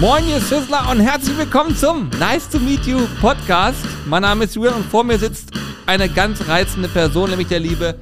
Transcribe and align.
Moin, 0.00 0.26
ihr 0.26 0.40
Sizzler 0.40 0.88
und 0.90 1.00
herzlich 1.00 1.36
willkommen 1.36 1.76
zum 1.76 2.08
Nice 2.18 2.48
to 2.48 2.58
Meet 2.58 2.86
You 2.86 3.00
Podcast. 3.20 3.84
Mein 4.06 4.22
Name 4.22 4.44
ist 4.44 4.54
Julian 4.54 4.76
und 4.76 4.86
vor 4.86 5.04
mir 5.04 5.18
sitzt 5.18 5.50
eine 5.84 6.08
ganz 6.08 6.48
reizende 6.48 6.88
Person, 6.88 7.28
nämlich 7.28 7.48
der 7.48 7.60
liebe 7.60 7.96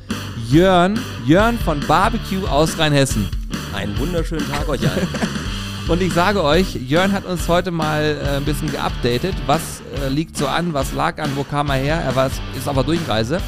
Jörn. 0.48 0.96
Jörn 1.26 1.58
von 1.58 1.80
Barbecue 1.88 2.46
aus 2.46 2.78
Rheinhessen. 2.78 3.28
Einen 3.74 3.98
wunderschönen 3.98 4.48
Tag 4.48 4.68
euch 4.68 4.88
allen. 4.88 5.08
Und 5.88 6.00
ich 6.00 6.12
sage 6.12 6.44
euch, 6.44 6.76
Jörn 6.76 7.10
hat 7.10 7.24
uns 7.24 7.48
heute 7.48 7.72
mal 7.72 8.16
äh, 8.22 8.36
ein 8.36 8.44
bisschen 8.44 8.70
geupdatet. 8.70 9.34
Was 9.46 9.82
äh, 10.00 10.08
liegt 10.08 10.36
so 10.36 10.46
an, 10.46 10.74
was 10.74 10.92
lag 10.92 11.20
an, 11.20 11.32
wo 11.34 11.42
kam 11.42 11.68
er 11.70 11.76
her? 11.78 11.96
Er 11.96 12.14
war, 12.14 12.30
ist 12.56 12.68
auf 12.68 12.74
der 12.74 12.84
Durchreise. 12.84 13.40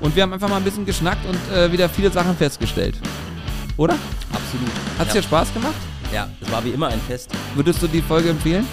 Und 0.00 0.16
wir 0.16 0.24
haben 0.24 0.32
einfach 0.32 0.48
mal 0.48 0.56
ein 0.56 0.64
bisschen 0.64 0.84
geschnackt 0.84 1.24
und 1.28 1.56
äh, 1.56 1.70
wieder 1.70 1.88
viele 1.88 2.10
Sachen 2.10 2.36
festgestellt. 2.36 2.96
Oder? 3.76 3.94
Absolut. 4.32 4.72
Hat 4.98 5.06
es 5.06 5.14
ja. 5.14 5.20
dir 5.20 5.26
Spaß 5.28 5.54
gemacht? 5.54 5.87
Ja, 6.12 6.28
es 6.40 6.50
war 6.50 6.64
wie 6.64 6.70
immer 6.70 6.88
ein 6.88 7.00
Fest. 7.00 7.30
Würdest 7.54 7.82
du 7.82 7.86
die 7.86 8.00
Folge 8.00 8.30
empfehlen? 8.30 8.66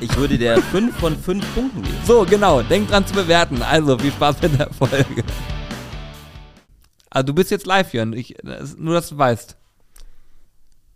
Ich 0.00 0.14
würde 0.16 0.36
der 0.36 0.60
5 0.72 0.96
von 0.96 1.16
5 1.16 1.54
Punkten 1.54 1.82
geben. 1.82 1.96
So, 2.04 2.24
genau. 2.24 2.62
Denk 2.62 2.88
dran 2.88 3.06
zu 3.06 3.14
bewerten. 3.14 3.62
Also, 3.62 3.98
viel 3.98 4.10
Spaß 4.10 4.42
mit 4.42 4.58
der 4.58 4.72
Folge. 4.72 5.22
Also, 7.10 7.26
du 7.26 7.32
bist 7.34 7.50
jetzt 7.50 7.66
live, 7.66 7.92
Jörn. 7.94 8.12
Ich, 8.12 8.34
das, 8.42 8.76
nur, 8.76 8.94
dass 8.94 9.08
du 9.10 9.18
weißt. 9.18 9.56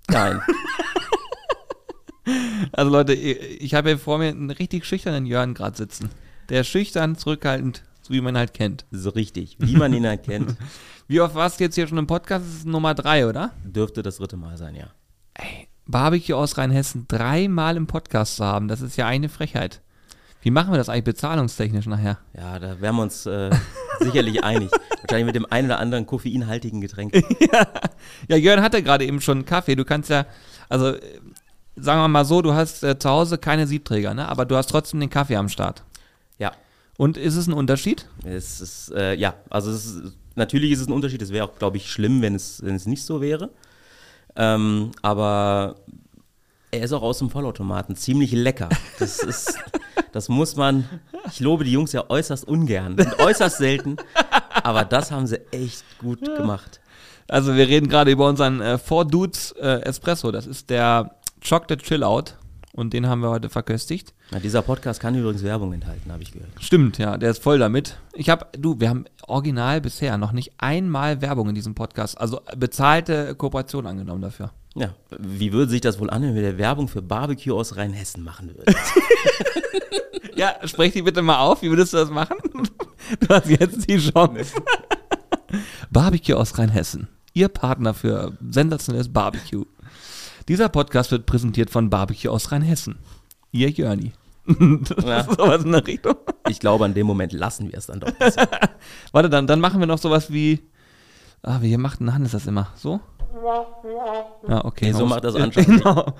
Nein. 0.09 0.41
Also, 2.73 2.91
Leute, 2.91 3.15
ich, 3.15 3.63
ich 3.63 3.75
habe 3.75 3.89
hier 3.89 3.99
vor 3.99 4.19
mir 4.19 4.29
einen 4.29 4.51
richtig 4.51 4.85
schüchternen 4.85 5.25
Jörn 5.25 5.55
gerade 5.55 5.75
sitzen. 5.75 6.11
Der 6.51 6.63
schüchtern, 6.63 7.17
zurückhaltend, 7.17 7.85
so 8.03 8.13
wie 8.13 8.21
man 8.21 8.37
halt 8.37 8.53
kennt. 8.53 8.85
So 8.91 9.09
richtig. 9.09 9.57
Wie 9.59 9.77
man 9.77 9.95
ihn 9.95 10.07
halt 10.07 10.25
kennt, 10.25 10.55
Wie 11.09 11.23
oft 11.23 11.35
warst 11.35 11.59
du 11.59 11.65
jetzt 11.65 11.77
hier 11.77 11.89
schon 11.89 11.97
im 11.97 12.07
Podcast? 12.07 12.45
Das 12.47 12.55
ist 12.55 12.67
Nummer 12.67 12.95
drei, 12.95 13.27
oder? 13.27 13.53
dürfte 13.65 14.03
das 14.03 14.19
dritte 14.19 14.37
Mal 14.37 14.59
sein, 14.59 14.75
ja. 14.75 14.89
Ey, 15.33 15.68
Barbecue 15.89 16.35
aus 16.35 16.59
Rheinhessen 16.59 17.07
dreimal 17.09 17.77
im 17.77 17.87
Podcast 17.87 18.37
zu 18.37 18.45
haben, 18.45 18.69
das 18.69 18.83
ist 18.83 18.97
ja 18.97 19.07
eine 19.07 19.29
Frechheit. 19.29 19.81
Wie 20.43 20.51
machen 20.51 20.73
wir 20.73 20.79
das 20.79 20.89
eigentlich 20.89 21.05
bezahlungstechnisch 21.05 21.87
nachher? 21.87 22.19
Ja, 22.37 22.59
da 22.59 22.81
wären 22.81 22.95
wir 22.97 23.03
uns 23.03 23.27
äh, 23.27 23.51
sicherlich 24.01 24.45
einig. 24.45 24.71
Wahrscheinlich 25.01 25.27
mit 25.27 25.35
dem 25.35 25.47
einen 25.51 25.67
oder 25.67 25.79
anderen 25.81 26.07
koffeinhaltigen 26.07 26.81
Getränk. 26.81 27.15
Ja, 28.29 28.37
Jörn 28.37 28.63
hatte 28.63 28.83
gerade 28.83 29.05
eben 29.05 29.21
schon 29.21 29.39
einen 29.39 29.45
Kaffee. 29.45 29.75
Du 29.75 29.85
kannst 29.85 30.09
ja, 30.09 30.27
also 30.69 30.95
äh, 30.95 31.01
sagen 31.77 32.01
wir 32.01 32.09
mal 32.09 32.25
so, 32.25 32.43
du 32.43 32.55
hast 32.55 32.83
äh, 32.83 32.99
zu 32.99 33.09
Hause 33.09 33.39
keine 33.39 33.67
Siebträger, 33.67 34.15
ne? 34.15 34.29
aber 34.29 34.45
du 34.45 34.57
hast 34.57 34.69
trotzdem 34.69 35.01
den 35.01 35.11
Kaffee 35.11 35.37
am 35.37 35.49
Start. 35.49 35.83
Ja. 36.39 36.53
Und 36.97 37.17
ist 37.17 37.37
es 37.37 37.47
ein 37.47 37.53
Unterschied? 37.53 38.07
Es 38.25 38.61
ist, 38.61 38.93
äh, 38.93 39.15
ja, 39.15 39.35
also 39.51 39.71
es 39.71 39.87
ist, 39.87 40.17
natürlich 40.37 40.73
ist 40.73 40.81
es 40.81 40.89
ein 40.89 40.93
Unterschied. 40.93 41.23
Es 41.23 41.33
wäre 41.33 41.45
auch, 41.45 41.59
glaube 41.59 41.77
ich, 41.77 41.91
schlimm, 41.91 42.23
wenn 42.23 42.35
es, 42.35 42.63
wenn 42.63 42.75
es 42.75 42.87
nicht 42.87 43.05
so 43.05 43.21
wäre. 43.21 43.51
Ähm, 44.39 44.93
aber 45.03 45.75
er 46.71 46.83
ist 46.83 46.93
auch 46.93 47.03
aus 47.03 47.19
dem 47.19 47.29
Vollautomaten 47.29 47.97
ziemlich 47.97 48.33
lecker. 48.33 48.69
Das 48.99 49.19
ist, 49.19 49.59
das 50.13 50.29
muss 50.29 50.57
man, 50.57 50.89
ich 51.27 51.41
lobe 51.41 51.65
die 51.65 51.73
Jungs 51.73 51.93
ja 51.93 52.09
äußerst 52.09 52.47
ungern 52.47 52.93
und 52.93 53.19
äußerst 53.19 53.59
selten, 53.59 53.97
aber 54.63 54.85
das 54.85 55.11
haben 55.11 55.27
sie 55.27 55.41
echt 55.51 55.85
gut 55.99 56.25
gemacht. 56.25 56.81
Also 57.27 57.55
wir 57.55 57.69
reden 57.69 57.89
gerade 57.89 58.11
über 58.11 58.27
unseren 58.27 58.61
äh, 58.61 58.79
Four 58.79 59.05
Dudes 59.05 59.53
äh, 59.53 59.83
Espresso. 59.83 60.33
Das 60.33 60.47
ist 60.47 60.71
der 60.71 61.17
Chocolate 61.47 61.79
Chill 61.79 62.03
Out 62.03 62.37
und 62.79 62.93
den 62.93 63.07
haben 63.07 63.21
wir 63.21 63.31
heute 63.31 63.51
verköstigt. 63.51 64.15
Na, 64.31 64.39
dieser 64.39 64.63
Podcast 64.63 65.01
kann 65.01 65.15
übrigens 65.15 65.43
Werbung 65.43 65.73
enthalten, 65.73 66.13
habe 66.13 66.23
ich 66.23 66.33
gehört. 66.33 66.51
Stimmt, 66.61 66.99
ja, 66.99 67.19
der 67.19 67.31
ist 67.31 67.43
voll 67.43 67.59
damit. 67.59 67.99
Ich 68.15 68.31
habe, 68.31 68.47
du, 68.57 68.81
wir 68.81 68.89
haben 68.89 69.05
original 69.27 69.81
bisher 69.81 70.17
noch 70.17 70.33
nicht 70.33 70.53
einmal 70.59 71.21
Werbung 71.21 71.49
in 71.49 71.55
diesem 71.55 71.75
Podcast, 71.75 72.19
also 72.19 72.41
bezahlte 72.57 73.35
Kooperation 73.35 73.87
angenommen 73.87 74.23
dafür. 74.23 74.53
Ja, 74.75 74.95
wie 75.19 75.53
würde 75.53 75.71
sich 75.71 75.81
das 75.81 75.99
wohl 75.99 76.09
anhören, 76.09 76.35
wenn 76.37 76.43
wir 76.43 76.59
Werbung 76.59 76.89
für 76.89 77.03
Barbecue 77.03 77.53
aus 77.53 77.77
Rheinhessen 77.77 78.23
machen 78.23 78.55
würden? 78.55 78.75
Ja, 80.39 80.55
sprech 80.65 80.93
die 80.93 81.03
bitte 81.03 81.21
mal 81.21 81.39
auf. 81.41 81.63
Wie 81.63 81.69
würdest 81.69 81.93
du 81.93 81.97
das 81.97 82.11
machen? 82.11 82.37
Du 83.21 83.29
hast 83.29 83.49
jetzt 83.49 83.89
die 83.89 83.99
Chance. 83.99 84.53
Barbecue 85.91 86.35
aus 86.35 86.57
Rheinhessen. 86.59 87.09
Ihr 87.35 87.49
Partner 87.49 87.93
für 87.93 88.37
sensationelles 88.49 89.13
Barbecue. 89.13 89.65
Dieser 90.49 90.71
Podcast 90.71 91.13
wird 91.13 91.27
präsentiert 91.27 91.69
von 91.69 91.91
Barbecue 91.91 92.31
aus 92.31 92.51
Rheinhessen. 92.53 92.99
Ihr 93.53 93.69
Jörni. 93.69 94.13
Das 94.47 94.57
Ja. 95.05 95.21
ist 95.21 95.37
sowas 95.37 95.63
in 95.63 95.73
der 95.73 95.87
Richtung. 95.87 96.15
Ich 96.49 96.59
glaube, 96.59 96.87
an 96.87 96.95
dem 96.95 97.07
Moment 97.07 97.35
lassen 97.35 97.71
wir 97.71 97.77
es 97.77 97.87
dann 97.87 98.01
doch. 98.01 98.11
besser. 98.13 98.49
Warte, 99.13 99.29
dann, 99.29 99.47
dann 99.47 99.61
machen 99.61 99.79
wir 99.79 99.87
noch 99.87 99.99
sowas 99.99 100.33
wie. 100.33 100.61
Ah, 101.43 101.59
wie 101.61 101.77
macht 101.77 102.01
denn 102.01 102.15
Hannes 102.15 102.33
das 102.33 102.47
immer? 102.47 102.69
So? 102.77 102.99
Ja, 104.49 104.65
okay. 104.65 104.87
Nee, 104.87 104.93
so 104.93 105.05
macht 105.05 105.23
das 105.23 105.35
anscheinend 105.35 105.85
Genau. 105.85 106.15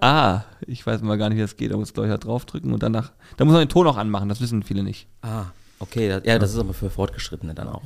Ah, 0.00 0.42
ich 0.66 0.86
weiß 0.86 1.00
mal 1.00 1.16
gar 1.16 1.30
nicht, 1.30 1.38
wie 1.38 1.42
das 1.42 1.56
geht. 1.56 1.72
Da 1.72 1.76
muss 1.78 1.88
ich 1.88 1.94
da 1.94 2.16
draufdrücken 2.18 2.72
und 2.72 2.82
danach. 2.82 3.12
Da 3.38 3.46
muss 3.46 3.52
man 3.52 3.62
den 3.62 3.70
Ton 3.70 3.86
auch 3.86 3.96
anmachen, 3.96 4.28
das 4.28 4.42
wissen 4.42 4.62
viele 4.62 4.82
nicht. 4.82 5.08
Ah, 5.22 5.46
okay. 5.80 6.08
das- 6.08 6.22
Ja, 6.24 6.38
das 6.38 6.52
ist 6.52 6.58
aber 6.58 6.74
für 6.74 6.90
Fortgeschrittene 6.90 7.54
dann 7.54 7.68
auch. 7.68 7.82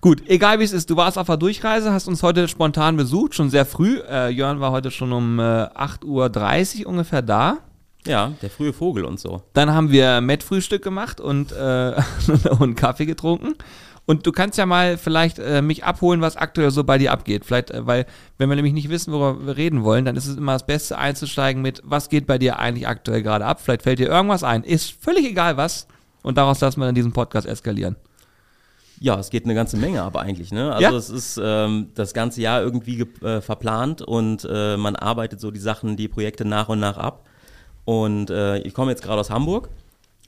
Gut, 0.00 0.22
egal 0.26 0.58
wie 0.58 0.64
es 0.64 0.72
ist, 0.72 0.90
du 0.90 0.96
warst 0.96 1.16
auf 1.18 1.26
der 1.26 1.36
Durchreise, 1.36 1.92
hast 1.92 2.08
uns 2.08 2.22
heute 2.22 2.48
spontan 2.48 2.96
besucht, 2.96 3.34
schon 3.34 3.50
sehr 3.50 3.64
früh. 3.64 4.00
Äh, 4.08 4.28
Jörn 4.30 4.60
war 4.60 4.70
heute 4.72 4.90
schon 4.90 5.12
um 5.12 5.38
äh, 5.38 5.42
8.30 5.42 6.80
Uhr 6.82 6.86
ungefähr 6.88 7.22
da. 7.22 7.58
Ja, 8.06 8.32
der 8.42 8.50
frühe 8.50 8.72
Vogel 8.74 9.04
und 9.04 9.18
so. 9.18 9.42
Dann 9.54 9.72
haben 9.72 9.90
wir 9.90 10.20
Met-Frühstück 10.20 10.82
gemacht 10.82 11.20
und, 11.20 11.52
äh, 11.52 11.94
und 12.58 12.74
Kaffee 12.74 13.06
getrunken. 13.06 13.54
Und 14.06 14.26
du 14.26 14.32
kannst 14.32 14.58
ja 14.58 14.66
mal 14.66 14.98
vielleicht 14.98 15.38
äh, 15.38 15.62
mich 15.62 15.84
abholen, 15.84 16.20
was 16.20 16.36
aktuell 16.36 16.70
so 16.70 16.84
bei 16.84 16.98
dir 16.98 17.10
abgeht. 17.12 17.46
Vielleicht, 17.46 17.70
äh, 17.70 17.86
weil, 17.86 18.04
wenn 18.36 18.50
wir 18.50 18.56
nämlich 18.56 18.74
nicht 18.74 18.90
wissen, 18.90 19.14
worüber 19.14 19.46
wir 19.46 19.56
reden 19.56 19.82
wollen, 19.84 20.04
dann 20.04 20.16
ist 20.16 20.26
es 20.26 20.36
immer 20.36 20.52
das 20.52 20.66
Beste 20.66 20.98
einzusteigen 20.98 21.62
mit, 21.62 21.80
was 21.84 22.10
geht 22.10 22.26
bei 22.26 22.36
dir 22.36 22.58
eigentlich 22.58 22.86
aktuell 22.86 23.22
gerade 23.22 23.46
ab. 23.46 23.62
Vielleicht 23.62 23.80
fällt 23.82 23.98
dir 24.00 24.08
irgendwas 24.10 24.42
ein. 24.44 24.62
Ist 24.64 24.90
völlig 25.02 25.24
egal 25.24 25.56
was. 25.56 25.86
Und 26.24 26.36
daraus 26.38 26.60
lassen 26.60 26.80
wir 26.80 26.86
dann 26.86 26.94
diesen 26.96 27.12
Podcast 27.12 27.46
eskalieren. 27.46 27.94
Ja, 28.98 29.18
es 29.18 29.30
geht 29.30 29.44
eine 29.44 29.54
ganze 29.54 29.76
Menge 29.76 30.02
aber 30.02 30.20
eigentlich, 30.20 30.50
ne? 30.52 30.72
Also 30.72 30.82
Ja. 30.82 30.92
es 30.96 31.10
ist 31.10 31.40
ähm, 31.42 31.90
das 31.94 32.14
ganze 32.14 32.40
Jahr 32.40 32.62
irgendwie 32.62 32.96
ge- 32.96 33.08
äh, 33.28 33.40
verplant 33.40 34.02
und 34.02 34.46
äh, 34.50 34.76
man 34.76 34.96
arbeitet 34.96 35.40
so 35.40 35.50
die 35.50 35.60
Sachen, 35.60 35.96
die 35.96 36.08
Projekte 36.08 36.44
nach 36.44 36.68
und 36.68 36.80
nach 36.80 36.96
ab. 36.96 37.28
Und 37.84 38.30
äh, 38.30 38.58
ich 38.58 38.72
komme 38.72 38.90
jetzt 38.90 39.02
gerade 39.02 39.20
aus 39.20 39.30
Hamburg 39.30 39.68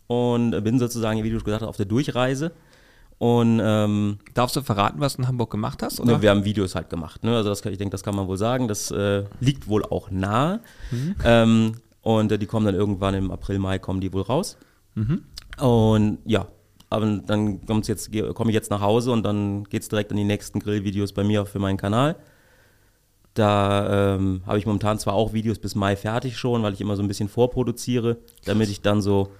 und 0.08 0.50
bin 0.62 0.78
sozusagen, 0.78 1.22
wie 1.24 1.30
du 1.30 1.38
gesagt 1.40 1.62
hast, 1.62 1.68
auf 1.68 1.76
der 1.76 1.86
Durchreise. 1.86 2.52
Und 3.18 3.60
ähm, 3.64 4.18
Darfst 4.34 4.56
du 4.56 4.60
verraten, 4.60 5.00
was 5.00 5.16
du 5.16 5.22
in 5.22 5.28
Hamburg 5.28 5.50
gemacht 5.50 5.82
hast? 5.82 5.98
Oder? 6.00 6.16
Ne, 6.16 6.22
wir 6.22 6.28
haben 6.30 6.44
Videos 6.44 6.74
halt 6.74 6.90
gemacht. 6.90 7.24
Ne? 7.24 7.34
Also 7.34 7.48
das 7.48 7.62
kann, 7.62 7.72
ich 7.72 7.78
denke, 7.78 7.92
das 7.92 8.02
kann 8.02 8.14
man 8.14 8.26
wohl 8.28 8.36
sagen. 8.36 8.68
Das 8.68 8.90
äh, 8.90 9.24
liegt 9.40 9.68
wohl 9.68 9.84
auch 9.84 10.10
nahe. 10.10 10.60
Ähm, 11.24 11.76
und 12.02 12.30
äh, 12.30 12.38
die 12.38 12.44
kommen 12.46 12.66
dann 12.66 12.74
irgendwann 12.74 13.14
im 13.14 13.30
April, 13.30 13.58
Mai 13.58 13.78
kommen 13.78 14.02
die 14.02 14.12
wohl 14.12 14.22
raus. 14.22 14.58
Und 15.58 16.18
ja, 16.24 16.46
aber 16.90 17.06
dann 17.06 17.64
kommt's 17.66 17.88
jetzt, 17.88 18.10
komme 18.34 18.50
ich 18.50 18.54
jetzt 18.54 18.70
nach 18.70 18.80
Hause 18.80 19.10
und 19.12 19.22
dann 19.22 19.64
geht 19.64 19.82
es 19.82 19.88
direkt 19.88 20.10
an 20.10 20.16
die 20.16 20.24
nächsten 20.24 20.60
Grillvideos 20.60 21.12
bei 21.12 21.24
mir 21.24 21.46
für 21.46 21.58
meinen 21.58 21.76
Kanal. 21.76 22.16
Da 23.34 24.14
ähm, 24.14 24.42
habe 24.46 24.58
ich 24.58 24.66
momentan 24.66 24.98
zwar 24.98 25.14
auch 25.14 25.32
Videos 25.32 25.58
bis 25.58 25.74
Mai 25.74 25.94
fertig 25.96 26.38
schon, 26.38 26.62
weil 26.62 26.72
ich 26.72 26.80
immer 26.80 26.96
so 26.96 27.02
ein 27.02 27.08
bisschen 27.08 27.28
vorproduziere, 27.28 28.16
damit 28.44 28.70
ich 28.70 28.80
dann 28.80 29.02
so 29.02 29.30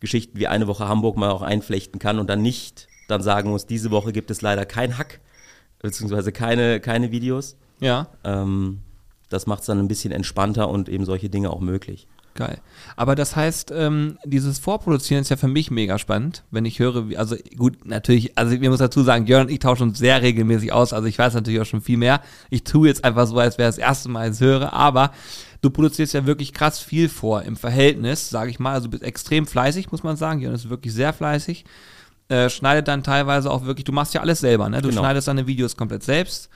Geschichten 0.00 0.38
wie 0.38 0.48
eine 0.48 0.66
Woche 0.66 0.88
Hamburg 0.88 1.16
mal 1.16 1.30
auch 1.30 1.42
einflechten 1.42 2.00
kann 2.00 2.18
und 2.18 2.28
dann 2.28 2.42
nicht 2.42 2.88
dann 3.08 3.22
sagen 3.22 3.50
muss, 3.50 3.66
diese 3.66 3.90
Woche 3.90 4.12
gibt 4.12 4.30
es 4.30 4.42
leider 4.42 4.66
kein 4.66 4.98
Hack, 4.98 5.20
beziehungsweise 5.80 6.32
keine, 6.32 6.80
keine 6.80 7.10
Videos. 7.10 7.56
ja. 7.80 8.08
Ähm, 8.24 8.80
das 9.28 9.46
macht 9.46 9.60
es 9.60 9.66
dann 9.66 9.78
ein 9.78 9.88
bisschen 9.88 10.10
entspannter 10.10 10.70
und 10.70 10.88
eben 10.88 11.04
solche 11.04 11.28
Dinge 11.28 11.50
auch 11.50 11.60
möglich. 11.60 12.06
Geil. 12.38 12.60
Aber 12.94 13.16
das 13.16 13.34
heißt, 13.34 13.72
ähm, 13.74 14.16
dieses 14.24 14.60
Vorproduzieren 14.60 15.22
ist 15.22 15.28
ja 15.28 15.36
für 15.36 15.48
mich 15.48 15.72
mega 15.72 15.98
spannend, 15.98 16.44
wenn 16.52 16.64
ich 16.66 16.78
höre, 16.78 17.08
wie, 17.08 17.16
also 17.16 17.34
gut, 17.56 17.84
natürlich, 17.84 18.38
also 18.38 18.54
ich 18.54 18.60
muss 18.60 18.78
dazu 18.78 19.02
sagen, 19.02 19.26
Jörn 19.26 19.48
und 19.48 19.52
ich 19.52 19.58
tauschen 19.58 19.88
uns 19.88 19.98
sehr 19.98 20.22
regelmäßig 20.22 20.72
aus, 20.72 20.92
also 20.92 21.08
ich 21.08 21.18
weiß 21.18 21.34
natürlich 21.34 21.60
auch 21.60 21.66
schon 21.66 21.80
viel 21.80 21.96
mehr. 21.96 22.20
Ich 22.48 22.62
tue 22.62 22.86
jetzt 22.86 23.04
einfach 23.04 23.26
so, 23.26 23.36
als 23.40 23.58
wäre 23.58 23.68
es 23.68 23.74
das 23.74 23.84
erste 23.84 24.08
Mal, 24.08 24.20
als 24.20 24.36
ich 24.40 24.46
höre, 24.46 24.72
aber 24.72 25.10
du 25.62 25.70
produzierst 25.70 26.14
ja 26.14 26.26
wirklich 26.26 26.52
krass 26.52 26.78
viel 26.78 27.08
vor 27.08 27.42
im 27.42 27.56
Verhältnis, 27.56 28.30
sage 28.30 28.52
ich 28.52 28.60
mal, 28.60 28.74
also 28.74 28.86
du 28.86 28.92
bist 28.92 29.02
extrem 29.02 29.44
fleißig, 29.44 29.90
muss 29.90 30.04
man 30.04 30.16
sagen. 30.16 30.38
Jörn 30.40 30.54
ist 30.54 30.70
wirklich 30.70 30.94
sehr 30.94 31.12
fleißig. 31.12 31.64
Äh, 32.28 32.50
schneidet 32.50 32.86
dann 32.86 33.02
teilweise 33.02 33.50
auch 33.50 33.64
wirklich, 33.64 33.84
du 33.84 33.92
machst 33.92 34.14
ja 34.14 34.20
alles 34.20 34.38
selber, 34.38 34.68
ne? 34.68 34.80
Du 34.80 34.90
Genau. 34.90 35.00
schneidest 35.00 35.26
deine 35.26 35.48
Videos 35.48 35.76
komplett 35.76 36.04
selbst. 36.04 36.50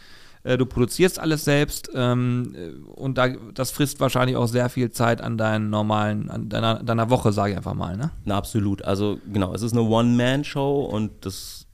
Äh, 0.45 0.59
Du 0.59 0.67
produzierst 0.67 1.19
alles 1.21 1.45
selbst 1.45 1.91
ähm, 1.95 2.55
äh, 2.57 2.71
und 2.91 3.17
da, 3.19 3.29
das 3.29 3.71
frisst 3.71 4.01
wahrscheinlich 4.01 4.37
auch 4.37 4.47
sehr 4.47 4.69
viel 4.69 4.91
Zeit 4.91 5.21
an 5.21 5.39
deinen 5.39 5.71
normalen, 5.71 6.31
an 6.31 6.49
deiner, 6.49 6.83
deiner 6.83 7.11
Woche, 7.11 7.33
sage 7.33 7.53
ich 7.53 7.57
einfach 7.57 7.75
mal, 7.75 7.97
ne? 7.97 8.11
Na, 8.25 8.37
absolut. 8.37 8.83
Also 8.85 9.19
genau, 9.33 9.55
es 9.55 9.63
ist 9.63 9.73
eine 9.73 9.83
One-Man-Show 9.83 10.81
und 10.85 11.25
das 11.25 11.67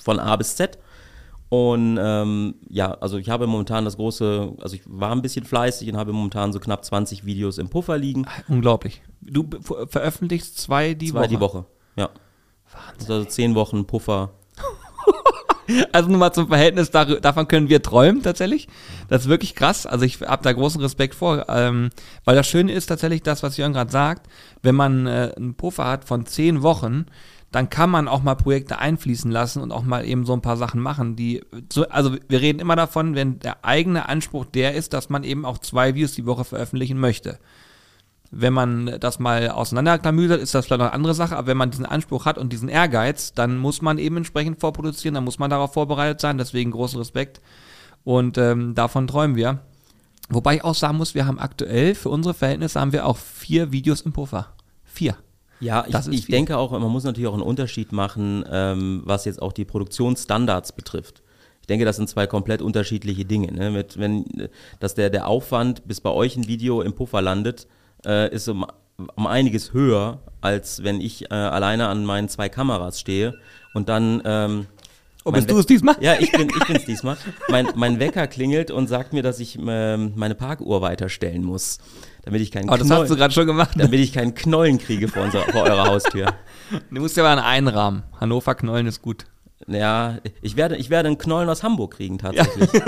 von 0.00 0.18
A 0.18 0.36
bis 0.36 0.56
Z. 0.56 0.78
Und 1.48 1.98
ähm, 2.00 2.54
ja, 2.70 2.92
also 2.92 3.18
ich 3.18 3.28
habe 3.28 3.46
momentan 3.46 3.84
das 3.84 3.96
große, 3.96 4.54
also 4.62 4.74
ich 4.74 4.82
war 4.86 5.12
ein 5.12 5.20
bisschen 5.20 5.44
fleißig 5.44 5.90
und 5.90 5.98
habe 5.98 6.12
momentan 6.14 6.50
so 6.50 6.58
knapp 6.58 6.82
20 6.82 7.26
Videos 7.26 7.58
im 7.58 7.68
Puffer 7.68 7.98
liegen. 7.98 8.24
Unglaublich. 8.48 9.02
Du 9.20 9.50
veröffentlichst 9.88 10.56
zwei 10.58 10.94
die 10.94 11.10
Zwei 11.10 11.18
Woche. 11.20 11.28
die 11.28 11.40
Woche. 11.40 11.64
Ja. 11.96 12.08
Wahnsinn. 12.72 13.12
Also 13.12 13.24
zehn 13.26 13.54
Wochen 13.54 13.86
Puffer. 13.86 14.30
Also 15.92 16.08
nur 16.08 16.18
mal 16.18 16.32
zum 16.32 16.48
Verhältnis, 16.48 16.90
davon 16.90 17.48
können 17.48 17.68
wir 17.68 17.82
träumen 17.82 18.22
tatsächlich. 18.22 18.68
Das 19.08 19.22
ist 19.22 19.28
wirklich 19.28 19.54
krass. 19.54 19.86
Also 19.86 20.04
ich 20.04 20.20
habe 20.20 20.42
da 20.42 20.52
großen 20.52 20.80
Respekt 20.80 21.14
vor, 21.14 21.46
ähm, 21.48 21.90
weil 22.24 22.34
das 22.36 22.48
Schöne 22.48 22.72
ist 22.72 22.86
tatsächlich 22.86 23.22
das, 23.22 23.42
was 23.42 23.56
Jörn 23.56 23.72
gerade 23.72 23.90
sagt, 23.90 24.28
wenn 24.62 24.74
man 24.74 25.06
äh, 25.06 25.32
einen 25.36 25.54
Puffer 25.54 25.86
hat 25.86 26.04
von 26.04 26.26
zehn 26.26 26.62
Wochen, 26.62 27.06
dann 27.52 27.68
kann 27.68 27.90
man 27.90 28.08
auch 28.08 28.22
mal 28.22 28.34
Projekte 28.34 28.78
einfließen 28.78 29.30
lassen 29.30 29.60
und 29.62 29.72
auch 29.72 29.82
mal 29.82 30.06
eben 30.06 30.24
so 30.24 30.32
ein 30.32 30.40
paar 30.40 30.56
Sachen 30.56 30.80
machen, 30.80 31.16
die, 31.16 31.42
so, 31.70 31.86
also 31.88 32.16
wir 32.28 32.40
reden 32.40 32.60
immer 32.60 32.76
davon, 32.76 33.14
wenn 33.14 33.40
der 33.40 33.64
eigene 33.64 34.08
Anspruch 34.08 34.46
der 34.46 34.74
ist, 34.74 34.94
dass 34.94 35.10
man 35.10 35.22
eben 35.22 35.44
auch 35.44 35.58
zwei 35.58 35.94
Views 35.94 36.14
die 36.14 36.24
Woche 36.24 36.44
veröffentlichen 36.44 36.98
möchte. 36.98 37.38
Wenn 38.34 38.54
man 38.54 38.96
das 38.98 39.18
mal 39.18 39.50
auseinanderklamüsert, 39.50 40.40
ist 40.40 40.54
das 40.54 40.64
vielleicht 40.64 40.78
noch 40.78 40.86
eine 40.86 40.94
andere 40.94 41.12
Sache, 41.12 41.36
aber 41.36 41.48
wenn 41.48 41.58
man 41.58 41.70
diesen 41.70 41.84
Anspruch 41.84 42.24
hat 42.24 42.38
und 42.38 42.50
diesen 42.50 42.70
Ehrgeiz, 42.70 43.34
dann 43.34 43.58
muss 43.58 43.82
man 43.82 43.98
eben 43.98 44.16
entsprechend 44.16 44.58
vorproduzieren, 44.58 45.14
dann 45.14 45.24
muss 45.24 45.38
man 45.38 45.50
darauf 45.50 45.74
vorbereitet 45.74 46.22
sein, 46.22 46.38
deswegen 46.38 46.70
großen 46.70 46.98
Respekt 46.98 47.42
und 48.04 48.38
ähm, 48.38 48.74
davon 48.74 49.06
träumen 49.06 49.36
wir. 49.36 49.60
Wobei 50.30 50.56
ich 50.56 50.64
auch 50.64 50.74
sagen 50.74 50.96
muss, 50.96 51.14
wir 51.14 51.26
haben 51.26 51.38
aktuell, 51.38 51.94
für 51.94 52.08
unsere 52.08 52.32
Verhältnisse, 52.32 52.80
haben 52.80 52.92
wir 52.92 53.06
auch 53.06 53.18
vier 53.18 53.70
Videos 53.70 54.00
im 54.00 54.14
Puffer. 54.14 54.54
Vier. 54.82 55.16
Ja, 55.60 55.84
ich, 55.86 56.08
ich 56.08 56.26
denke 56.26 56.56
auch, 56.56 56.72
man 56.72 56.90
muss 56.90 57.04
natürlich 57.04 57.28
auch 57.28 57.34
einen 57.34 57.42
Unterschied 57.42 57.92
machen, 57.92 58.44
ähm, 58.50 59.02
was 59.04 59.26
jetzt 59.26 59.42
auch 59.42 59.52
die 59.52 59.66
Produktionsstandards 59.66 60.72
betrifft. 60.72 61.22
Ich 61.60 61.66
denke, 61.66 61.84
das 61.84 61.96
sind 61.96 62.08
zwei 62.08 62.26
komplett 62.26 62.62
unterschiedliche 62.62 63.24
Dinge. 63.24 63.52
Ne? 63.52 63.70
Mit, 63.70 63.98
wenn, 63.98 64.48
dass 64.80 64.94
der, 64.94 65.10
der 65.10 65.28
Aufwand, 65.28 65.86
bis 65.86 66.00
bei 66.00 66.10
euch 66.10 66.36
ein 66.36 66.48
Video 66.48 66.80
im 66.80 66.94
Puffer 66.94 67.22
landet, 67.22 67.68
äh, 68.06 68.32
ist 68.34 68.48
um, 68.48 68.66
um 68.96 69.26
einiges 69.26 69.72
höher, 69.72 70.20
als 70.40 70.82
wenn 70.82 71.00
ich 71.00 71.30
äh, 71.30 71.34
alleine 71.34 71.88
an 71.88 72.04
meinen 72.04 72.28
zwei 72.28 72.48
Kameras 72.48 73.00
stehe 73.00 73.34
und 73.74 73.88
dann. 73.88 74.22
Ähm, 74.24 74.66
Oh, 75.24 75.30
bist 75.30 75.48
du 75.48 75.56
es 75.56 75.66
diesmal? 75.66 75.94
Ja, 76.00 76.14
ich 76.18 76.32
bin 76.32 76.48
ich 76.48 76.66
bin's 76.66 76.84
diesmal. 76.84 77.16
Mein, 77.48 77.68
mein 77.76 78.00
Wecker 78.00 78.26
klingelt 78.26 78.72
und 78.72 78.88
sagt 78.88 79.12
mir, 79.12 79.22
dass 79.22 79.38
ich 79.38 79.56
ähm, 79.56 80.14
meine 80.16 80.34
Parkuhr 80.34 80.82
weiterstellen 80.82 81.44
muss, 81.44 81.78
damit 82.24 82.40
ich 82.40 82.50
keinen 82.50 82.68
oh, 82.68 82.76
das 82.76 82.88
Knollen, 82.88 83.02
hast 83.02 83.10
du 83.10 83.16
gerade 83.16 83.32
schon 83.32 83.46
gemacht. 83.46 83.70
Damit 83.76 84.00
ich 84.00 84.12
keinen 84.12 84.34
Knollen 84.34 84.78
kriege 84.78 85.06
vor, 85.06 85.22
unser, 85.22 85.42
vor 85.42 85.62
eurer 85.62 85.86
Haustür. 85.86 86.34
Du 86.90 87.00
musst 87.00 87.16
ja 87.16 87.22
mal 87.22 87.38
einen 87.38 87.68
einrahmen. 87.68 88.02
Hannover 88.18 88.56
Knollen 88.56 88.86
ist 88.86 89.00
gut. 89.00 89.26
Ja, 89.66 90.18
ich 90.40 90.56
werde, 90.56 90.76
ich 90.76 90.90
werde 90.90 91.08
einen 91.08 91.18
Knollen 91.18 91.48
aus 91.48 91.62
Hamburg 91.62 91.94
kriegen 91.94 92.18
tatsächlich. 92.18 92.70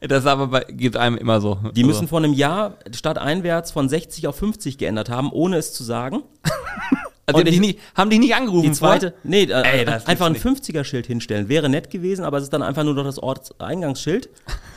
Das 0.00 0.26
aber 0.26 0.48
bei, 0.48 0.64
geht 0.64 0.96
einem 0.96 1.16
immer 1.16 1.40
so. 1.40 1.58
Die 1.74 1.82
also. 1.82 1.86
müssen 1.86 2.08
vor 2.08 2.18
einem 2.18 2.34
Jahr 2.34 2.78
statt 2.94 3.18
einwärts 3.18 3.72
von 3.72 3.88
60 3.88 4.26
auf 4.26 4.36
50 4.36 4.78
geändert 4.78 5.08
haben, 5.08 5.30
ohne 5.32 5.56
es 5.56 5.72
zu 5.72 5.84
sagen. 5.84 6.22
Also 7.26 7.42
die 7.42 7.58
nicht, 7.58 7.78
haben 7.94 8.10
die 8.10 8.18
nicht 8.18 8.34
angerufen? 8.34 8.68
Die 8.68 8.72
zweite, 8.72 9.12
vor? 9.12 9.18
nee, 9.24 9.44
äh, 9.44 9.62
Ey, 9.62 9.86
einfach 9.86 10.26
ein 10.26 10.36
50er-Schild 10.36 11.06
hinstellen. 11.06 11.48
Wäre 11.48 11.70
nett 11.70 11.88
gewesen, 11.88 12.22
aber 12.22 12.36
es 12.36 12.44
ist 12.44 12.52
dann 12.52 12.62
einfach 12.62 12.84
nur 12.84 12.92
noch 12.92 13.04
das 13.04 13.18
Ortseingangsschild, 13.18 14.28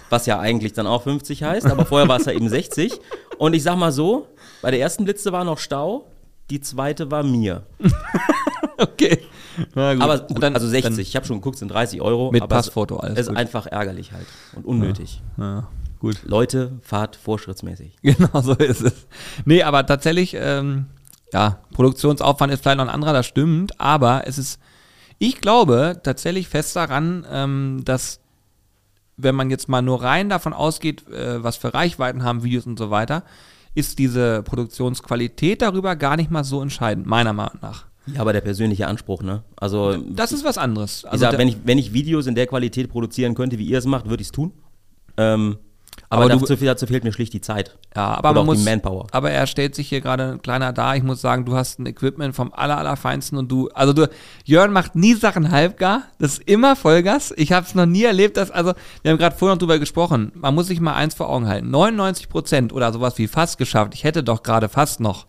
was 0.09 0.27
ja 0.27 0.39
eigentlich 0.39 0.71
dann 0.71 0.87
auch 0.87 1.03
50 1.03 1.43
heißt, 1.43 1.65
aber 1.65 1.85
vorher 1.85 2.07
war 2.07 2.19
es 2.19 2.25
ja 2.25 2.31
eben 2.31 2.47
60. 2.47 2.93
Und 3.37 3.53
ich 3.53 3.63
sag 3.63 3.75
mal 3.75 3.91
so, 3.91 4.27
bei 4.61 4.71
der 4.71 4.79
ersten 4.79 5.03
Blitze 5.03 5.33
war 5.33 5.43
noch 5.43 5.57
Stau, 5.57 6.05
die 6.49 6.61
zweite 6.61 7.11
war 7.11 7.23
mir. 7.23 7.63
okay. 8.77 9.19
Gut. 9.57 9.75
Aber 9.75 10.19
gut, 10.19 10.41
dann, 10.41 10.53
also 10.53 10.67
60, 10.67 10.99
ich 10.99 11.15
habe 11.15 11.25
schon 11.25 11.37
geguckt, 11.37 11.57
sind 11.57 11.69
30 11.69 12.01
Euro. 12.01 12.31
Mit 12.31 12.47
Passfoto, 12.47 12.97
alles. 12.97 13.17
Es 13.19 13.27
ist 13.27 13.35
einfach 13.35 13.65
ärgerlich 13.65 14.11
halt 14.11 14.25
und 14.55 14.65
unnötig. 14.65 15.21
Ja, 15.37 15.43
ja, 15.43 15.67
gut. 15.99 16.21
Leute, 16.23 16.73
fahrt 16.81 17.15
vorschrittsmäßig. 17.15 17.97
Genau, 18.01 18.41
so 18.41 18.53
ist 18.53 18.81
es. 18.81 19.07
Nee, 19.45 19.63
aber 19.63 19.85
tatsächlich, 19.85 20.35
ähm, 20.39 20.85
ja, 21.33 21.59
Produktionsaufwand 21.73 22.53
ist 22.53 22.61
vielleicht 22.61 22.77
noch 22.77 22.85
ein 22.85 22.93
anderer, 22.93 23.13
das 23.13 23.25
stimmt, 23.25 23.79
aber 23.79 24.27
es 24.27 24.37
ist, 24.37 24.59
ich 25.17 25.41
glaube 25.41 25.99
tatsächlich 26.03 26.47
fest 26.47 26.75
daran, 26.75 27.25
ähm, 27.29 27.81
dass 27.83 28.19
wenn 29.17 29.35
man 29.35 29.49
jetzt 29.49 29.67
mal 29.67 29.81
nur 29.81 30.03
rein 30.03 30.29
davon 30.29 30.53
ausgeht, 30.53 31.07
äh, 31.09 31.43
was 31.43 31.57
für 31.57 31.73
Reichweiten 31.73 32.23
haben 32.23 32.43
Videos 32.43 32.67
und 32.67 32.77
so 32.77 32.91
weiter, 32.91 33.23
ist 33.73 33.99
diese 33.99 34.43
Produktionsqualität 34.43 35.61
darüber 35.61 35.95
gar 35.95 36.15
nicht 36.15 36.31
mal 36.31 36.43
so 36.43 36.61
entscheidend, 36.61 37.07
meiner 37.07 37.33
Meinung 37.33 37.57
nach. 37.61 37.86
Ja, 38.13 38.21
aber 38.21 38.33
der 38.33 38.41
persönliche 38.41 38.87
Anspruch, 38.87 39.21
ne? 39.21 39.43
Also 39.55 39.97
das 39.97 40.31
ist 40.31 40.43
was 40.43 40.57
anderes. 40.57 41.05
Also 41.05 41.25
ich 41.25 41.31
sag, 41.31 41.37
wenn 41.37 41.47
ich 41.47 41.57
wenn 41.63 41.77
ich 41.77 41.93
Videos 41.93 42.27
in 42.27 42.35
der 42.35 42.47
Qualität 42.47 42.89
produzieren 42.89 43.35
könnte, 43.35 43.57
wie 43.57 43.65
ihr 43.65 43.77
es 43.77 43.85
macht, 43.85 44.09
würde 44.09 44.21
ich 44.21 44.27
es 44.27 44.31
tun. 44.31 44.53
Ähm, 45.17 45.57
aber, 46.09 46.25
aber 46.25 46.35
dazu, 46.35 46.55
dazu, 46.55 46.87
fehlt 46.87 47.03
mir 47.03 47.11
schlicht 47.11 47.33
die 47.33 47.41
Zeit. 47.41 47.77
Ja, 47.95 48.13
aber 48.17 48.31
Oder 48.31 48.39
man 48.39 48.45
muss, 48.45 48.63
Manpower. 48.63 49.07
Aber 49.11 49.31
er 49.31 49.45
stellt 49.45 49.75
sich 49.75 49.89
hier 49.89 49.99
gerade 49.99 50.39
kleiner 50.41 50.71
da. 50.71 50.95
Ich 50.95 51.03
muss 51.03 51.19
sagen, 51.19 51.43
du 51.43 51.55
hast 51.55 51.79
ein 51.79 51.85
Equipment 51.85 52.33
vom 52.33 52.53
aller, 52.53 52.77
allerfeinsten 52.77 53.37
und 53.37 53.51
du, 53.51 53.69
also 53.69 53.91
du, 53.91 54.09
Jörn 54.45 54.71
macht 54.71 54.95
nie 54.95 55.15
Sachen 55.15 55.51
halbgar. 55.51 56.03
Das 56.19 56.33
ist 56.33 56.47
immer 56.47 56.77
Vollgas. 56.77 57.33
Ich 57.35 57.51
habe 57.51 57.65
es 57.65 57.75
noch 57.75 57.85
nie 57.85 58.03
erlebt, 58.03 58.37
dass, 58.37 58.51
also, 58.51 58.73
wir 59.01 59.11
haben 59.11 59.17
gerade 59.17 59.35
vorhin 59.35 59.55
noch 59.55 59.59
drüber 59.59 59.79
gesprochen. 59.79 60.31
Man 60.35 60.55
muss 60.55 60.67
sich 60.67 60.79
mal 60.79 60.93
eins 60.93 61.13
vor 61.13 61.29
Augen 61.29 61.47
halten. 61.47 61.69
99 61.71 62.29
Prozent 62.29 62.71
oder 62.71 62.93
sowas 62.93 63.17
wie 63.17 63.27
fast 63.27 63.57
geschafft. 63.57 63.93
Ich 63.93 64.05
hätte 64.05 64.23
doch 64.23 64.43
gerade 64.43 64.69
fast 64.69 65.01
noch 65.01 65.25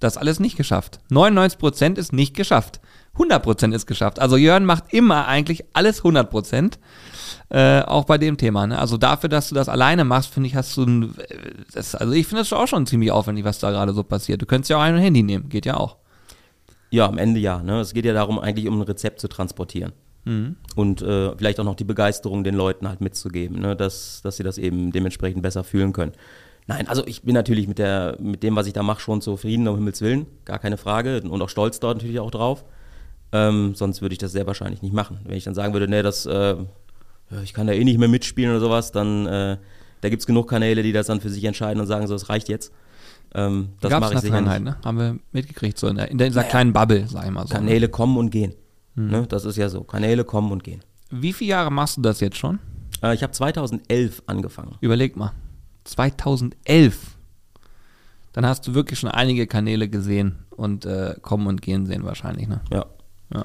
das 0.00 0.16
alles 0.16 0.40
nicht 0.40 0.56
geschafft. 0.56 1.00
99% 1.10 1.96
ist 1.96 2.12
nicht 2.12 2.34
geschafft. 2.34 2.80
100% 3.16 3.74
ist 3.74 3.86
geschafft. 3.86 4.18
Also 4.18 4.36
Jörn 4.36 4.64
macht 4.64 4.92
immer 4.92 5.26
eigentlich 5.26 5.64
alles 5.74 6.02
100%. 6.02 6.78
Äh, 7.50 7.82
auch 7.82 8.04
bei 8.04 8.16
dem 8.16 8.36
Thema. 8.36 8.66
Ne? 8.66 8.78
Also 8.78 8.96
dafür, 8.96 9.28
dass 9.28 9.48
du 9.48 9.56
das 9.56 9.68
alleine 9.68 10.04
machst, 10.04 10.32
finde 10.32 10.48
ich, 10.48 10.54
hast 10.54 10.76
du 10.76 10.84
ein, 10.84 11.14
das, 11.72 11.96
also 11.96 12.12
ich 12.12 12.26
finde 12.26 12.42
das 12.42 12.52
auch 12.52 12.68
schon 12.68 12.86
ziemlich 12.86 13.10
aufwendig, 13.10 13.44
was 13.44 13.58
da 13.58 13.72
gerade 13.72 13.92
so 13.92 14.04
passiert. 14.04 14.40
Du 14.40 14.46
könntest 14.46 14.70
ja 14.70 14.76
auch 14.76 14.82
ein 14.82 14.96
Handy 14.96 15.22
nehmen, 15.22 15.48
geht 15.48 15.66
ja 15.66 15.76
auch. 15.76 15.96
Ja, 16.90 17.06
am 17.06 17.18
Ende 17.18 17.40
ja. 17.40 17.60
Ne? 17.60 17.80
Es 17.80 17.92
geht 17.92 18.04
ja 18.04 18.12
darum, 18.12 18.38
eigentlich 18.38 18.68
um 18.68 18.78
ein 18.78 18.82
Rezept 18.82 19.20
zu 19.20 19.28
transportieren. 19.28 19.92
Mhm. 20.24 20.56
Und 20.76 21.02
äh, 21.02 21.36
vielleicht 21.36 21.58
auch 21.58 21.64
noch 21.64 21.74
die 21.74 21.84
Begeisterung 21.84 22.44
den 22.44 22.54
Leuten 22.54 22.88
halt 22.88 23.00
mitzugeben, 23.00 23.58
ne? 23.58 23.74
dass, 23.74 24.22
dass 24.22 24.36
sie 24.36 24.44
das 24.44 24.56
eben 24.56 24.92
dementsprechend 24.92 25.42
besser 25.42 25.64
fühlen 25.64 25.92
können. 25.92 26.12
Nein, 26.70 26.86
also 26.86 27.04
ich 27.04 27.22
bin 27.22 27.34
natürlich 27.34 27.66
mit, 27.66 27.78
der, 27.78 28.16
mit 28.20 28.44
dem, 28.44 28.54
was 28.54 28.68
ich 28.68 28.72
da 28.72 28.84
mache, 28.84 29.00
schon 29.00 29.20
zufrieden, 29.20 29.66
um 29.66 29.74
Himmels 29.74 30.00
Willen, 30.02 30.26
gar 30.44 30.60
keine 30.60 30.76
Frage. 30.76 31.20
Und 31.20 31.42
auch 31.42 31.48
stolz 31.48 31.80
dort 31.80 31.96
natürlich 31.96 32.20
auch 32.20 32.30
drauf. 32.30 32.64
Ähm, 33.32 33.74
sonst 33.74 34.02
würde 34.02 34.12
ich 34.12 34.18
das 34.18 34.30
sehr 34.30 34.46
wahrscheinlich 34.46 34.80
nicht 34.80 34.94
machen. 34.94 35.18
Wenn 35.24 35.36
ich 35.36 35.42
dann 35.42 35.54
sagen 35.54 35.72
würde, 35.72 35.88
nee, 35.88 36.02
das, 36.02 36.26
äh, 36.26 36.54
ich 37.42 37.54
kann 37.54 37.66
da 37.66 37.72
eh 37.72 37.82
nicht 37.82 37.98
mehr 37.98 38.06
mitspielen 38.06 38.52
oder 38.52 38.60
sowas, 38.60 38.92
dann 38.92 39.26
äh, 39.26 39.56
da 40.00 40.08
gibt 40.08 40.22
es 40.22 40.26
genug 40.26 40.48
Kanäle, 40.48 40.84
die 40.84 40.92
das 40.92 41.08
dann 41.08 41.20
für 41.20 41.28
sich 41.28 41.42
entscheiden 41.42 41.80
und 41.80 41.88
sagen, 41.88 42.06
so, 42.06 42.14
es 42.14 42.28
reicht 42.28 42.48
jetzt. 42.48 42.72
Ähm, 43.34 43.70
das 43.80 43.90
mache 43.98 44.14
ich 44.14 44.20
sicher 44.20 44.40
nicht. 44.40 44.60
Ne? 44.60 44.76
Haben 44.84 44.98
wir 44.98 45.18
mitgekriegt, 45.32 45.76
so 45.76 45.88
in, 45.88 45.96
der, 45.96 46.08
in 46.08 46.18
dieser 46.18 46.40
naja, 46.40 46.50
kleinen 46.50 46.72
Bubble, 46.72 47.06
sag 47.08 47.24
ich 47.24 47.32
mal 47.32 47.48
so. 47.48 47.54
Ne? 47.54 47.60
Kanäle 47.60 47.88
kommen 47.88 48.16
und 48.16 48.30
gehen. 48.30 48.54
Hm. 48.94 49.10
Ne? 49.10 49.26
Das 49.28 49.44
ist 49.44 49.56
ja 49.56 49.68
so. 49.68 49.82
Kanäle 49.82 50.24
kommen 50.24 50.52
und 50.52 50.62
gehen. 50.62 50.82
Wie 51.10 51.32
viele 51.32 51.50
Jahre 51.50 51.72
machst 51.72 51.96
du 51.96 52.00
das 52.00 52.20
jetzt 52.20 52.36
schon? 52.36 52.60
Äh, 53.02 53.14
ich 53.14 53.24
habe 53.24 53.32
2011 53.32 54.22
angefangen. 54.26 54.76
Überleg 54.80 55.16
mal. 55.16 55.32
2011. 55.84 57.16
Dann 58.32 58.46
hast 58.46 58.66
du 58.66 58.74
wirklich 58.74 58.98
schon 58.98 59.10
einige 59.10 59.46
Kanäle 59.46 59.88
gesehen 59.88 60.38
und 60.50 60.84
äh, 60.86 61.16
kommen 61.20 61.46
und 61.46 61.62
gehen 61.62 61.86
sehen 61.86 62.04
wahrscheinlich, 62.04 62.48
ne? 62.48 62.60
Ja. 62.72 62.86
ja. 63.34 63.44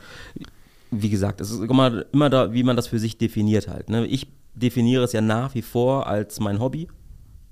Wie 0.92 1.10
gesagt, 1.10 1.42
es 1.42 1.52
ist 1.52 1.62
immer, 1.62 2.06
immer 2.14 2.30
da, 2.30 2.54
wie 2.54 2.64
man 2.64 2.76
das 2.76 2.88
für 2.88 3.00
sich 3.00 3.18
definiert 3.18 3.68
halt. 3.68 3.90
Ne? 3.90 4.06
Ich 4.06 4.28
definiere 4.54 5.04
es 5.04 5.12
ja 5.12 5.22
nach 5.22 5.56
wie 5.56 5.64
vor 5.64 6.08
als 6.08 6.40
mein 6.40 6.60
Hobby 6.60 6.88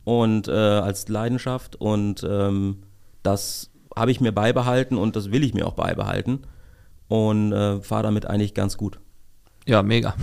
und 0.04 0.48
äh, 0.48 0.52
als 0.52 1.10
Leidenschaft 1.10 1.76
und 1.76 2.24
ähm, 2.24 2.84
das 3.24 3.72
habe 3.96 4.12
ich 4.12 4.22
mir 4.22 4.32
beibehalten 4.32 4.98
und 4.98 5.16
das 5.16 5.32
will 5.32 5.44
ich 5.44 5.54
mir 5.54 5.68
auch 5.68 5.74
beibehalten 5.74 6.42
und 7.08 7.52
äh, 7.52 7.82
fahre 7.82 8.04
damit 8.04 8.26
eigentlich 8.26 8.54
ganz 8.54 8.78
gut. 8.78 9.00
Ja, 9.66 9.82
mega 9.82 10.16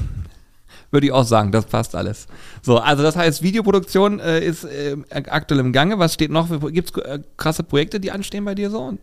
würde 0.90 1.06
ich 1.06 1.12
auch 1.12 1.24
sagen, 1.24 1.52
das 1.52 1.66
passt 1.66 1.94
alles. 1.94 2.26
So, 2.62 2.78
also 2.78 3.02
das 3.02 3.16
heißt, 3.16 3.42
Videoproduktion 3.42 4.20
äh, 4.20 4.40
ist 4.40 4.64
äh, 4.64 4.96
aktuell 5.10 5.60
im 5.60 5.72
Gange. 5.72 5.98
Was 5.98 6.14
steht 6.14 6.30
noch? 6.30 6.48
Gibt 6.72 6.90
es 6.90 7.04
äh, 7.04 7.20
krasse 7.36 7.62
Projekte, 7.62 8.00
die 8.00 8.10
anstehen 8.10 8.44
bei 8.44 8.54
dir 8.54 8.70
so? 8.70 8.98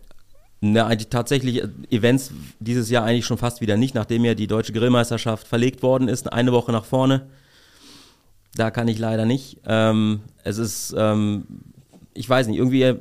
Na, 0.60 0.86
eigentlich 0.86 1.08
tatsächlich 1.08 1.62
äh, 1.62 1.68
Events 1.90 2.32
dieses 2.60 2.90
Jahr 2.90 3.04
eigentlich 3.04 3.26
schon 3.26 3.38
fast 3.38 3.60
wieder 3.60 3.76
nicht, 3.76 3.94
nachdem 3.94 4.24
ja 4.24 4.34
die 4.34 4.46
deutsche 4.46 4.72
Grillmeisterschaft 4.72 5.46
verlegt 5.46 5.82
worden 5.82 6.08
ist, 6.08 6.32
eine 6.32 6.52
Woche 6.52 6.72
nach 6.72 6.84
vorne. 6.84 7.26
Da 8.54 8.70
kann 8.70 8.88
ich 8.88 8.98
leider 8.98 9.24
nicht. 9.24 9.58
Ähm, 9.66 10.20
es 10.42 10.58
ist, 10.58 10.94
ähm, 10.98 11.46
ich 12.12 12.28
weiß 12.28 12.48
nicht, 12.48 12.58
irgendwie 12.58 12.96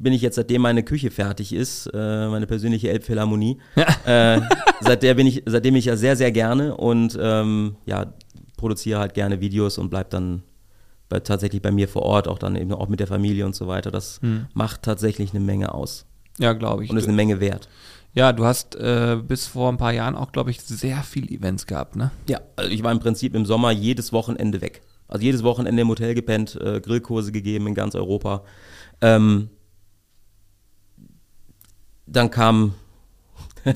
bin 0.00 0.12
ich 0.12 0.22
jetzt, 0.22 0.36
seitdem 0.36 0.62
meine 0.62 0.82
Küche 0.82 1.10
fertig 1.10 1.52
ist, 1.52 1.90
äh, 1.92 2.28
meine 2.28 2.46
persönliche 2.46 2.88
Elbphilharmonie, 2.90 3.58
äh, 4.06 4.40
seitdem 4.80 5.16
bin 5.16 5.26
ich, 5.26 5.42
seitdem 5.46 5.76
ich 5.76 5.86
ja 5.86 5.96
sehr, 5.96 6.16
sehr 6.16 6.32
gerne 6.32 6.76
und 6.76 7.18
ähm, 7.20 7.76
ja, 7.84 8.14
produziere 8.56 9.00
halt 9.00 9.14
gerne 9.14 9.40
Videos 9.40 9.78
und 9.78 9.90
bleib 9.90 10.10
dann 10.10 10.42
bei, 11.08 11.20
tatsächlich 11.20 11.62
bei 11.62 11.70
mir 11.70 11.88
vor 11.88 12.02
Ort, 12.02 12.28
auch 12.28 12.38
dann 12.38 12.56
eben 12.56 12.72
auch 12.72 12.88
mit 12.88 13.00
der 13.00 13.06
Familie 13.06 13.46
und 13.46 13.54
so 13.54 13.66
weiter. 13.66 13.90
Das 13.90 14.20
hm. 14.22 14.46
macht 14.54 14.82
tatsächlich 14.82 15.30
eine 15.30 15.40
Menge 15.40 15.74
aus. 15.74 16.06
Ja, 16.38 16.52
glaube 16.52 16.84
ich. 16.84 16.90
Und 16.90 16.96
ist 16.96 17.04
eine 17.04 17.16
Menge 17.16 17.40
wert. 17.40 17.68
Ja, 18.14 18.32
du 18.32 18.44
hast 18.44 18.76
äh, 18.76 19.16
bis 19.22 19.46
vor 19.46 19.70
ein 19.70 19.76
paar 19.76 19.92
Jahren 19.92 20.16
auch, 20.16 20.32
glaube 20.32 20.50
ich, 20.50 20.60
sehr 20.60 21.02
viele 21.02 21.28
Events 21.28 21.66
gehabt, 21.66 21.96
ne? 21.96 22.10
Ja, 22.28 22.40
also 22.56 22.70
ich 22.70 22.82
war 22.82 22.92
im 22.92 23.00
Prinzip 23.00 23.34
im 23.34 23.44
Sommer 23.44 23.70
jedes 23.70 24.12
Wochenende 24.12 24.60
weg. 24.60 24.82
Also 25.08 25.24
jedes 25.24 25.42
Wochenende 25.42 25.82
im 25.82 25.88
Hotel 25.88 26.14
gepennt, 26.14 26.56
äh, 26.60 26.80
Grillkurse 26.80 27.32
gegeben 27.32 27.66
in 27.66 27.74
ganz 27.74 27.94
Europa. 27.94 28.44
Ähm, 29.00 29.50
dann 32.10 32.30
kam 32.30 32.74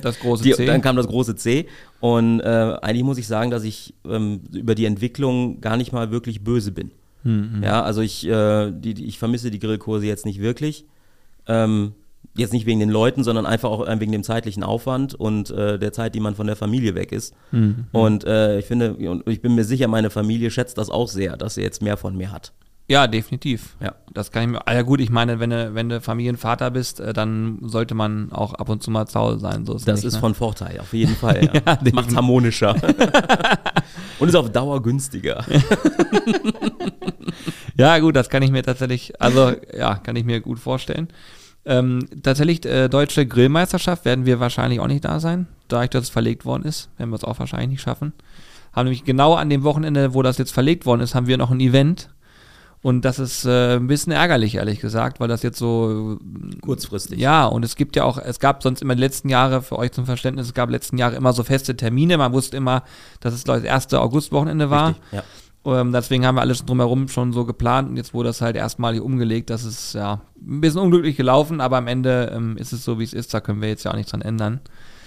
das 0.00 0.18
große 0.20 0.42
die, 0.44 0.52
C. 0.52 0.66
Dann 0.66 0.82
kam 0.82 0.96
das 0.96 1.06
große 1.06 1.36
C 1.36 1.66
Und 2.00 2.40
äh, 2.40 2.76
eigentlich 2.82 3.04
muss 3.04 3.18
ich 3.18 3.26
sagen, 3.26 3.50
dass 3.50 3.64
ich 3.64 3.94
ähm, 4.08 4.40
über 4.52 4.74
die 4.74 4.86
Entwicklung 4.86 5.60
gar 5.60 5.76
nicht 5.76 5.92
mal 5.92 6.10
wirklich 6.10 6.42
böse 6.42 6.72
bin. 6.72 6.90
Mhm. 7.24 7.62
Ja, 7.62 7.82
also 7.82 8.00
ich, 8.00 8.26
äh, 8.26 8.70
die, 8.72 8.94
die, 8.94 9.04
ich 9.06 9.18
vermisse 9.18 9.50
die 9.50 9.58
Grillkurse 9.58 10.06
jetzt 10.06 10.26
nicht 10.26 10.40
wirklich. 10.40 10.84
Ähm, 11.46 11.92
jetzt 12.34 12.52
nicht 12.52 12.66
wegen 12.66 12.80
den 12.80 12.88
Leuten, 12.88 13.24
sondern 13.24 13.46
einfach 13.46 13.70
auch 13.70 13.86
äh, 13.86 14.00
wegen 14.00 14.12
dem 14.12 14.22
zeitlichen 14.22 14.62
Aufwand 14.62 15.14
und 15.14 15.50
äh, 15.50 15.78
der 15.78 15.92
Zeit, 15.92 16.14
die 16.14 16.20
man 16.20 16.34
von 16.34 16.46
der 16.46 16.56
Familie 16.56 16.94
weg 16.94 17.12
ist. 17.12 17.34
Mhm. 17.50 17.86
Und 17.92 18.24
äh, 18.24 18.58
ich 18.58 18.64
finde, 18.64 18.94
und 18.94 19.28
ich 19.28 19.42
bin 19.42 19.54
mir 19.54 19.64
sicher, 19.64 19.88
meine 19.88 20.10
Familie 20.10 20.50
schätzt 20.50 20.78
das 20.78 20.88
auch 20.88 21.08
sehr, 21.08 21.36
dass 21.36 21.54
sie 21.54 21.62
jetzt 21.62 21.82
mehr 21.82 21.96
von 21.96 22.16
mir 22.16 22.32
hat. 22.32 22.52
Ja, 22.92 23.06
definitiv. 23.06 23.74
Ja. 23.80 23.94
Das 24.12 24.30
kann 24.32 24.42
ich 24.42 24.48
mir. 24.50 24.68
Ah, 24.68 24.74
ja 24.74 24.82
gut, 24.82 25.00
ich 25.00 25.08
meine, 25.08 25.40
wenn 25.40 25.48
du, 25.48 25.74
wenn 25.74 25.88
du 25.88 26.02
Familienvater 26.02 26.70
bist, 26.70 27.00
äh, 27.00 27.14
dann 27.14 27.58
sollte 27.62 27.94
man 27.94 28.30
auch 28.32 28.52
ab 28.52 28.68
und 28.68 28.82
zu 28.82 28.90
mal 28.90 29.06
zu 29.06 29.18
Hause 29.18 29.38
sein. 29.38 29.64
So 29.64 29.74
ist 29.74 29.88
Das 29.88 30.00
nicht, 30.00 30.08
ist 30.08 30.14
ne? 30.14 30.20
von 30.20 30.34
Vorteil, 30.34 30.78
auf 30.78 30.92
jeden 30.92 31.16
Fall. 31.16 31.40
Ja. 31.54 31.60
Ja, 31.66 31.76
definitiv. 31.76 32.16
harmonischer. 32.16 32.76
und 34.18 34.28
ist 34.28 34.34
auf 34.34 34.50
Dauer 34.52 34.82
günstiger. 34.82 35.42
Ja, 37.78 37.98
gut, 38.00 38.14
das 38.14 38.28
kann 38.28 38.42
ich 38.42 38.50
mir 38.50 38.62
tatsächlich, 38.62 39.18
also 39.18 39.52
ja, 39.74 39.94
kann 39.94 40.14
ich 40.14 40.24
mir 40.24 40.40
gut 40.40 40.58
vorstellen. 40.58 41.08
Ähm, 41.64 42.00
tatsächlich, 42.22 42.64
äh, 42.66 42.88
deutsche 42.88 43.26
Grillmeisterschaft 43.26 44.04
werden 44.04 44.26
wir 44.26 44.40
wahrscheinlich 44.40 44.78
auch 44.80 44.86
nicht 44.86 45.06
da 45.06 45.18
sein, 45.20 45.46
da 45.68 45.82
ich 45.82 45.88
das 45.90 46.10
verlegt 46.10 46.44
worden 46.44 46.64
ist, 46.64 46.90
werden 46.98 47.08
wir 47.10 47.16
es 47.16 47.24
auch 47.24 47.38
wahrscheinlich 47.38 47.70
nicht 47.70 47.80
schaffen. 47.80 48.12
Haben 48.74 48.84
nämlich 48.84 49.04
genau 49.04 49.34
an 49.34 49.48
dem 49.48 49.64
Wochenende, 49.64 50.12
wo 50.12 50.20
das 50.22 50.36
jetzt 50.36 50.52
verlegt 50.52 50.84
worden 50.84 51.00
ist, 51.00 51.14
haben 51.14 51.26
wir 51.26 51.38
noch 51.38 51.50
ein 51.50 51.60
Event. 51.60 52.10
Und 52.82 53.04
das 53.04 53.20
ist 53.20 53.44
äh, 53.44 53.76
ein 53.76 53.86
bisschen 53.86 54.12
ärgerlich, 54.12 54.56
ehrlich 54.56 54.80
gesagt, 54.80 55.20
weil 55.20 55.28
das 55.28 55.42
jetzt 55.42 55.56
so 55.56 56.18
Kurzfristig. 56.62 57.20
ja, 57.20 57.46
und 57.46 57.64
es 57.64 57.76
gibt 57.76 57.94
ja 57.94 58.02
auch, 58.02 58.18
es 58.18 58.40
gab 58.40 58.62
sonst 58.64 58.82
immer 58.82 58.96
die 58.96 59.00
letzten 59.00 59.28
Jahre, 59.28 59.62
für 59.62 59.78
euch 59.78 59.92
zum 59.92 60.04
Verständnis, 60.04 60.48
es 60.48 60.54
gab 60.54 60.68
letzten 60.68 60.98
Jahre 60.98 61.14
immer 61.14 61.32
so 61.32 61.44
feste 61.44 61.76
Termine. 61.76 62.18
Man 62.18 62.32
wusste 62.32 62.56
immer, 62.56 62.82
dass 63.20 63.34
es, 63.34 63.44
glaube 63.44 63.60
ich, 63.60 63.64
das 63.66 63.72
erste 63.72 64.00
Augustwochenende 64.00 64.68
war. 64.68 64.88
Richtig, 64.88 65.12
ja. 65.12 65.22
Ähm, 65.64 65.92
deswegen 65.92 66.26
haben 66.26 66.34
wir 66.34 66.40
alles 66.40 66.64
drumherum 66.64 67.06
schon 67.06 67.32
so 67.32 67.44
geplant 67.44 67.88
und 67.88 67.96
jetzt 67.96 68.14
wurde 68.14 68.30
das 68.30 68.40
halt 68.40 68.56
erstmalig 68.56 69.00
umgelegt. 69.00 69.48
Das 69.50 69.64
ist 69.64 69.94
ja 69.94 70.20
ein 70.36 70.60
bisschen 70.60 70.80
unglücklich 70.80 71.16
gelaufen, 71.16 71.60
aber 71.60 71.76
am 71.76 71.86
Ende 71.86 72.32
ähm, 72.34 72.56
ist 72.56 72.72
es 72.72 72.84
so, 72.84 72.98
wie 72.98 73.04
es 73.04 73.12
ist. 73.12 73.32
Da 73.32 73.40
können 73.40 73.62
wir 73.62 73.68
jetzt 73.68 73.84
ja 73.84 73.92
auch 73.92 73.96
nichts 73.96 74.10
dran 74.10 74.22
ändern. 74.22 74.60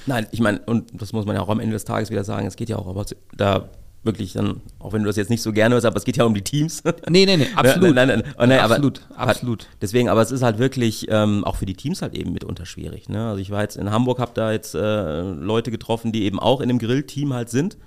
Nein, 0.05 0.27
ich 0.31 0.39
meine, 0.39 0.59
und 0.59 1.01
das 1.01 1.11
muss 1.11 1.25
man 1.25 1.35
ja 1.35 1.41
auch 1.41 1.49
am 1.49 1.59
Ende 1.59 1.73
des 1.73 1.83
Tages 1.83 2.09
wieder 2.09 2.23
sagen, 2.23 2.47
es 2.47 2.55
geht 2.55 2.69
ja 2.69 2.77
auch 2.77 2.87
aber 2.87 3.05
da 3.35 3.69
wirklich 4.05 4.33
dann, 4.33 4.61
auch 4.79 4.93
wenn 4.93 5.03
du 5.03 5.07
das 5.07 5.15
jetzt 5.15 5.29
nicht 5.29 5.41
so 5.41 5.51
gerne 5.51 5.73
hörst, 5.75 5.85
aber 5.85 5.97
es 5.97 6.05
geht 6.05 6.17
ja 6.17 6.23
um 6.23 6.33
die 6.33 6.43
Teams. 6.43 6.83
Nee, 7.09 7.25
nee, 7.25 7.37
nee, 7.37 7.47
absolut. 7.55 7.95
Nein, 7.95 8.07
nein, 8.07 8.19
nein, 8.23 8.33
oh, 8.37 8.45
nein, 8.45 8.59
aber- 8.59 8.75
absolut, 8.75 9.01
absolut. 9.15 9.67
Deswegen, 9.81 10.09
aber 10.09 10.21
es 10.21 10.31
ist 10.31 10.43
halt 10.43 10.59
wirklich 10.59 11.07
ähm, 11.09 11.43
auch 11.43 11.55
für 11.55 11.65
die 11.65 11.73
Teams 11.75 12.01
halt 12.01 12.13
eben 12.13 12.33
mitunter 12.33 12.65
schwierig. 12.65 13.09
Ne? 13.09 13.29
Also 13.29 13.41
ich 13.41 13.51
war 13.51 13.61
jetzt 13.61 13.77
in 13.77 13.91
Hamburg, 13.91 14.19
habe 14.19 14.31
da 14.33 14.51
jetzt 14.51 14.75
äh, 14.75 15.21
Leute 15.21 15.71
getroffen, 15.71 16.11
die 16.11 16.23
eben 16.23 16.39
auch 16.39 16.61
in 16.61 16.67
dem 16.69 16.79
Grillteam 16.79 17.33
halt 17.33 17.49
sind 17.49 17.77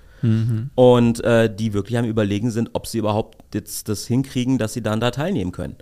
und 0.75 1.23
äh, 1.23 1.53
die 1.53 1.73
wirklich 1.73 1.97
am 1.97 2.05
Überlegen 2.05 2.51
sind, 2.51 2.71
ob 2.73 2.87
sie 2.87 2.97
überhaupt 2.97 3.55
jetzt 3.55 3.89
das 3.89 4.05
hinkriegen, 4.07 4.57
dass 4.57 4.73
sie 4.73 4.81
dann 4.81 4.99
da 4.99 5.11
teilnehmen 5.11 5.51
können. 5.51 5.75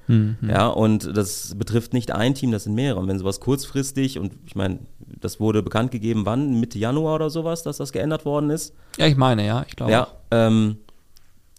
Ja, 0.47 0.67
und 0.67 1.15
das 1.15 1.55
betrifft 1.55 1.93
nicht 1.93 2.11
ein 2.11 2.35
Team, 2.35 2.51
das 2.51 2.65
sind 2.65 2.75
mehrere. 2.75 2.99
Und 2.99 3.07
wenn 3.07 3.19
sowas 3.19 3.39
kurzfristig 3.39 4.19
und 4.19 4.33
ich 4.45 4.55
meine, 4.55 4.79
das 5.19 5.39
wurde 5.39 5.63
bekannt 5.63 5.91
gegeben, 5.91 6.25
wann 6.25 6.59
Mitte 6.59 6.79
Januar 6.79 7.15
oder 7.15 7.29
sowas, 7.29 7.63
dass 7.63 7.77
das 7.77 7.91
geändert 7.91 8.25
worden 8.25 8.49
ist. 8.49 8.73
Ja, 8.97 9.07
ich 9.07 9.17
meine, 9.17 9.45
ja, 9.45 9.65
ich 9.67 9.75
glaube. 9.75 9.91
Ja, 9.91 10.07
ähm, 10.31 10.77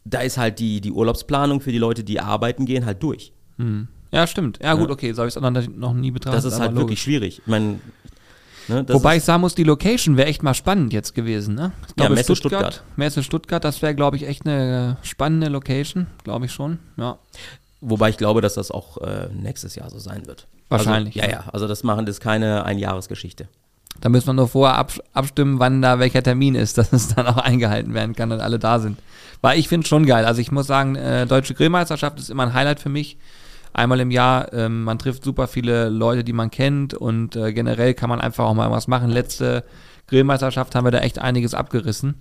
da 0.04 0.20
ist 0.20 0.38
halt 0.38 0.58
die, 0.58 0.80
die 0.80 0.92
Urlaubsplanung 0.92 1.60
für 1.60 1.72
die 1.72 1.78
Leute, 1.78 2.04
die 2.04 2.20
arbeiten 2.20 2.64
gehen, 2.64 2.86
halt 2.86 3.02
durch. 3.02 3.32
Hm. 3.58 3.88
Ja, 4.10 4.26
stimmt. 4.26 4.58
Ja, 4.62 4.74
gut, 4.74 4.90
okay, 4.90 5.12
so 5.12 5.18
habe 5.18 5.28
ich 5.28 5.36
es 5.36 5.42
noch, 5.42 5.68
noch 5.76 5.94
nie 5.94 6.10
betrachtet. 6.10 6.44
Das 6.44 6.52
ist 6.52 6.58
halt 6.58 6.70
wirklich 6.70 6.82
logisch. 6.82 7.02
schwierig. 7.02 7.38
Ich 7.40 7.46
meine, 7.46 7.78
ne, 8.68 8.84
Wobei 8.88 9.16
ich 9.16 9.24
sagen 9.24 9.40
muss, 9.40 9.54
die 9.54 9.64
Location 9.64 10.16
wäre 10.16 10.28
echt 10.28 10.42
mal 10.42 10.54
spannend 10.54 10.92
jetzt 10.92 11.14
gewesen, 11.14 11.54
ne? 11.54 11.72
Ich 11.88 11.94
glaube, 11.96 12.14
Messe 12.14 12.36
Stuttgart, 12.36 12.74
Stuttgart. 12.74 12.96
Messe 12.96 13.22
Stuttgart, 13.22 13.64
das 13.64 13.82
wäre, 13.82 13.94
glaube 13.94 14.16
ich, 14.16 14.26
echt 14.26 14.46
eine 14.46 14.96
spannende 15.02 15.48
Location, 15.48 16.06
glaube 16.24 16.46
ich 16.46 16.52
schon. 16.52 16.78
Ja. 16.96 17.18
wobei 17.80 18.08
ich 18.10 18.16
glaube, 18.16 18.40
dass 18.40 18.54
das 18.54 18.70
auch 18.70 18.98
äh, 18.98 19.28
nächstes 19.32 19.74
Jahr 19.74 19.90
so 19.90 19.98
sein 19.98 20.26
wird. 20.26 20.46
Wahrscheinlich, 20.68 21.16
Also, 21.22 21.30
ja, 21.32 21.38
ja. 21.38 21.44
ja. 21.46 21.50
Also 21.52 21.66
das 21.66 21.82
machen 21.82 22.04
das 22.06 22.16
ist 22.16 22.20
keine 22.20 22.64
Einjahresgeschichte. 22.64 23.48
Da 24.00 24.08
müssen 24.10 24.26
wir 24.28 24.32
nur 24.34 24.48
vorher 24.48 24.76
abs- 24.78 25.00
abstimmen, 25.12 25.58
wann 25.58 25.82
da 25.82 25.98
welcher 25.98 26.22
Termin 26.22 26.54
ist, 26.54 26.76
dass 26.78 26.92
es 26.92 27.14
dann 27.14 27.26
auch 27.26 27.38
eingehalten 27.38 27.94
werden 27.94 28.14
kann 28.14 28.30
und 28.32 28.40
alle 28.40 28.58
da 28.58 28.78
sind. 28.78 28.98
Weil 29.40 29.58
ich 29.58 29.68
finde 29.68 29.84
es 29.84 29.88
schon 29.88 30.04
geil. 30.06 30.24
Also 30.24 30.40
ich 30.40 30.50
muss 30.52 30.66
sagen, 30.66 30.94
äh, 30.96 31.26
Deutsche 31.26 31.54
Grillmeisterschaft 31.54 32.18
ist 32.18 32.28
immer 32.30 32.42
ein 32.44 32.54
Highlight 32.54 32.80
für 32.80 32.88
mich. 32.88 33.16
Einmal 33.72 34.00
im 34.00 34.10
Jahr, 34.10 34.52
ähm, 34.52 34.84
man 34.84 34.98
trifft 34.98 35.24
super 35.24 35.46
viele 35.46 35.88
Leute, 35.88 36.24
die 36.24 36.32
man 36.32 36.50
kennt 36.50 36.94
und 36.94 37.36
äh, 37.36 37.52
generell 37.52 37.94
kann 37.94 38.08
man 38.08 38.20
einfach 38.20 38.44
auch 38.44 38.54
mal 38.54 38.70
was 38.70 38.88
machen. 38.88 39.10
Letzte 39.10 39.64
Grillmeisterschaft 40.06 40.74
haben 40.74 40.84
wir 40.84 40.90
da 40.90 41.00
echt 41.00 41.18
einiges 41.18 41.54
abgerissen. 41.54 42.16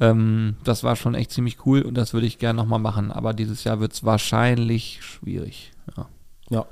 Ähm, 0.00 0.56
das 0.64 0.84
war 0.84 0.96
schon 0.96 1.14
echt 1.14 1.32
ziemlich 1.32 1.66
cool 1.66 1.82
und 1.82 1.94
das 1.94 2.12
würde 2.12 2.26
ich 2.26 2.38
gerne 2.38 2.56
nochmal 2.56 2.78
machen. 2.78 3.10
Aber 3.10 3.34
dieses 3.34 3.64
Jahr 3.64 3.80
wird 3.80 3.92
es 3.92 4.04
wahrscheinlich 4.04 5.00
schwierig. 5.02 5.72
Ja. 5.96 6.06
Ja. 6.50 6.66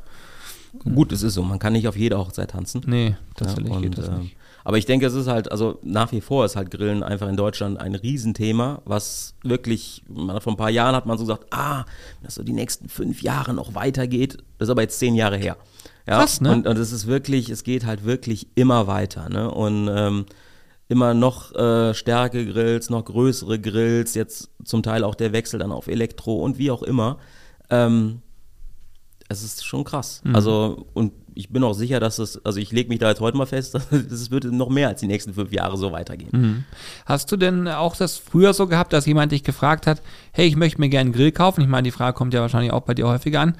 Gut, 0.84 1.12
es 1.12 1.22
ist 1.22 1.34
so. 1.34 1.42
Man 1.42 1.58
kann 1.58 1.72
nicht 1.72 1.88
auf 1.88 1.96
jede 1.96 2.18
Hochzeit 2.18 2.50
tanzen. 2.50 2.82
Nee, 2.86 3.16
tatsächlich 3.34 3.72
ja, 3.72 3.80
geht 3.80 3.98
das 3.98 4.08
ähm, 4.08 4.18
nicht. 4.18 4.36
Aber 4.66 4.78
ich 4.78 4.84
denke, 4.84 5.06
es 5.06 5.14
ist 5.14 5.28
halt, 5.28 5.52
also 5.52 5.78
nach 5.84 6.10
wie 6.10 6.20
vor 6.20 6.44
ist 6.44 6.56
halt 6.56 6.72
Grillen 6.72 7.04
einfach 7.04 7.28
in 7.28 7.36
Deutschland 7.36 7.78
ein 7.80 7.94
Riesenthema, 7.94 8.82
was 8.84 9.36
wirklich, 9.44 10.02
man, 10.08 10.40
vor 10.40 10.54
ein 10.54 10.56
paar 10.56 10.70
Jahren 10.70 10.96
hat 10.96 11.06
man 11.06 11.16
so 11.16 11.22
gesagt, 11.22 11.46
ah, 11.52 11.84
wenn 12.18 12.24
das 12.24 12.34
so 12.34 12.42
die 12.42 12.52
nächsten 12.52 12.88
fünf 12.88 13.22
Jahre 13.22 13.54
noch 13.54 13.76
weitergeht, 13.76 14.38
das 14.58 14.66
ist 14.66 14.70
aber 14.72 14.82
jetzt 14.82 14.98
zehn 14.98 15.14
Jahre 15.14 15.36
her. 15.36 15.56
Ja? 16.08 16.18
Krass, 16.18 16.40
ne? 16.40 16.50
Und, 16.50 16.66
und 16.66 16.78
es 16.78 16.90
ist 16.90 17.06
wirklich, 17.06 17.48
es 17.48 17.62
geht 17.62 17.86
halt 17.86 18.04
wirklich 18.04 18.48
immer 18.56 18.88
weiter, 18.88 19.28
ne? 19.28 19.48
Und 19.52 19.88
ähm, 19.88 20.26
immer 20.88 21.14
noch 21.14 21.54
äh, 21.54 21.94
stärkere 21.94 22.46
Grills, 22.46 22.90
noch 22.90 23.04
größere 23.04 23.60
Grills, 23.60 24.14
jetzt 24.14 24.50
zum 24.64 24.82
Teil 24.82 25.04
auch 25.04 25.14
der 25.14 25.32
Wechsel 25.32 25.60
dann 25.60 25.70
auf 25.70 25.86
Elektro 25.86 26.42
und 26.42 26.58
wie 26.58 26.72
auch 26.72 26.82
immer. 26.82 27.18
Ähm, 27.70 28.20
es 29.28 29.44
ist 29.44 29.64
schon 29.64 29.84
krass. 29.84 30.22
Mhm. 30.24 30.34
Also, 30.34 30.86
und 30.92 31.12
ich 31.36 31.50
bin 31.50 31.62
auch 31.62 31.74
sicher, 31.74 32.00
dass 32.00 32.18
es, 32.18 32.44
also 32.46 32.58
ich 32.58 32.72
lege 32.72 32.88
mich 32.88 32.98
da 32.98 33.10
jetzt 33.10 33.20
heute 33.20 33.36
mal 33.36 33.46
fest, 33.46 33.74
es 33.90 34.30
wird 34.30 34.44
noch 34.44 34.70
mehr 34.70 34.88
als 34.88 35.00
die 35.00 35.06
nächsten 35.06 35.34
fünf 35.34 35.52
Jahre 35.52 35.76
so 35.76 35.92
weitergehen. 35.92 36.30
Mhm. 36.32 36.64
Hast 37.04 37.30
du 37.30 37.36
denn 37.36 37.68
auch 37.68 37.94
das 37.94 38.16
früher 38.16 38.54
so 38.54 38.66
gehabt, 38.66 38.94
dass 38.94 39.04
jemand 39.04 39.32
dich 39.32 39.44
gefragt 39.44 39.86
hat, 39.86 40.02
hey, 40.32 40.46
ich 40.46 40.56
möchte 40.56 40.80
mir 40.80 40.88
gerne 40.88 41.08
einen 41.08 41.12
Grill 41.12 41.32
kaufen? 41.32 41.60
Ich 41.60 41.68
meine, 41.68 41.84
die 41.84 41.90
Frage 41.90 42.16
kommt 42.16 42.32
ja 42.32 42.40
wahrscheinlich 42.40 42.72
auch 42.72 42.80
bei 42.80 42.94
dir 42.94 43.06
häufiger 43.06 43.40
an. 43.40 43.56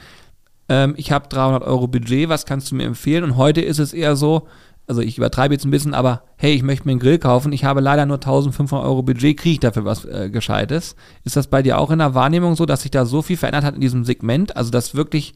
Ähm, 0.71 0.95
ich 0.97 1.12
habe 1.12 1.28
300 1.28 1.62
Euro 1.64 1.87
Budget, 1.87 2.30
was 2.30 2.47
kannst 2.47 2.71
du 2.71 2.76
mir 2.76 2.85
empfehlen? 2.85 3.23
Und 3.23 3.37
heute 3.37 3.61
ist 3.61 3.78
es 3.78 3.92
eher 3.92 4.16
so, 4.16 4.49
also 4.87 5.02
ich 5.02 5.18
übertreibe 5.18 5.52
jetzt 5.52 5.66
ein 5.66 5.71
bisschen, 5.71 5.92
aber 5.92 6.23
hey, 6.38 6.54
ich 6.54 6.62
möchte 6.62 6.87
mir 6.87 6.92
einen 6.92 7.00
Grill 7.00 7.18
kaufen, 7.18 7.52
ich 7.52 7.64
habe 7.64 7.80
leider 7.83 8.06
nur 8.06 8.16
1500 8.16 8.87
Euro 8.87 9.02
Budget, 9.02 9.37
kriege 9.37 9.52
ich 9.52 9.61
dafür 9.61 9.85
was 9.85 10.06
äh, 10.06 10.30
Gescheites? 10.30 10.97
Ist 11.25 11.37
das 11.37 11.49
bei 11.49 11.61
dir 11.61 11.78
auch 11.78 11.90
in 11.90 11.99
der 11.99 12.14
Wahrnehmung 12.14 12.56
so, 12.56 12.64
dass 12.64 12.83
sich 12.83 12.90
da 12.90 13.04
so 13.04 13.21
viel 13.21 13.37
verändert 13.37 13.64
hat 13.64 13.75
in 13.75 13.83
diesem 13.83 14.06
Segment? 14.06 14.56
Also 14.56 14.71
dass 14.71 14.95
wirklich 14.95 15.35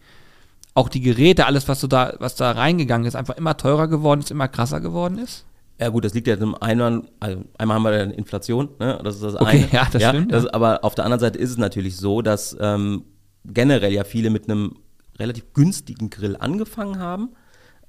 auch 0.81 0.89
die 0.89 1.01
Geräte, 1.01 1.47
alles, 1.47 1.69
was 1.69 1.81
du 1.81 1.87
da, 1.87 2.15
was 2.19 2.35
da 2.35 2.51
reingegangen 2.53 3.07
ist, 3.07 3.15
einfach 3.15 3.37
immer 3.37 3.57
teurer 3.57 3.87
geworden 3.89 4.21
ist, 4.21 4.31
immer 4.31 4.49
krasser 4.49 4.81
geworden 4.81 5.19
ist? 5.19 5.45
Ja 5.79 5.89
gut, 5.89 6.05
das 6.05 6.13
liegt 6.13 6.27
ja 6.27 6.39
zum 6.39 6.61
einen, 6.61 7.09
also 7.21 7.43
einmal 7.57 7.77
haben 7.77 7.85
wir 7.85 7.97
ja 7.97 8.03
Inflation, 8.05 8.69
ne? 8.79 9.01
das 9.03 9.15
ist 9.17 9.23
das 9.25 9.35
Okay, 9.37 9.65
eine. 9.65 9.69
ja, 9.73 9.87
das 9.91 10.03
stimmt, 10.03 10.33
Das, 10.33 10.45
ja. 10.45 10.53
Aber 10.53 10.85
auf 10.85 10.95
der 10.95 11.05
anderen 11.05 11.21
Seite 11.21 11.39
ist 11.39 11.51
es 11.51 11.57
natürlich 11.57 11.97
so, 11.97 12.21
dass 12.21 12.57
ähm, 12.61 13.05
generell 13.47 13.93
ja 13.93 14.05
viele 14.05 14.29
mit 14.31 14.45
einem 14.49 14.77
relativ 15.19 15.53
günstigen 15.55 16.11
Grill 16.11 16.37
angefangen 16.37 16.99
haben. 16.99 17.31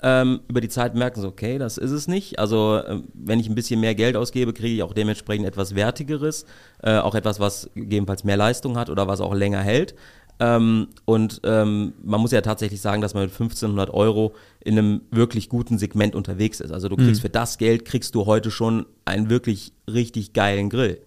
Ähm, 0.03 0.39
über 0.47 0.61
die 0.61 0.69
Zeit 0.69 0.95
merken 0.95 1.21
sie, 1.21 1.27
okay, 1.27 1.59
das 1.59 1.77
ist 1.77 1.91
es 1.91 2.07
nicht. 2.07 2.39
Also 2.39 2.81
ähm, 2.87 3.03
wenn 3.13 3.39
ich 3.39 3.47
ein 3.47 3.55
bisschen 3.55 3.79
mehr 3.79 3.93
Geld 3.93 4.15
ausgebe, 4.15 4.51
kriege 4.51 4.73
ich 4.73 4.83
auch 4.83 4.93
dementsprechend 4.93 5.45
etwas 5.45 5.75
Wertigeres, 5.75 6.45
äh, 6.81 6.97
auch 6.97 7.13
etwas, 7.13 7.39
was 7.39 7.69
gegebenenfalls 7.75 8.23
mehr 8.23 8.37
Leistung 8.37 8.77
hat 8.77 8.89
oder 8.89 9.07
was 9.07 9.21
auch 9.21 9.33
länger 9.35 9.59
hält. 9.61 9.93
Ähm, 10.39 10.87
und 11.05 11.41
ähm, 11.43 11.93
man 12.03 12.19
muss 12.19 12.31
ja 12.31 12.41
tatsächlich 12.41 12.81
sagen, 12.81 13.01
dass 13.01 13.13
man 13.13 13.23
mit 13.23 13.31
1500 13.31 13.91
Euro 13.91 14.33
in 14.59 14.77
einem 14.77 15.01
wirklich 15.11 15.49
guten 15.49 15.77
Segment 15.77 16.15
unterwegs 16.15 16.59
ist. 16.59 16.71
Also 16.71 16.89
du 16.89 16.95
kriegst 16.95 17.21
für 17.21 17.29
das 17.29 17.57
Geld, 17.59 17.85
kriegst 17.85 18.15
du 18.15 18.25
heute 18.25 18.49
schon 18.49 18.85
einen 19.05 19.29
wirklich 19.29 19.73
richtig 19.91 20.33
geilen 20.33 20.69
Grill. 20.69 20.99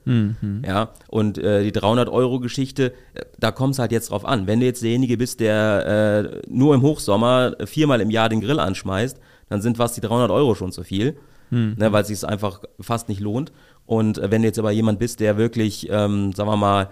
Ja, 0.65 0.91
und 1.09 1.39
äh, 1.39 1.65
die 1.65 1.73
300 1.73 2.09
Euro 2.09 2.39
Geschichte, 2.41 2.93
äh, 3.15 3.25
da 3.39 3.51
kommt 3.51 3.75
es 3.75 3.79
halt 3.81 3.91
jetzt 3.93 4.11
drauf 4.11 4.25
an. 4.25 4.47
Wenn 4.47 4.61
du 4.61 4.67
jetzt 4.67 4.83
derjenige 4.83 5.17
bist, 5.17 5.41
der 5.41 6.41
äh, 6.45 6.49
nur 6.49 6.75
im 6.75 6.83
Hochsommer 6.83 7.57
viermal 7.65 8.01
im 8.01 8.11
Jahr 8.11 8.29
den 8.29 8.41
Grill 8.41 8.61
anschmeißt, 8.61 9.19
dann 9.49 9.61
sind 9.63 9.77
fast 9.79 9.97
die 9.97 10.01
300 10.01 10.31
Euro 10.31 10.55
schon 10.55 10.73
zu 10.73 10.83
viel, 10.85 11.17
ne, 11.77 11.93
weil 11.93 12.03
es 12.03 12.09
sich 12.09 12.25
einfach 12.25 12.61
fast 12.81 13.09
nicht 13.09 13.21
lohnt. 13.21 13.53
Und 13.87 14.19
äh, 14.19 14.31
wenn 14.31 14.43
du 14.43 14.49
jetzt 14.49 14.59
aber 14.59 14.71
jemand 14.71 14.99
bist, 14.99 15.21
der 15.21 15.37
wirklich, 15.37 15.89
ähm, 15.91 16.33
sagen 16.33 16.49
wir 16.49 16.57
mal, 16.57 16.89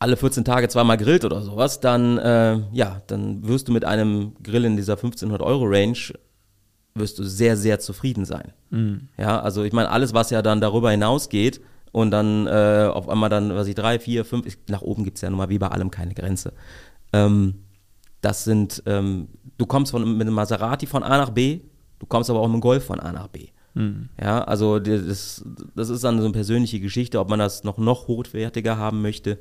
alle 0.00 0.16
14 0.16 0.44
Tage 0.44 0.68
zweimal 0.68 0.96
grillt 0.96 1.24
oder 1.24 1.42
sowas, 1.42 1.78
dann, 1.78 2.18
äh, 2.18 2.58
ja, 2.72 3.02
dann 3.06 3.46
wirst 3.46 3.68
du 3.68 3.72
mit 3.72 3.84
einem 3.84 4.32
Grill 4.42 4.64
in 4.64 4.76
dieser 4.76 4.94
1500 4.94 5.42
Euro 5.42 5.66
Range 5.66 5.98
wirst 6.94 7.18
du 7.18 7.22
sehr, 7.22 7.56
sehr 7.56 7.78
zufrieden 7.78 8.24
sein. 8.24 8.52
Ja, 9.16 9.40
also 9.40 9.62
ich 9.62 9.72
meine, 9.72 9.90
alles, 9.90 10.12
was 10.14 10.30
ja 10.30 10.42
dann 10.42 10.60
darüber 10.60 10.90
hinausgeht 10.90 11.60
und 11.92 12.10
dann 12.10 12.46
äh, 12.46 12.88
auf 12.92 13.08
einmal 13.08 13.28
dann, 13.28 13.54
was 13.54 13.68
ich, 13.68 13.74
drei, 13.74 13.98
vier, 13.98 14.24
fünf, 14.24 14.46
ich, 14.46 14.56
nach 14.68 14.82
oben 14.82 15.04
gibt 15.04 15.18
es 15.18 15.22
ja 15.22 15.30
nun 15.30 15.36
mal 15.36 15.50
wie 15.50 15.58
bei 15.58 15.68
allem 15.68 15.90
keine 15.90 16.14
Grenze. 16.14 16.54
Ähm, 17.12 17.54
das 18.22 18.44
sind, 18.44 18.82
ähm, 18.86 19.28
du 19.58 19.66
kommst 19.66 19.92
von, 19.92 20.02
mit 20.16 20.26
einem 20.26 20.34
Maserati 20.34 20.86
von 20.86 21.02
A 21.02 21.18
nach 21.18 21.30
B, 21.30 21.60
du 21.98 22.06
kommst 22.06 22.30
aber 22.30 22.40
auch 22.40 22.46
mit 22.46 22.54
einem 22.54 22.62
Golf 22.62 22.84
von 22.84 23.00
A 23.00 23.12
nach 23.12 23.28
B. 23.28 23.48
Mhm. 23.74 24.08
Ja, 24.20 24.42
also 24.44 24.78
das, 24.78 25.44
das 25.74 25.90
ist 25.90 26.04
dann 26.04 26.18
so 26.18 26.24
eine 26.24 26.32
persönliche 26.32 26.80
Geschichte, 26.80 27.20
ob 27.20 27.28
man 27.28 27.38
das 27.38 27.64
noch, 27.64 27.76
noch 27.76 28.08
hochwertiger 28.08 28.78
haben 28.78 29.02
möchte. 29.02 29.38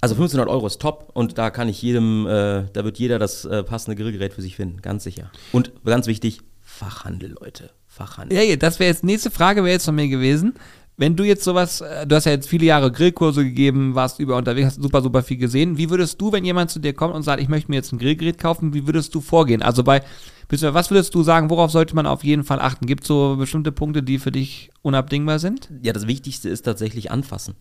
Also 0.00 0.14
1500 0.14 0.48
Euro 0.48 0.66
ist 0.66 0.80
top 0.80 1.10
und 1.14 1.38
da 1.38 1.50
kann 1.50 1.68
ich 1.68 1.80
jedem, 1.80 2.26
äh, 2.26 2.64
da 2.72 2.84
wird 2.84 2.98
jeder 2.98 3.18
das 3.18 3.44
äh, 3.44 3.62
passende 3.62 3.96
Grillgerät 3.96 4.34
für 4.34 4.42
sich 4.42 4.56
finden, 4.56 4.82
ganz 4.82 5.04
sicher. 5.04 5.30
Und 5.52 5.72
ganz 5.84 6.06
wichtig, 6.06 6.40
Fachhandel, 6.60 7.34
Leute, 7.40 7.70
Fachhandel. 7.86 8.38
Ja, 8.38 8.56
das 8.56 8.78
wäre 8.78 8.90
jetzt, 8.90 9.04
nächste 9.04 9.30
Frage 9.30 9.64
wäre 9.64 9.72
jetzt 9.72 9.86
von 9.86 9.94
mir 9.94 10.08
gewesen. 10.08 10.54
Wenn 10.98 11.14
du 11.14 11.24
jetzt 11.24 11.44
sowas, 11.44 11.80
äh, 11.80 12.06
du 12.06 12.14
hast 12.14 12.24
ja 12.24 12.32
jetzt 12.32 12.48
viele 12.48 12.66
Jahre 12.66 12.92
Grillkurse 12.92 13.44
gegeben, 13.44 13.94
warst 13.94 14.18
über 14.18 14.36
unterwegs, 14.36 14.66
hast 14.66 14.82
super, 14.82 15.02
super 15.02 15.22
viel 15.22 15.36
gesehen. 15.38 15.78
Wie 15.78 15.90
würdest 15.90 16.20
du, 16.20 16.32
wenn 16.32 16.44
jemand 16.44 16.70
zu 16.70 16.78
dir 16.78 16.92
kommt 16.92 17.14
und 17.14 17.22
sagt, 17.22 17.40
ich 17.40 17.48
möchte 17.48 17.70
mir 17.70 17.76
jetzt 17.76 17.92
ein 17.92 17.98
Grillgerät 17.98 18.38
kaufen, 18.38 18.74
wie 18.74 18.86
würdest 18.86 19.14
du 19.14 19.20
vorgehen? 19.20 19.62
Also 19.62 19.82
bei, 19.82 20.02
was 20.48 20.90
würdest 20.90 21.14
du 21.14 21.22
sagen, 21.22 21.50
worauf 21.50 21.70
sollte 21.70 21.94
man 21.94 22.06
auf 22.06 22.24
jeden 22.24 22.44
Fall 22.44 22.60
achten? 22.60 22.86
Gibt 22.86 23.02
es 23.02 23.08
so 23.08 23.36
bestimmte 23.36 23.72
Punkte, 23.72 24.02
die 24.02 24.18
für 24.18 24.32
dich 24.32 24.70
unabdingbar 24.82 25.38
sind? 25.38 25.70
Ja, 25.82 25.92
das 25.92 26.06
Wichtigste 26.06 26.48
ist 26.48 26.62
tatsächlich 26.62 27.10
anfassen. 27.10 27.56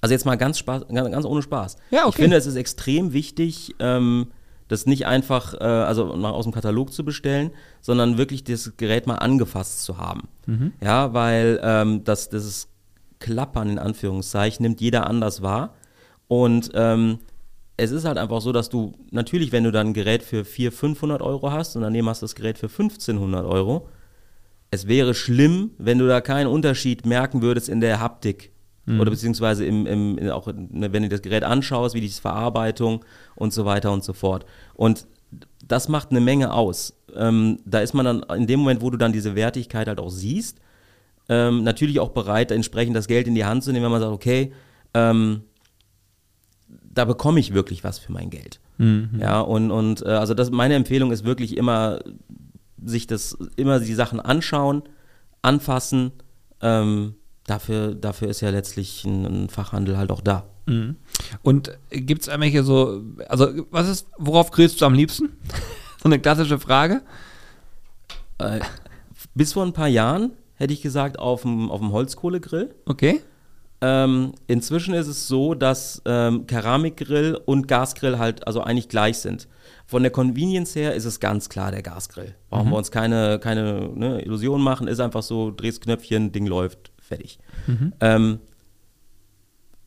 Also 0.00 0.12
jetzt 0.12 0.24
mal 0.24 0.36
ganz, 0.36 0.58
Spaß, 0.58 0.86
ganz, 0.88 1.10
ganz 1.10 1.24
ohne 1.24 1.42
Spaß. 1.42 1.76
Ja, 1.90 2.02
okay. 2.02 2.10
Ich 2.10 2.16
finde, 2.16 2.36
es 2.36 2.46
ist 2.46 2.56
extrem 2.56 3.12
wichtig, 3.12 3.74
ähm, 3.80 4.28
das 4.68 4.86
nicht 4.86 5.06
einfach 5.06 5.54
äh, 5.54 5.64
also 5.64 6.14
mal 6.16 6.30
aus 6.30 6.44
dem 6.44 6.52
Katalog 6.52 6.92
zu 6.92 7.04
bestellen, 7.04 7.50
sondern 7.80 8.18
wirklich 8.18 8.44
das 8.44 8.76
Gerät 8.76 9.06
mal 9.06 9.16
angefasst 9.16 9.82
zu 9.82 9.96
haben. 9.96 10.28
Mhm. 10.46 10.72
Ja, 10.82 11.14
weil 11.14 11.58
ähm, 11.62 12.04
das, 12.04 12.28
das 12.28 12.68
Klappern 13.18 13.70
in 13.70 13.78
Anführungszeichen 13.78 14.62
nimmt 14.62 14.80
jeder 14.80 15.06
anders 15.06 15.42
wahr. 15.42 15.74
Und 16.28 16.70
ähm, 16.74 17.18
es 17.78 17.90
ist 17.90 18.04
halt 18.04 18.18
einfach 18.18 18.40
so, 18.40 18.52
dass 18.52 18.68
du 18.68 18.92
natürlich, 19.10 19.52
wenn 19.52 19.64
du 19.64 19.72
dann 19.72 19.88
ein 19.88 19.94
Gerät 19.94 20.22
für 20.22 20.44
400, 20.44 20.78
500 20.78 21.22
Euro 21.22 21.50
hast 21.50 21.76
und 21.76 21.82
daneben 21.82 22.08
hast 22.08 22.22
du 22.22 22.24
das 22.24 22.34
Gerät 22.34 22.58
für 22.58 22.66
1500 22.66 23.46
Euro, 23.46 23.88
es 24.70 24.86
wäre 24.86 25.14
schlimm, 25.14 25.70
wenn 25.78 25.98
du 25.98 26.06
da 26.06 26.20
keinen 26.20 26.48
Unterschied 26.48 27.06
merken 27.06 27.40
würdest 27.40 27.68
in 27.68 27.80
der 27.80 28.00
Haptik 28.00 28.52
mhm. 28.88 29.00
oder 29.00 29.10
beziehungsweise 29.10 29.64
im, 29.64 29.86
im, 29.86 30.30
auch 30.30 30.46
ne, 30.46 30.92
wenn 30.92 31.02
du 31.02 31.08
das 31.08 31.22
Gerät 31.22 31.44
anschaust, 31.44 31.94
wie 31.94 32.00
die 32.00 32.08
Verarbeitung 32.08 33.04
und 33.34 33.52
so 33.52 33.64
weiter 33.64 33.92
und 33.92 34.04
so 34.04 34.12
fort. 34.12 34.44
Und 34.74 35.06
das 35.66 35.88
macht 35.88 36.10
eine 36.10 36.20
Menge 36.20 36.52
aus. 36.52 36.94
Ähm, 37.14 37.58
da 37.64 37.80
ist 37.80 37.94
man 37.94 38.04
dann 38.04 38.22
in 38.38 38.46
dem 38.46 38.60
Moment, 38.60 38.80
wo 38.80 38.90
du 38.90 38.96
dann 38.96 39.12
diese 39.12 39.34
Wertigkeit 39.34 39.88
halt 39.88 40.00
auch 40.00 40.10
siehst, 40.10 40.58
ähm, 41.28 41.62
natürlich 41.62 42.00
auch 42.00 42.10
bereit, 42.10 42.50
entsprechend 42.50 42.96
das 42.96 43.06
Geld 43.06 43.28
in 43.28 43.34
die 43.34 43.44
Hand 43.44 43.62
zu 43.62 43.72
nehmen, 43.72 43.84
wenn 43.84 43.92
man 43.92 44.00
sagt, 44.00 44.12
okay, 44.12 44.52
ähm, 44.94 45.42
da 46.68 47.04
bekomme 47.04 47.38
ich 47.38 47.52
wirklich 47.52 47.84
was 47.84 47.98
für 47.98 48.12
mein 48.12 48.30
Geld. 48.30 48.60
Mhm. 48.78 49.18
Ja, 49.20 49.40
und, 49.40 49.70
und 49.70 50.02
äh, 50.02 50.08
also 50.08 50.34
das, 50.34 50.50
meine 50.50 50.74
Empfehlung 50.74 51.12
ist 51.12 51.24
wirklich 51.24 51.56
immer, 51.56 52.00
sich 52.82 53.06
das, 53.06 53.36
immer 53.56 53.80
die 53.80 53.94
Sachen 53.94 54.20
anschauen, 54.20 54.82
anfassen, 55.42 56.12
ähm, 56.62 57.14
dafür, 57.48 57.94
dafür 57.94 58.28
ist 58.28 58.40
ja 58.40 58.50
letztlich 58.50 59.04
ein, 59.04 59.24
ein 59.24 59.48
Fachhandel 59.48 59.96
halt 59.96 60.10
auch 60.10 60.20
da. 60.20 60.44
Mhm. 60.66 60.96
Und 61.42 61.76
gibt 61.90 62.22
es 62.22 62.28
irgendwelche 62.28 62.62
so, 62.62 63.02
also 63.28 63.66
was 63.70 63.88
ist, 63.88 64.08
worauf 64.18 64.50
grillst 64.50 64.80
du 64.80 64.84
am 64.84 64.94
liebsten? 64.94 65.36
so 66.02 66.04
eine 66.04 66.18
klassische 66.18 66.58
Frage. 66.58 67.02
Äh, 68.38 68.60
bis 69.34 69.52
vor 69.52 69.64
ein 69.64 69.72
paar 69.72 69.88
Jahren 69.88 70.32
hätte 70.54 70.72
ich 70.72 70.82
gesagt 70.82 71.18
auf 71.18 71.42
dem, 71.42 71.70
auf 71.70 71.80
dem 71.80 71.92
Holzkohlegrill. 71.92 72.74
Okay. 72.84 73.20
Ähm, 73.80 74.32
inzwischen 74.48 74.92
ist 74.94 75.06
es 75.06 75.28
so, 75.28 75.54
dass 75.54 76.02
ähm, 76.04 76.46
Keramikgrill 76.46 77.40
und 77.44 77.68
Gasgrill 77.68 78.18
halt 78.18 78.46
also 78.46 78.60
eigentlich 78.60 78.88
gleich 78.88 79.18
sind. 79.18 79.46
Von 79.86 80.02
der 80.02 80.10
Convenience 80.10 80.74
her 80.74 80.94
ist 80.94 81.04
es 81.04 81.20
ganz 81.20 81.48
klar 81.48 81.70
der 81.70 81.82
Gasgrill. 81.82 82.34
Brauchen 82.50 82.66
mhm. 82.66 82.72
wir 82.72 82.76
uns 82.76 82.90
keine, 82.90 83.38
keine 83.38 83.88
ne, 83.94 84.20
Illusion 84.22 84.60
machen, 84.60 84.88
ist 84.88 85.00
einfach 85.00 85.22
so, 85.22 85.52
drehst 85.52 85.80
Knöpfchen, 85.80 86.32
Ding 86.32 86.46
läuft, 86.46 86.90
fertig. 87.08 87.38
Mhm. 87.66 87.92
Ähm, 88.00 88.38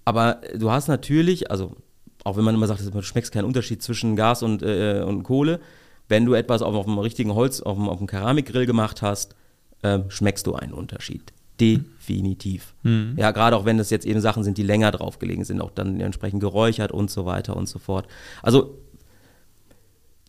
aber 0.05 0.41
du 0.55 0.71
hast 0.71 0.87
natürlich, 0.87 1.51
also 1.51 1.75
auch 2.23 2.37
wenn 2.37 2.43
man 2.43 2.55
immer 2.55 2.67
sagt, 2.67 2.81
du 2.93 3.01
schmeckst 3.01 3.31
keinen 3.31 3.45
Unterschied 3.45 3.81
zwischen 3.81 4.15
Gas 4.15 4.43
und, 4.43 4.61
äh, 4.63 5.03
und 5.05 5.23
Kohle, 5.23 5.59
wenn 6.07 6.25
du 6.25 6.33
etwas 6.33 6.61
auf, 6.61 6.75
auf 6.75 6.85
dem 6.85 6.99
richtigen 6.99 7.33
Holz, 7.33 7.61
auf 7.61 7.77
dem, 7.77 7.87
auf 7.87 7.99
dem 7.99 8.07
Keramikgrill 8.07 8.65
gemacht 8.65 9.01
hast, 9.01 9.35
äh, 9.81 9.99
schmeckst 10.09 10.45
du 10.45 10.53
einen 10.53 10.73
Unterschied. 10.73 11.33
Definitiv. 11.59 12.73
Mhm. 12.83 13.13
Ja, 13.17 13.31
gerade 13.31 13.55
auch 13.55 13.65
wenn 13.65 13.77
das 13.77 13.91
jetzt 13.91 14.05
eben 14.05 14.19
Sachen 14.19 14.43
sind, 14.43 14.57
die 14.57 14.63
länger 14.63 14.91
drauf 14.91 15.19
gelegen 15.19 15.43
sind, 15.43 15.61
auch 15.61 15.71
dann 15.71 15.99
entsprechend 16.01 16.41
geräuchert 16.41 16.91
und 16.91 17.11
so 17.11 17.25
weiter 17.25 17.55
und 17.55 17.69
so 17.69 17.79
fort. 17.79 18.07
Also 18.41 18.77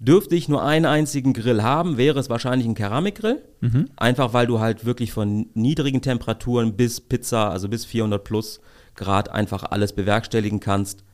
Dürfte 0.03 0.35
ich 0.35 0.49
nur 0.49 0.65
einen 0.65 0.85
einzigen 0.85 1.33
Grill 1.33 1.63
haben, 1.63 1.97
wäre 1.97 2.19
es 2.19 2.29
wahrscheinlich 2.29 2.67
ein 2.67 2.75
Keramikgrill. 2.75 3.41
Mhm. 3.61 3.89
Einfach 3.95 4.33
weil 4.33 4.49
du 4.49 4.59
halt 4.59 4.85
wirklich 4.85 5.13
von 5.13 5.47
niedrigen 5.55 6.03
Temperaturen 6.03 6.73
bis 6.75 7.01
Pizza, 7.01 7.51
also 7.51 7.69
bis 7.69 7.85
400 7.85 8.25
plus 8.25 8.61
Grad, 8.97 9.31
einfach 9.31 9.63
alles 9.63 9.93
bewerkstelligen 9.93 10.59
kannst. 10.59 11.05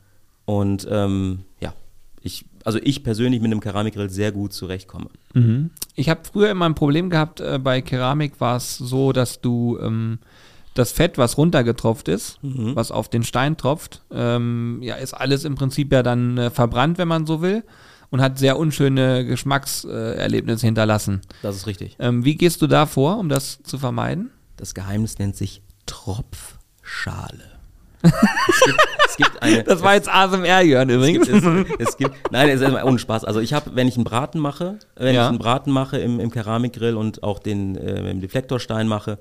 Und 0.45 0.87
ähm, 0.89 1.41
ja, 1.59 1.75
ich, 2.23 2.45
also 2.65 2.79
ich 2.81 3.03
persönlich 3.03 3.41
mit 3.41 3.51
einem 3.51 3.59
Keramikgrill 3.59 4.09
sehr 4.09 4.31
gut 4.31 4.53
zurechtkomme. 4.53 5.09
Mhm. 5.35 5.69
Ich 5.93 6.09
habe 6.09 6.21
früher 6.23 6.49
immer 6.49 6.65
ein 6.65 6.73
Problem 6.73 7.11
gehabt, 7.11 7.41
äh, 7.41 7.59
bei 7.61 7.81
Keramik 7.81 8.39
war 8.41 8.57
es 8.57 8.75
so, 8.75 9.13
dass 9.13 9.39
du 9.39 9.77
ähm, 9.83 10.17
das 10.73 10.91
Fett, 10.91 11.19
was 11.19 11.37
runtergetropft 11.37 12.07
ist, 12.07 12.41
mhm. 12.41 12.75
was 12.75 12.89
auf 12.89 13.07
den 13.07 13.21
Stein 13.21 13.55
tropft, 13.55 14.01
ähm, 14.11 14.79
ja, 14.81 14.95
ist 14.95 15.13
alles 15.13 15.45
im 15.45 15.53
Prinzip 15.53 15.93
ja 15.93 16.01
dann 16.01 16.39
äh, 16.39 16.49
verbrannt, 16.49 16.97
wenn 16.97 17.07
man 17.07 17.27
so 17.27 17.43
will 17.43 17.63
und 18.09 18.21
hat 18.21 18.39
sehr 18.39 18.57
unschöne 18.57 19.25
Geschmackserlebnisse 19.25 20.65
hinterlassen. 20.65 21.21
Das 21.41 21.55
ist 21.55 21.67
richtig. 21.67 21.95
Ähm, 21.99 22.25
wie 22.25 22.35
gehst 22.35 22.61
du 22.61 22.67
da 22.67 22.85
vor, 22.85 23.17
um 23.17 23.29
das 23.29 23.61
zu 23.63 23.77
vermeiden? 23.77 24.31
Das 24.57 24.73
Geheimnis 24.73 25.19
nennt 25.19 25.35
sich 25.35 25.61
Tropfschale. 25.85 27.59
es 28.01 28.11
gibt, 28.65 28.87
es 29.09 29.17
gibt 29.17 29.43
eine, 29.43 29.63
das 29.63 29.81
war 29.81 29.93
jetzt 29.93 30.07
ASMR, 30.07 30.61
Jörn, 30.61 30.89
übrigens. 30.89 31.27
Es 31.27 31.43
gibt, 31.43 31.81
es, 31.81 31.89
es 31.89 31.97
gibt, 31.97 32.31
nein, 32.31 32.47
es 32.49 32.61
ist 32.61 32.83
ohne 32.83 32.97
Spaß. 32.97 33.25
Also 33.25 33.41
ich 33.41 33.53
habe, 33.53 33.71
wenn 33.75 33.89
ich 33.89 33.95
einen 33.95 34.05
Braten 34.05 34.39
mache, 34.39 34.79
wenn 34.95 35.15
ja. 35.15 35.23
ich 35.23 35.29
einen 35.29 35.37
Braten 35.37 35.71
mache 35.71 35.97
im, 35.97 36.19
im 36.21 36.31
Keramikgrill 36.31 36.95
und 36.95 37.23
auch 37.23 37.39
den 37.39 37.75
äh, 37.75 38.09
im 38.09 38.21
Deflektorstein 38.21 38.87
mache, 38.87 39.19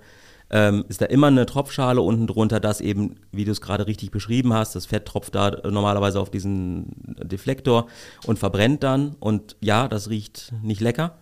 ähm, 0.51 0.85
ist 0.89 1.01
da 1.01 1.07
immer 1.07 1.27
eine 1.27 1.47
Tropfschale 1.47 2.01
unten 2.01 2.27
drunter, 2.27 2.61
dass 2.61 2.81
eben, 2.81 3.17
wie 3.33 3.45
du 3.45 3.53
es 3.53 3.61
gerade 3.61 3.87
richtig 3.87 4.11
beschrieben 4.11 4.53
hast, 4.55 4.75
das 4.75 4.87
Fett 4.87 5.05
tropft 5.07 5.35
da 5.35 5.51
normalerweise 5.65 6.21
auf 6.21 6.31
diesen 6.31 6.87
Deflektor 7.23 7.87
und 8.27 8.39
verbrennt 8.39 8.83
dann. 8.83 9.17
Und 9.21 9.57
ja, 9.61 9.89
das 9.89 10.09
riecht 10.09 10.53
nicht 10.63 10.81
lecker. 10.81 11.19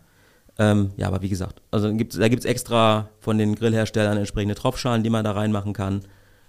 Ähm, 0.59 0.91
ja, 0.97 1.09
aber 1.09 1.23
wie 1.23 1.29
gesagt, 1.29 1.61
also 1.71 1.93
gibt's, 1.93 2.17
da 2.17 2.29
gibt 2.29 2.45
es 2.45 2.51
extra 2.51 3.11
von 3.21 3.37
den 3.37 3.57
Grillherstellern 3.57 4.17
entsprechende 4.17 4.55
Tropfschalen, 4.55 5.03
die 5.03 5.11
man 5.11 5.25
da 5.25 5.33
reinmachen 5.33 5.73
kann. 5.73 6.01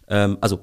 Ähm, 0.08 0.38
also 0.40 0.62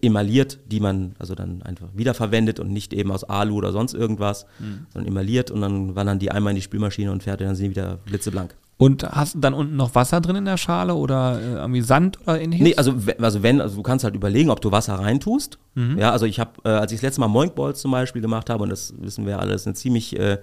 emailliert, 0.00 0.58
die 0.66 0.80
man 0.80 1.16
also 1.18 1.34
dann 1.34 1.62
einfach 1.62 1.88
wiederverwendet 1.94 2.60
und 2.60 2.70
nicht 2.70 2.92
eben 2.92 3.10
aus 3.10 3.24
Alu 3.24 3.56
oder 3.56 3.72
sonst 3.72 3.94
irgendwas, 3.94 4.46
mhm. 4.58 4.86
sondern 4.92 5.12
emailliert 5.12 5.50
und 5.50 5.60
dann 5.60 5.96
wandern 5.96 6.18
die 6.18 6.30
einmal 6.30 6.52
in 6.52 6.56
die 6.56 6.62
Spülmaschine 6.62 7.10
und 7.10 7.22
fertig, 7.22 7.46
dann 7.46 7.56
sind 7.56 7.64
die 7.64 7.70
wieder 7.70 7.96
blitzeblank. 8.04 8.54
Und 8.78 9.04
hast 9.04 9.34
du 9.34 9.38
dann 9.38 9.54
unten 9.54 9.76
noch 9.76 9.94
Wasser 9.94 10.20
drin 10.20 10.36
in 10.36 10.44
der 10.44 10.58
Schale 10.58 10.94
oder 10.94 11.40
äh, 11.40 11.52
irgendwie 11.54 11.80
Sand 11.80 12.18
oder 12.22 12.38
ähnliches? 12.40 12.62
Nee, 12.62 12.76
also, 12.76 12.94
also 13.18 13.42
wenn, 13.42 13.62
also 13.62 13.76
du 13.76 13.82
kannst 13.82 14.04
halt 14.04 14.14
überlegen, 14.14 14.50
ob 14.50 14.60
du 14.60 14.70
Wasser 14.70 14.94
reintust. 14.96 15.58
Mhm. 15.74 15.98
Ja, 15.98 16.12
also 16.12 16.26
ich 16.26 16.38
habe, 16.38 16.52
äh, 16.64 16.68
als 16.68 16.92
ich 16.92 16.98
das 16.98 17.02
letzte 17.02 17.20
Mal 17.20 17.28
Moinkballs 17.28 17.80
zum 17.80 17.90
Beispiel 17.90 18.20
gemacht 18.20 18.50
habe, 18.50 18.64
und 18.64 18.68
das 18.68 18.92
wissen 18.98 19.24
wir 19.24 19.38
alle, 19.38 19.52
das 19.52 19.62
ist 19.62 19.66
eine 19.66 19.74
ziemlich 19.74 20.18
äh, 20.18 20.38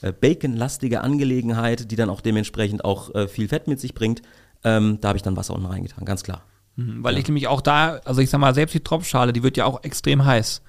äh, 0.00 0.12
baconlastige 0.12 1.02
Angelegenheit, 1.02 1.90
die 1.90 1.96
dann 1.96 2.08
auch 2.08 2.22
dementsprechend 2.22 2.84
auch 2.86 3.14
äh, 3.14 3.28
viel 3.28 3.48
Fett 3.48 3.68
mit 3.68 3.80
sich 3.80 3.92
bringt, 3.92 4.22
ähm, 4.64 4.98
da 5.02 5.08
habe 5.08 5.18
ich 5.18 5.22
dann 5.22 5.36
Wasser 5.36 5.54
unten 5.54 5.66
reingetan, 5.66 6.06
ganz 6.06 6.22
klar. 6.22 6.42
Mhm, 6.76 7.04
weil 7.04 7.14
ja. 7.14 7.20
ich 7.20 7.28
nämlich 7.28 7.48
auch 7.48 7.60
da, 7.60 8.00
also 8.06 8.22
ich 8.22 8.30
sag 8.30 8.38
mal, 8.38 8.54
selbst 8.54 8.74
die 8.74 8.80
Tropfschale, 8.80 9.34
die 9.34 9.42
wird 9.42 9.58
ja 9.58 9.66
auch 9.66 9.84
extrem 9.84 10.24
heiß. 10.24 10.62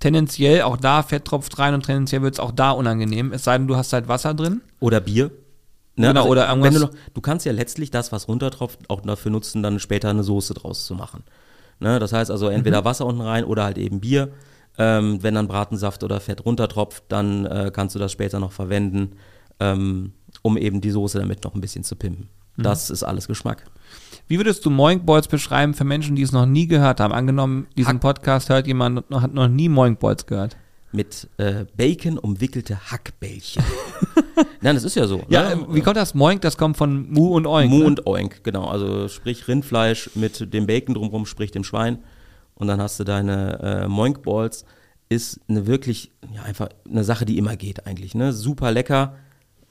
Tendenziell 0.00 0.62
auch 0.62 0.76
da 0.76 1.02
Fett 1.02 1.26
tropft 1.26 1.58
rein 1.58 1.74
und 1.74 1.84
tendenziell 1.84 2.22
wird 2.22 2.34
es 2.34 2.40
auch 2.40 2.52
da 2.52 2.70
unangenehm, 2.70 3.32
es 3.32 3.44
sei 3.44 3.58
denn, 3.58 3.66
du 3.66 3.76
hast 3.76 3.92
halt 3.92 4.08
Wasser 4.08 4.32
drin. 4.34 4.62
Oder 4.80 5.00
Bier. 5.00 5.30
Ne? 5.96 6.08
Genau, 6.08 6.20
also, 6.20 6.32
oder 6.32 6.48
irgendwas. 6.48 6.74
Du, 6.74 6.80
noch, 6.80 6.90
du, 7.14 7.20
kannst 7.20 7.46
ja 7.46 7.52
letztlich 7.52 7.90
das, 7.90 8.12
was 8.12 8.28
runtertropft, 8.28 8.90
auch 8.90 9.00
dafür 9.00 9.30
nutzen, 9.30 9.62
dann 9.62 9.80
später 9.80 10.10
eine 10.10 10.22
Soße 10.22 10.54
draus 10.54 10.86
zu 10.86 10.94
machen. 10.94 11.24
Ne? 11.80 11.98
Das 11.98 12.12
heißt 12.12 12.30
also 12.30 12.48
entweder 12.48 12.82
mhm. 12.82 12.84
Wasser 12.84 13.06
unten 13.06 13.22
rein 13.22 13.44
oder 13.44 13.64
halt 13.64 13.78
eben 13.78 14.00
Bier. 14.00 14.30
Ähm, 14.78 15.22
wenn 15.22 15.34
dann 15.34 15.48
Bratensaft 15.48 16.04
oder 16.04 16.20
Fett 16.20 16.44
runtertropft, 16.44 17.04
dann 17.08 17.46
äh, 17.46 17.70
kannst 17.72 17.94
du 17.94 17.98
das 17.98 18.12
später 18.12 18.40
noch 18.40 18.52
verwenden, 18.52 19.12
ähm, 19.58 20.12
um 20.42 20.58
eben 20.58 20.82
die 20.82 20.90
Soße 20.90 21.18
damit 21.18 21.44
noch 21.44 21.54
ein 21.54 21.62
bisschen 21.62 21.82
zu 21.82 21.96
pimpen. 21.96 22.28
Mhm. 22.56 22.62
Das 22.62 22.90
ist 22.90 23.02
alles 23.02 23.26
Geschmack. 23.26 23.64
Wie 24.28 24.38
würdest 24.38 24.66
du 24.66 24.70
Moinkballs 24.70 25.28
beschreiben 25.28 25.72
für 25.72 25.84
Menschen, 25.84 26.14
die 26.14 26.22
es 26.22 26.32
noch 26.32 26.44
nie 26.44 26.66
gehört 26.66 27.00
haben? 27.00 27.14
Angenommen, 27.14 27.68
diesen 27.76 27.94
Hack 27.94 28.00
Podcast 28.00 28.50
hört 28.50 28.66
jemand 28.66 29.10
und 29.10 29.22
hat 29.22 29.32
noch 29.32 29.48
nie 29.48 29.70
Moinkballs 29.70 30.26
gehört 30.26 30.56
mit 30.92 31.28
äh, 31.36 31.66
Bacon 31.76 32.18
umwickelte 32.18 32.90
Hackbällchen. 32.90 33.62
Nein, 34.60 34.74
das 34.74 34.84
ist 34.84 34.94
ja 34.94 35.06
so. 35.06 35.22
Ja, 35.28 35.54
ne? 35.54 35.66
wie 35.70 35.80
kommt 35.80 35.96
das? 35.96 36.14
Moink, 36.14 36.42
das 36.42 36.56
kommt 36.56 36.76
von 36.76 37.10
Mu 37.10 37.34
und 37.34 37.46
Oink. 37.46 37.70
Mu 37.70 37.78
ne? 37.78 37.84
und 37.84 38.06
Oink, 38.06 38.44
genau. 38.44 38.66
Also 38.66 39.08
sprich 39.08 39.48
Rindfleisch 39.48 40.10
mit 40.14 40.52
dem 40.52 40.66
Bacon 40.66 40.94
drumherum, 40.94 41.26
sprich 41.26 41.50
dem 41.50 41.64
Schwein. 41.64 41.98
Und 42.54 42.68
dann 42.68 42.80
hast 42.80 42.98
du 42.98 43.04
deine 43.04 43.84
äh, 43.84 43.88
Moink-Balls. 43.88 44.64
Ist 45.08 45.40
eine 45.48 45.66
wirklich, 45.66 46.10
ja, 46.34 46.42
einfach 46.42 46.68
eine 46.88 47.04
Sache, 47.04 47.24
die 47.24 47.38
immer 47.38 47.56
geht 47.56 47.86
eigentlich. 47.86 48.14
Ne? 48.14 48.32
Super 48.32 48.72
lecker. 48.72 49.14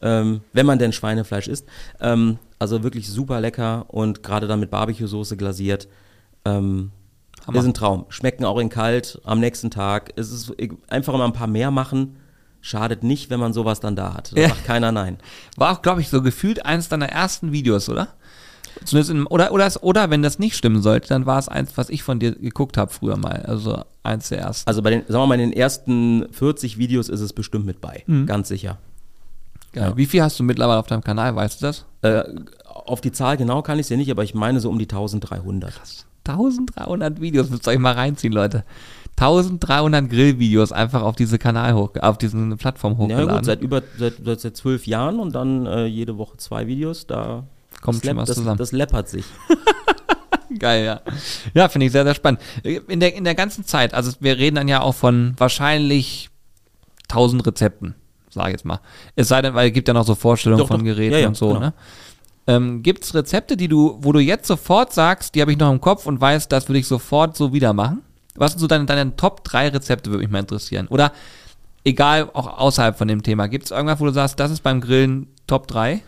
ähm, 0.02 0.42
wenn 0.54 0.66
man 0.66 0.80
denn 0.80 0.94
Schweinefleisch 0.94 1.48
isst. 1.48 1.66
Ähm, 2.00 2.38
also 2.60 2.84
wirklich 2.84 3.10
super 3.10 3.42
lecker 3.42 3.86
und 3.88 4.24
gerade 4.24 4.48
dann 4.48 4.60
mit 4.60 4.70
Barbecue-Soße 4.70 5.36
glasiert. 5.36 5.88
Ähm, 6.46 6.92
Hammer. 7.46 7.60
ist 7.60 7.66
ein 7.66 7.74
Traum. 7.74 8.06
Schmecken 8.10 8.46
auch 8.46 8.60
in 8.60 8.70
kalt 8.70 9.20
am 9.24 9.40
nächsten 9.40 9.72
Tag. 9.72 10.14
Es 10.16 10.32
ist 10.32 10.54
einfach 10.88 11.14
immer 11.14 11.26
ein 11.26 11.34
paar 11.34 11.48
mehr 11.48 11.72
machen. 11.72 12.18
Schadet 12.66 13.04
nicht, 13.04 13.30
wenn 13.30 13.40
man 13.40 13.54
sowas 13.54 13.80
dann 13.80 13.96
da 13.96 14.16
hat. 14.16 14.32
Da 14.36 14.42
Ja. 14.42 14.50
sagt 14.50 14.66
keiner 14.66 14.92
nein. 14.92 15.18
War 15.56 15.72
auch, 15.72 15.84
glaube 15.84 16.02
ich, 16.02 16.10
so 16.10 16.24
gefühlt 16.24 16.66
eins 16.66 16.90
deiner 16.90 17.10
ersten 17.10 17.52
Videos, 17.52 17.90
oder? 17.90 18.08
Zumindest 18.86 19.12
in, 19.12 19.28
oder, 19.28 19.52
oder, 19.52 19.72
oder 19.82 20.10
wenn 20.10 20.24
das 20.24 20.40
nicht 20.40 20.58
stimmen 20.58 20.82
sollte, 20.82 21.08
dann 21.10 21.28
war 21.28 21.38
es 21.38 21.48
eins, 21.48 21.74
was 21.76 21.90
ich 21.90 22.02
von 22.02 22.20
dir 22.20 22.32
geguckt 22.32 22.76
habe 22.78 22.92
früher 22.92 23.18
mal. 23.18 23.44
Also 23.48 23.84
eins 24.02 24.30
der 24.30 24.40
ersten. 24.40 24.68
Also 24.68 24.82
bei 24.82 24.90
den, 24.90 25.02
sagen 25.08 25.22
wir 25.24 25.28
mal, 25.28 25.40
in 25.40 25.52
den 25.52 25.54
ersten 25.54 26.26
40 26.34 26.80
Videos 26.80 27.08
ist 27.08 27.20
es 27.22 27.34
bestimmt 27.34 27.68
mit 27.68 27.82
bei. 27.82 28.04
Mhm. 28.08 28.26
Ganz 28.26 28.48
sicher. 28.48 28.80
Geil. 29.72 29.94
Wie 29.96 30.08
viel 30.08 30.24
hast 30.24 30.40
du 30.40 30.44
mittlerweile 30.44 30.80
auf 30.80 30.88
deinem 30.88 31.04
Kanal, 31.04 31.36
weißt 31.36 31.62
du 31.62 31.68
das? 31.68 31.86
Äh, 32.02 32.24
auf 32.66 33.00
die 33.00 33.12
Zahl 33.12 33.38
genau 33.38 33.62
kann 33.62 33.78
ich 33.78 33.86
es 33.86 33.90
ja 33.90 33.98
nicht, 33.98 34.10
aber 34.10 34.24
ich 34.24 34.34
meine 34.34 34.60
so 34.60 34.70
um 34.72 34.80
die 34.80 34.86
1300. 34.90 35.72
1300 36.28 37.22
Videos, 37.22 37.50
müsst 37.52 37.68
ihr 37.68 37.72
euch 37.72 37.80
mal 37.80 37.94
reinziehen, 37.94 38.34
Leute. 38.34 38.64
1300 39.18 40.10
Grillvideos 40.10 40.72
einfach 40.72 41.02
auf 41.02 41.16
diese 41.16 41.38
Kanal 41.40 41.74
hoch, 41.74 41.92
auf 42.02 42.18
diesen 42.18 42.58
Plattform 42.58 42.94
Ja 42.94 43.00
hochgeladen. 43.00 43.36
gut, 43.38 43.46
seit 43.46 43.62
über 43.62 43.82
seit, 43.98 44.16
seit, 44.24 44.40
seit 44.42 44.58
zwölf 44.58 44.88
Jahren 44.88 45.20
und 45.20 45.34
dann 45.34 45.66
äh, 45.66 45.86
jede 45.86 46.18
Woche 46.18 46.38
zwei 46.38 46.68
Videos, 46.68 47.08
da 47.08 47.46
Kommt 47.82 48.00
das, 48.04 48.10
schon 48.10 48.18
was 48.18 48.28
das, 48.28 48.38
zusammen. 48.38 48.58
das 48.58 48.72
läppert 48.72 49.08
sich. 49.10 49.26
Geil, 50.60 50.86
ja. 50.86 51.02
Ja, 51.54 51.70
finde 51.70 51.88
ich 51.88 51.92
sehr, 51.92 52.04
sehr 52.04 52.16
spannend. 52.16 52.40
In 52.64 53.00
der, 53.00 53.16
in 53.16 53.24
der 53.24 53.36
ganzen 53.36 53.66
Zeit, 53.66 53.94
also 53.94 54.12
wir 54.20 54.38
reden 54.38 54.56
dann 54.56 54.68
ja 54.68 54.82
auch 54.82 54.94
von 54.96 55.34
wahrscheinlich 55.38 56.30
1000 57.10 57.46
Rezepten, 57.48 57.96
sage 58.30 58.50
ich 58.50 58.54
jetzt 58.54 58.66
mal. 58.66 58.80
Es 59.16 59.28
sei 59.28 59.42
denn, 59.42 59.54
weil 59.54 59.68
es 59.70 59.74
gibt 59.74 59.88
ja 59.88 59.94
noch 59.94 60.06
so 60.06 60.16
Vorstellungen 60.16 60.60
Doch, 60.62 60.68
von 60.68 60.80
doch. 60.80 60.86
Geräten 60.86 61.14
Ja, 61.14 61.20
ja, 61.20 61.28
und 61.28 61.36
so, 61.38 61.48
genau. 61.50 61.60
ne? 61.60 61.74
Ähm, 62.48 62.84
Gibt 62.84 63.04
es 63.04 63.16
Rezepte, 63.16 63.58
die 63.58 63.68
du, 63.68 63.98
wo 64.02 64.12
du 64.12 64.20
jetzt 64.20 64.46
sofort 64.48 64.94
sagst, 64.94 65.34
die 65.36 65.42
habe 65.42 65.52
ich 65.52 65.58
noch 65.58 65.72
im 65.72 65.82
Kopf 65.82 66.06
und 66.06 66.22
weiß, 66.22 66.48
das 66.48 66.70
würde 66.70 66.78
ich 66.80 66.88
sofort 66.88 67.36
so 67.36 67.54
wieder 67.54 67.74
machen? 67.74 68.04
Was 68.36 68.52
sind 68.52 68.60
so 68.60 68.68
deine, 68.68 68.86
deine 68.86 69.16
Top 69.16 69.44
3 69.44 69.70
Rezepte, 69.70 70.10
würde 70.10 70.24
mich 70.24 70.32
mal 70.32 70.40
interessieren. 70.40 70.88
Oder 70.90 71.12
egal, 71.84 72.30
auch 72.34 72.60
außerhalb 72.60 72.98
von 72.98 73.08
dem 73.08 73.24
Thema. 73.24 73.48
Gibt 73.48 73.66
es 73.66 73.72
irgendwas, 73.72 74.00
wo 74.00 74.06
du 74.06 74.12
sagst, 74.12 74.40
das 74.40 74.52
ist 74.52 74.62
beim 74.62 74.82
Grillen 74.82 75.28
Top 75.48 75.68
3? 75.68 76.02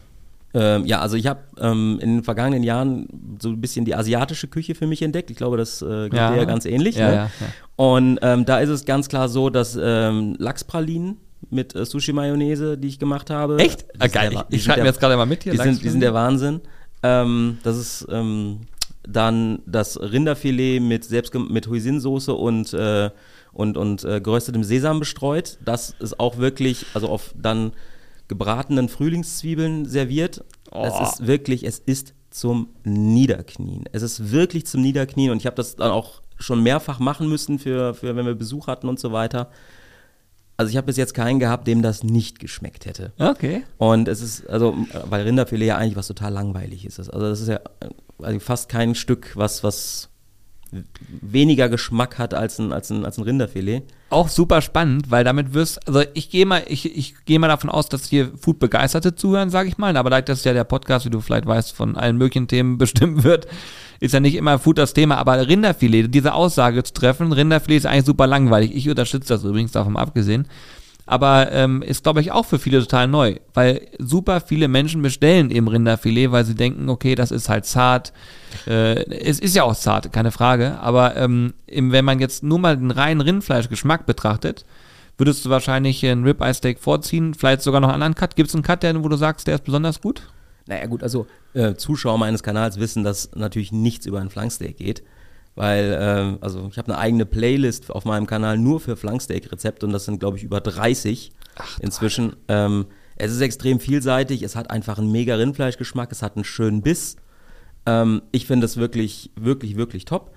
Ähm, 0.54 0.86
ja, 0.86 1.02
also 1.02 1.18
ich 1.18 1.28
habe 1.28 1.42
ähm, 1.60 2.00
in 2.02 2.16
den 2.16 2.24
vergangenen 2.24 2.64
Jahren 2.64 3.08
so 3.40 3.50
ein 3.50 3.62
bisschen 3.62 3.86
die 3.86 3.96
asiatische 3.96 4.48
Küche 4.48 4.76
für 4.76 4.88
mich 4.88 5.02
entdeckt. 5.02 5.30
Ich 5.30 5.38
glaube, 5.38 5.58
das 5.58 5.82
äh, 5.82 6.10
geht 6.10 6.14
Ja. 6.14 6.36
ja 6.36 6.46
ganz 6.46 6.66
ähnlich. 6.66 6.96
Ja, 6.96 7.08
ne? 7.08 7.16
ja. 7.16 7.30
Und 7.76 8.20
ähm, 8.22 8.46
da 8.46 8.60
ist 8.60 8.70
es 8.70 8.86
ganz 8.86 9.08
klar 9.08 9.30
so, 9.30 9.50
dass 9.50 9.78
ähm, 9.80 10.36
Lachspralinen 10.40 11.18
mit 11.50 11.76
äh, 11.76 11.86
Sushi-Mayonnaise, 11.86 12.78
die 12.78 12.88
ich 12.88 12.98
gemacht 12.98 13.30
habe. 13.30 13.58
Echt? 13.58 13.86
Ah, 14.00 14.08
geil. 14.08 14.32
der 14.32 14.46
Ich, 14.50 14.58
ich 14.58 14.64
schreibe 14.64 14.82
mir 14.82 14.88
jetzt 14.88 15.00
gerade 15.00 15.16
mal 15.16 15.26
mit 15.26 15.44
hier. 15.44 15.52
Die 15.52 15.60
sind, 15.60 15.84
die 15.84 15.90
sind 15.90 16.02
der 16.02 16.14
Wahnsinn. 16.14 16.62
Ähm, 17.04 17.60
das 17.64 17.78
ist 17.78 18.08
ähm, 18.10 18.62
dann 19.08 19.60
das 19.66 20.00
Rinderfilet 20.00 20.80
mit 20.80 21.06
selbst 21.06 21.34
mit 21.34 21.68
Hoisinsoße 21.68 22.34
und 22.34 22.74
äh, 22.74 23.10
und 23.54 23.78
und 23.78 24.04
äh, 24.04 24.22
geröstetem 24.22 24.64
Sesam 24.64 25.00
bestreut. 25.00 25.58
Das 25.64 25.96
ist 26.00 26.20
auch 26.20 26.38
wirklich, 26.38 26.86
also 26.94 27.08
auf 27.08 27.34
dann 27.36 27.72
gebratenen 28.28 28.90
Frühlingszwiebeln 28.90 29.86
serviert. 29.86 30.44
Oh. 30.72 30.86
Es 30.86 31.14
ist 31.14 31.28
wirklich, 31.28 31.64
es 31.64 31.80
ist 31.80 32.14
zum 32.30 32.70
Niederknien. 32.84 33.86
Es 33.94 34.02
ist 34.02 34.32
wirklich 34.32 34.66
zum 34.66 34.82
Niederknien 34.82 35.32
und 35.32 35.38
ich 35.38 35.46
habe 35.46 35.56
das 35.56 35.76
dann 35.76 35.92
auch 35.92 36.22
schon 36.38 36.62
mehrfach 36.62 37.00
machen 37.00 37.30
müssen 37.30 37.58
für, 37.58 37.94
für 37.94 38.16
wenn 38.16 38.26
wir 38.26 38.36
Besuch 38.36 38.68
hatten 38.68 38.90
und 38.90 39.00
so 39.00 39.12
weiter. 39.12 39.50
Also 40.58 40.72
ich 40.72 40.78
habe 40.78 40.88
bis 40.88 40.98
jetzt 40.98 41.14
keinen 41.14 41.40
gehabt, 41.40 41.68
dem 41.68 41.84
das 41.84 42.04
nicht 42.04 42.40
geschmeckt 42.40 42.88
hätte. 42.88 43.14
Okay. 43.20 43.64
Und 43.78 44.08
es 44.08 44.22
ist, 44.22 44.50
also, 44.50 44.76
weil 45.06 45.22
Rinderfilet 45.24 45.68
ja 45.68 45.78
eigentlich 45.78 45.96
was 45.96 46.08
total 46.08 46.34
langweilig 46.34 46.84
ist. 46.86 47.00
Also 47.00 47.12
das 47.20 47.42
ist 47.42 47.48
ja 47.48 47.60
äh, 47.80 47.90
also 48.20 48.40
fast 48.40 48.68
kein 48.68 48.96
Stück, 48.96 49.36
was, 49.36 49.64
was 49.64 50.10
weniger 51.22 51.70
Geschmack 51.70 52.18
hat 52.18 52.34
als 52.34 52.60
ein, 52.60 52.74
als 52.74 52.90
ein, 52.90 53.06
als 53.06 53.18
ein 53.18 53.24
Rinderfilet. 53.24 53.84
auch 54.10 54.28
super 54.28 54.62
spannend, 54.62 55.12
weil 55.12 55.24
damit 55.24 55.54
wirst, 55.54 55.86
also 55.88 56.04
ich 56.14 56.30
gehe 56.30 56.46
mal, 56.46 56.64
ich, 56.68 56.98
ich 56.98 57.26
gehe 57.26 57.40
mal 57.40 57.48
davon 57.48 57.70
aus, 57.70 57.90
dass 57.90 58.06
hier 58.06 58.32
Food-Begeisterte 58.38 59.16
zuhören, 59.16 59.50
sage 59.50 59.70
ich 59.70 59.78
mal. 59.78 59.96
Aber 59.96 60.10
dadurch, 60.10 60.26
dass 60.26 60.44
ja 60.44 60.54
der 60.54 60.64
Podcast, 60.64 61.06
wie 61.06 61.10
du 61.10 61.22
vielleicht 61.22 61.46
weißt, 61.46 61.74
von 61.74 61.96
allen 61.96 62.18
möglichen 62.18 62.48
Themen 62.48 62.78
bestimmt 62.80 63.24
wird, 63.24 63.48
ist 64.00 64.14
ja 64.14 64.20
nicht 64.20 64.36
immer 64.36 64.60
Food 64.60 64.78
das 64.78 64.94
Thema. 64.94 65.18
Aber 65.18 65.48
Rinderfilet, 65.48 66.08
diese 66.08 66.34
Aussage 66.34 66.84
zu 66.84 66.94
treffen, 66.94 67.32
Rinderfilet 67.32 67.78
ist 67.78 67.86
eigentlich 67.86 68.06
super 68.06 68.28
langweilig. 68.28 68.76
Ich 68.76 68.90
unterstütze 68.90 69.34
das 69.34 69.44
übrigens 69.44 69.72
davon 69.72 69.98
abgesehen. 69.98 70.48
Aber 71.10 71.54
ähm, 71.54 71.82
ist, 71.82 72.04
glaube 72.04 72.20
ich, 72.20 72.34
auch 72.34 72.46
für 72.46 72.60
viele 72.60 72.82
total 72.82 73.08
neu, 73.08 73.38
weil 73.54 73.88
super 73.98 74.42
viele 74.42 74.68
Menschen 74.68 75.02
bestellen 75.02 75.52
eben 75.52 75.70
Rinderfilet, 75.70 76.32
weil 76.32 76.44
sie 76.44 76.54
denken, 76.54 76.90
okay, 76.90 77.16
das 77.16 77.32
ist 77.32 77.48
halt 77.48 77.66
zart. 77.66 78.12
Äh, 78.68 79.10
es 79.10 79.40
ist 79.40 79.56
ja 79.56 79.64
auch 79.64 79.74
zart, 79.74 80.12
keine 80.12 80.32
Frage. 80.32 80.78
Aber 80.82 81.16
ähm, 81.16 81.54
eben, 81.66 81.94
wenn 81.94 82.04
man 82.04 82.20
jetzt 82.20 82.44
nur 82.44 82.60
mal 82.60 82.76
den 82.76 82.92
reinen 82.92 83.22
Rindfleischgeschmack 83.22 84.06
betrachtet, 84.06 84.66
würdest 85.18 85.46
du 85.46 85.50
wahrscheinlich 85.50 86.06
ein 86.06 86.26
Ribeye 86.26 86.54
Steak 86.54 86.78
vorziehen, 86.78 87.34
vielleicht 87.34 87.62
sogar 87.62 87.80
noch 87.80 87.88
einen 87.88 88.04
anderen 88.04 88.16
Cut. 88.16 88.36
Gibt 88.36 88.50
es 88.50 88.56
einen 88.56 88.64
Cut, 88.64 88.84
der, 88.84 89.02
wo 89.02 89.08
du 89.08 89.16
sagst, 89.16 89.48
der 89.48 89.56
ist 89.56 89.64
besonders 89.64 90.02
gut? 90.02 90.24
Naja 90.68 90.86
gut, 90.86 91.04
also 91.04 91.28
äh, 91.54 91.76
Zuschauer 91.76 92.18
meines 92.18 92.44
Kanals 92.44 92.80
wissen, 92.80 93.04
dass 93.04 93.32
natürlich 93.36 93.72
nichts 93.72 94.06
über 94.06 94.20
ein 94.20 94.30
Flanksteak 94.30 94.78
geht. 94.78 95.04
Weil, 95.56 95.98
ähm, 96.00 96.38
also 96.42 96.68
ich 96.70 96.78
habe 96.78 96.92
eine 96.92 97.00
eigene 97.00 97.26
Playlist 97.26 97.90
auf 97.90 98.06
meinem 98.06 98.28
Kanal 98.28 98.60
nur 98.60 98.80
für 98.80 98.96
Flanksteak-Rezepte 98.96 99.88
und 99.88 99.92
das 99.92 100.06
sind, 100.06 100.20
glaube 100.20 100.38
ich, 100.38 100.44
über 100.44 100.62
30 100.62 101.32
inzwischen. 101.82 102.36
Ähm, 102.48 102.86
es 103.16 103.32
ist 103.32 103.42
extrem 103.42 103.80
vielseitig, 103.80 104.44
es 104.44 104.56
hat 104.56 104.70
einfach 104.70 105.00
einen 105.00 105.12
mega 105.12 105.36
Rindfleischgeschmack, 105.36 106.12
es 106.12 106.22
hat 106.22 106.36
einen 106.36 106.46
schönen 106.46 106.84
Biss. 106.84 107.16
Ähm, 107.88 108.22
ich 108.32 108.46
finde 108.46 108.66
es 108.66 108.78
wirklich, 108.78 109.32
wirklich, 109.36 109.78
wirklich 109.78 110.06
top. 110.06 110.32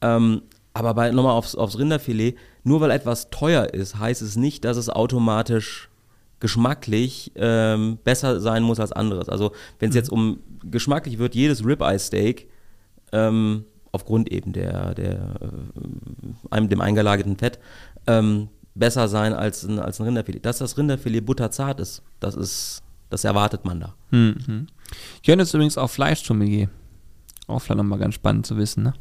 Ähm, 0.00 0.40
aber 0.72 1.12
nochmal 1.12 1.34
aufs, 1.36 1.54
aufs 1.54 1.78
Rinderfilet, 1.78 2.36
nur 2.64 2.80
weil 2.80 2.92
etwas 2.92 3.28
teuer 3.28 3.74
ist, 3.74 3.98
heißt 3.98 4.22
es 4.22 4.36
nicht, 4.36 4.64
dass 4.64 4.78
es 4.78 4.88
automatisch 4.88 5.90
geschmacklich 6.42 7.30
ähm, 7.36 7.98
besser 8.02 8.40
sein 8.40 8.64
muss 8.64 8.80
als 8.80 8.90
anderes. 8.90 9.28
Also 9.28 9.52
wenn 9.78 9.90
es 9.90 9.94
jetzt 9.94 10.10
um 10.10 10.40
geschmacklich 10.64 11.18
wird, 11.18 11.36
jedes 11.36 11.64
Ribeye 11.64 12.00
Steak 12.00 12.48
ähm, 13.12 13.64
aufgrund 13.92 14.32
eben 14.32 14.52
der, 14.52 14.92
der 14.94 15.36
äh, 15.40 16.50
einem, 16.50 16.68
dem 16.68 16.80
eingelagerten 16.80 17.36
Fett 17.36 17.60
ähm, 18.08 18.48
besser 18.74 19.06
sein 19.06 19.34
als 19.34 19.62
ein, 19.62 19.78
als 19.78 20.00
ein 20.00 20.06
Rinderfilet. 20.06 20.44
Dass 20.44 20.58
das 20.58 20.76
Rinderfilet 20.76 21.20
butterzart 21.20 21.78
ist, 21.78 22.02
das 22.18 22.34
ist, 22.34 22.82
das 23.08 23.22
erwartet 23.22 23.64
man 23.64 23.78
da. 23.78 23.94
Mhm. 24.10 24.66
Jörn 25.22 25.38
ist 25.38 25.54
übrigens 25.54 25.78
auch 25.78 25.90
Fleischsommelier. 25.90 26.68
Auch 27.46 27.60
vielleicht 27.60 27.78
nochmal 27.78 28.00
ganz 28.00 28.16
spannend 28.16 28.46
zu 28.46 28.56
wissen, 28.56 28.82
ne? 28.82 28.94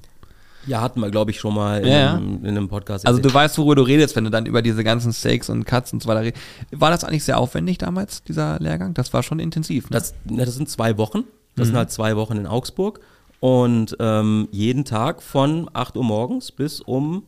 Ja, 0.68 0.82
hatten 0.82 1.00
wir, 1.00 1.10
glaube 1.10 1.32
ich, 1.32 1.40
schon 1.40 1.56
mal 1.56 1.82
in, 1.82 1.88
Ja, 1.88 2.16
einem, 2.16 2.46
in 2.46 2.50
einem 2.50 2.70
Podcast. 2.70 3.08
Also 3.08 3.20
du 3.20 3.34
weißt, 3.34 3.58
worüber 3.58 3.76
du 3.76 3.82
redest, 3.84 4.16
wenn 4.16 4.24
du 4.24 4.30
dann 4.30 4.46
über 4.46 4.62
diese 4.62 4.84
ganzen 4.84 5.12
Steaks 5.14 5.50
und 5.50 5.66
Cuts 5.66 5.92
und 5.94 6.04
so 6.04 6.10
weiter 6.10 6.22
redest. 6.22 6.42
War 6.72 6.92
das 6.92 7.04
eigentlich 7.04 7.24
sehr 7.24 7.40
aufwendig 7.40 7.78
damals, 7.80 8.24
dieser 8.24 8.60
Lehrgang? 8.60 8.94
Das 8.94 9.14
war 9.14 9.24
schon 9.24 9.40
intensiv, 9.40 9.90
ne? 9.90 9.96
Das, 9.96 10.14
das 10.26 10.56
sind 10.56 10.70
zwei 10.70 10.98
Wochen. 10.98 11.24
Das 11.56 11.68
sind 11.68 11.76
halt 11.78 11.92
zwei 11.92 12.16
Wochen 12.16 12.38
in 12.38 12.48
Augsburg. 12.48 13.00
Und 13.40 13.98
ähm, 14.00 14.48
jeden 14.52 14.86
Tag 14.86 15.24
von 15.24 15.70
8 15.74 15.98
Uhr 15.98 16.04
morgens 16.04 16.52
bis 16.52 16.80
um 16.80 17.24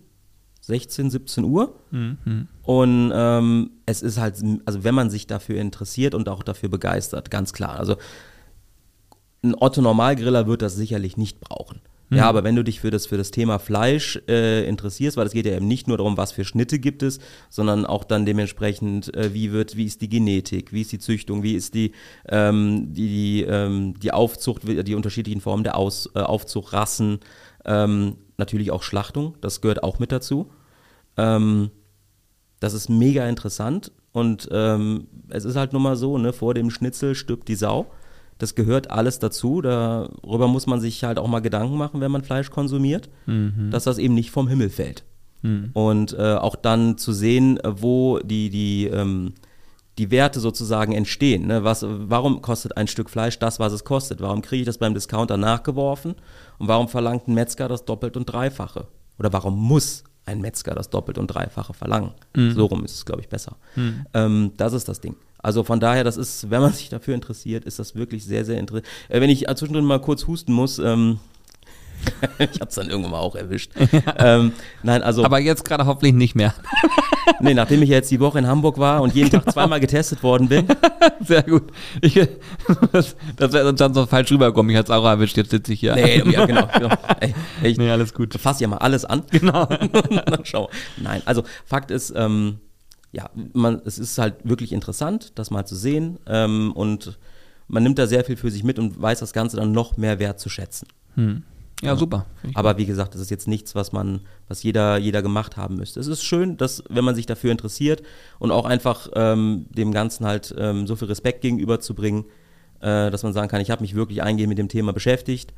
16, 0.62 1.10
17 1.10 1.44
Uhr. 1.44 1.76
Und 2.64 3.12
ähm, 3.14 3.72
es 3.86 4.02
ist 4.02 4.18
halt, 4.20 4.36
also 4.66 4.84
wenn 4.84 4.96
man 4.96 5.10
sich 5.10 5.28
dafür 5.28 5.60
interessiert 5.60 6.14
und 6.16 6.30
auch 6.30 6.44
dafür 6.44 6.70
begeistert, 6.70 7.32
ganz 7.32 7.52
klar. 7.52 7.78
Also 7.78 7.98
ein 9.44 9.56
Otto-Normalgriller 9.56 10.48
wird 10.48 10.62
das 10.62 10.76
sicherlich 10.76 11.18
nicht 11.18 11.40
brauchen. 11.42 11.82
Ja, 12.10 12.30
aber 12.30 12.44
wenn 12.44 12.56
du 12.56 12.64
dich 12.64 12.80
für 12.80 12.92
das, 12.92 13.08
für 13.08 13.18
das 13.18 13.32
Thema 13.32 13.60
Fleisch 13.60 14.22
äh, 14.28 14.68
interessierst, 14.68 15.18
weil 15.18 15.26
es 15.26 15.34
geht 15.34 15.46
ja 15.46 15.56
eben 15.56 15.68
nicht 15.68 15.88
nur 15.88 15.98
darum, 15.98 16.18
was 16.18 16.32
für 16.32 16.46
Schnitte 16.46 16.80
gibt 16.80 17.02
es, 17.02 17.20
sondern 17.50 17.86
auch 17.86 18.04
dann 18.04 18.26
dementsprechend, 18.26 19.14
äh, 19.16 19.34
wie 19.34 19.52
wird, 19.52 19.78
wie 19.78 19.86
ist 19.86 20.02
die 20.02 20.10
Genetik, 20.10 20.74
wie 20.74 20.82
ist 20.82 20.92
die 20.92 21.00
Züchtung, 21.00 21.44
wie 21.44 21.56
ist 21.56 21.74
die, 21.74 21.94
ähm, 22.28 22.94
die, 22.94 23.08
die, 23.08 23.42
ähm, 23.44 24.00
die 24.00 24.12
Aufzucht, 24.12 24.62
die 24.64 24.96
unterschiedlichen 24.96 25.42
Formen 25.42 25.64
der 25.64 25.76
Aus, 25.76 26.10
äh, 26.16 26.20
Aufzucht, 26.20 26.74
Rassen, 26.74 27.20
ähm, 27.66 28.18
natürlich 28.38 28.72
auch 28.72 28.84
Schlachtung, 28.84 29.36
das 29.42 29.62
gehört 29.62 29.84
auch 29.84 30.00
mit 30.00 30.12
dazu. 30.12 30.52
Ähm, 31.18 31.72
das 32.60 32.74
ist 32.74 32.90
mega 32.90 33.28
interessant 33.28 33.92
und 34.12 34.48
ähm, 34.52 35.08
es 35.30 35.46
ist 35.46 35.56
halt 35.56 35.74
nun 35.74 35.82
mal 35.82 35.96
so, 35.96 36.18
ne, 36.18 36.34
vor 36.34 36.54
dem 36.54 36.70
Schnitzel 36.70 37.16
stirbt 37.16 37.48
die 37.48 37.56
Sau. 37.56 37.88
Das 38.44 38.56
gehört 38.56 38.92
alles 38.92 39.20
dazu. 39.20 39.62
Darüber 39.62 40.50
muss 40.50 40.68
man 40.68 40.82
sich 40.82 41.04
halt 41.06 41.18
auch 41.18 41.28
mal 41.28 41.40
Gedanken 41.40 41.78
machen, 41.78 42.02
wenn 42.02 42.12
man 42.12 42.24
Fleisch 42.24 42.50
konsumiert, 42.52 43.10
dass 43.72 43.86
das 43.86 43.98
eben 43.98 44.14
nicht 44.16 44.32
vom 44.32 44.50
Himmel 44.50 44.70
fällt. 44.70 45.06
Und 45.74 46.12
äh, 46.14 46.36
auch 46.36 46.56
dann 46.58 46.98
zu 46.98 47.14
sehen, 47.14 47.58
äh, 47.60 47.82
wo 47.82 48.20
die, 48.20 48.50
die, 48.50 48.88
ähm, 48.88 49.34
die 49.98 50.12
Werte 50.12 50.40
sozusagen 50.42 50.92
entstehen. 50.94 51.48
Ne? 51.48 51.64
Was, 51.64 51.86
warum 51.88 52.42
kostet 52.42 52.76
ein 52.78 52.88
Stück 52.88 53.10
Fleisch 53.10 53.40
das, 53.40 53.60
was 53.60 53.72
es 53.72 53.84
kostet? 53.86 54.20
Warum 54.22 54.42
kriege 54.42 54.62
ich 54.62 54.66
das 54.66 54.78
beim 54.78 54.94
Discounter 54.94 55.38
nachgeworfen? 55.38 56.16
Und 56.60 56.68
warum 56.68 56.88
verlangt 56.90 57.28
ein 57.28 57.34
Metzger 57.34 57.68
das 57.70 57.86
doppelt 57.86 58.18
und 58.18 58.26
dreifache? 58.26 58.88
Oder 59.20 59.32
warum 59.34 59.58
muss 59.58 60.04
ein 60.26 60.42
Metzger 60.42 60.76
das 60.76 60.90
doppelt 60.90 61.18
und 61.18 61.28
dreifache 61.28 61.74
verlangen? 61.74 62.12
So 62.54 62.66
rum 62.66 62.84
ist 62.84 62.96
es, 62.96 63.06
glaube 63.06 63.22
ich, 63.22 63.30
besser. 63.30 63.56
Ähm, 64.14 64.52
das 64.58 64.74
ist 64.74 64.88
das 64.90 65.00
Ding. 65.02 65.16
Also 65.44 65.64
von 65.64 65.80
daher, 65.80 66.04
das 66.04 66.18
ist, 66.18 66.50
wenn 66.50 66.62
man 66.62 66.72
sich 66.72 66.90
dafür 66.90 67.14
interessiert, 67.14 67.66
ist 67.66 67.78
das 67.78 67.96
wirklich 67.96 68.26
sehr, 68.26 68.46
sehr 68.46 68.58
interessant. 68.58 68.88
Äh, 69.10 69.22
wenn 69.22 69.30
ich 69.30 69.46
zwischendrin 69.56 69.86
mal 69.86 70.00
kurz 70.00 70.26
husten 70.26 70.54
muss, 70.54 70.80
ähm, 70.80 71.20
ich 72.40 72.60
habe 72.60 72.70
es 72.70 72.76
dann 72.76 72.90
irgendwann 72.90 73.12
mal 73.12 73.20
auch 73.20 73.36
erwischt. 73.36 73.72
ähm, 74.18 74.54
nein, 74.84 75.04
also. 75.04 75.24
Aber 75.24 75.40
jetzt 75.40 75.66
gerade 75.66 75.86
hoffentlich 75.86 76.14
nicht 76.14 76.36
mehr. 76.36 76.54
nee, 77.40 77.54
nachdem 77.54 77.82
ich 77.82 77.90
jetzt 77.90 78.10
die 78.12 78.20
Woche 78.20 78.40
in 78.40 78.48
Hamburg 78.48 78.78
war 78.78 79.02
und 79.02 79.16
jeden 79.16 79.30
Tag 79.30 79.52
zweimal 79.52 79.80
getestet 79.80 80.24
worden 80.24 80.48
bin. 80.48 80.66
Sehr 81.22 81.44
gut. 81.44 81.64
Ich, 82.02 82.20
das 82.92 83.16
das 83.36 83.52
wäre 83.54 83.74
dann 83.74 83.94
so 83.94 84.06
falsch 84.06 84.32
rübergekommen. 84.32 84.70
Ich 84.70 84.78
hätte 84.78 84.92
es 84.92 84.98
auch 84.98 85.06
erwischt, 85.06 85.38
jetzt 85.38 85.52
sitze 85.52 85.74
ich 85.74 85.80
hier. 85.82 85.96
Nee, 85.96 86.24
ja, 86.30 86.46
genau. 86.46 86.68
genau. 86.74 86.90
Ey, 87.20 87.34
ich 87.62 87.78
nee, 87.78 87.90
alles 87.90 88.14
gut. 88.14 88.34
Fass 88.40 88.60
ja 88.60 88.68
mal 88.68 88.78
alles 88.78 89.06
an. 89.06 89.24
Genau. 89.32 89.68
Schau. 90.44 90.70
Nein, 90.98 91.22
also 91.26 91.44
Fakt 91.66 91.92
ist, 91.92 92.14
ähm, 92.16 92.60
ja, 93.14 93.30
man, 93.54 93.82
es 93.86 94.00
ist 94.00 94.18
halt 94.18 94.36
wirklich 94.44 94.74
interessant, 94.74 95.32
das 95.36 95.52
mal 95.52 95.66
zu 95.66 95.76
sehen. 95.76 96.18
Ähm, 96.26 96.74
und 96.74 97.18
man 97.68 97.84
nimmt 97.84 98.00
da 98.00 98.08
sehr 98.08 98.26
viel 98.26 98.36
für 98.36 98.52
sich 98.52 98.64
mit 98.64 98.80
und 98.80 99.02
weiß 99.02 99.20
das 99.20 99.34
Ganze 99.34 99.56
dann 99.56 99.72
noch 99.72 99.96
mehr 99.98 100.20
wert 100.20 100.40
zu 100.40 100.50
schätzen. 100.50 100.88
Hm. 101.16 101.44
Ja, 101.82 101.96
super. 101.96 102.26
Aber 102.54 102.78
wie 102.78 102.86
gesagt, 102.86 103.14
das 103.14 103.22
ist 103.22 103.30
jetzt 103.30 103.48
nichts, 103.48 103.76
was 103.76 103.92
man, 103.92 104.22
was 104.48 104.64
jeder, 104.64 104.98
jeder 104.98 105.22
gemacht 105.22 105.58
haben 105.58 105.76
müsste. 105.76 106.00
Es 106.00 106.08
ist 106.08 106.24
schön, 106.24 106.56
dass, 106.56 106.84
wenn 106.90 107.04
man 107.04 107.14
sich 107.14 107.26
dafür 107.26 107.52
interessiert 107.52 108.04
und 108.40 108.52
auch 108.52 108.66
einfach 108.66 109.10
ähm, 109.14 109.66
dem 109.70 109.92
Ganzen 109.92 110.26
halt 110.26 110.56
ähm, 110.58 110.88
so 110.88 110.96
viel 110.96 111.10
Respekt 111.10 111.42
gegenüberzubringen, 111.42 112.24
äh, 112.80 113.12
dass 113.12 113.24
man 113.24 113.34
sagen 113.34 113.50
kann, 113.50 113.60
ich 113.60 113.70
habe 113.70 113.82
mich 113.82 113.96
wirklich 113.96 114.24
eingehend 114.24 114.50
mit 114.50 114.58
dem 114.58 114.70
Thema 114.70 114.94
beschäftigt, 114.94 115.54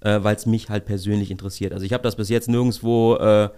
äh, 0.00 0.18
weil 0.22 0.34
es 0.34 0.46
mich 0.46 0.70
halt 0.70 0.86
persönlich 0.86 1.30
interessiert. 1.30 1.74
Also 1.74 1.84
ich 1.84 1.92
habe 1.92 2.02
das 2.02 2.16
bis 2.16 2.30
jetzt 2.30 2.48
nirgendwo 2.48 3.16
äh, 3.16 3.50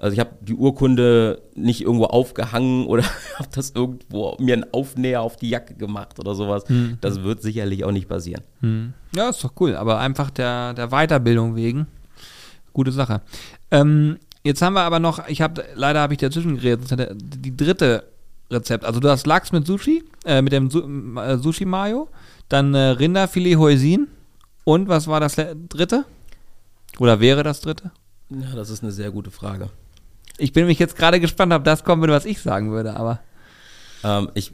also 0.00 0.14
ich 0.14 0.20
habe 0.20 0.30
die 0.40 0.54
Urkunde 0.54 1.42
nicht 1.54 1.82
irgendwo 1.82 2.06
aufgehangen 2.06 2.86
oder 2.86 3.04
habe 3.38 3.48
das 3.54 3.70
irgendwo 3.70 4.34
mir 4.40 4.54
einen 4.54 4.72
Aufnäher 4.72 5.20
auf 5.20 5.36
die 5.36 5.50
Jacke 5.50 5.74
gemacht 5.74 6.18
oder 6.18 6.34
sowas. 6.34 6.64
Hm. 6.66 6.98
Das 7.00 7.22
wird 7.22 7.42
sicherlich 7.42 7.84
auch 7.84 7.92
nicht 7.92 8.08
passieren. 8.08 8.42
Hm. 8.60 8.94
Ja, 9.14 9.28
ist 9.28 9.44
doch 9.44 9.52
cool, 9.60 9.76
aber 9.76 9.98
einfach 9.98 10.30
der, 10.30 10.72
der 10.72 10.88
Weiterbildung 10.88 11.54
wegen. 11.54 11.86
Gute 12.72 12.92
Sache. 12.92 13.20
Ähm, 13.70 14.18
jetzt 14.42 14.62
haben 14.62 14.72
wir 14.72 14.82
aber 14.82 15.00
noch, 15.00 15.28
ich 15.28 15.42
habe, 15.42 15.64
leider 15.74 16.00
habe 16.00 16.14
ich 16.14 16.20
dazwischen 16.20 16.56
geredet, 16.56 16.88
die 17.22 17.56
dritte 17.56 18.04
Rezept. 18.50 18.84
Also 18.84 19.00
du 19.00 19.08
hast 19.08 19.26
Lachs 19.26 19.52
mit 19.52 19.66
Sushi, 19.66 20.02
äh, 20.24 20.40
mit 20.40 20.52
dem 20.52 20.70
Su 20.70 20.80
äh, 21.18 21.36
Sushi 21.36 21.66
Mayo, 21.66 22.08
dann 22.48 22.74
äh, 22.74 22.78
Rinderfilet 22.90 23.56
Hoisin 23.56 24.08
und 24.64 24.88
was 24.88 25.06
war 25.08 25.20
das 25.20 25.36
dritte? 25.68 26.04
Oder 26.98 27.20
wäre 27.20 27.42
das 27.42 27.60
dritte? 27.60 27.90
Ja, 28.30 28.54
das 28.54 28.70
ist 28.70 28.82
eine 28.82 28.92
sehr 28.92 29.10
gute 29.10 29.30
Frage. 29.30 29.70
Ich 30.40 30.52
bin 30.52 30.66
mich 30.66 30.78
jetzt 30.78 30.96
gerade 30.96 31.20
gespannt, 31.20 31.52
ob 31.52 31.64
das 31.64 31.84
kommen 31.84 32.02
würde, 32.02 32.14
was 32.14 32.24
ich 32.24 32.40
sagen 32.40 32.70
würde, 32.72 32.96
aber. 32.96 33.20
Ähm, 34.02 34.30
ich, 34.34 34.52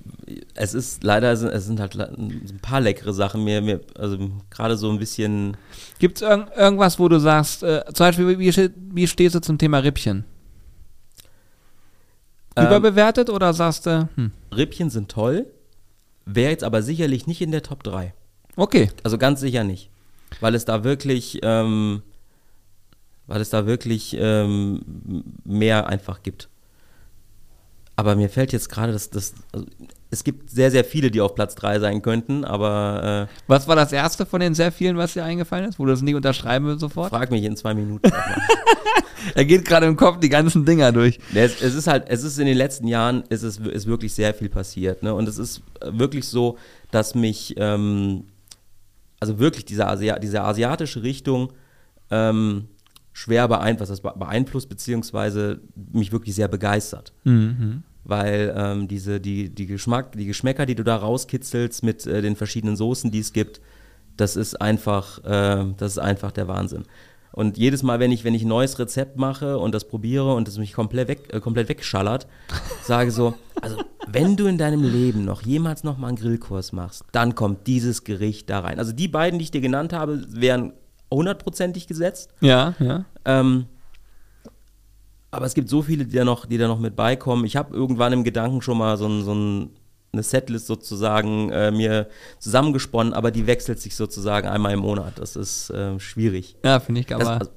es 0.55 0.75
ist 0.75 1.05
leider, 1.05 1.33
es 1.33 1.66
sind 1.66 1.79
halt 1.79 1.96
ein 1.96 2.59
paar 2.61 2.81
leckere 2.81 3.12
Sachen. 3.12 3.44
Mir, 3.44 3.62
mir 3.62 3.81
also 3.96 4.18
gerade 4.51 4.77
so 4.77 4.90
ein 4.90 4.99
bisschen. 4.99 5.57
Gibt 5.99 6.20
es 6.20 6.22
irg 6.22 6.51
irgendwas, 6.57 6.99
wo 6.99 7.09
du 7.09 7.20
sagst, 7.20 7.62
äh, 7.62 7.85
zum 7.92 8.07
Beispiel, 8.07 8.38
wie, 8.38 8.70
wie 8.92 9.07
stehst 9.07 9.35
du 9.35 9.40
zum 9.40 9.59
Thema 9.59 9.79
Rippchen? 9.79 10.25
Ähm, 12.57 12.66
Überbewertet 12.66 13.31
oder 13.31 13.53
sagst 13.55 13.87
du? 13.87 14.09
Hm. 14.16 14.33
Rippchen 14.55 14.90
sind 14.90 15.11
toll, 15.11 15.46
wäre 16.25 16.51
jetzt 16.51 16.64
aber 16.64 16.83
sicherlich 16.83 17.27
nicht 17.27 17.40
in 17.40 17.53
der 17.53 17.62
Top 17.62 17.83
3. 17.85 18.14
Okay. 18.57 18.88
Also 19.05 19.18
ganz 19.18 19.40
sicher 19.40 19.62
nicht. 19.62 19.90
Weil 20.40 20.55
es 20.55 20.64
da 20.64 20.83
wirklich. 20.83 21.38
Ähm, 21.42 22.03
weil 23.27 23.41
es 23.41 23.51
da 23.51 23.67
wirklich 23.67 24.17
ähm, 24.19 25.25
mehr 25.45 25.89
einfach 25.89 26.23
gibt. 26.23 26.49
Aber 27.97 28.15
mir 28.15 28.29
fällt 28.29 28.53
jetzt 28.53 28.69
gerade, 28.69 28.93
dass 28.93 29.09
das, 29.09 29.35
also 29.53 29.67
es 30.11 30.23
gibt 30.23 30.51
sehr, 30.51 30.71
sehr 30.71 30.85
viele, 30.85 31.11
die 31.11 31.23
auf 31.23 31.35
Platz 31.35 31.55
3 31.55 31.81
sein 31.81 32.03
könnten, 32.03 32.45
aber. 32.45 33.29
Äh, 33.29 33.35
was 33.47 33.67
war 33.69 33.75
das 33.75 33.91
erste 33.91 34.27
von 34.27 34.41
den 34.41 34.55
sehr 34.55 34.71
vielen, 34.71 34.99
was 34.99 35.15
dir 35.15 35.25
eingefallen 35.25 35.69
ist, 35.69 35.79
wo 35.79 35.87
du 35.87 35.93
das 35.93 36.03
nicht 36.03 36.15
unterschreiben 36.15 36.67
willst 36.67 36.81
sofort? 36.81 37.09
Frag 37.09 37.31
mich 37.31 37.43
in 37.43 37.57
zwei 37.57 37.73
Minuten. 37.75 38.11
er 39.35 39.45
geht 39.47 39.65
gerade 39.65 39.87
im 39.87 39.97
Kopf 39.97 40.21
die 40.21 40.29
ganzen 40.29 40.67
Dinger 40.67 40.93
durch. 40.93 41.19
Es, 41.35 41.62
es, 41.62 41.75
ist 41.75 41.87
halt, 41.87 42.05
es 42.09 42.23
ist 42.23 42.39
in 42.39 42.47
den 42.47 42.57
letzten 42.57 42.87
Jahren, 42.87 43.25
ist 43.31 43.43
es 43.43 43.57
ist 43.57 43.87
wirklich 43.87 44.12
sehr 44.12 44.35
viel 44.35 44.51
passiert. 44.51 45.03
Ne? 45.03 45.15
Und 45.15 45.27
es 45.27 45.39
ist 45.39 45.62
wirklich 45.83 46.29
so, 46.29 46.59
dass 46.91 47.15
mich, 47.15 47.55
ähm, 47.57 48.25
also 49.21 49.39
wirklich 49.39 49.65
diese, 49.65 49.87
Asi 49.87 50.12
diese 50.23 50.43
asiatische 50.43 51.03
Richtung, 51.03 51.53
ähm, 52.11 52.69
schwer 53.16 53.48
beeinflusst, 53.48 53.90
das 53.90 54.02
beeinflusst, 54.02 54.68
beziehungsweise 54.68 55.62
mich 55.90 56.12
wirklich 56.12 56.35
sehr 56.35 56.48
begeistert. 56.48 57.14
Mhm. 57.24 57.83
Weil 58.05 58.55
ähm, 58.55 58.88
diese, 58.88 59.20
die, 59.20 59.48
die, 59.48 59.64
Geschmack, 59.64 60.12
die 60.12 60.26
Geschmäcker, 60.26 60.66
die 60.66 60.74
du 60.74 60.85
da 60.85 60.96
rauskitzelst 60.96 61.83
mit 61.83 62.07
äh, 62.07 62.20
den 62.20 62.37
verschiedenen 62.37 62.76
Soßen, 62.76 63.11
die 63.11 63.20
es 63.20 63.33
gibt, 63.33 63.62
das 64.18 64.37
ist 64.37 64.61
einfach, 64.61 65.24
äh, 65.24 65.64
das 65.79 65.92
ist 65.92 65.98
einfach 65.98 66.31
der 66.31 66.46
Wahnsinn. 66.46 66.83
Und 67.33 67.57
jedes 67.57 67.83
Mal, 67.83 68.00
wenn 68.00 68.12
ich, 68.12 68.22
wenn 68.22 68.35
ich 68.35 68.42
ein 68.42 68.48
neues 68.48 68.79
Rezept 68.79 69.16
mache 69.16 69.59
und 69.59 69.74
das 69.74 69.88
probiere 69.88 70.35
und 70.35 70.46
es 70.46 70.59
mich 70.59 70.74
komplett, 70.74 71.09
weg, 71.09 71.33
äh, 71.33 71.40
komplett 71.40 71.70
wegschallert, 71.70 72.26
sage 72.83 73.11
so, 73.11 73.33
also 73.62 73.79
wenn 74.07 74.37
du 74.37 74.46
in 74.46 74.59
deinem 74.59 74.85
Leben 74.85 75.24
noch 75.24 75.40
jemals 75.40 75.85
noch 75.85 75.96
mal 75.96 76.09
einen 76.09 76.18
Grillkurs 76.18 76.72
machst, 76.72 77.02
dann 77.12 77.35
kommt 77.35 77.66
dieses 77.66 78.05
Gericht 78.05 78.50
da 78.50 78.61
rein. 78.61 78.79
Also 78.79 78.92
die 78.92 79.09
beiden, 79.09 79.38
die 79.38 79.44
ich 79.44 79.50
dir 79.52 79.62
genannt 79.62 79.94
habe, 79.94 80.22
wären 80.29 80.74
hundertprozentig 81.11 81.87
gesetzt. 81.87 82.35
Ja, 82.40 82.75
ja. 82.79 83.05
Ähm, 83.25 83.66
aber 85.31 85.47
es 85.47 85.55
gibt 85.55 85.69
so 85.69 85.83
viele, 85.83 86.07
die 86.07 86.16
da 86.16 86.25
noch, 86.25 86.47
die 86.47 86.59
da 86.59 86.66
noch 86.66 86.79
mit 86.79 86.97
beikommen. 86.97 87.45
Ich 87.45 87.57
habe 87.57 87.75
irgendwann 87.75 88.12
im 88.12 88.25
Gedanken 88.25 88.62
schon 88.62 88.79
mal 88.79 88.97
so, 88.97 89.07
ein, 89.07 89.23
so 89.23 89.35
ein, 89.35 89.71
eine 90.12 90.23
Setlist 90.23 90.66
sozusagen 90.66 91.51
äh, 91.51 91.71
mir 91.71 92.09
zusammengesponnen, 92.38 93.12
aber 93.12 93.31
die 93.31 93.47
wechselt 93.47 93.81
sich 93.81 93.95
sozusagen 93.95 94.49
einmal 94.49 94.73
im 94.73 94.81
Monat. 94.81 95.19
Das 95.19 95.37
ist 95.37 95.71
äh, 95.71 95.99
schwierig. 96.01 96.57
Ja, 96.64 96.81
finde 96.81 97.03
ich 97.03 97.14
aber. 97.14 97.33
Also, 97.33 97.51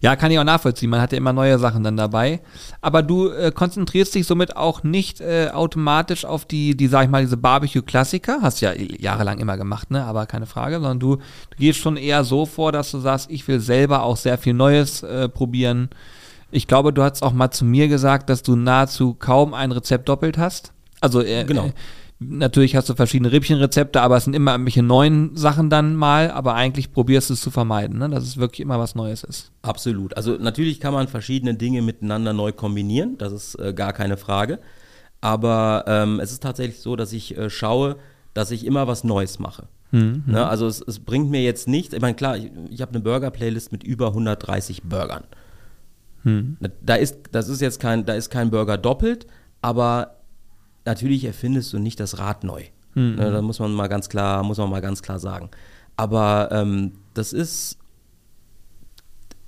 ja, 0.00 0.16
kann 0.16 0.30
ich 0.30 0.38
auch 0.38 0.44
nachvollziehen. 0.44 0.90
Man 0.90 1.00
hat 1.00 1.12
ja 1.12 1.18
immer 1.18 1.32
neue 1.32 1.58
Sachen 1.58 1.82
dann 1.82 1.96
dabei. 1.96 2.40
Aber 2.80 3.02
du 3.02 3.28
äh, 3.28 3.50
konzentrierst 3.52 4.14
dich 4.14 4.26
somit 4.26 4.56
auch 4.56 4.82
nicht 4.82 5.20
äh, 5.20 5.50
automatisch 5.52 6.24
auf 6.24 6.44
die, 6.44 6.76
die, 6.76 6.88
sag 6.88 7.04
ich 7.04 7.10
mal, 7.10 7.22
diese 7.22 7.36
Barbecue-Klassiker. 7.36 8.38
Hast 8.42 8.60
ja 8.60 8.72
jahrelang 8.72 9.38
immer 9.38 9.56
gemacht, 9.56 9.90
ne? 9.90 10.04
Aber 10.04 10.26
keine 10.26 10.46
Frage, 10.46 10.76
sondern 10.76 11.00
du, 11.00 11.16
du 11.16 11.56
gehst 11.58 11.78
schon 11.78 11.96
eher 11.96 12.24
so 12.24 12.46
vor, 12.46 12.72
dass 12.72 12.90
du 12.90 12.98
sagst, 12.98 13.30
ich 13.30 13.46
will 13.48 13.60
selber 13.60 14.02
auch 14.02 14.16
sehr 14.16 14.38
viel 14.38 14.54
Neues 14.54 15.02
äh, 15.02 15.28
probieren. 15.28 15.90
Ich 16.50 16.66
glaube, 16.66 16.92
du 16.92 17.02
hast 17.02 17.22
auch 17.22 17.32
mal 17.32 17.50
zu 17.50 17.64
mir 17.64 17.88
gesagt, 17.88 18.30
dass 18.30 18.42
du 18.42 18.56
nahezu 18.56 19.14
kaum 19.14 19.54
ein 19.54 19.72
Rezept 19.72 20.08
doppelt 20.08 20.38
hast. 20.38 20.72
Also 21.00 21.22
äh, 21.22 21.44
genau. 21.44 21.66
Äh, 21.66 21.72
Natürlich 22.18 22.74
hast 22.76 22.88
du 22.88 22.94
verschiedene 22.94 23.30
Rippchenrezepte, 23.30 24.00
aber 24.00 24.16
es 24.16 24.24
sind 24.24 24.32
immer 24.32 24.52
irgendwelche 24.52 24.82
neuen 24.82 25.36
Sachen 25.36 25.68
dann 25.68 25.94
mal, 25.94 26.30
aber 26.30 26.54
eigentlich 26.54 26.90
probierst 26.90 27.28
du 27.28 27.34
es 27.34 27.42
zu 27.42 27.50
vermeiden, 27.50 27.98
ne? 27.98 28.08
dass 28.08 28.24
es 28.24 28.38
wirklich 28.38 28.60
immer 28.60 28.78
was 28.78 28.94
Neues 28.94 29.22
ist. 29.22 29.52
Absolut. 29.60 30.16
Also 30.16 30.38
natürlich 30.38 30.80
kann 30.80 30.94
man 30.94 31.08
verschiedene 31.08 31.54
Dinge 31.54 31.82
miteinander 31.82 32.32
neu 32.32 32.52
kombinieren, 32.52 33.18
das 33.18 33.34
ist 33.34 33.56
äh, 33.56 33.74
gar 33.74 33.92
keine 33.92 34.16
Frage. 34.16 34.60
Aber 35.20 35.84
ähm, 35.86 36.18
es 36.18 36.32
ist 36.32 36.42
tatsächlich 36.42 36.80
so, 36.80 36.96
dass 36.96 37.12
ich 37.12 37.36
äh, 37.36 37.50
schaue, 37.50 37.96
dass 38.32 38.50
ich 38.50 38.64
immer 38.64 38.86
was 38.86 39.04
Neues 39.04 39.38
mache. 39.38 39.64
Mhm. 39.90 40.22
Ne? 40.26 40.46
Also 40.46 40.66
es, 40.66 40.80
es, 40.80 41.00
bringt 41.00 41.30
mir 41.30 41.42
jetzt 41.42 41.68
nichts, 41.68 41.92
ich 41.92 42.00
meine 42.00 42.16
klar, 42.16 42.38
ich, 42.38 42.50
ich 42.70 42.80
habe 42.80 42.92
eine 42.92 43.00
Burger-Playlist 43.00 43.72
mit 43.72 43.84
über 43.84 44.08
130 44.08 44.84
Burgern. 44.84 45.24
Mhm. 46.24 46.56
Da 46.80 46.94
ist, 46.94 47.18
das 47.32 47.50
ist 47.50 47.60
jetzt 47.60 47.78
kein, 47.78 48.06
da 48.06 48.14
ist 48.14 48.30
kein 48.30 48.50
Burger 48.50 48.78
doppelt, 48.78 49.26
aber 49.60 50.15
natürlich 50.86 51.24
erfindest 51.24 51.72
du 51.72 51.78
nicht 51.78 52.00
das 52.00 52.18
Rad 52.18 52.44
neu. 52.44 52.62
Mhm. 52.94 53.16
Ne, 53.16 53.30
da 53.30 53.42
muss 53.42 53.58
man 53.58 53.72
mal 53.74 53.88
ganz 53.88 54.08
klar, 54.08 54.42
muss 54.42 54.58
man 54.58 54.70
mal 54.70 54.80
ganz 54.80 55.02
klar 55.02 55.18
sagen. 55.18 55.50
Aber 55.96 56.48
ähm, 56.52 56.92
das 57.14 57.32
ist, 57.32 57.78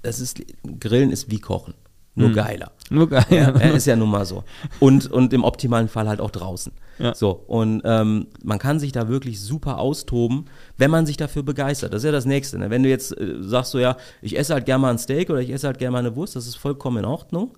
das 0.02 0.20
ist, 0.20 0.42
Grillen 0.80 1.10
ist 1.10 1.30
wie 1.30 1.40
Kochen. 1.40 1.74
Nur 2.14 2.30
mhm. 2.30 2.34
geiler. 2.34 2.72
Nur 2.90 3.08
geiler. 3.08 3.30
Ja, 3.30 3.48
ist 3.70 3.86
ja 3.86 3.94
nun 3.94 4.10
mal 4.10 4.26
so. 4.26 4.42
Und, 4.80 5.06
und 5.06 5.32
im 5.32 5.44
optimalen 5.44 5.88
Fall 5.88 6.08
halt 6.08 6.20
auch 6.20 6.32
draußen. 6.32 6.72
Ja. 6.98 7.14
So, 7.14 7.44
und 7.46 7.82
ähm, 7.84 8.26
man 8.42 8.58
kann 8.58 8.80
sich 8.80 8.90
da 8.90 9.08
wirklich 9.08 9.40
super 9.40 9.78
austoben, 9.78 10.46
wenn 10.78 10.90
man 10.90 11.06
sich 11.06 11.16
dafür 11.16 11.44
begeistert. 11.44 11.92
Das 11.92 12.00
ist 12.00 12.06
ja 12.06 12.12
das 12.12 12.26
Nächste. 12.26 12.58
Ne? 12.58 12.70
Wenn 12.70 12.82
du 12.82 12.88
jetzt 12.88 13.16
äh, 13.16 13.36
sagst, 13.40 13.70
so 13.70 13.78
ja, 13.78 13.96
ich 14.20 14.36
esse 14.36 14.52
halt 14.52 14.66
gerne 14.66 14.82
mal 14.82 14.90
ein 14.90 14.98
Steak 14.98 15.30
oder 15.30 15.40
ich 15.40 15.50
esse 15.50 15.68
halt 15.68 15.78
gerne 15.78 15.92
mal 15.92 15.98
eine 16.00 16.16
Wurst, 16.16 16.34
das 16.34 16.48
ist 16.48 16.56
vollkommen 16.56 16.98
in 16.98 17.04
Ordnung. 17.04 17.52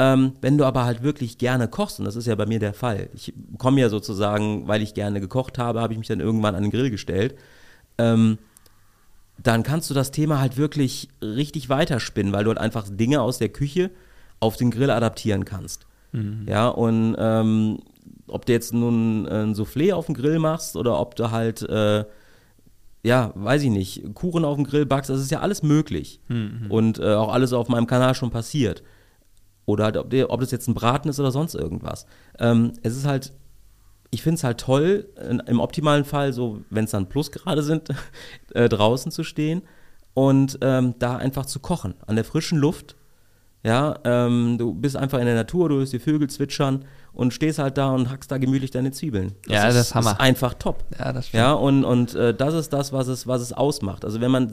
Ähm, 0.00 0.34
wenn 0.40 0.58
du 0.58 0.64
aber 0.64 0.84
halt 0.84 1.02
wirklich 1.02 1.38
gerne 1.38 1.66
kochst, 1.66 1.98
und 1.98 2.04
das 2.04 2.14
ist 2.14 2.26
ja 2.26 2.34
bei 2.36 2.46
mir 2.46 2.60
der 2.60 2.72
Fall, 2.72 3.08
ich 3.14 3.34
komme 3.58 3.80
ja 3.80 3.88
sozusagen, 3.88 4.68
weil 4.68 4.80
ich 4.80 4.94
gerne 4.94 5.20
gekocht 5.20 5.58
habe, 5.58 5.80
habe 5.80 5.92
ich 5.92 5.98
mich 5.98 6.08
dann 6.08 6.20
irgendwann 6.20 6.54
an 6.54 6.62
den 6.62 6.70
Grill 6.70 6.90
gestellt, 6.90 7.34
ähm, 7.98 8.38
dann 9.42 9.62
kannst 9.62 9.90
du 9.90 9.94
das 9.94 10.10
Thema 10.10 10.40
halt 10.40 10.56
wirklich 10.56 11.08
richtig 11.20 11.68
weiterspinnen, 11.68 12.32
weil 12.32 12.44
du 12.44 12.50
halt 12.50 12.58
einfach 12.58 12.86
Dinge 12.88 13.20
aus 13.20 13.38
der 13.38 13.48
Küche 13.48 13.90
auf 14.40 14.56
den 14.56 14.70
Grill 14.70 14.90
adaptieren 14.90 15.44
kannst. 15.44 15.86
Mhm. 16.12 16.46
Ja, 16.48 16.68
und 16.68 17.16
ähm, 17.18 17.78
ob 18.28 18.46
du 18.46 18.52
jetzt 18.52 18.72
nun 18.72 19.26
ein 19.26 19.54
Soufflé 19.54 19.92
auf 19.92 20.06
dem 20.06 20.14
Grill 20.14 20.38
machst 20.38 20.76
oder 20.76 21.00
ob 21.00 21.16
du 21.16 21.30
halt, 21.30 21.62
äh, 21.62 22.04
ja, 23.02 23.32
weiß 23.34 23.62
ich 23.62 23.70
nicht, 23.70 24.14
Kuchen 24.14 24.44
auf 24.44 24.56
dem 24.56 24.64
Grill 24.64 24.86
backst, 24.86 25.10
das 25.10 25.20
ist 25.20 25.30
ja 25.30 25.40
alles 25.40 25.62
möglich. 25.62 26.20
Mhm. 26.28 26.66
Und 26.68 26.98
äh, 26.98 27.14
auch 27.14 27.32
alles 27.32 27.52
auf 27.52 27.68
meinem 27.68 27.86
Kanal 27.86 28.14
schon 28.14 28.30
passiert. 28.30 28.82
Oder 29.68 29.84
halt, 29.84 29.98
ob, 29.98 30.14
ob 30.28 30.40
das 30.40 30.50
jetzt 30.50 30.66
ein 30.66 30.72
Braten 30.74 31.10
ist 31.10 31.20
oder 31.20 31.30
sonst 31.30 31.54
irgendwas. 31.54 32.06
Ähm, 32.38 32.72
es 32.82 32.96
ist 32.96 33.06
halt 33.06 33.34
ich 34.10 34.22
finde 34.22 34.36
es 34.36 34.44
halt 34.44 34.58
toll, 34.58 35.06
in, 35.28 35.40
im 35.40 35.60
optimalen 35.60 36.06
Fall, 36.06 36.32
so 36.32 36.62
wenn 36.70 36.84
es 36.84 36.92
dann 36.92 37.10
Plusgrade 37.10 37.62
sind, 37.62 37.90
äh, 38.54 38.66
draußen 38.66 39.12
zu 39.12 39.22
stehen 39.22 39.60
und 40.14 40.58
ähm, 40.62 40.94
da 40.98 41.16
einfach 41.16 41.44
zu 41.44 41.60
kochen, 41.60 41.92
an 42.06 42.16
der 42.16 42.24
frischen 42.24 42.58
Luft. 42.58 42.96
Ja, 43.62 43.96
ähm, 44.04 44.56
du 44.56 44.72
bist 44.72 44.96
einfach 44.96 45.18
in 45.18 45.26
der 45.26 45.34
Natur, 45.34 45.68
du 45.68 45.74
hörst 45.74 45.92
die 45.92 45.98
Vögel 45.98 46.30
zwitschern 46.30 46.86
und 47.12 47.34
stehst 47.34 47.58
halt 47.58 47.76
da 47.76 47.90
und 47.90 48.08
hackst 48.08 48.30
da 48.30 48.38
gemütlich 48.38 48.70
deine 48.70 48.92
Zwiebeln. 48.92 49.34
Ja, 49.46 49.66
das 49.66 49.76
ist 49.76 49.94
Hammer. 49.94 50.12
ist 50.12 50.20
einfach 50.20 50.54
top. 50.54 50.84
Ja, 50.98 51.12
das 51.12 51.26
stimmt. 51.26 51.40
Ja, 51.42 51.52
und, 51.52 51.84
und 51.84 52.14
äh, 52.14 52.32
das 52.32 52.54
ist 52.54 52.72
das, 52.72 52.94
was 52.94 53.08
es, 53.08 53.26
was 53.26 53.42
es 53.42 53.52
ausmacht. 53.52 54.06
Also 54.06 54.22
wenn 54.22 54.30
man 54.30 54.50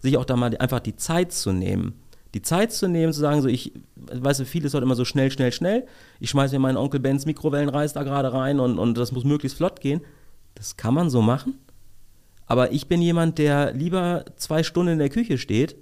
sich 0.00 0.18
auch 0.18 0.26
da 0.26 0.36
mal 0.36 0.54
einfach 0.58 0.80
die 0.80 0.96
Zeit 0.96 1.32
zu 1.32 1.52
nehmen, 1.52 1.94
die 2.34 2.42
Zeit 2.42 2.72
zu 2.72 2.88
nehmen, 2.88 3.12
zu 3.12 3.20
sagen, 3.20 3.42
so 3.42 3.48
ich, 3.48 3.72
weißt 3.96 4.40
du, 4.40 4.44
vieles 4.44 4.74
heute 4.74 4.84
immer 4.84 4.94
so 4.94 5.04
schnell, 5.04 5.30
schnell, 5.30 5.52
schnell. 5.52 5.86
Ich 6.20 6.30
schmeiße 6.30 6.54
mir 6.54 6.60
meinen 6.60 6.76
Onkel 6.76 7.00
Bens 7.00 7.26
Mikrowellenreis 7.26 7.92
da 7.92 8.02
gerade 8.02 8.32
rein 8.32 8.60
und, 8.60 8.78
und 8.78 8.96
das 8.96 9.12
muss 9.12 9.24
möglichst 9.24 9.56
flott 9.56 9.80
gehen. 9.80 10.00
Das 10.54 10.76
kann 10.76 10.94
man 10.94 11.10
so 11.10 11.22
machen. 11.22 11.58
Aber 12.46 12.72
ich 12.72 12.88
bin 12.88 13.00
jemand, 13.00 13.38
der 13.38 13.72
lieber 13.72 14.24
zwei 14.36 14.64
Stunden 14.64 14.94
in 14.94 14.98
der 14.98 15.08
Küche 15.08 15.38
steht, 15.38 15.76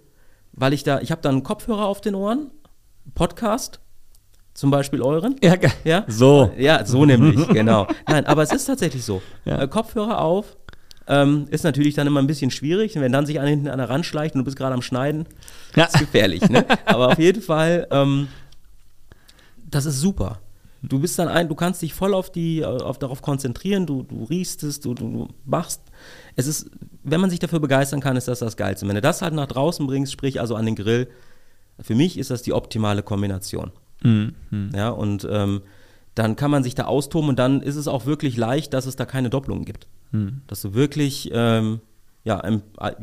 weil 0.52 0.74
ich 0.74 0.84
da, 0.84 1.00
ich 1.00 1.11
habe 1.11 1.22
da 1.22 1.30
einen 1.30 1.42
Kopfhörer 1.42 1.87
auf 1.87 2.02
den 2.02 2.14
Ohren, 2.14 2.50
Podcast, 3.14 3.80
zum 4.52 4.70
Beispiel 4.70 5.00
euren. 5.00 5.37
Ja, 5.42 5.54
Ja? 5.84 6.04
So. 6.08 6.52
Ja, 6.58 6.84
so 6.84 7.06
nämlich, 7.06 7.48
genau. 7.48 7.87
Nein, 8.06 8.26
aber 8.26 8.42
es 8.42 8.52
ist 8.52 8.66
tatsächlich 8.66 9.02
so. 9.02 9.22
Ja. 9.46 9.62
Äh, 9.62 9.68
Kopfhörer 9.68 10.20
auf, 10.20 10.58
ähm, 11.09 11.47
ist 11.51 11.64
natürlich 11.64 11.94
dann 11.94 12.07
immer 12.07 12.21
ein 12.21 12.27
bisschen 12.27 12.51
schwierig. 12.51 12.94
Wenn 12.97 13.12
dann 13.12 13.27
sich 13.27 13.40
einer 13.40 13.49
hinten 13.49 13.68
einer 13.68 13.88
ranschleicht 13.88 14.35
und 14.35 14.40
du 14.40 14.44
bist 14.44 14.57
gerade 14.57 14.75
am 14.75 14.83
Schneiden, 14.83 15.27
Ja. 15.75 15.85
ist 15.85 15.99
gefährlich. 15.99 16.49
Ne? 16.49 16.64
Aber 16.85 17.09
auf 17.09 17.18
jeden 17.18 17.42
Fall, 17.42 17.87
ähm, 17.90 18.29
das 19.71 19.87
ist 19.87 20.01
super. 20.01 20.40
Du 20.83 21.01
bist 21.01 21.18
dann 21.18 21.27
ein, 21.29 21.49
du 21.49 21.57
kannst 21.57 21.83
dich 21.83 21.92
voll 21.92 22.14
auf 22.14 22.31
die, 22.31 22.64
auf 22.64 22.99
darauf 23.01 23.21
konzentrieren, 23.21 23.85
du, 23.85 24.05
du 24.05 24.25
riechst 24.25 24.62
es, 24.62 24.79
du, 24.79 24.94
du, 24.94 25.11
du 25.11 25.29
machst. 25.44 25.81
Es 26.37 26.47
ist, 26.47 26.71
wenn 27.03 27.21
man 27.21 27.31
sich 27.31 27.40
dafür 27.40 27.59
begeistern 27.59 28.01
kann, 28.01 28.16
ist 28.16 28.29
das 28.29 28.38
das 28.38 28.57
Geilste. 28.57 28.87
Wenn 28.87 28.94
du 28.94 29.01
das 29.01 29.21
halt 29.21 29.35
nach 29.35 29.47
draußen 29.49 29.85
bringst, 29.88 30.12
sprich 30.12 30.40
also 30.40 30.55
an 30.55 30.66
den 30.66 30.77
Grill, 30.77 31.09
für 31.81 31.97
mich 31.97 32.16
ist 32.16 32.31
das 32.31 32.42
die 32.42 32.53
optimale 32.53 33.03
Kombination. 33.03 33.73
Mhm. 34.05 34.35
Ja, 34.75 34.90
und 34.90 35.27
ähm, 35.29 35.62
dann 36.14 36.37
kann 36.37 36.51
man 36.53 36.62
sich 36.62 36.77
da 36.77 36.85
austoben 36.85 37.29
und 37.31 37.38
dann 37.40 37.61
ist 37.61 37.75
es 37.77 37.88
auch 37.88 38.07
wirklich 38.07 38.37
leicht, 38.37 38.73
dass 38.73 38.87
es 38.87 38.94
da 38.94 39.05
keine 39.05 39.31
Doppelungen 39.31 39.64
gibt. 39.64 39.88
Mhm. 40.12 40.42
Dass 40.47 40.62
du 40.62 40.75
wirklich 40.75 41.31
ähm, 41.33 41.81
ja, 42.25 42.42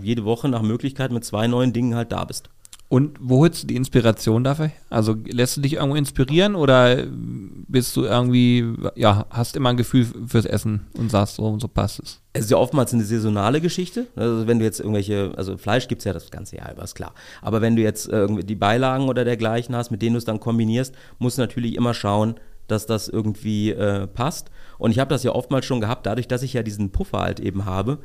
jede 0.01 0.25
Woche 0.25 0.49
nach 0.49 0.61
Möglichkeit 0.61 1.11
mit 1.11 1.25
zwei 1.25 1.47
neuen 1.47 1.73
Dingen 1.73 1.95
halt 1.95 2.11
da 2.11 2.25
bist. 2.25 2.49
Und 2.87 3.17
wo 3.19 3.39
holst 3.39 3.63
du 3.63 3.67
die 3.67 3.75
Inspiration 3.75 4.43
dafür? 4.43 4.69
Also 4.91 5.15
lässt 5.25 5.57
du 5.57 5.61
dich 5.61 5.73
irgendwo 5.73 5.95
inspirieren 5.95 6.53
oder 6.53 7.03
bist 7.07 7.97
du 7.97 8.03
irgendwie, 8.03 8.73
ja, 8.95 9.25
hast 9.31 9.55
immer 9.55 9.69
ein 9.69 9.77
Gefühl 9.77 10.05
fürs 10.27 10.45
Essen 10.45 10.85
und 10.95 11.09
sagst 11.09 11.37
so 11.37 11.45
und 11.47 11.59
so 11.59 11.67
passt 11.67 11.99
es? 11.99 12.21
Es 12.33 12.45
ist 12.45 12.51
ja 12.51 12.57
oftmals 12.57 12.93
eine 12.93 13.03
saisonale 13.03 13.59
Geschichte. 13.59 14.05
Also 14.15 14.45
wenn 14.45 14.59
du 14.59 14.65
jetzt 14.65 14.79
irgendwelche, 14.79 15.33
also 15.35 15.57
Fleisch 15.57 15.87
gibt 15.87 16.01
es 16.01 16.05
ja 16.05 16.13
das 16.13 16.29
ganze 16.29 16.57
Jahr 16.57 16.73
über, 16.73 16.83
ist 16.83 16.93
klar. 16.93 17.15
Aber 17.41 17.61
wenn 17.61 17.75
du 17.75 17.81
jetzt 17.81 18.07
irgendwie 18.07 18.43
die 18.43 18.55
Beilagen 18.55 19.09
oder 19.09 19.25
dergleichen 19.25 19.75
hast, 19.75 19.89
mit 19.89 20.03
denen 20.03 20.13
du 20.13 20.19
es 20.19 20.25
dann 20.25 20.39
kombinierst, 20.39 20.93
musst 21.17 21.39
du 21.39 21.41
natürlich 21.41 21.73
immer 21.75 21.95
schauen, 21.95 22.35
dass 22.67 22.85
das 22.85 23.07
irgendwie 23.07 23.71
äh, 23.71 24.07
passt. 24.07 24.49
Und 24.77 24.91
ich 24.91 24.99
habe 24.99 25.09
das 25.09 25.23
ja 25.23 25.31
oftmals 25.31 25.65
schon 25.65 25.81
gehabt, 25.81 26.05
dadurch, 26.05 26.27
dass 26.27 26.43
ich 26.43 26.53
ja 26.53 26.63
diesen 26.63 26.91
Puffer 26.91 27.19
halt 27.19 27.39
eben 27.39 27.65
habe, 27.65 27.99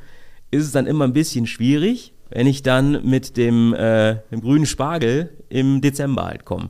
ist 0.51 0.65
es 0.65 0.71
dann 0.71 0.85
immer 0.87 1.05
ein 1.05 1.13
bisschen 1.13 1.47
schwierig, 1.47 2.13
wenn 2.29 2.47
ich 2.47 2.63
dann 2.63 3.05
mit 3.07 3.35
dem, 3.37 3.73
äh, 3.73 4.17
dem 4.31 4.41
grünen 4.41 4.65
Spargel 4.65 5.31
im 5.49 5.81
Dezember 5.81 6.25
halt 6.25 6.45
komme. 6.45 6.69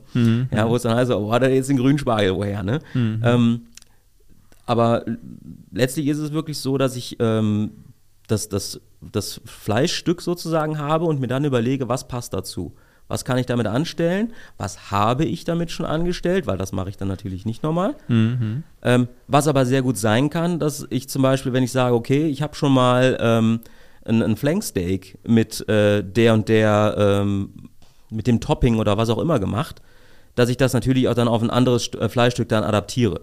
Ja, 0.52 0.68
wo 0.68 0.76
es 0.76 0.82
dann 0.82 0.96
heißt, 0.96 1.10
oh, 1.12 1.32
hat 1.32 1.42
er 1.42 1.54
jetzt 1.54 1.68
den 1.68 1.76
grünen 1.76 1.98
Spargel 1.98 2.34
woher, 2.34 2.62
ne? 2.62 2.80
Ähm, 3.24 3.60
aber 4.66 5.04
letztlich 5.72 6.06
ist 6.06 6.18
es 6.18 6.32
wirklich 6.32 6.58
so, 6.58 6.78
dass 6.78 6.96
ich 6.96 7.16
ähm, 7.20 7.72
das, 8.28 8.48
das, 8.48 8.80
das 9.00 9.40
Fleischstück 9.44 10.22
sozusagen 10.22 10.78
habe 10.78 11.04
und 11.04 11.20
mir 11.20 11.26
dann 11.26 11.44
überlege, 11.44 11.88
was 11.88 12.08
passt 12.08 12.32
dazu. 12.32 12.74
Was 13.12 13.24
kann 13.26 13.36
ich 13.36 13.44
damit 13.44 13.66
anstellen? 13.66 14.32
Was 14.56 14.90
habe 14.90 15.24
ich 15.26 15.44
damit 15.44 15.70
schon 15.70 15.84
angestellt? 15.84 16.46
Weil 16.46 16.56
das 16.56 16.72
mache 16.72 16.88
ich 16.88 16.96
dann 16.96 17.08
natürlich 17.08 17.44
nicht 17.44 17.62
nochmal. 17.62 17.94
Ähm, 18.82 19.08
was 19.28 19.48
aber 19.48 19.66
sehr 19.66 19.82
gut 19.82 19.98
sein 19.98 20.30
kann, 20.30 20.58
dass 20.58 20.86
ich 20.88 21.08
zum 21.10 21.20
Beispiel, 21.20 21.52
wenn 21.52 21.62
ich 21.62 21.72
sage, 21.72 21.94
okay, 21.94 22.26
ich 22.26 22.40
habe 22.40 22.54
schon 22.54 22.72
mal 22.72 23.18
ähm, 23.20 23.60
ein, 24.06 24.22
ein 24.22 24.36
Flanksteak 24.36 25.18
mit 25.26 25.68
äh, 25.68 26.02
der 26.02 26.32
und 26.32 26.48
der, 26.48 26.94
ähm, 26.98 27.50
mit 28.08 28.26
dem 28.26 28.40
Topping 28.40 28.78
oder 28.78 28.96
was 28.96 29.10
auch 29.10 29.18
immer 29.18 29.38
gemacht, 29.38 29.82
dass 30.34 30.48
ich 30.48 30.56
das 30.56 30.72
natürlich 30.72 31.06
auch 31.08 31.14
dann 31.14 31.28
auf 31.28 31.42
ein 31.42 31.50
anderes 31.50 31.84
St- 31.92 31.98
äh, 31.98 32.08
Fleischstück 32.08 32.48
dann 32.48 32.64
adaptiere. 32.64 33.20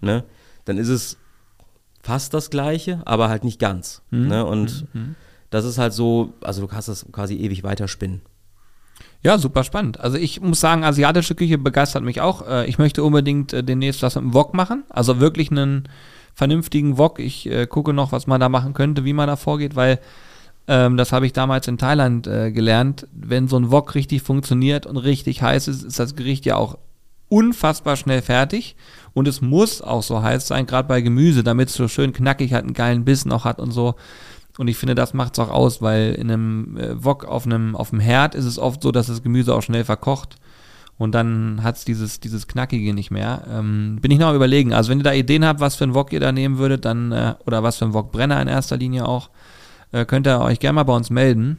Ne? 0.00 0.22
Dann 0.64 0.78
ist 0.78 0.88
es 0.88 1.16
fast 2.02 2.34
das 2.34 2.50
gleiche, 2.50 3.02
aber 3.04 3.28
halt 3.28 3.42
nicht 3.42 3.58
ganz. 3.58 4.02
Ne? 4.28 4.44
Und 4.46 4.86
das 5.50 5.64
ist 5.64 5.78
halt 5.78 5.92
so, 5.92 6.34
also 6.40 6.60
du 6.60 6.68
kannst 6.68 6.86
das 6.88 7.04
quasi 7.10 7.34
ewig 7.36 7.64
weiterspinnen. 7.64 8.22
Ja, 9.24 9.38
super 9.38 9.64
spannend. 9.64 9.98
Also 10.00 10.18
ich 10.18 10.40
muss 10.42 10.60
sagen, 10.60 10.84
asiatische 10.84 11.34
Küche 11.34 11.56
begeistert 11.56 12.04
mich 12.04 12.20
auch. 12.20 12.46
Äh, 12.46 12.66
Ich 12.66 12.78
möchte 12.78 13.02
unbedingt 13.02 13.52
äh, 13.54 13.64
demnächst 13.64 14.02
was 14.02 14.16
mit 14.16 14.24
dem 14.24 14.34
Wok 14.34 14.52
machen. 14.54 14.84
Also 14.90 15.18
wirklich 15.18 15.50
einen 15.50 15.88
vernünftigen 16.34 16.98
Wok. 16.98 17.18
Ich 17.20 17.50
äh, 17.50 17.66
gucke 17.66 17.94
noch, 17.94 18.12
was 18.12 18.26
man 18.26 18.40
da 18.40 18.48
machen 18.50 18.74
könnte, 18.74 19.04
wie 19.04 19.14
man 19.14 19.26
da 19.28 19.36
vorgeht, 19.36 19.76
weil 19.76 19.98
ähm, 20.68 20.96
das 20.98 21.12
habe 21.12 21.24
ich 21.26 21.32
damals 21.32 21.68
in 21.68 21.78
Thailand 21.78 22.26
äh, 22.26 22.52
gelernt. 22.52 23.06
Wenn 23.12 23.48
so 23.48 23.56
ein 23.56 23.70
Wok 23.70 23.94
richtig 23.94 24.20
funktioniert 24.22 24.84
und 24.84 24.98
richtig 24.98 25.40
heiß 25.40 25.68
ist, 25.68 25.84
ist 25.84 25.98
das 25.98 26.16
Gericht 26.16 26.44
ja 26.44 26.56
auch 26.56 26.76
unfassbar 27.30 27.96
schnell 27.96 28.20
fertig. 28.20 28.76
Und 29.14 29.26
es 29.26 29.40
muss 29.40 29.80
auch 29.80 30.02
so 30.02 30.22
heiß 30.22 30.46
sein, 30.46 30.66
gerade 30.66 30.88
bei 30.88 31.00
Gemüse, 31.00 31.42
damit 31.42 31.68
es 31.70 31.74
so 31.74 31.88
schön 31.88 32.12
knackig 32.12 32.52
hat, 32.52 32.64
einen 32.64 32.74
geilen 32.74 33.04
Biss 33.06 33.24
noch 33.24 33.44
hat 33.44 33.58
und 33.58 33.70
so. 33.70 33.94
Und 34.58 34.68
ich 34.68 34.76
finde, 34.76 34.94
das 34.94 35.14
macht 35.14 35.32
es 35.32 35.38
auch 35.40 35.50
aus, 35.50 35.82
weil 35.82 36.12
in 36.12 36.30
einem 36.30 36.76
äh, 36.76 37.04
Wok 37.04 37.24
auf 37.24 37.44
einem, 37.44 37.74
auf 37.74 37.90
dem 37.90 38.00
Herd 38.00 38.34
ist 38.34 38.44
es 38.44 38.58
oft 38.58 38.82
so, 38.82 38.92
dass 38.92 39.08
das 39.08 39.22
Gemüse 39.22 39.54
auch 39.54 39.62
schnell 39.62 39.84
verkocht. 39.84 40.36
Und 40.96 41.12
dann 41.12 41.62
hat 41.64 41.76
es 41.76 41.84
dieses, 41.84 42.20
dieses 42.20 42.46
Knackige 42.46 42.94
nicht 42.94 43.10
mehr. 43.10 43.42
Ähm, 43.50 43.98
bin 44.00 44.12
ich 44.12 44.18
noch 44.18 44.28
am 44.28 44.36
überlegen. 44.36 44.72
Also 44.72 44.90
wenn 44.90 44.98
ihr 44.98 45.04
da 45.04 45.12
Ideen 45.12 45.44
habt, 45.44 45.58
was 45.58 45.74
für 45.74 45.84
ein 45.84 45.94
Wok 45.94 46.12
ihr 46.12 46.20
da 46.20 46.30
nehmen 46.30 46.58
würdet, 46.58 46.84
dann, 46.84 47.10
äh, 47.10 47.34
oder 47.46 47.64
was 47.64 47.78
für 47.78 47.86
ein 47.86 47.94
Wokbrenner 47.94 48.40
in 48.40 48.46
erster 48.46 48.76
Linie 48.76 49.08
auch, 49.08 49.30
äh, 49.90 50.04
könnt 50.04 50.28
ihr 50.28 50.40
euch 50.40 50.60
gerne 50.60 50.74
mal 50.74 50.84
bei 50.84 50.94
uns 50.94 51.10
melden. 51.10 51.58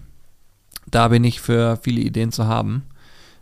Da 0.89 1.09
bin 1.09 1.25
ich 1.25 1.41
für 1.41 1.77
viele 1.81 1.99
Ideen 1.99 2.31
zu 2.31 2.47
haben. 2.47 2.83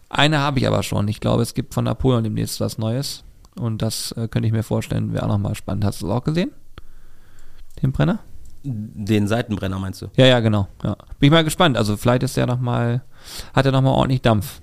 Eine 0.10 0.40
habe 0.40 0.60
ich 0.60 0.68
aber 0.68 0.82
schon. 0.82 1.08
Ich 1.08 1.20
glaube, 1.20 1.44
es 1.44 1.54
gibt 1.54 1.76
von 1.76 1.86
Napoleon 1.86 2.24
demnächst 2.24 2.60
was 2.60 2.80
Neues. 2.80 3.24
Und 3.56 3.84
das 3.84 4.14
äh, 4.14 4.28
könnte 4.28 4.48
ich 4.48 4.54
mir 4.54 4.64
vorstellen, 4.64 5.14
wäre 5.14 5.26
auch 5.26 5.30
nochmal 5.30 5.54
spannend. 5.54 5.86
Hast 5.86 6.02
du 6.02 6.08
es 6.08 6.12
auch 6.12 6.24
gesehen? 6.24 6.52
Den 7.84 7.92
Brenner? 7.92 8.20
Den 8.64 9.28
Seitenbrenner 9.28 9.78
meinst 9.80 10.02
du? 10.02 10.08
Ja, 10.16 10.26
ja, 10.26 10.40
genau. 10.40 10.68
Ja. 10.84 10.96
Bin 11.20 11.28
ich 11.28 11.32
mal 11.32 11.44
gespannt. 11.44 11.78
Also 11.78 11.98
vielleicht 11.98 12.24
ist 12.24 12.38
der 12.38 12.46
noch 12.48 12.60
mal, 12.60 13.02
hat 13.54 13.66
er 13.66 13.72
noch 13.74 13.82
mal 13.82 13.92
ordentlich 13.92 14.22
Dampf. 14.22 14.62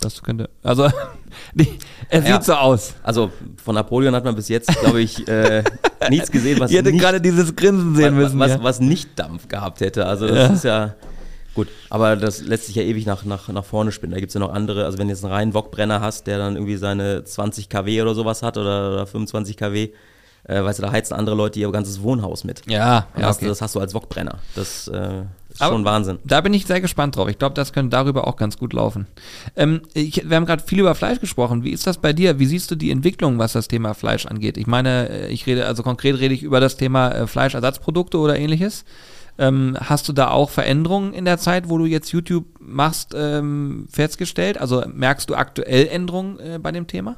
Das 0.00 0.22
könnte, 0.22 0.48
also, 0.62 0.88
die, 1.54 1.66
es 2.08 2.28
Ja. 2.28 2.34
sieht 2.36 2.44
so 2.44 2.54
aus. 2.54 2.94
Also 3.02 3.32
von 3.64 3.74
Napoleon 3.74 4.14
hat 4.14 4.24
man 4.24 4.36
bis 4.36 4.48
jetzt, 4.48 4.68
glaube 4.80 5.00
ich, 5.00 5.26
äh, 5.26 5.64
nichts 6.10 6.30
gesehen, 6.30 6.60
was 6.60 6.70
Ihr 6.70 6.82
nicht, 6.82 7.00
gerade 7.00 7.20
dieses 7.20 7.56
Grinsen 7.56 7.96
sehen 7.96 8.14
was, 8.16 8.22
müssen. 8.34 8.38
was, 8.38 8.50
ja. 8.52 8.62
was 8.62 8.80
nicht 8.80 9.18
Dampf 9.18 9.48
gehabt 9.48 9.80
hätte. 9.80 10.06
Also 10.06 10.28
das 10.28 10.52
ist 10.52 10.64
ja 10.64 10.94
gut. 11.54 11.66
Aber 11.90 12.14
das 12.16 12.42
lässt 12.42 12.66
sich 12.66 12.76
ja 12.76 12.82
ewig 12.82 13.06
nach, 13.06 13.24
nach, 13.24 13.48
nach 13.48 13.64
vorne 13.64 13.90
spinnen. 13.90 14.12
Da 14.14 14.20
gibt 14.20 14.30
es 14.30 14.34
ja 14.34 14.40
noch 14.40 14.52
andere, 14.52 14.84
also 14.84 14.98
wenn 14.98 15.08
du 15.08 15.14
jetzt 15.14 15.24
einen 15.24 15.32
reinen 15.32 15.54
Wokbrenner 15.54 16.00
hast, 16.00 16.26
der 16.28 16.38
dann 16.38 16.54
irgendwie 16.54 16.76
seine 16.76 17.24
20 17.24 17.68
kW 17.68 18.02
oder 18.02 18.14
sowas 18.14 18.42
hat 18.44 18.56
oder, 18.56 18.92
oder 18.92 19.06
25 19.06 19.56
kW, 19.56 19.88
äh, 20.48 20.64
weißt 20.64 20.80
du, 20.80 20.82
da 20.82 20.90
heizen 20.90 21.14
andere 21.14 21.36
Leute 21.36 21.60
ihr 21.60 21.70
ganzes 21.70 22.02
Wohnhaus 22.02 22.42
mit. 22.42 22.62
ja, 22.66 23.06
ja, 23.16 23.22
hast, 23.22 23.36
okay. 23.38 23.46
Das 23.46 23.62
hast 23.62 23.74
du 23.76 23.80
als 23.80 23.94
Wokbrenner. 23.94 24.38
Das 24.56 24.88
äh, 24.88 25.20
ist 25.50 25.62
Aber- 25.62 25.74
schon 25.74 25.84
Wahnsinn. 25.84 26.18
Da 26.24 26.40
bin 26.40 26.52
ich 26.54 26.66
sehr 26.66 26.80
gespannt 26.80 27.16
drauf. 27.16 27.28
Ich 27.28 27.38
glaube, 27.38 27.54
das 27.54 27.72
könnte 27.72 27.90
darüber 27.90 28.26
auch 28.26 28.36
ganz 28.36 28.58
gut 28.58 28.72
laufen. 28.72 29.06
Ähm, 29.56 29.82
ich, 29.94 30.28
wir 30.28 30.36
haben 30.36 30.46
gerade 30.46 30.62
viel 30.64 30.80
über 30.80 30.94
Fleisch 30.94 31.20
gesprochen. 31.20 31.62
Wie 31.64 31.70
ist 31.70 31.86
das 31.86 31.98
bei 31.98 32.12
dir? 32.12 32.38
Wie 32.38 32.46
siehst 32.46 32.70
du 32.70 32.74
die 32.74 32.90
Entwicklung, 32.90 33.38
was 33.38 33.52
das 33.52 33.68
Thema 33.68 33.94
Fleisch 33.94 34.26
angeht? 34.26 34.56
Ich 34.56 34.66
meine, 34.66 35.08
äh, 35.08 35.28
ich 35.28 35.46
rede, 35.46 35.66
also 35.66 35.82
konkret 35.82 36.18
rede 36.18 36.34
ich 36.34 36.42
über 36.42 36.60
das 36.60 36.76
Thema 36.76 37.10
äh, 37.12 37.26
Fleischersatzprodukte 37.26 38.18
oder 38.18 38.36
ähnliches. 38.38 38.84
Ähm, 39.40 39.76
hast 39.80 40.08
du 40.08 40.12
da 40.12 40.30
auch 40.30 40.50
Veränderungen 40.50 41.12
in 41.12 41.24
der 41.24 41.38
Zeit, 41.38 41.68
wo 41.68 41.78
du 41.78 41.84
jetzt 41.86 42.10
YouTube 42.10 42.44
machst, 42.58 43.14
ähm, 43.16 43.86
festgestellt? 43.88 44.58
Also 44.58 44.82
merkst 44.92 45.30
du 45.30 45.36
aktuell 45.36 45.86
Änderungen 45.86 46.40
äh, 46.40 46.58
bei 46.60 46.72
dem 46.72 46.88
Thema? 46.88 47.16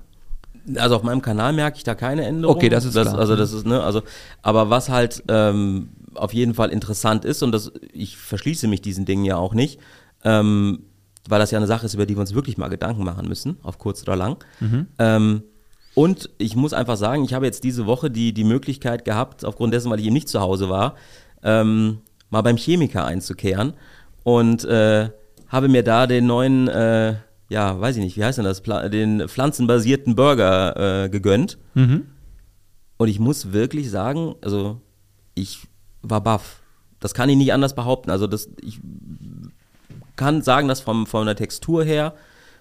Also 0.76 0.96
auf 0.96 1.02
meinem 1.02 1.22
Kanal 1.22 1.52
merke 1.52 1.76
ich 1.78 1.84
da 1.84 1.94
keine 1.94 2.24
Änderung. 2.24 2.56
Okay, 2.56 2.68
das 2.68 2.84
ist 2.84 2.96
das, 2.96 3.08
klar. 3.08 3.18
Also 3.18 3.36
das 3.36 3.52
ist, 3.52 3.66
ne, 3.66 3.82
also, 3.82 4.02
aber 4.42 4.70
was 4.70 4.88
halt 4.88 5.22
ähm, 5.28 5.90
auf 6.14 6.32
jeden 6.32 6.54
Fall 6.54 6.70
interessant 6.70 7.24
ist, 7.24 7.42
und 7.42 7.52
das, 7.52 7.72
ich 7.92 8.16
verschließe 8.16 8.68
mich 8.68 8.82
diesen 8.82 9.04
Dingen 9.04 9.24
ja 9.24 9.36
auch 9.36 9.54
nicht, 9.54 9.80
ähm, 10.24 10.80
weil 11.28 11.38
das 11.38 11.50
ja 11.50 11.58
eine 11.58 11.66
Sache 11.66 11.86
ist, 11.86 11.94
über 11.94 12.06
die 12.06 12.16
wir 12.16 12.20
uns 12.20 12.34
wirklich 12.34 12.58
mal 12.58 12.68
Gedanken 12.68 13.04
machen 13.04 13.28
müssen, 13.28 13.58
auf 13.62 13.78
kurz 13.78 14.02
oder 14.02 14.16
lang. 14.16 14.38
Ähm, 14.98 15.42
und 15.94 16.30
ich 16.38 16.56
muss 16.56 16.72
einfach 16.72 16.96
sagen, 16.96 17.24
ich 17.24 17.34
habe 17.34 17.46
jetzt 17.46 17.64
diese 17.64 17.86
Woche 17.86 18.10
die, 18.10 18.32
die 18.32 18.44
Möglichkeit 18.44 19.04
gehabt, 19.04 19.44
aufgrund 19.44 19.74
dessen, 19.74 19.90
weil 19.90 20.00
ich 20.00 20.06
eben 20.06 20.14
nicht 20.14 20.28
zu 20.28 20.40
Hause 20.40 20.68
war, 20.68 20.94
ähm, 21.42 21.98
mal 22.30 22.42
beim 22.42 22.56
Chemiker 22.56 23.04
einzukehren 23.04 23.74
und 24.22 24.64
äh, 24.64 25.10
habe 25.48 25.68
mir 25.68 25.82
da 25.82 26.06
den 26.06 26.26
neuen, 26.26 26.68
äh, 26.68 27.16
ja, 27.50 27.78
weiß 27.78 27.96
ich 27.96 28.02
nicht, 28.02 28.16
wie 28.16 28.24
heißt 28.24 28.38
denn 28.38 28.44
das, 28.44 28.62
den 28.62 29.28
pflanzenbasierten 29.28 30.14
Burger 30.14 31.04
äh, 31.04 31.08
gegönnt. 31.10 31.58
Und 32.96 33.08
ich 33.08 33.18
muss 33.18 33.52
wirklich 33.52 33.90
sagen, 33.90 34.36
also 34.40 34.80
ich 35.34 35.66
war 36.02 36.20
baff. 36.20 36.62
Das 37.00 37.12
kann 37.12 37.28
ich 37.28 37.36
nicht 37.36 37.52
anders 37.52 37.74
behaupten. 37.74 38.10
Also 38.10 38.26
das, 38.26 38.48
ich 38.62 38.80
kann 40.16 40.42
sagen, 40.42 40.68
dass 40.68 40.80
vom, 40.80 41.06
von 41.06 41.26
der 41.26 41.34
Textur 41.34 41.82
her, 41.82 42.14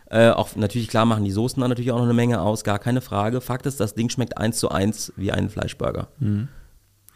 äh, 0.09 0.29
auch 0.29 0.55
natürlich 0.55 0.87
klar 0.87 1.05
machen 1.05 1.23
die 1.23 1.31
Soßen 1.31 1.59
dann 1.59 1.69
natürlich 1.69 1.91
auch 1.91 1.97
noch 1.97 2.05
eine 2.05 2.13
Menge 2.13 2.41
aus, 2.41 2.63
gar 2.63 2.79
keine 2.79 3.01
Frage. 3.01 3.41
Fakt 3.41 3.67
ist, 3.67 3.79
das 3.79 3.93
Ding 3.93 4.09
schmeckt 4.09 4.37
eins 4.37 4.57
zu 4.57 4.69
eins 4.69 5.13
wie 5.17 5.31
ein 5.31 5.49
Fleischburger. 5.49 6.07
Mhm. 6.19 6.47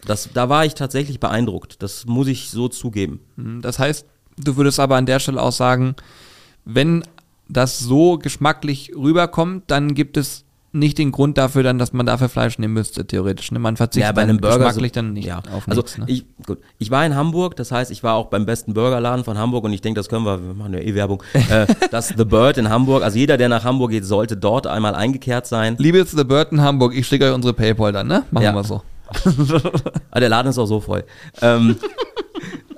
Das, 0.05 0.30
da 0.34 0.49
war 0.49 0.65
ich 0.65 0.76
tatsächlich 0.76 1.19
beeindruckt. 1.19 1.82
Das 1.82 2.05
muss 2.05 2.28
ich 2.28 2.49
so 2.49 2.67
zugeben. 2.67 3.21
Mhm. 3.36 3.61
Das 3.61 3.80
heißt, 3.80 4.05
du 4.38 4.57
würdest 4.57 4.80
aber 4.80 4.97
an 4.97 5.05
der 5.05 5.19
Stelle 5.19 5.41
auch 5.41 5.51
sagen, 5.51 5.95
wenn 6.65 7.03
das 7.54 7.80
so 7.80 8.18
geschmacklich 8.18 8.91
rüberkommt, 8.95 9.64
dann 9.68 9.93
gibt 9.93 10.18
es 10.18 10.45
nicht 10.74 10.97
den 10.97 11.12
Grund 11.12 11.38
dafür 11.38 11.62
dann, 11.62 11.78
dass 11.78 11.93
man 11.93 12.06
dafür 12.06 12.30
Fleisch 12.30 12.58
nehmen 12.58 12.74
müsste, 12.74 13.06
theoretisch. 13.06 13.51
Ne? 13.51 13.60
Man 13.60 13.78
verzichtet 13.78 14.10
ja, 14.10 14.12
bei 14.12 14.24
einem 14.24 14.39
Burger 14.39 14.58
geschmacklich 14.58 14.91
so, 14.91 14.95
dann 14.95 15.14
nicht 15.14 15.28
ja. 15.28 15.38
auf 15.54 15.68
also 15.68 15.82
nichts. 15.82 15.97
Ne? 15.99 16.06
Ich, 16.08 16.26
gut. 16.47 16.58
ich 16.80 16.89
war 16.89 17.06
in 17.06 17.16
Hamburg, 17.16 17.56
das 17.56 17.72
heißt, 17.72 17.91
ich 17.91 18.04
war 18.04 18.16
auch 18.16 18.28
beim 18.28 18.47
besten 18.47 18.74
Burgerladen 18.74 19.24
von 19.24 19.38
Hamburg 19.38 19.64
und 19.66 19.74
ich 19.74 19.82
denke, 19.82 19.99
das 19.99 20.10
können 20.10 20.26
wir, 20.26 20.43
wir 20.43 20.56
machen 20.56 20.74
ja 20.74 20.80
eh 20.80 20.95
Werbung, 20.95 21.22
äh, 21.34 21.68
das 21.91 22.08
The 22.10 22.26
Bird 22.26 22.58
in 22.58 22.70
Hamburg, 22.70 23.04
also 23.04 23.20
jeder, 23.20 23.38
der 23.38 23.49
nach 23.49 23.64
Hamburg 23.64 23.91
geht, 23.91 24.04
sollte 24.04 24.36
dort 24.36 24.66
einmal 24.66 24.95
eingekehrt 24.95 25.45
sein. 25.45 25.76
Liebes 25.78 26.12
The 26.12 26.24
Bird 26.24 26.51
in 26.51 26.62
Hamburg, 26.62 26.95
ich 26.95 27.08
schicke 27.08 27.26
euch 27.26 27.36
unsere 27.36 27.54
Paypal 27.54 27.91
dann, 27.91 28.08
ne? 28.08 28.24
Machen 28.32 28.43
ja. 28.43 28.56
wir 28.56 28.64
so. 28.64 28.82
ah, 30.10 30.20
der 30.20 30.30
Laden 30.30 30.49
ist 30.49 30.58
auch 30.58 30.66
so 30.66 30.80
voll. 30.82 31.04
ähm, 31.41 31.76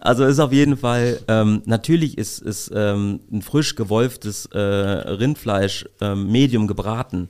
also 0.06 0.26
ist 0.26 0.40
auf 0.40 0.52
jeden 0.52 0.78
Fall, 0.78 1.20
ähm, 1.28 1.62
natürlich 1.66 2.18
ist, 2.18 2.40
ist 2.40 2.72
ähm, 2.74 3.20
ein 3.32 3.42
frisch 3.42 3.76
gewolftes 3.76 4.46
äh, 4.48 4.60
Rindfleisch 4.60 5.88
ähm, 6.02 6.32
medium 6.32 6.68
gebraten 6.68 7.30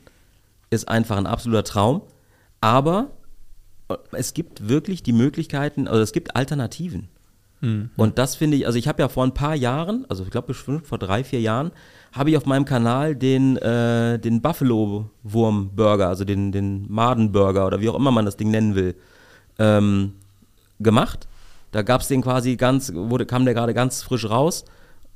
ist 0.70 0.88
einfach 0.88 1.18
ein 1.18 1.28
absoluter 1.28 1.64
Traum. 1.64 2.02
Aber 2.62 3.12
äh, 3.90 3.96
es 4.12 4.34
gibt 4.34 4.68
wirklich 4.68 5.04
die 5.04 5.14
Möglichkeiten, 5.14 5.88
also 5.88 6.02
es 6.02 6.12
gibt 6.12 6.36
Alternativen. 6.36 7.08
Mhm. 7.62 7.90
Und 7.96 8.18
das 8.18 8.36
finde 8.36 8.58
ich, 8.58 8.68
also 8.68 8.78
ich 8.78 8.88
habe 8.88 9.02
ja 9.02 9.08
vor 9.08 9.24
ein 9.24 9.34
paar 9.34 9.56
Jahren, 9.56 10.06
also 10.10 10.24
ich 10.24 10.30
glaube 10.30 10.54
vor 10.54 10.98
drei, 10.98 11.24
vier 11.24 11.42
Jahren, 11.42 11.72
habe 12.12 12.30
ich 12.30 12.38
auf 12.38 12.46
meinem 12.46 12.66
Kanal 12.66 13.16
den, 13.16 13.58
äh, 13.58 14.20
den 14.20 14.42
Buffalo-Wurm-Burger, 14.42 16.08
also 16.08 16.24
den, 16.24 16.52
den 16.52 16.92
Maden-Burger 16.92 17.68
oder 17.68 17.82
wie 17.82 17.90
auch 17.90 17.96
immer 17.96 18.12
man 18.12 18.26
das 18.26 18.38
Ding 18.38 18.52
nennen 18.52 18.76
will, 18.76 18.96
ähm, 19.60 20.14
gemacht. 20.80 21.28
Da 21.76 21.82
gab 21.82 22.00
es 22.00 22.08
den 22.08 22.22
quasi 22.22 22.56
ganz, 22.56 22.94
wurde, 22.94 23.26
kam 23.26 23.44
der 23.44 23.54
gerade 23.54 23.74
ganz 23.74 24.02
frisch 24.02 24.30
raus 24.30 24.64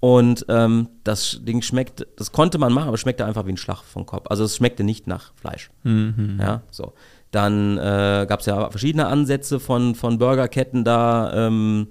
und 0.02 0.46
ähm, 0.50 0.90
das 1.06 1.40
Ding 1.42 1.62
schmeckt, 1.62 2.06
das 2.18 2.34
konnte 2.34 2.58
man 2.58 2.74
machen, 2.74 2.90
aber 2.90 2.98
schmeckte 2.98 3.24
einfach 3.24 3.46
wie 3.46 3.54
ein 3.54 3.58
Schlag 3.58 3.82
vom 3.82 4.06
Kopf. 4.06 4.26
Also 4.30 4.44
es 4.44 4.58
schmeckte 4.58 4.84
nicht 4.84 5.08
nach 5.08 5.32
Fleisch. 5.36 5.70
Mhm. 5.84 6.38
Ja, 6.38 6.64
so. 6.70 6.92
Dann 7.32 7.78
äh, 7.78 8.26
gab 8.28 8.42
es 8.42 8.46
ja 8.46 8.70
verschiedene 8.72 9.08
Ansätze 9.08 9.62
von, 9.62 9.96
von 9.96 10.18
Burgerketten 10.18 10.84
da, 10.84 11.48
ähm, 11.48 11.88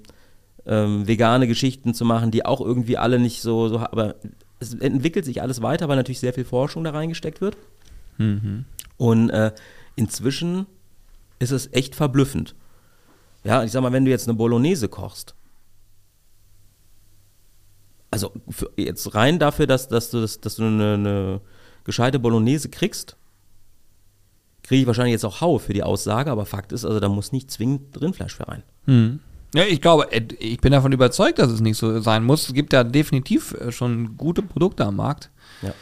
ähm, 0.67 1.07
vegane 1.07 1.47
Geschichten 1.47 1.95
zu 1.95 2.05
machen, 2.05 2.29
die 2.29 2.45
auch 2.45 2.61
irgendwie 2.61 2.99
alle 2.99 3.17
nicht 3.17 3.41
so, 3.41 3.69
so, 3.69 3.79
aber 3.79 4.17
es 4.59 4.75
entwickelt 4.75 5.25
sich 5.25 5.41
alles 5.41 5.63
weiter, 5.63 5.87
weil 5.87 5.97
natürlich 5.97 6.19
sehr 6.19 6.33
viel 6.33 6.45
Forschung 6.45 6.83
da 6.83 6.91
reingesteckt 6.91 7.41
wird. 7.41 7.57
Mhm. 8.19 8.65
Und 8.97 9.31
äh, 9.31 9.51
inzwischen 9.95 10.67
ist 11.39 11.49
es 11.49 11.73
echt 11.73 11.95
verblüffend. 11.95 12.53
Ja, 13.43 13.63
ich 13.63 13.71
sag 13.71 13.81
mal, 13.81 13.91
wenn 13.91 14.05
du 14.05 14.11
jetzt 14.11 14.27
eine 14.27 14.37
Bolognese 14.37 14.89
kochst, 14.89 15.35
also 18.11 18.31
jetzt 18.75 19.13
rein 19.13 19.39
dafür, 19.39 19.67
dass, 19.67 19.87
dass 19.87 20.09
du, 20.09 20.21
dass, 20.21 20.41
dass 20.41 20.55
du 20.55 20.63
eine, 20.63 20.93
eine 20.95 21.41
gescheite 21.83 22.19
Bolognese 22.19 22.69
kriegst, 22.69 23.15
kriege 24.63 24.81
ich 24.81 24.87
wahrscheinlich 24.87 25.13
jetzt 25.13 25.25
auch 25.25 25.41
Hau 25.41 25.57
für 25.57 25.73
die 25.73 25.83
Aussage, 25.83 26.31
aber 26.31 26.45
Fakt 26.45 26.71
ist, 26.71 26.85
also 26.85 26.99
da 26.99 27.09
muss 27.09 27.31
nicht 27.31 27.49
zwingend 27.51 27.99
Rindfleisch 28.01 28.35
für 28.35 28.47
rein. 28.47 28.63
Hm. 28.85 29.19
Ja, 29.53 29.63
ich 29.63 29.81
glaube, 29.81 30.11
äh, 30.11 30.21
ich 30.39 30.59
bin 30.59 30.71
davon 30.71 30.91
überzeugt, 30.91 31.39
dass 31.39 31.51
es 31.51 31.61
nicht 31.61 31.77
so 31.77 31.99
sein 32.01 32.23
muss. 32.23 32.47
Es 32.47 32.53
gibt 32.53 32.73
ja 32.73 32.83
definitiv 32.83 33.53
äh, 33.53 33.71
schon 33.71 34.15
gute 34.17 34.41
Produkte 34.41 34.85
am 34.85 34.97
Markt. 34.97 35.31
Ja. 35.61 35.73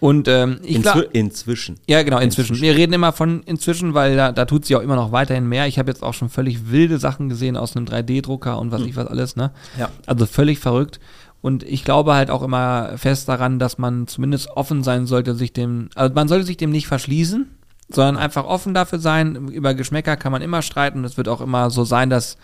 Und 0.00 0.28
ähm, 0.28 0.58
ich 0.62 0.82
glaub, 0.82 1.02
inzwischen. 1.12 1.78
Ja, 1.86 2.02
genau, 2.02 2.18
inzwischen. 2.18 2.54
inzwischen. 2.54 2.62
Wir 2.62 2.76
reden 2.76 2.92
immer 2.92 3.12
von 3.12 3.42
inzwischen, 3.42 3.94
weil 3.94 4.16
da, 4.16 4.32
da 4.32 4.44
tut 4.44 4.64
sie 4.64 4.76
auch 4.76 4.82
immer 4.82 4.96
noch 4.96 5.12
weiterhin 5.12 5.48
mehr. 5.48 5.66
Ich 5.66 5.78
habe 5.78 5.90
jetzt 5.90 6.02
auch 6.02 6.14
schon 6.14 6.28
völlig 6.28 6.70
wilde 6.70 6.98
Sachen 6.98 7.28
gesehen 7.28 7.56
aus 7.56 7.76
einem 7.76 7.86
3D-Drucker 7.86 8.58
und 8.58 8.72
was 8.72 8.82
hm. 8.82 8.88
ich 8.88 8.96
was 8.96 9.06
alles, 9.06 9.36
ne? 9.36 9.52
Ja. 9.78 9.90
Also 10.06 10.26
völlig 10.26 10.58
verrückt. 10.58 11.00
Und 11.40 11.62
ich 11.62 11.84
glaube 11.84 12.14
halt 12.14 12.30
auch 12.30 12.42
immer 12.42 12.96
fest 12.96 13.28
daran, 13.28 13.58
dass 13.58 13.76
man 13.76 14.06
zumindest 14.06 14.48
offen 14.50 14.82
sein 14.82 15.06
sollte, 15.06 15.34
sich 15.34 15.52
dem, 15.52 15.90
also 15.94 16.14
man 16.14 16.26
sollte 16.26 16.46
sich 16.46 16.56
dem 16.56 16.70
nicht 16.70 16.86
verschließen, 16.86 17.50
sondern 17.90 18.16
einfach 18.16 18.46
offen 18.46 18.72
dafür 18.72 18.98
sein. 18.98 19.48
Über 19.48 19.74
Geschmäcker 19.74 20.16
kann 20.16 20.32
man 20.32 20.40
immer 20.40 20.62
streiten. 20.62 21.04
Es 21.04 21.18
wird 21.18 21.28
auch 21.28 21.40
immer 21.42 21.68
so 21.68 21.84
sein, 21.84 22.08
dass 22.08 22.38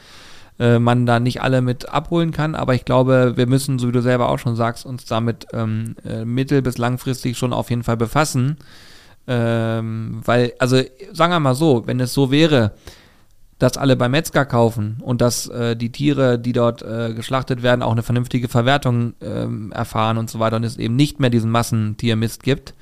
äh, 0.61 0.79
man 0.79 1.07
da 1.07 1.19
nicht 1.19 1.43
alle 1.43 1.63
mit 1.63 1.89
abholen 1.89 2.31
kann. 2.31 2.55
Aber 2.55 2.75
ich 2.75 2.85
glaube, 2.85 3.33
wir 3.37 3.47
müssen, 3.47 3.79
so 3.79 3.89
wie 3.89 3.93
du 3.93 4.03
selber 4.03 4.29
auch 4.29 4.39
schon 4.39 4.55
sagst, 4.55 4.87
uns 4.87 5.07
damit 5.07 5.47
ähm, 5.53 5.97
äh, 6.05 6.25
mittel- 6.25 6.63
bis 6.63 6.79
langfristig 6.79 7.37
schon 7.39 7.53
auf 7.53 7.71
jeden 7.71 7.83
Fall 7.83 7.97
befassen. 7.97 8.59
Ähm, 9.27 10.21
weil, 10.25 10.53
also 10.59 10.81
sagen 11.13 11.33
wir 11.33 11.41
mal 11.41 11.55
so, 11.55 11.87
wenn 11.87 11.99
es 11.99 12.13
so 12.13 12.31
wäre, 12.31 12.73
dass 13.59 13.77
alle 13.77 13.97
beim 13.97 14.11
Metzger 14.13 14.47
kaufen 14.47 14.99
und 15.03 15.21
dass 15.21 15.47
äh, 15.47 15.77
die 15.77 15.93
Tiere, 15.93 16.39
die 16.39 16.53
dort 16.53 16.83
äh, 16.83 17.13
geschlachtet 17.15 17.63
werden, 17.63 17.83
auch 17.83 17.93
eine 17.93 18.03
vernünftige 18.03 18.49
Verwertung 18.49 19.15
ähm, 19.21 19.71
erfahren 19.73 20.19
und 20.19 20.31
so 20.31 20.39
weiter 20.41 20.57
und 20.57 20.65
es 20.65 20.79
eben 20.79 20.97
nicht 20.97 21.21
mehr 21.21 21.31
diesen 21.31 21.51
Massentiermist 21.51 22.43
gibt, 22.43 22.75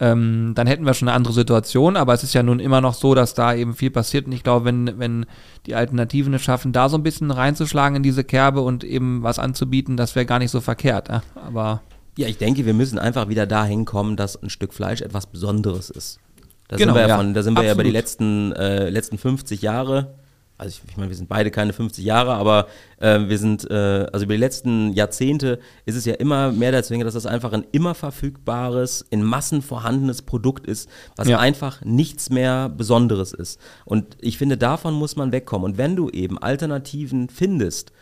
ähm, 0.00 0.52
dann 0.54 0.66
hätten 0.66 0.86
wir 0.86 0.94
schon 0.94 1.08
eine 1.08 1.16
andere 1.16 1.32
Situation. 1.32 1.96
Aber 1.96 2.14
es 2.14 2.24
ist 2.24 2.34
ja 2.34 2.42
nun 2.42 2.60
immer 2.60 2.80
noch 2.80 2.94
so, 2.94 3.14
dass 3.14 3.34
da 3.34 3.54
eben 3.54 3.74
viel 3.74 3.90
passiert 3.90 4.26
und 4.26 4.32
ich 4.32 4.42
glaube, 4.42 4.64
wenn, 4.64 4.98
wenn 4.98 5.26
die 5.66 5.74
Alternativen 5.74 6.34
es 6.34 6.42
schaffen, 6.42 6.72
da 6.72 6.88
so 6.88 6.96
ein 6.96 7.02
bisschen 7.02 7.30
reinzuschlagen 7.30 7.96
in 7.96 8.02
diese 8.02 8.24
Kerbe 8.24 8.60
und 8.60 8.84
eben 8.84 9.22
was 9.22 9.38
anzubieten, 9.38 9.96
das 9.96 10.14
wäre 10.14 10.26
gar 10.26 10.38
nicht 10.38 10.50
so 10.50 10.60
verkehrt. 10.60 11.08
Ja? 11.08 11.22
Aber 11.34 11.82
ja, 12.16 12.28
ich 12.28 12.38
denke, 12.38 12.64
wir 12.66 12.74
müssen 12.74 12.98
einfach 12.98 13.28
wieder 13.28 13.46
dahin 13.46 13.84
kommen, 13.84 14.16
dass 14.16 14.40
ein 14.40 14.50
Stück 14.50 14.72
Fleisch 14.72 15.00
etwas 15.00 15.26
Besonderes 15.26 15.90
ist. 15.90 16.20
Da 16.68 16.76
genau, 16.76 16.94
sind 16.94 17.02
wir 17.02 17.08
ja, 17.08 17.16
von, 17.16 17.34
da 17.34 17.42
sind 17.42 17.56
wir 17.56 17.64
ja 17.64 17.72
über 17.72 17.84
die 17.84 17.90
letzten, 17.90 18.52
äh, 18.52 18.88
letzten 18.88 19.18
50 19.18 19.62
Jahre, 19.62 20.14
also 20.56 20.70
ich, 20.70 20.90
ich 20.90 20.96
meine, 20.96 21.08
wir 21.08 21.16
sind 21.16 21.28
beide 21.28 21.50
keine 21.50 21.72
50 21.72 22.04
Jahre, 22.04 22.34
aber 22.34 22.68
äh, 22.98 23.20
wir 23.28 23.38
sind, 23.38 23.68
äh, 23.70 24.06
also 24.12 24.24
über 24.24 24.34
die 24.34 24.40
letzten 24.40 24.92
Jahrzehnte 24.92 25.58
ist 25.84 25.96
es 25.96 26.04
ja 26.04 26.14
immer 26.14 26.52
mehr 26.52 26.72
dazu, 26.72 26.96
dass 26.98 27.14
das 27.14 27.26
einfach 27.26 27.52
ein 27.52 27.64
immer 27.72 27.94
verfügbares, 27.94 29.04
in 29.10 29.22
Massen 29.22 29.62
vorhandenes 29.62 30.22
Produkt 30.22 30.66
ist, 30.66 30.88
was 31.16 31.28
ja. 31.28 31.38
einfach 31.38 31.84
nichts 31.84 32.30
mehr 32.30 32.68
Besonderes 32.68 33.32
ist. 33.32 33.60
Und 33.84 34.16
ich 34.20 34.38
finde, 34.38 34.56
davon 34.56 34.94
muss 34.94 35.16
man 35.16 35.32
wegkommen. 35.32 35.72
Und 35.72 35.78
wenn 35.78 35.96
du 35.96 36.08
eben 36.10 36.38
Alternativen 36.38 37.28
findest, 37.28 37.92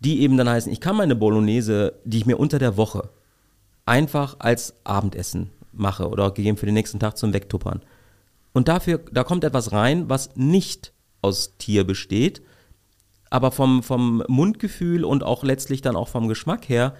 die 0.00 0.20
eben 0.20 0.36
dann 0.36 0.48
heißen, 0.48 0.72
ich 0.72 0.80
kann 0.80 0.96
meine 0.96 1.16
Bolognese, 1.16 1.94
die 2.04 2.18
ich 2.18 2.26
mir 2.26 2.38
unter 2.38 2.58
der 2.58 2.76
Woche 2.76 3.10
einfach 3.84 4.36
als 4.38 4.74
Abendessen 4.84 5.50
mache 5.72 6.08
oder 6.08 6.30
gegeben 6.30 6.56
für 6.56 6.66
den 6.66 6.74
nächsten 6.74 7.00
Tag 7.00 7.16
zum 7.16 7.32
Wegtuppern 7.32 7.80
und 8.56 8.68
dafür, 8.68 9.02
da 9.12 9.22
kommt 9.22 9.44
etwas 9.44 9.72
rein, 9.72 10.08
was 10.08 10.34
nicht 10.34 10.94
aus 11.26 11.56
Tier 11.58 11.84
besteht, 11.84 12.42
aber 13.30 13.50
vom, 13.50 13.82
vom 13.82 14.22
Mundgefühl 14.28 15.04
und 15.04 15.22
auch 15.22 15.42
letztlich 15.42 15.82
dann 15.82 15.96
auch 15.96 16.08
vom 16.08 16.28
Geschmack 16.28 16.68
her 16.68 16.94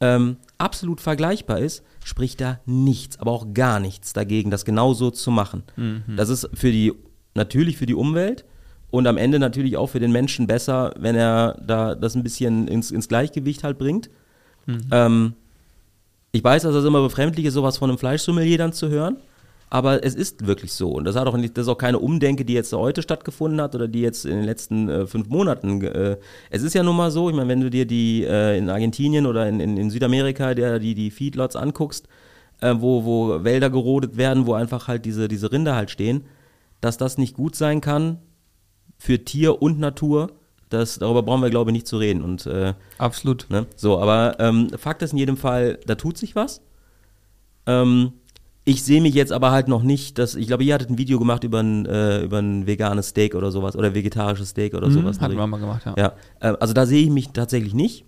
ähm, 0.00 0.36
absolut 0.58 1.00
vergleichbar 1.00 1.58
ist, 1.58 1.82
spricht 2.04 2.40
da 2.40 2.60
nichts, 2.64 3.18
aber 3.18 3.32
auch 3.32 3.52
gar 3.52 3.80
nichts 3.80 4.12
dagegen, 4.12 4.50
das 4.50 4.64
genauso 4.64 5.10
zu 5.10 5.30
machen. 5.30 5.62
Mhm. 5.76 6.16
Das 6.16 6.28
ist 6.28 6.48
für 6.54 6.70
die, 6.70 6.92
natürlich 7.34 7.76
für 7.76 7.86
die 7.86 7.94
Umwelt 7.94 8.44
und 8.90 9.06
am 9.06 9.16
Ende 9.16 9.38
natürlich 9.38 9.76
auch 9.76 9.88
für 9.88 10.00
den 10.00 10.12
Menschen 10.12 10.46
besser, 10.46 10.94
wenn 10.98 11.16
er 11.16 11.60
da 11.64 11.94
das 11.94 12.14
ein 12.14 12.22
bisschen 12.22 12.66
ins, 12.66 12.90
ins 12.90 13.08
Gleichgewicht 13.08 13.62
halt 13.62 13.78
bringt. 13.78 14.10
Mhm. 14.66 14.80
Ähm, 14.90 15.32
ich 16.32 16.42
weiß, 16.42 16.62
dass 16.62 16.74
das 16.74 16.84
immer 16.84 17.02
befremdlich 17.02 17.46
ist, 17.46 17.54
sowas 17.54 17.78
von 17.78 17.90
einem 17.90 17.98
Fleischsommelier 17.98 18.58
dann 18.58 18.72
zu 18.72 18.88
hören. 18.88 19.18
Aber 19.72 20.04
es 20.04 20.16
ist 20.16 20.48
wirklich 20.48 20.72
so. 20.72 20.90
Und 20.90 21.04
das, 21.04 21.14
hat 21.14 21.28
auch 21.28 21.36
nicht, 21.36 21.56
das 21.56 21.62
ist 21.62 21.68
auch 21.68 21.78
keine 21.78 22.00
Umdenke, 22.00 22.44
die 22.44 22.54
jetzt 22.54 22.72
heute 22.72 23.02
stattgefunden 23.02 23.60
hat 23.60 23.76
oder 23.76 23.86
die 23.86 24.00
jetzt 24.00 24.26
in 24.26 24.36
den 24.36 24.44
letzten 24.44 24.88
äh, 24.88 25.06
fünf 25.06 25.28
Monaten. 25.28 25.80
Äh, 25.84 26.16
es 26.50 26.64
ist 26.64 26.74
ja 26.74 26.82
nun 26.82 26.96
mal 26.96 27.12
so, 27.12 27.30
ich 27.30 27.36
meine, 27.36 27.48
wenn 27.48 27.60
du 27.60 27.70
dir 27.70 27.86
die 27.86 28.24
äh, 28.24 28.58
in 28.58 28.68
Argentinien 28.68 29.26
oder 29.26 29.48
in, 29.48 29.60
in, 29.60 29.76
in 29.76 29.90
Südamerika 29.90 30.54
der, 30.54 30.80
die, 30.80 30.96
die 30.96 31.12
Feedlots 31.12 31.54
anguckst, 31.54 32.08
äh, 32.60 32.74
wo, 32.78 33.04
wo 33.04 33.44
Wälder 33.44 33.70
gerodet 33.70 34.16
werden, 34.16 34.46
wo 34.46 34.54
einfach 34.54 34.88
halt 34.88 35.04
diese, 35.04 35.28
diese 35.28 35.52
Rinder 35.52 35.76
halt 35.76 35.90
stehen, 35.90 36.24
dass 36.80 36.98
das 36.98 37.16
nicht 37.16 37.36
gut 37.36 37.54
sein 37.54 37.80
kann 37.80 38.18
für 38.98 39.24
Tier 39.24 39.62
und 39.62 39.78
Natur. 39.78 40.32
Das, 40.68 40.98
darüber 40.98 41.22
brauchen 41.22 41.42
wir, 41.42 41.50
glaube 41.50 41.70
ich, 41.70 41.74
nicht 41.74 41.86
zu 41.86 41.98
reden. 41.98 42.22
Und, 42.22 42.44
äh, 42.46 42.74
Absolut. 42.98 43.46
Ne? 43.50 43.66
So, 43.76 44.00
aber 44.00 44.36
ähm, 44.40 44.70
Fakt 44.76 45.02
ist 45.02 45.12
in 45.12 45.18
jedem 45.18 45.36
Fall, 45.36 45.78
da 45.86 45.94
tut 45.94 46.18
sich 46.18 46.34
was. 46.34 46.60
Ähm, 47.66 48.12
ich 48.64 48.82
sehe 48.84 49.00
mich 49.00 49.14
jetzt 49.14 49.32
aber 49.32 49.50
halt 49.52 49.68
noch 49.68 49.82
nicht, 49.82 50.18
dass 50.18 50.34
ich 50.34 50.46
glaube, 50.46 50.64
ihr 50.64 50.74
hattet 50.74 50.90
ein 50.90 50.98
Video 50.98 51.18
gemacht 51.18 51.44
über 51.44 51.60
ein, 51.60 51.86
äh, 51.86 52.22
über 52.22 52.38
ein 52.38 52.66
veganes 52.66 53.08
Steak 53.08 53.34
oder 53.34 53.50
sowas 53.50 53.74
oder 53.74 53.94
vegetarisches 53.94 54.50
Steak 54.50 54.74
oder 54.74 54.88
mhm, 54.88 54.92
sowas. 54.92 55.20
Hatten 55.20 55.36
wir 55.36 55.46
mal 55.46 55.58
gemacht, 55.58 55.82
ja. 55.86 55.94
ja 55.96 56.12
äh, 56.40 56.56
also 56.60 56.74
da 56.74 56.86
sehe 56.86 57.02
ich 57.02 57.10
mich 57.10 57.30
tatsächlich 57.30 57.74
nicht, 57.74 58.04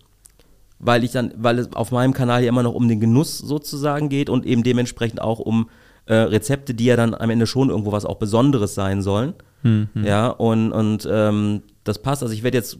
weil 0.78 1.04
ich 1.04 1.12
dann, 1.12 1.32
weil 1.36 1.58
es 1.58 1.72
auf 1.74 1.90
meinem 1.90 2.12
Kanal 2.12 2.42
ja 2.42 2.48
immer 2.48 2.62
noch 2.62 2.74
um 2.74 2.86
den 2.86 3.00
Genuss 3.00 3.38
sozusagen 3.38 4.08
geht 4.08 4.28
und 4.28 4.44
eben 4.44 4.62
dementsprechend 4.62 5.22
auch 5.22 5.38
um 5.38 5.70
äh, 6.06 6.14
Rezepte, 6.14 6.74
die 6.74 6.84
ja 6.84 6.96
dann 6.96 7.14
am 7.14 7.30
Ende 7.30 7.46
schon 7.46 7.70
irgendwo 7.70 7.92
was 7.92 8.04
auch 8.04 8.16
Besonderes 8.16 8.74
sein 8.74 9.00
sollen. 9.00 9.34
Mhm. 9.62 9.88
Ja, 10.04 10.28
und, 10.28 10.72
und 10.72 11.08
ähm, 11.10 11.62
das 11.84 12.00
passt. 12.00 12.22
Also 12.22 12.34
ich 12.34 12.42
werde 12.42 12.58
jetzt 12.58 12.78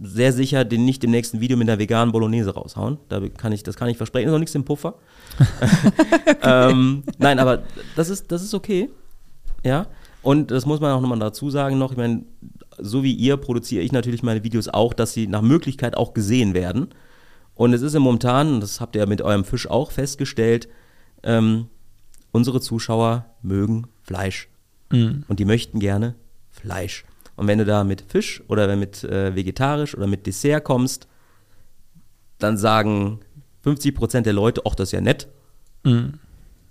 sehr 0.00 0.32
sicher 0.32 0.64
den 0.64 0.84
nicht 0.84 1.04
im 1.04 1.10
nächsten 1.10 1.40
Video 1.40 1.56
mit 1.56 1.68
der 1.68 1.78
veganen 1.78 2.12
Bolognese 2.12 2.54
raushauen. 2.54 2.98
Da 3.08 3.20
kann 3.28 3.52
ich, 3.52 3.62
das 3.62 3.76
kann 3.76 3.88
ich 3.88 3.96
versprechen. 3.96 4.28
Ist 4.28 4.32
noch 4.32 4.38
nichts 4.38 4.54
im 4.54 4.64
Puffer. 4.64 4.94
ähm, 6.42 7.02
nein, 7.18 7.38
aber 7.38 7.62
das 7.96 8.08
ist, 8.08 8.32
das 8.32 8.42
ist 8.42 8.54
okay. 8.54 8.88
Ja. 9.64 9.86
Und 10.22 10.50
das 10.50 10.66
muss 10.66 10.80
man 10.80 10.92
auch 10.92 11.00
nochmal 11.00 11.18
dazu 11.18 11.50
sagen 11.50 11.78
noch. 11.78 11.92
Ich 11.92 11.98
meine, 11.98 12.24
so 12.78 13.02
wie 13.02 13.12
ihr 13.12 13.36
produziere 13.36 13.82
ich 13.82 13.92
natürlich 13.92 14.22
meine 14.22 14.44
Videos 14.44 14.68
auch, 14.68 14.94
dass 14.94 15.12
sie 15.12 15.26
nach 15.26 15.42
Möglichkeit 15.42 15.96
auch 15.96 16.14
gesehen 16.14 16.54
werden. 16.54 16.88
Und 17.54 17.74
es 17.74 17.82
ist 17.82 17.94
im 17.94 18.02
momentan, 18.02 18.60
das 18.60 18.80
habt 18.80 18.96
ihr 18.96 19.00
ja 19.00 19.06
mit 19.06 19.22
eurem 19.22 19.44
Fisch 19.44 19.68
auch 19.68 19.90
festgestellt, 19.90 20.68
ähm, 21.22 21.66
unsere 22.32 22.60
Zuschauer 22.60 23.26
mögen 23.42 23.86
Fleisch. 24.02 24.48
Mhm. 24.90 25.24
Und 25.28 25.40
die 25.40 25.44
möchten 25.44 25.78
gerne 25.78 26.14
Fleisch. 26.50 27.04
Und 27.40 27.46
wenn 27.46 27.56
du 27.56 27.64
da 27.64 27.84
mit 27.84 28.02
Fisch 28.02 28.42
oder 28.48 28.76
mit 28.76 29.02
äh, 29.02 29.34
vegetarisch 29.34 29.96
oder 29.96 30.06
mit 30.06 30.26
Dessert 30.26 30.62
kommst, 30.62 31.08
dann 32.38 32.58
sagen 32.58 33.20
50% 33.64 34.20
der 34.20 34.34
Leute, 34.34 34.60
ach, 34.68 34.74
das 34.74 34.90
ist 34.90 34.92
ja 34.92 35.00
nett. 35.00 35.26
Mhm. 35.82 36.18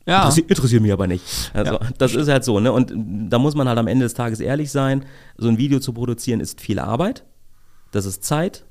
Ja. 0.05 0.17
Interessiert, 0.17 0.51
interessiert, 0.51 0.81
mich 0.83 0.93
aber 0.93 1.07
nicht. 1.07 1.23
Also, 1.55 1.73
ja. 1.73 1.79
das 1.97 2.13
ist 2.13 2.27
halt 2.27 2.43
so, 2.43 2.59
ne? 2.59 2.71
Und 2.71 2.93
da 2.95 3.39
muss 3.39 3.55
man 3.55 3.67
halt 3.67 3.79
am 3.79 3.87
Ende 3.87 4.05
des 4.05 4.13
Tages 4.13 4.41
ehrlich 4.41 4.69
sein. 4.69 5.05
So 5.37 5.47
ein 5.47 5.57
Video 5.57 5.79
zu 5.79 5.91
produzieren 5.91 6.39
ist 6.39 6.61
viel 6.61 6.77
Arbeit. 6.77 7.23
Das 7.89 8.05
ist 8.05 8.23
Zeit. 8.23 8.63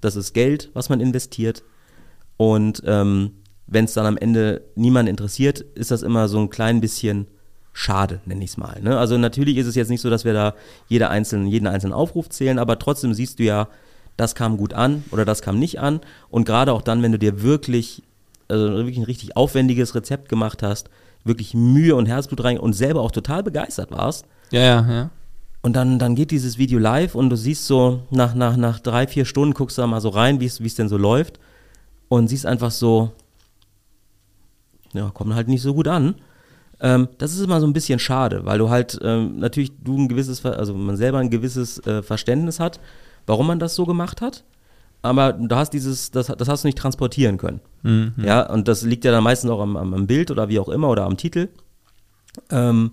Das 0.00 0.16
ist 0.16 0.32
Geld, 0.32 0.70
was 0.74 0.88
man 0.88 0.98
investiert. 0.98 1.62
Und 2.36 2.82
ähm, 2.84 3.34
wenn 3.68 3.84
es 3.84 3.94
dann 3.94 4.06
am 4.06 4.16
Ende 4.16 4.62
niemand 4.74 5.08
interessiert, 5.08 5.60
ist 5.60 5.92
das 5.92 6.02
immer 6.02 6.26
so 6.26 6.40
ein 6.40 6.50
klein 6.50 6.80
bisschen 6.80 7.28
schade, 7.78 8.20
nenne 8.26 8.42
ich 8.42 8.50
es 8.50 8.56
mal. 8.56 8.80
Ne? 8.82 8.98
Also 8.98 9.16
natürlich 9.18 9.56
ist 9.56 9.68
es 9.68 9.76
jetzt 9.76 9.88
nicht 9.88 10.00
so, 10.00 10.10
dass 10.10 10.24
wir 10.24 10.32
da 10.32 10.54
jede 10.88 11.10
einzelnen, 11.10 11.46
jeden 11.46 11.68
einzelnen 11.68 11.92
Aufruf 11.92 12.28
zählen, 12.28 12.58
aber 12.58 12.80
trotzdem 12.80 13.14
siehst 13.14 13.38
du 13.38 13.44
ja, 13.44 13.68
das 14.16 14.34
kam 14.34 14.56
gut 14.56 14.74
an 14.74 15.04
oder 15.12 15.24
das 15.24 15.42
kam 15.42 15.60
nicht 15.60 15.78
an. 15.78 16.00
Und 16.28 16.44
gerade 16.44 16.72
auch 16.72 16.82
dann, 16.82 17.02
wenn 17.02 17.12
du 17.12 17.20
dir 17.20 17.40
wirklich, 17.40 18.02
also 18.48 18.68
wirklich 18.68 18.96
ein 18.96 19.04
richtig 19.04 19.36
aufwendiges 19.36 19.94
Rezept 19.94 20.28
gemacht 20.28 20.60
hast, 20.64 20.90
wirklich 21.22 21.54
Mühe 21.54 21.94
und 21.94 22.06
Herzblut 22.06 22.42
rein 22.42 22.58
und 22.58 22.72
selber 22.72 23.00
auch 23.00 23.12
total 23.12 23.44
begeistert 23.44 23.92
warst. 23.92 24.26
Ja, 24.50 24.60
ja, 24.60 24.90
ja. 24.90 25.10
Und 25.62 25.74
dann, 25.74 26.00
dann 26.00 26.16
geht 26.16 26.32
dieses 26.32 26.58
Video 26.58 26.80
live 26.80 27.14
und 27.14 27.30
du 27.30 27.36
siehst 27.36 27.66
so, 27.66 28.02
nach, 28.10 28.34
nach, 28.34 28.56
nach 28.56 28.80
drei, 28.80 29.06
vier 29.06 29.24
Stunden 29.24 29.54
guckst 29.54 29.78
du 29.78 29.82
da 29.82 29.86
mal 29.86 30.00
so 30.00 30.08
rein, 30.08 30.40
wie 30.40 30.46
es 30.46 30.74
denn 30.74 30.88
so 30.88 30.96
läuft 30.96 31.38
und 32.08 32.26
siehst 32.26 32.44
einfach 32.44 32.72
so, 32.72 33.12
ja, 34.94 35.10
kommt 35.10 35.34
halt 35.34 35.46
nicht 35.46 35.62
so 35.62 35.74
gut 35.74 35.86
an. 35.86 36.16
Ähm, 36.80 37.08
das 37.18 37.32
ist 37.34 37.40
immer 37.40 37.60
so 37.60 37.66
ein 37.66 37.72
bisschen 37.72 37.98
schade, 37.98 38.44
weil 38.44 38.58
du 38.58 38.70
halt 38.70 38.98
ähm, 39.02 39.38
natürlich 39.38 39.72
du 39.82 39.96
ein 39.96 40.08
gewisses, 40.08 40.44
also 40.44 40.74
man 40.74 40.96
selber 40.96 41.18
ein 41.18 41.30
gewisses 41.30 41.84
äh, 41.86 42.02
Verständnis 42.02 42.60
hat, 42.60 42.78
warum 43.26 43.46
man 43.48 43.58
das 43.58 43.74
so 43.74 43.84
gemacht 43.84 44.20
hat. 44.20 44.44
Aber 45.02 45.32
du 45.32 45.54
hast 45.54 45.70
dieses, 45.70 46.10
das, 46.10 46.26
das 46.26 46.48
hast 46.48 46.64
du 46.64 46.68
nicht 46.68 46.78
transportieren 46.78 47.38
können. 47.38 47.60
Mhm. 47.82 48.14
Ja, 48.18 48.42
und 48.50 48.68
das 48.68 48.82
liegt 48.82 49.04
ja 49.04 49.12
dann 49.12 49.24
meistens 49.24 49.50
auch 49.50 49.60
am, 49.60 49.76
am, 49.76 50.06
Bild 50.06 50.30
oder 50.30 50.48
wie 50.48 50.58
auch 50.58 50.68
immer 50.68 50.88
oder 50.88 51.04
am 51.04 51.16
Titel. 51.16 51.48
Ähm, 52.50 52.92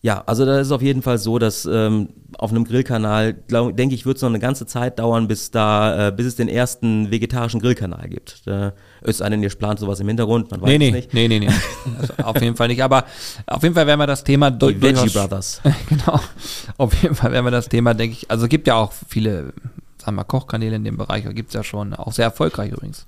ja, 0.00 0.22
also 0.26 0.44
da 0.44 0.58
ist 0.60 0.68
es 0.68 0.72
auf 0.72 0.82
jeden 0.82 1.02
Fall 1.02 1.18
so, 1.18 1.38
dass 1.38 1.64
ähm, 1.64 2.10
auf 2.38 2.50
einem 2.50 2.64
Grillkanal, 2.64 3.34
glaub, 3.34 3.76
denke 3.76 3.94
ich, 3.94 4.06
wird 4.06 4.16
es 4.16 4.22
noch 4.22 4.28
eine 4.28 4.38
ganze 4.38 4.66
Zeit 4.66 4.98
dauern, 4.98 5.28
bis 5.28 5.50
da, 5.50 6.08
äh, 6.08 6.12
bis 6.12 6.26
es 6.26 6.36
den 6.36 6.48
ersten 6.48 7.10
vegetarischen 7.10 7.60
Grillkanal 7.60 8.08
gibt. 8.08 8.46
Da 8.46 8.72
ist 9.02 9.22
einen, 9.22 9.42
ihr 9.42 9.50
plant 9.50 9.80
sowas 9.80 10.00
im 10.00 10.08
Hintergrund, 10.08 10.50
man 10.50 10.60
weiß 10.60 10.68
nee, 10.68 10.78
nee, 10.78 10.88
es 10.88 10.94
nicht. 10.94 11.14
Nee, 11.14 11.28
nee, 11.28 11.38
nee, 11.40 11.48
also 11.98 12.14
auf 12.24 12.40
jeden 12.40 12.56
Fall 12.56 12.68
nicht. 12.68 12.82
Aber 12.82 13.04
auf 13.46 13.62
jeden 13.62 13.74
Fall 13.74 13.86
werden 13.86 14.00
wir 14.00 14.06
das 14.06 14.24
Thema 14.24 14.50
Die 14.50 14.80
Veggie 14.80 15.10
Brothers. 15.10 15.60
genau. 15.88 16.20
Auf 16.76 16.94
jeden 17.02 17.14
Fall 17.14 17.32
werden 17.32 17.44
wir 17.44 17.50
das 17.50 17.68
Thema, 17.68 17.94
denke 17.94 18.14
ich, 18.14 18.30
also 18.30 18.44
es 18.44 18.48
gibt 18.48 18.66
ja 18.66 18.74
auch 18.74 18.92
viele, 19.08 19.52
sagen 19.98 20.16
wir, 20.16 20.24
Kochkanäle 20.24 20.76
in 20.76 20.84
dem 20.84 20.96
Bereich, 20.96 21.24
gibt 21.34 21.48
es 21.48 21.54
ja 21.54 21.62
schon, 21.62 21.94
auch 21.94 22.12
sehr 22.12 22.26
erfolgreich 22.26 22.72
übrigens. 22.72 23.06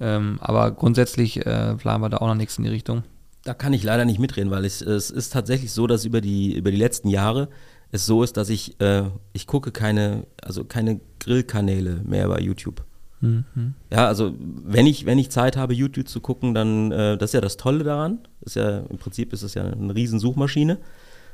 Ähm, 0.00 0.38
aber 0.40 0.70
grundsätzlich 0.72 1.44
äh, 1.46 1.74
planen 1.74 2.02
wir 2.02 2.08
da 2.08 2.18
auch 2.18 2.26
noch 2.26 2.34
nichts 2.34 2.58
in 2.58 2.64
die 2.64 2.70
Richtung. 2.70 3.04
Da 3.44 3.54
kann 3.54 3.72
ich 3.72 3.82
leider 3.82 4.04
nicht 4.04 4.18
mitreden, 4.18 4.50
weil 4.50 4.64
ich, 4.64 4.80
es 4.80 5.10
ist 5.10 5.32
tatsächlich 5.32 5.72
so, 5.72 5.86
dass 5.86 6.04
über 6.04 6.20
die, 6.20 6.54
über 6.54 6.70
die 6.70 6.78
letzten 6.78 7.08
Jahre 7.08 7.48
es 7.92 8.06
so 8.06 8.22
ist, 8.22 8.36
dass 8.36 8.48
ich, 8.48 8.80
äh, 8.80 9.04
ich 9.32 9.46
gucke 9.46 9.70
keine, 9.70 10.26
also 10.42 10.64
keine 10.64 11.00
Grillkanäle 11.20 12.00
mehr 12.04 12.26
bei 12.28 12.40
YouTube. 12.40 12.82
Mhm. 13.24 13.74
Ja, 13.90 14.06
also 14.06 14.34
wenn 14.38 14.86
ich, 14.86 15.06
wenn 15.06 15.18
ich 15.18 15.30
Zeit 15.30 15.56
habe, 15.56 15.74
YouTube 15.74 16.08
zu 16.08 16.20
gucken, 16.20 16.54
dann, 16.54 16.92
äh, 16.92 17.18
das 17.18 17.30
ist 17.30 17.34
ja 17.34 17.40
das 17.40 17.56
Tolle 17.56 17.84
daran. 17.84 18.20
ist 18.42 18.56
ja, 18.56 18.78
im 18.78 18.98
Prinzip 18.98 19.32
ist 19.32 19.42
es 19.42 19.54
ja 19.54 19.64
eine 19.64 19.94
riesen 19.94 20.18
Suchmaschine. 20.18 20.78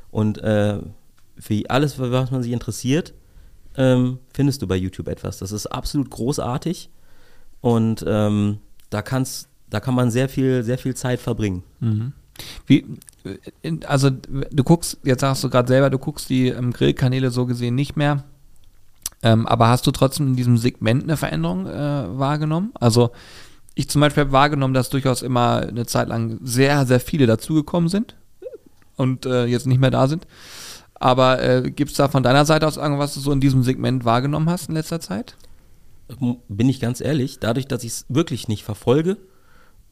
Und 0.09 0.37
äh, 0.39 0.79
für 1.37 1.63
alles, 1.69 1.93
für 1.93 2.11
was 2.11 2.31
man 2.31 2.43
sich 2.43 2.51
interessiert, 2.51 3.13
ähm, 3.77 4.19
findest 4.33 4.61
du 4.61 4.67
bei 4.67 4.75
YouTube 4.75 5.07
etwas. 5.07 5.37
Das 5.37 5.51
ist 5.51 5.67
absolut 5.67 6.09
großartig. 6.09 6.89
Und 7.61 8.03
ähm, 8.07 8.57
da 8.89 9.01
kannst 9.01 9.47
da 9.71 9.79
kann 9.79 9.95
man 9.95 10.11
sehr 10.11 10.29
viel, 10.29 10.63
sehr 10.63 10.77
viel 10.77 10.93
Zeit 10.95 11.19
verbringen. 11.19 11.63
Mhm. 11.79 12.11
Wie, 12.67 12.85
also 13.87 14.09
du 14.09 14.63
guckst, 14.63 14.97
jetzt 15.03 15.21
sagst 15.21 15.43
du 15.43 15.49
gerade 15.49 15.67
selber, 15.67 15.89
du 15.89 15.97
guckst 15.97 16.29
die 16.29 16.49
ähm, 16.49 16.71
Grillkanäle 16.71 17.31
so 17.31 17.45
gesehen 17.45 17.75
nicht 17.75 17.95
mehr. 17.95 18.23
Ähm, 19.23 19.45
aber 19.45 19.67
hast 19.67 19.85
du 19.85 19.91
trotzdem 19.91 20.27
in 20.27 20.35
diesem 20.35 20.57
Segment 20.57 21.03
eine 21.03 21.17
Veränderung 21.17 21.67
äh, 21.67 22.17
wahrgenommen? 22.17 22.71
Also 22.79 23.11
ich 23.75 23.89
zum 23.89 24.01
Beispiel 24.01 24.21
habe 24.21 24.31
wahrgenommen, 24.31 24.73
dass 24.73 24.89
durchaus 24.89 25.21
immer 25.21 25.61
eine 25.67 25.85
Zeit 25.85 26.07
lang 26.07 26.39
sehr, 26.43 26.85
sehr 26.85 26.99
viele 26.99 27.27
dazugekommen 27.27 27.89
sind 27.89 28.15
und 28.97 29.25
äh, 29.25 29.45
jetzt 29.45 29.67
nicht 29.67 29.79
mehr 29.79 29.91
da 29.91 30.07
sind. 30.07 30.27
Aber 30.95 31.41
äh, 31.41 31.71
gibt 31.71 31.91
es 31.91 31.97
da 31.97 32.09
von 32.09 32.23
deiner 32.23 32.45
Seite 32.45 32.67
aus 32.67 32.77
irgendwas, 32.77 33.09
was 33.09 33.13
du 33.15 33.19
so 33.21 33.31
in 33.31 33.39
diesem 33.39 33.63
Segment 33.63 34.05
wahrgenommen 34.05 34.49
hast 34.49 34.69
in 34.69 34.75
letzter 34.75 34.99
Zeit? 34.99 35.35
Bin 36.49 36.69
ich 36.69 36.79
ganz 36.79 36.99
ehrlich, 36.99 37.39
dadurch, 37.39 37.67
dass 37.67 37.83
ich 37.83 37.91
es 37.91 38.05
wirklich 38.09 38.47
nicht 38.47 38.63
verfolge, 38.63 39.17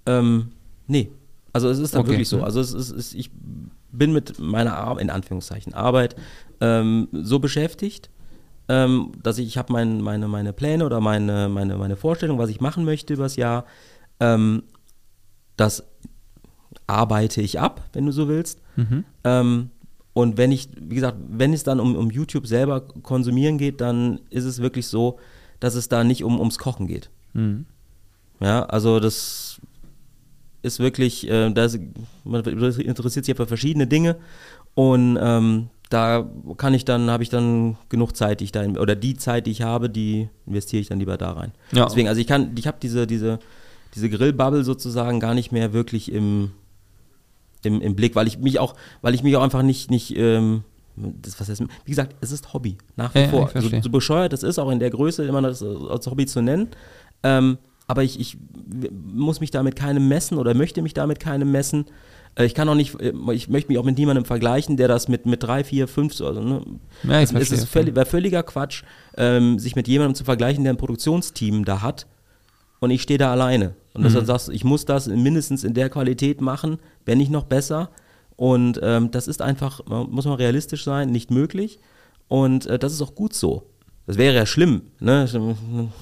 ähm, 0.06 0.52
nee. 0.88 1.12
Also 1.54 1.70
es 1.70 1.80
ist 1.80 1.94
dann 1.94 2.02
okay. 2.02 2.12
wirklich 2.12 2.30
so. 2.30 2.44
Also 2.44 2.60
es 2.60 2.74
ist, 2.74 2.92
es, 2.92 3.14
ich 3.14 3.32
bin 3.92 4.14
mit 4.14 4.40
meiner 4.40 4.78
Arbeit, 4.78 5.04
in 5.04 5.10
Anführungszeichen 5.10 5.74
Arbeit, 5.74 6.16
ähm, 6.62 7.08
so 7.12 7.40
beschäftigt, 7.40 8.10
ähm, 8.70 9.12
dass 9.22 9.40
ich, 9.40 9.48
ich 9.48 9.58
habe 9.58 9.74
mein, 9.74 10.00
meine, 10.00 10.28
meine 10.28 10.54
Pläne 10.54 10.86
oder 10.86 11.02
meine, 11.02 11.50
meine, 11.50 11.76
meine 11.76 11.96
Vorstellung, 11.96 12.38
was 12.38 12.50
ich 12.50 12.62
machen 12.62 12.86
möchte 12.86 13.16
übers 13.16 13.36
Jahr. 13.36 13.66
Ähm, 14.20 14.64
das 15.58 15.84
arbeite 16.88 17.42
ich 17.42 17.60
ab, 17.60 17.90
wenn 17.94 18.06
du 18.06 18.12
so 18.12 18.28
willst. 18.28 18.62
Mhm. 18.76 19.04
Ähm, 19.24 19.70
und 20.14 20.38
wenn 20.38 20.52
ich, 20.52 20.70
wie 20.80 20.96
gesagt, 20.96 21.18
wenn 21.30 21.52
es 21.52 21.64
dann 21.64 21.80
um, 21.80 21.96
um 21.96 22.12
YouTube 22.12 22.46
selber 22.46 22.82
konsumieren 22.82 23.58
geht, 23.58 23.82
dann 23.82 24.22
ist 24.30 24.46
es 24.46 24.62
wirklich 24.62 24.88
so, 24.88 25.20
dass 25.60 25.76
es 25.76 25.90
da 25.90 26.04
nicht 26.04 26.24
um, 26.24 26.40
ums 26.40 26.60
Kochen 26.60 26.88
geht. 26.88 27.10
Mhm. 27.34 27.66
Ja, 28.40 28.64
also 28.66 29.00
das 29.00 29.60
ist 30.62 30.80
wirklich, 30.80 31.28
äh, 31.28 31.52
das, 31.52 31.80
man 32.24 32.44
interessiert 32.46 33.26
sich 33.26 33.30
ja 33.30 33.36
für 33.36 33.48
verschiedene 33.48 33.88
Dinge 33.88 34.18
und 34.76 35.18
ähm, 35.20 35.70
da 35.90 36.30
kann 36.58 36.74
ich 36.74 36.86
dann, 36.86 37.10
habe 37.10 37.24
ich 37.24 37.30
dann 37.30 37.76
genug 37.90 38.16
Zeit, 38.16 38.40
die 38.40 38.46
ich 38.46 38.52
da, 38.52 38.64
oder 38.64 38.96
die 38.96 39.18
Zeit, 39.18 39.48
die 39.48 39.52
ich 39.52 39.64
habe, 39.64 39.90
die 39.90 40.30
investiere 40.46 40.82
ich 40.82 40.90
dann 40.90 41.00
lieber 41.00 41.18
da 41.18 41.32
rein. 41.32 41.52
Ja. 41.72 41.86
Deswegen, 41.86 42.08
also 42.08 42.22
ich 42.22 42.28
kann, 42.28 42.52
ich 42.58 42.68
habe 42.68 42.78
diese, 42.80 43.08
diese, 43.08 43.40
diese 43.96 44.10
Grillbubble 44.10 44.64
sozusagen 44.64 45.20
gar 45.20 45.34
nicht 45.34 45.52
mehr 45.52 45.74
wirklich 45.74 46.12
im, 46.12 46.52
im, 47.64 47.82
im 47.82 47.96
Blick, 47.96 48.16
weil 48.16 48.28
ich 48.28 48.38
mich 48.38 48.60
auch, 48.60 48.76
weil 49.02 49.16
ich 49.16 49.24
mich 49.24 49.36
auch 49.36 49.42
einfach 49.42 49.64
nicht, 49.64 49.90
nicht, 49.90 50.16
ähm, 50.16 50.64
das, 50.96 51.40
was 51.40 51.50
heißt, 51.50 51.64
wie 51.86 51.92
gesagt, 51.92 52.16
es 52.22 52.32
ist 52.32 52.54
Hobby, 52.54 52.78
nach 52.96 53.16
wie 53.16 53.22
ja, 53.22 53.30
vor. 53.30 53.50
So, 53.56 53.70
so, 53.82 53.90
bescheuert 53.90 54.34
es 54.34 54.44
ist, 54.44 54.60
auch 54.60 54.70
in 54.70 54.80
der 54.80 54.92
Größe 54.92 55.26
immer 55.26 55.42
das 55.42 55.64
als 55.64 56.06
Hobby 56.06 56.28
zu 56.28 56.42
nennen. 56.42 56.68
Ähm, 57.24 57.58
aber 57.88 58.04
ich, 58.04 58.20
ich 58.20 58.38
muss 58.92 59.40
mich 59.40 59.50
damit 59.50 59.76
keinem 59.76 60.08
messen 60.08 60.38
oder 60.38 60.54
möchte 60.54 60.84
mich 60.84 60.94
damit 60.94 61.20
keinem 61.20 61.52
messen. 61.52 61.86
Äh, 62.36 62.46
ich 62.46 62.54
kann 62.54 62.70
auch 62.70 62.76
nicht, 62.76 63.00
äh, 63.00 63.14
ich 63.34 63.50
möchte 63.50 63.72
mich 63.72 63.78
auch 63.78 63.84
mit 63.84 63.98
niemandem 63.98 64.26
vergleichen, 64.26 64.78
der 64.78 64.88
das 64.88 65.08
mit, 65.08 65.26
mit 65.26 65.44
drei, 65.44 65.64
vier, 65.64 65.88
fünf, 65.88 66.20
also, 66.22 66.42
ne? 66.42 66.62
Ja, 67.04 67.22
ich 67.22 67.32
es 67.32 67.52
ist 67.52 67.66
völlig, 67.66 67.96
wäre 67.96 68.06
völliger 68.06 68.44
Quatsch, 68.44 68.84
ähm, 69.18 69.60
sich 69.60 69.76
mit 69.76 69.88
jemandem 69.88 70.16
zu 70.16 70.24
vergleichen, 70.24 70.64
der 70.64 70.74
ein 70.74 70.78
Produktionsteam 70.78 71.66
da 71.66 71.82
hat 71.82 72.08
und 72.80 72.92
ich 72.92 73.02
stehe 73.02 73.18
da 73.18 73.32
alleine. 73.32 73.76
Und 73.94 74.04
mhm. 74.04 74.14
dann 74.14 74.26
sagst 74.26 74.48
du, 74.48 74.52
ich 74.52 74.64
muss 74.64 74.86
das 74.86 75.08
mindestens 75.08 75.64
in 75.64 75.74
der 75.74 75.90
Qualität 75.90 76.42
machen, 76.42 76.80
wenn 77.06 77.18
nicht 77.18 77.32
noch 77.32 77.44
besser. 77.44 77.90
Und 78.36 78.80
ähm, 78.82 79.12
das 79.12 79.28
ist 79.28 79.42
einfach, 79.42 79.82
muss 79.86 80.26
man 80.26 80.36
realistisch 80.36 80.84
sein, 80.84 81.10
nicht 81.10 81.32
möglich. 81.32 81.80
Und 82.28 82.68
äh, 82.68 82.80
das 82.80 82.94
ist 82.94 83.02
auch 83.02 83.16
gut 83.16 83.34
so. 83.34 83.64
Das 84.06 84.18
wäre 84.18 84.36
ja 84.36 84.46
schlimm. 84.46 84.84
Ne? 85.00 85.28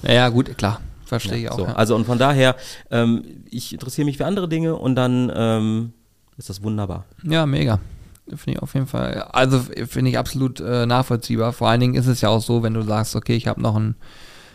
Ja, 0.02 0.28
gut, 0.28 0.56
klar. 0.56 0.80
Verstehe 1.04 1.38
ich 1.38 1.50
auch. 1.50 1.58
So. 1.58 1.64
Ja. 1.64 1.72
Also 1.72 1.96
und 1.96 2.04
von 2.04 2.18
daher, 2.18 2.56
ähm, 2.90 3.24
ich 3.50 3.72
interessiere 3.72 4.04
mich 4.04 4.18
für 4.18 4.26
andere 4.26 4.48
Dinge 4.48 4.76
und 4.76 4.94
dann 4.94 5.32
ähm, 5.34 5.92
ist 6.38 6.48
das 6.48 6.62
wunderbar. 6.62 7.04
Ja, 7.22 7.44
mega. 7.44 7.80
Finde 8.28 8.52
ich 8.52 8.62
auf 8.62 8.74
jeden 8.74 8.86
Fall. 8.86 9.22
Also 9.32 9.60
finde 9.86 10.10
ich 10.10 10.18
absolut 10.18 10.60
äh, 10.60 10.86
nachvollziehbar. 10.86 11.52
Vor 11.52 11.68
allen 11.68 11.80
Dingen 11.80 11.94
ist 11.94 12.06
es 12.06 12.20
ja 12.20 12.28
auch 12.28 12.42
so, 12.42 12.62
wenn 12.62 12.74
du 12.74 12.82
sagst, 12.82 13.16
okay, 13.16 13.34
ich 13.34 13.46
habe 13.46 13.60
noch 13.60 13.76
ein 13.76 13.96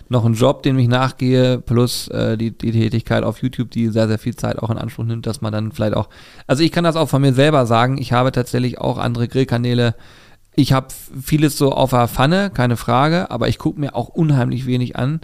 noch 0.10 0.26
einen 0.26 0.36
Job, 0.36 0.64
den 0.64 0.78
ich 0.78 0.88
nachgehe, 0.88 1.60
plus 1.60 2.08
äh, 2.10 2.38
die, 2.38 2.52
die 2.52 2.72
Tätigkeit 2.72 3.24
auf 3.24 3.42
YouTube, 3.42 3.72
die 3.72 3.88
sehr, 3.88 4.08
sehr 4.08 4.20
viel 4.20 4.36
Zeit 4.36 4.60
auch 4.60 4.70
in 4.70 4.78
Anspruch 4.78 5.06
nimmt, 5.06 5.26
dass 5.26 5.42
man 5.42 5.52
dann 5.52 5.72
vielleicht 5.72 5.96
auch, 5.96 6.10
also 6.46 6.62
ich 6.62 6.72
kann 6.72 6.84
das 6.84 6.96
auch 6.96 7.10
von 7.10 7.22
mir 7.22 7.34
selber 7.34 7.66
sagen, 7.66 7.98
ich 7.98 8.14
habe 8.14 8.32
tatsächlich 8.32 8.80
auch 8.80 8.98
andere 8.98 9.28
Grillkanäle, 9.28 9.96
ich 10.56 10.72
habe 10.72 10.88
vieles 11.20 11.58
so 11.58 11.72
auf 11.72 11.92
der 11.92 12.08
Pfanne, 12.08 12.52
keine 12.54 12.78
Frage, 12.78 13.32
aber 13.32 13.48
ich 13.48 13.58
gucke 13.58 13.80
mir 13.80 13.96
auch 13.96 14.10
unheimlich 14.10 14.68
wenig 14.68 14.96
an 14.98 15.22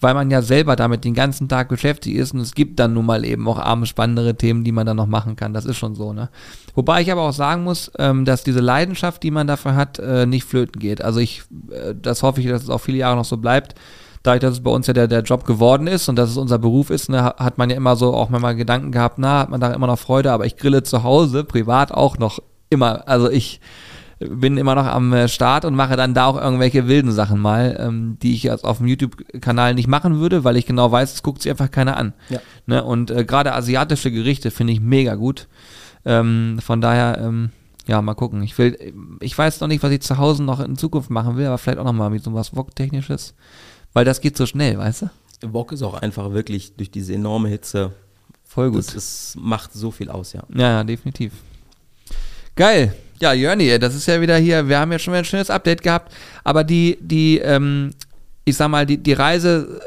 weil 0.00 0.14
man 0.14 0.30
ja 0.30 0.42
selber 0.42 0.76
damit 0.76 1.04
den 1.04 1.14
ganzen 1.14 1.48
Tag 1.48 1.68
beschäftigt 1.68 2.16
ist 2.16 2.32
und 2.32 2.40
es 2.40 2.54
gibt 2.54 2.80
dann 2.80 2.94
nun 2.94 3.06
mal 3.06 3.24
eben 3.24 3.46
auch 3.46 3.58
abends 3.58 3.90
spannendere 3.90 4.34
Themen, 4.34 4.64
die 4.64 4.72
man 4.72 4.86
dann 4.86 4.96
noch 4.96 5.06
machen 5.06 5.36
kann. 5.36 5.52
Das 5.52 5.66
ist 5.66 5.76
schon 5.76 5.94
so, 5.94 6.12
ne? 6.12 6.30
Wobei 6.74 7.02
ich 7.02 7.12
aber 7.12 7.22
auch 7.22 7.32
sagen 7.32 7.64
muss, 7.64 7.90
ähm, 7.98 8.24
dass 8.24 8.42
diese 8.42 8.60
Leidenschaft, 8.60 9.22
die 9.22 9.30
man 9.30 9.46
dafür 9.46 9.76
hat, 9.76 9.98
äh, 9.98 10.26
nicht 10.26 10.44
flöten 10.44 10.80
geht. 10.80 11.02
Also 11.02 11.20
ich, 11.20 11.42
äh, 11.70 11.94
das 11.94 12.22
hoffe 12.22 12.40
ich, 12.40 12.46
dass 12.46 12.62
es 12.62 12.70
auch 12.70 12.80
viele 12.80 12.98
Jahre 12.98 13.16
noch 13.16 13.24
so 13.24 13.36
bleibt. 13.36 13.74
Dadurch, 14.22 14.40
dass 14.40 14.52
es 14.52 14.62
bei 14.62 14.70
uns 14.70 14.86
ja 14.86 14.92
der, 14.92 15.08
der 15.08 15.22
Job 15.22 15.44
geworden 15.44 15.86
ist 15.86 16.08
und 16.08 16.16
dass 16.16 16.30
es 16.30 16.36
unser 16.36 16.58
Beruf 16.58 16.90
ist, 16.90 17.08
ne, 17.08 17.24
hat 17.24 17.56
man 17.56 17.70
ja 17.70 17.76
immer 17.76 17.96
so 17.96 18.14
auch 18.14 18.28
mal 18.28 18.54
Gedanken 18.54 18.92
gehabt, 18.92 19.18
na, 19.18 19.40
hat 19.40 19.50
man 19.50 19.60
da 19.60 19.72
immer 19.72 19.86
noch 19.86 19.98
Freude, 19.98 20.30
aber 20.30 20.44
ich 20.44 20.56
grille 20.56 20.82
zu 20.82 21.02
Hause, 21.02 21.44
privat 21.44 21.90
auch 21.92 22.18
noch 22.18 22.38
immer. 22.68 23.08
Also 23.08 23.30
ich, 23.30 23.60
bin 24.20 24.58
immer 24.58 24.74
noch 24.74 24.84
am 24.84 25.12
äh, 25.12 25.28
Start 25.28 25.64
und 25.64 25.74
mache 25.74 25.96
dann 25.96 26.12
da 26.12 26.26
auch 26.26 26.40
irgendwelche 26.40 26.86
wilden 26.86 27.10
Sachen 27.10 27.40
mal, 27.40 27.76
ähm, 27.80 28.18
die 28.22 28.34
ich 28.34 28.42
jetzt 28.42 28.64
auf 28.64 28.78
dem 28.78 28.86
YouTube-Kanal 28.86 29.74
nicht 29.74 29.88
machen 29.88 30.20
würde, 30.20 30.44
weil 30.44 30.56
ich 30.56 30.66
genau 30.66 30.92
weiß, 30.92 31.14
es 31.14 31.22
guckt 31.22 31.40
sich 31.40 31.50
einfach 31.50 31.70
keiner 31.70 31.96
an. 31.96 32.12
Ja. 32.28 32.40
Ne? 32.66 32.84
Und 32.84 33.10
äh, 33.10 33.24
gerade 33.24 33.54
asiatische 33.54 34.10
Gerichte 34.10 34.50
finde 34.50 34.74
ich 34.74 34.80
mega 34.80 35.14
gut. 35.14 35.48
Ähm, 36.04 36.58
von 36.62 36.82
daher, 36.82 37.18
ähm, 37.18 37.50
ja, 37.86 38.02
mal 38.02 38.14
gucken. 38.14 38.42
Ich 38.42 38.56
will, 38.58 38.94
ich 39.20 39.36
weiß 39.36 39.60
noch 39.60 39.68
nicht, 39.68 39.82
was 39.82 39.90
ich 39.90 40.02
zu 40.02 40.18
Hause 40.18 40.42
noch 40.42 40.60
in 40.60 40.76
Zukunft 40.76 41.08
machen 41.08 41.36
will, 41.36 41.46
aber 41.46 41.58
vielleicht 41.58 41.78
auch 41.78 41.84
noch 41.84 41.92
mal 41.92 42.10
mit 42.10 42.22
so 42.22 42.34
was 42.34 42.54
Wok-technisches, 42.54 43.34
weil 43.94 44.04
das 44.04 44.20
geht 44.20 44.36
so 44.36 44.44
schnell, 44.44 44.76
weißt 44.78 45.02
du? 45.02 45.10
Wok 45.52 45.72
ist 45.72 45.82
auch 45.82 45.94
einfach 45.94 46.32
wirklich 46.32 46.76
durch 46.76 46.90
diese 46.90 47.14
enorme 47.14 47.48
Hitze. 47.48 47.92
Voll 48.44 48.70
gut. 48.70 48.80
Das, 48.80 48.94
das 48.94 49.36
macht 49.40 49.72
so 49.72 49.90
viel 49.90 50.10
aus, 50.10 50.34
ja. 50.34 50.42
Ja, 50.54 50.70
ja 50.72 50.84
definitiv. 50.84 51.32
Geil. 52.54 52.94
Ja, 53.20 53.34
Jörni, 53.34 53.78
das 53.78 53.94
ist 53.94 54.06
ja 54.06 54.20
wieder 54.20 54.38
hier, 54.38 54.68
wir 54.68 54.78
haben 54.78 54.92
ja 54.92 54.98
schon 54.98 55.12
wieder 55.12 55.18
ein 55.20 55.26
schönes 55.26 55.50
Update 55.50 55.82
gehabt, 55.82 56.12
aber 56.42 56.64
die, 56.64 56.96
die, 57.02 57.38
ähm, 57.38 57.90
ich 58.46 58.56
sag 58.56 58.68
mal, 58.68 58.86
die, 58.86 58.96
die 58.96 59.12
Reise 59.12 59.80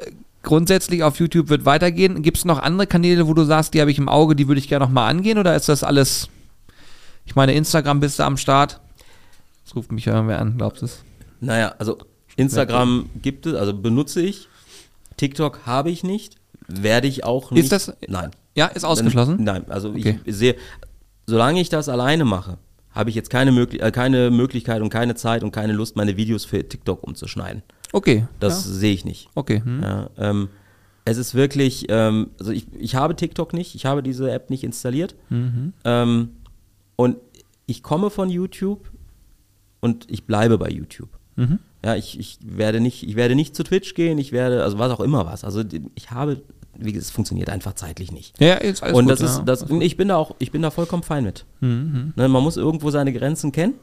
grundsätzlich 0.43 1.01
auf 1.01 1.17
YouTube 1.19 1.49
wird 1.49 1.65
weitergehen. 1.65 2.21
Gibt 2.21 2.37
es 2.37 2.45
noch 2.45 2.59
andere 2.59 2.85
Kanäle, 2.85 3.27
wo 3.27 3.33
du 3.33 3.43
sagst, 3.43 3.73
die 3.73 3.81
habe 3.81 3.89
ich 3.89 3.97
im 3.97 4.07
Auge, 4.07 4.35
die 4.35 4.47
würde 4.47 4.59
ich 4.59 4.67
gerne 4.67 4.85
nochmal 4.85 5.09
angehen 5.09 5.39
oder 5.39 5.55
ist 5.55 5.67
das 5.67 5.83
alles, 5.83 6.29
ich 7.25 7.35
meine, 7.35 7.53
Instagram 7.53 8.01
bist 8.01 8.19
du 8.19 8.23
am 8.23 8.37
Start? 8.37 8.79
Das 9.65 9.75
ruft 9.75 9.91
mich 9.91 10.05
ja 10.05 10.13
irgendwer 10.13 10.39
an, 10.39 10.57
glaubst 10.57 10.83
du 10.83 10.85
es? 10.85 11.03
Naja, 11.39 11.73
also 11.79 11.97
Instagram 12.35 13.09
gibt 13.21 13.47
es, 13.47 13.55
also 13.55 13.73
benutze 13.73 14.21
ich. 14.21 14.47
TikTok 15.17 15.61
habe 15.65 15.89
ich 15.89 16.03
nicht, 16.03 16.35
werde 16.67 17.07
ich 17.07 17.23
auch 17.23 17.49
nicht. 17.49 17.63
Ist 17.63 17.71
das? 17.71 17.93
Nein. 18.07 18.29
Ja, 18.55 18.67
ist 18.67 18.83
ausgeschlossen? 18.83 19.37
Nein, 19.39 19.65
also 19.69 19.89
okay. 19.89 20.19
ich 20.23 20.35
sehe, 20.35 20.55
solange 21.25 21.59
ich 21.59 21.69
das 21.69 21.89
alleine 21.89 22.25
mache, 22.25 22.57
habe 22.93 23.09
ich 23.09 23.15
jetzt 23.15 23.29
keine, 23.29 23.51
Möglich 23.51 23.81
äh, 23.81 23.91
keine 23.91 24.31
Möglichkeit 24.31 24.81
und 24.81 24.89
keine 24.89 25.15
Zeit 25.15 25.43
und 25.43 25.51
keine 25.51 25.73
Lust, 25.73 25.95
meine 25.95 26.17
Videos 26.17 26.45
für 26.45 26.67
TikTok 26.67 27.03
umzuschneiden. 27.03 27.63
Okay. 27.91 28.27
Das 28.39 28.65
ja. 28.65 28.71
sehe 28.71 28.93
ich 28.93 29.05
nicht. 29.05 29.29
Okay. 29.35 29.61
Hm. 29.63 29.81
Ja, 29.81 30.09
ähm, 30.17 30.49
es 31.05 31.17
ist 31.17 31.35
wirklich, 31.35 31.87
ähm, 31.89 32.29
also 32.39 32.51
ich, 32.51 32.67
ich 32.73 32.95
habe 32.95 33.15
TikTok 33.15 33.53
nicht, 33.53 33.75
ich 33.75 33.85
habe 33.85 34.03
diese 34.03 34.31
App 34.31 34.49
nicht 34.49 34.63
installiert. 34.63 35.15
Mhm. 35.29 35.73
Ähm, 35.83 36.29
und 36.95 37.17
ich 37.65 37.83
komme 37.83 38.09
von 38.09 38.29
YouTube 38.29 38.89
und 39.79 40.09
ich 40.09 40.25
bleibe 40.25 40.57
bei 40.57 40.69
YouTube. 40.69 41.09
Mhm. 41.35 41.59
Ja, 41.83 41.95
ich, 41.95 42.17
ich 42.19 42.39
werde 42.41 42.79
nicht, 42.79 43.03
ich 43.03 43.15
werde 43.15 43.35
nicht 43.35 43.55
zu 43.55 43.63
Twitch 43.63 43.93
gehen, 43.95 44.17
ich 44.17 44.31
werde, 44.31 44.63
also 44.63 44.79
was 44.79 44.91
auch 44.91 45.01
immer 45.01 45.25
was. 45.25 45.43
Also 45.43 45.63
ich 45.95 46.11
habe 46.11 46.41
wie 46.77 46.95
es 46.95 47.11
funktioniert 47.11 47.49
einfach 47.49 47.73
zeitlich 47.73 48.11
nicht. 48.11 48.39
Ja, 48.39 48.55
ist 48.55 48.83
alles 48.83 48.97
Und 48.97 49.05
gut, 49.05 49.11
das 49.11 49.21
ist, 49.21 49.43
das, 49.45 49.65
ich 49.69 49.97
bin 49.97 50.07
da 50.07 50.17
auch, 50.17 50.35
ich 50.39 50.51
bin 50.51 50.61
da 50.61 50.71
vollkommen 50.71 51.03
fein 51.03 51.23
mit. 51.23 51.45
Mhm. 51.61 52.13
Ne, 52.15 52.27
man 52.27 52.43
muss 52.43 52.57
irgendwo 52.57 52.89
seine 52.91 53.13
Grenzen 53.13 53.51
kennen 53.51 53.75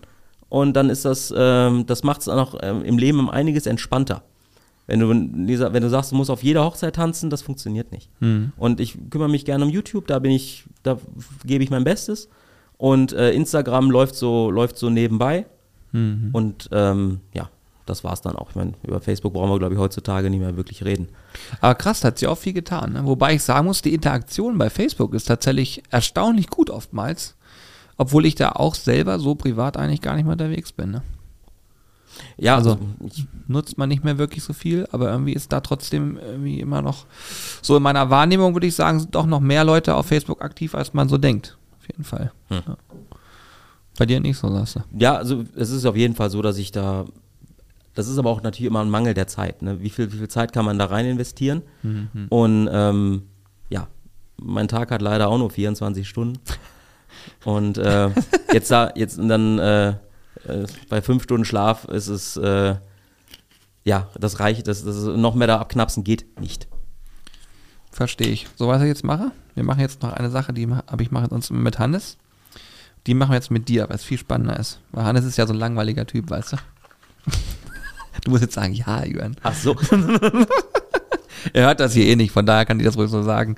und 0.48 0.74
dann 0.74 0.90
ist 0.90 1.04
das, 1.04 1.32
ähm, 1.36 1.86
das 1.86 2.02
macht 2.02 2.22
es 2.22 2.28
auch 2.28 2.56
ähm, 2.62 2.84
im 2.84 2.98
Leben 2.98 3.18
um 3.20 3.30
einiges 3.30 3.66
entspannter. 3.66 4.22
Wenn 4.86 4.98
du, 4.98 5.08
wenn 5.08 5.82
du 5.82 5.88
sagst, 5.88 6.10
du 6.10 6.16
musst 6.16 6.30
auf 6.30 6.42
jeder 6.42 6.64
Hochzeit 6.64 6.96
tanzen, 6.96 7.30
das 7.30 7.42
funktioniert 7.42 7.92
nicht. 7.92 8.10
Mhm. 8.18 8.52
Und 8.56 8.80
ich 8.80 8.98
kümmere 9.08 9.28
mich 9.28 9.44
gerne 9.44 9.64
um 9.64 9.70
YouTube, 9.70 10.08
da 10.08 10.18
bin 10.18 10.32
ich, 10.32 10.64
da 10.82 10.98
gebe 11.44 11.62
ich 11.62 11.70
mein 11.70 11.84
Bestes. 11.84 12.28
Und 12.76 13.12
äh, 13.12 13.30
Instagram 13.30 13.92
läuft 13.92 14.16
so, 14.16 14.50
läuft 14.50 14.78
so 14.78 14.90
nebenbei. 14.90 15.46
Mhm. 15.92 16.30
Und 16.32 16.68
ähm, 16.72 17.20
ja, 17.32 17.50
das 17.90 18.04
war 18.04 18.12
es 18.12 18.20
dann 18.20 18.36
auch. 18.36 18.50
Ich 18.50 18.56
meine, 18.56 18.72
über 18.82 19.00
Facebook 19.00 19.32
brauchen 19.32 19.50
wir, 19.50 19.58
glaube 19.58 19.74
ich, 19.74 19.80
heutzutage 19.80 20.30
nicht 20.30 20.40
mehr 20.40 20.56
wirklich 20.56 20.84
reden. 20.84 21.08
Aber 21.60 21.74
krass, 21.74 22.04
hat 22.04 22.18
sie 22.18 22.26
auch 22.26 22.38
viel 22.38 22.52
getan. 22.52 22.92
Ne? 22.92 23.04
Wobei 23.04 23.34
ich 23.34 23.42
sagen 23.42 23.66
muss, 23.66 23.82
die 23.82 23.92
Interaktion 23.92 24.56
bei 24.56 24.70
Facebook 24.70 25.12
ist 25.14 25.24
tatsächlich 25.24 25.82
erstaunlich 25.90 26.48
gut 26.48 26.70
oftmals. 26.70 27.36
Obwohl 27.96 28.24
ich 28.24 28.34
da 28.34 28.52
auch 28.52 28.74
selber 28.74 29.18
so 29.18 29.34
privat 29.34 29.76
eigentlich 29.76 30.00
gar 30.00 30.16
nicht 30.16 30.24
mehr 30.24 30.32
unterwegs 30.32 30.72
bin. 30.72 30.92
Ne? 30.92 31.02
Ja, 32.38 32.56
also, 32.56 32.70
also 32.70 33.22
nutzt 33.46 33.76
man 33.76 33.88
nicht 33.88 34.04
mehr 34.04 34.18
wirklich 34.18 34.42
so 34.42 34.52
viel, 34.52 34.88
aber 34.90 35.10
irgendwie 35.10 35.34
ist 35.34 35.52
da 35.52 35.60
trotzdem 35.60 36.18
irgendwie 36.18 36.60
immer 36.60 36.80
noch 36.80 37.04
so 37.60 37.76
in 37.76 37.82
meiner 37.82 38.08
Wahrnehmung 38.08 38.54
würde 38.54 38.66
ich 38.66 38.74
sagen, 38.74 39.00
sind 39.00 39.14
doch 39.14 39.26
noch 39.26 39.40
mehr 39.40 39.64
Leute 39.64 39.94
auf 39.94 40.06
Facebook 40.06 40.42
aktiv, 40.42 40.74
als 40.74 40.94
man 40.94 41.08
so 41.08 41.18
denkt. 41.18 41.58
Auf 41.78 41.88
jeden 41.88 42.04
Fall. 42.04 42.32
Hm. 42.48 42.62
Ja. 42.66 42.76
Bei 43.98 44.06
dir 44.06 44.20
nicht 44.20 44.38
so, 44.38 44.50
sagst 44.50 44.76
du? 44.76 44.80
Ja, 44.98 45.16
also 45.16 45.44
es 45.56 45.70
ist 45.70 45.84
auf 45.84 45.96
jeden 45.96 46.14
Fall 46.14 46.30
so, 46.30 46.40
dass 46.40 46.56
ich 46.56 46.72
da 46.72 47.04
das 47.94 48.08
ist 48.08 48.18
aber 48.18 48.30
auch 48.30 48.42
natürlich 48.42 48.66
immer 48.66 48.80
ein 48.80 48.90
Mangel 48.90 49.14
der 49.14 49.26
Zeit. 49.26 49.62
Ne? 49.62 49.80
Wie, 49.80 49.90
viel, 49.90 50.12
wie 50.12 50.18
viel 50.18 50.28
Zeit 50.28 50.52
kann 50.52 50.64
man 50.64 50.78
da 50.78 50.86
rein 50.86 51.06
investieren? 51.06 51.62
Mhm. 51.82 52.26
Und 52.28 52.68
ähm, 52.72 53.22
ja, 53.68 53.88
mein 54.36 54.68
Tag 54.68 54.90
hat 54.90 55.02
leider 55.02 55.28
auch 55.28 55.38
nur 55.38 55.50
24 55.50 56.08
Stunden. 56.08 56.38
Und 57.44 57.78
äh, 57.78 58.10
jetzt 58.52 58.70
da, 58.70 58.92
jetzt 58.94 59.18
dann 59.18 59.58
äh, 59.58 59.88
äh, 59.90 59.96
bei 60.88 61.02
fünf 61.02 61.24
Stunden 61.24 61.44
Schlaf 61.44 61.84
ist 61.86 62.08
es 62.08 62.36
äh, 62.36 62.76
ja, 63.84 64.08
das 64.18 64.40
reicht, 64.40 64.68
das, 64.68 64.84
das 64.84 65.04
noch 65.04 65.34
mehr 65.34 65.46
da 65.46 65.58
abknapsen 65.58 66.04
geht 66.04 66.38
nicht. 66.40 66.68
Verstehe 67.90 68.28
ich. 68.28 68.46
So 68.56 68.68
was 68.68 68.82
ich 68.82 68.88
jetzt 68.88 69.04
mache. 69.04 69.32
Wir 69.54 69.64
machen 69.64 69.80
jetzt 69.80 70.02
noch 70.02 70.12
eine 70.12 70.30
Sache, 70.30 70.52
die 70.52 70.68
habe 70.68 71.02
ich 71.02 71.10
mache 71.10 71.28
sonst 71.28 71.50
mit 71.50 71.78
Hannes. 71.78 72.18
Die 73.06 73.14
machen 73.14 73.30
wir 73.30 73.36
jetzt 73.36 73.50
mit 73.50 73.68
dir, 73.68 73.88
weil 73.88 73.96
es 73.96 74.04
viel 74.04 74.18
spannender 74.18 74.58
ist. 74.58 74.80
Weil 74.92 75.04
Hannes 75.04 75.24
ist 75.24 75.38
ja 75.38 75.46
so 75.46 75.54
ein 75.54 75.58
langweiliger 75.58 76.06
Typ, 76.06 76.30
weißt 76.30 76.52
du? 76.52 76.56
Du 78.24 78.30
musst 78.30 78.42
jetzt 78.42 78.54
sagen, 78.54 78.72
ja, 78.72 79.04
Jürgen. 79.04 79.36
Ach 79.42 79.54
so. 79.54 79.76
er 81.52 81.66
hört 81.66 81.80
das 81.80 81.94
hier 81.94 82.06
eh 82.06 82.16
nicht, 82.16 82.32
von 82.32 82.46
daher 82.46 82.66
kann 82.66 82.78
ich 82.78 82.86
das 82.86 82.96
ruhig 82.96 83.10
so 83.10 83.22
sagen. 83.22 83.56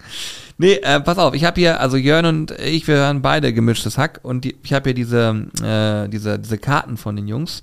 Nee, 0.58 0.74
äh, 0.74 1.00
pass 1.00 1.18
auf, 1.18 1.34
ich 1.34 1.44
habe 1.44 1.60
hier, 1.60 1.80
also 1.80 1.96
Jörn 1.96 2.26
und 2.26 2.52
ich, 2.52 2.86
wir 2.86 2.96
hören 2.96 3.22
beide 3.22 3.52
gemischtes 3.52 3.98
Hack 3.98 4.20
und 4.22 4.44
die, 4.44 4.56
ich 4.62 4.72
habe 4.72 4.90
hier 4.90 4.94
diese, 4.94 5.46
äh, 5.62 6.08
diese, 6.08 6.38
diese 6.38 6.58
Karten 6.58 6.96
von 6.96 7.16
den 7.16 7.26
Jungs. 7.26 7.62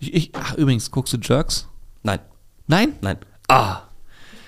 Ich, 0.00 0.14
ich, 0.14 0.30
ach, 0.34 0.54
übrigens, 0.54 0.90
guckst 0.90 1.12
du 1.12 1.18
Jerks? 1.18 1.68
Nein. 2.02 2.18
Nein? 2.66 2.94
Nein. 3.00 3.18
Ah, 3.48 3.82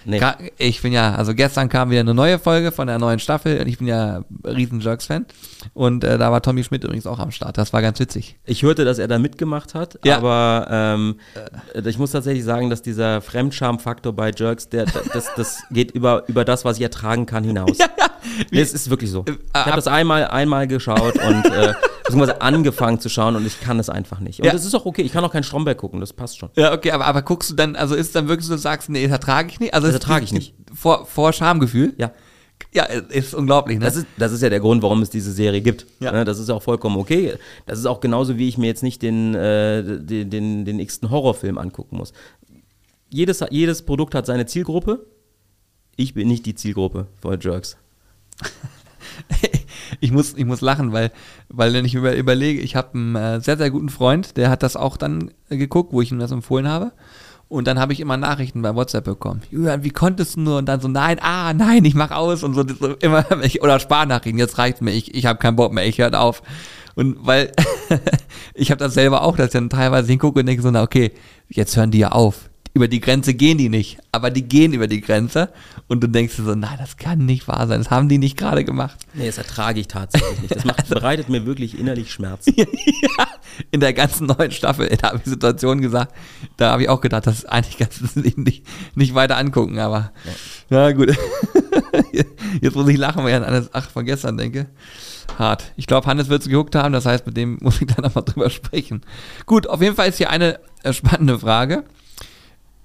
Nee. 0.04 0.20
Ich 0.58 0.82
bin 0.82 0.92
ja, 0.92 1.14
also 1.14 1.34
gestern 1.34 1.68
kam 1.68 1.90
wieder 1.90 2.00
eine 2.00 2.14
neue 2.14 2.38
Folge 2.38 2.72
von 2.72 2.86
der 2.86 2.98
neuen 2.98 3.18
Staffel 3.18 3.60
und 3.60 3.66
ich 3.66 3.78
bin 3.78 3.86
ja 3.86 4.24
riesen 4.44 4.80
Jerks-Fan. 4.80 5.26
Und 5.72 6.04
äh, 6.04 6.18
da 6.18 6.30
war 6.30 6.42
Tommy 6.42 6.62
Schmidt 6.62 6.84
übrigens 6.84 7.06
auch 7.06 7.18
am 7.18 7.30
Start. 7.30 7.58
Das 7.58 7.72
war 7.72 7.82
ganz 7.82 7.98
witzig. 8.00 8.36
Ich 8.44 8.62
hörte, 8.62 8.84
dass 8.84 8.98
er 8.98 9.08
da 9.08 9.18
mitgemacht 9.18 9.74
hat, 9.74 9.98
ja. 10.04 10.16
aber 10.18 10.66
ähm, 10.70 11.16
äh. 11.74 11.88
ich 11.88 11.98
muss 11.98 12.12
tatsächlich 12.12 12.44
sagen, 12.44 12.70
dass 12.70 12.82
dieser 12.82 13.20
Fremdscham-Faktor 13.20 14.12
bei 14.12 14.30
Jerks, 14.36 14.68
der, 14.68 14.86
das, 15.12 15.30
das 15.34 15.62
geht 15.70 15.92
über, 15.92 16.24
über 16.28 16.44
das, 16.44 16.64
was 16.64 16.76
ich 16.76 16.82
ertragen 16.82 17.26
kann, 17.26 17.44
hinaus. 17.44 17.78
ja, 17.78 17.86
ja. 17.98 18.10
Es 18.50 18.74
ist 18.74 18.90
wirklich 18.90 19.10
so. 19.10 19.24
Äh, 19.26 19.32
ich 19.32 19.66
habe 19.66 19.76
das 19.76 19.86
einmal, 19.86 20.26
einmal 20.26 20.66
geschaut 20.66 21.16
und 21.16 21.46
äh, 21.46 21.72
beziehungsweise 22.04 22.42
angefangen 22.42 23.00
zu 23.00 23.08
schauen 23.08 23.34
und 23.36 23.46
ich 23.46 23.60
kann 23.60 23.78
es 23.78 23.88
einfach 23.88 24.20
nicht. 24.20 24.40
Und 24.40 24.46
ja. 24.46 24.52
das 24.52 24.64
ist 24.64 24.74
auch 24.74 24.84
okay, 24.84 25.02
ich 25.02 25.12
kann 25.12 25.24
auch 25.24 25.32
keinen 25.32 25.42
Stromberg 25.42 25.78
gucken, 25.78 26.00
das 26.00 26.12
passt 26.12 26.38
schon. 26.38 26.50
Ja, 26.56 26.72
okay, 26.72 26.90
aber, 26.90 27.06
aber 27.06 27.22
guckst 27.22 27.50
du 27.50 27.54
dann, 27.54 27.76
also 27.76 27.94
ist 27.94 28.08
es 28.08 28.12
dann 28.12 28.28
wirklich 28.28 28.46
so, 28.46 28.54
du 28.54 28.58
sagst, 28.58 28.90
nee, 28.90 29.02
das 29.02 29.12
ertrage 29.12 29.48
ich 29.48 29.58
nicht? 29.58 29.74
Also 29.74 29.86
das 29.86 29.94
ertrage 29.94 30.24
ich 30.24 30.32
nicht. 30.32 30.54
Vor, 30.72 31.06
vor 31.06 31.32
Schamgefühl? 31.32 31.94
Ja. 31.96 32.12
Ja, 32.72 32.84
ist 32.84 33.34
unglaublich, 33.34 33.78
ne? 33.78 33.84
Das 33.84 33.96
ist, 33.96 34.06
das 34.16 34.32
ist 34.32 34.42
ja 34.42 34.48
der 34.48 34.60
Grund, 34.60 34.82
warum 34.82 35.02
es 35.02 35.10
diese 35.10 35.32
Serie 35.32 35.60
gibt. 35.60 35.86
Ja. 36.00 36.12
Ne? 36.12 36.24
Das 36.24 36.38
ist 36.38 36.50
auch 36.50 36.62
vollkommen 36.62 36.96
okay. 36.96 37.34
Das 37.66 37.78
ist 37.78 37.86
auch 37.86 38.00
genauso, 38.00 38.36
wie 38.36 38.48
ich 38.48 38.58
mir 38.58 38.66
jetzt 38.66 38.82
nicht 38.82 39.02
den, 39.02 39.34
äh, 39.34 39.82
den, 39.82 40.30
den, 40.30 40.64
den 40.64 40.80
x-ten 40.80 41.10
Horrorfilm 41.10 41.58
angucken 41.58 41.96
muss. 41.96 42.12
Jedes, 43.10 43.44
jedes 43.50 43.82
Produkt 43.82 44.14
hat 44.14 44.26
seine 44.26 44.46
Zielgruppe. 44.46 45.06
Ich 45.96 46.14
bin 46.14 46.28
nicht 46.28 46.46
die 46.46 46.54
Zielgruppe 46.54 47.06
für 47.20 47.38
Jerks. 47.40 47.76
ich 50.04 50.12
muss, 50.12 50.34
ich 50.36 50.44
muss 50.44 50.60
lachen, 50.60 50.92
weil, 50.92 51.10
weil 51.48 51.72
wenn 51.72 51.86
ich 51.86 51.94
über, 51.94 52.14
überlege, 52.14 52.60
ich 52.60 52.76
habe 52.76 52.92
einen 52.92 53.16
äh, 53.16 53.40
sehr, 53.40 53.56
sehr 53.56 53.70
guten 53.70 53.88
Freund, 53.88 54.36
der 54.36 54.50
hat 54.50 54.62
das 54.62 54.76
auch 54.76 54.98
dann 54.98 55.30
geguckt, 55.48 55.94
wo 55.94 56.02
ich 56.02 56.12
ihm 56.12 56.18
das 56.18 56.30
empfohlen 56.30 56.68
habe. 56.68 56.92
Und 57.48 57.66
dann 57.66 57.78
habe 57.78 57.94
ich 57.94 58.00
immer 58.00 58.18
Nachrichten 58.18 58.60
bei 58.60 58.74
WhatsApp 58.74 59.04
bekommen. 59.04 59.40
Julian, 59.50 59.82
wie 59.82 59.90
konntest 59.90 60.36
du 60.36 60.40
nur? 60.40 60.58
Und 60.58 60.66
dann 60.66 60.80
so, 60.80 60.88
nein, 60.88 61.18
ah, 61.22 61.54
nein, 61.54 61.86
ich 61.86 61.94
mach 61.94 62.10
aus 62.10 62.42
und 62.42 62.52
so, 62.52 62.66
so 62.68 62.94
immer, 63.00 63.24
oder 63.62 63.80
Sparnachrichten, 63.80 64.38
jetzt 64.38 64.58
reicht 64.58 64.82
mir, 64.82 64.90
ich, 64.90 65.14
ich 65.14 65.24
habe 65.24 65.38
keinen 65.38 65.56
Bock 65.56 65.72
mehr, 65.72 65.86
ich 65.86 65.98
höre 65.98 66.20
auf. 66.20 66.42
Und 66.94 67.16
weil 67.26 67.52
ich 68.54 68.70
habe 68.70 68.78
das 68.78 68.92
selber 68.92 69.22
auch, 69.22 69.36
dass 69.36 69.46
ich 69.46 69.52
dann 69.52 69.70
teilweise 69.70 70.08
hingucke 70.08 70.40
und 70.40 70.46
denke 70.46 70.62
so, 70.62 70.70
na 70.70 70.82
okay, 70.82 71.12
jetzt 71.48 71.76
hören 71.78 71.90
die 71.90 71.98
ja 71.98 72.12
auf 72.12 72.50
über 72.74 72.88
die 72.88 73.00
Grenze 73.00 73.34
gehen 73.34 73.56
die 73.56 73.68
nicht, 73.68 73.98
aber 74.10 74.30
die 74.30 74.42
gehen 74.42 74.72
über 74.72 74.88
die 74.88 75.00
Grenze 75.00 75.50
und 75.86 76.02
du 76.02 76.08
denkst 76.08 76.36
dir 76.36 76.42
so, 76.42 76.56
nein, 76.56 76.76
das 76.76 76.96
kann 76.96 77.24
nicht 77.24 77.46
wahr 77.46 77.68
sein, 77.68 77.78
das 77.78 77.90
haben 77.90 78.08
die 78.08 78.18
nicht 78.18 78.36
gerade 78.36 78.64
gemacht. 78.64 78.98
Nee, 79.14 79.26
das 79.26 79.38
ertrage 79.38 79.78
ich 79.78 79.86
tatsächlich 79.86 80.42
nicht. 80.42 80.56
Das 80.56 80.64
macht, 80.64 80.88
bereitet 80.88 81.28
mir 81.28 81.46
wirklich 81.46 81.78
innerlich 81.78 82.12
Schmerz. 82.12 82.46
ja, 82.56 82.64
in 83.70 83.78
der 83.78 83.92
ganzen 83.92 84.26
neuen 84.26 84.50
Staffel, 84.50 84.88
da 85.00 85.10
habe 85.10 85.18
ich 85.18 85.30
Situationen 85.30 85.82
gesagt, 85.82 86.14
da 86.56 86.72
habe 86.72 86.82
ich 86.82 86.88
auch 86.88 87.00
gedacht, 87.00 87.28
das 87.28 87.38
ist 87.38 87.48
eigentlich 87.48 87.78
ganz 87.78 88.16
nicht, 88.16 88.64
nicht 88.96 89.14
weiter 89.14 89.36
angucken, 89.36 89.78
aber 89.78 90.12
ja, 90.68 90.90
gut. 90.90 91.16
Jetzt 92.60 92.74
muss 92.74 92.88
ich 92.88 92.96
lachen, 92.96 93.22
weil 93.22 93.30
ich 93.30 93.36
an 93.36 93.44
alles 93.44 93.70
ach, 93.72 93.88
von 93.88 94.04
gestern 94.04 94.36
denke. 94.36 94.66
Hart. 95.38 95.72
Ich 95.76 95.86
glaube, 95.86 96.06
Hannes 96.06 96.28
wird 96.28 96.42
es 96.42 96.48
geguckt 96.48 96.74
haben, 96.74 96.92
das 96.92 97.06
heißt, 97.06 97.26
mit 97.26 97.36
dem 97.36 97.58
muss 97.60 97.80
ich 97.80 97.86
da 97.86 98.02
nochmal 98.02 98.24
drüber 98.24 98.50
sprechen. 98.50 99.02
Gut, 99.46 99.68
auf 99.68 99.80
jeden 99.80 99.94
Fall 99.94 100.08
ist 100.08 100.18
hier 100.18 100.30
eine 100.30 100.58
äh, 100.82 100.92
spannende 100.92 101.38
Frage. 101.38 101.84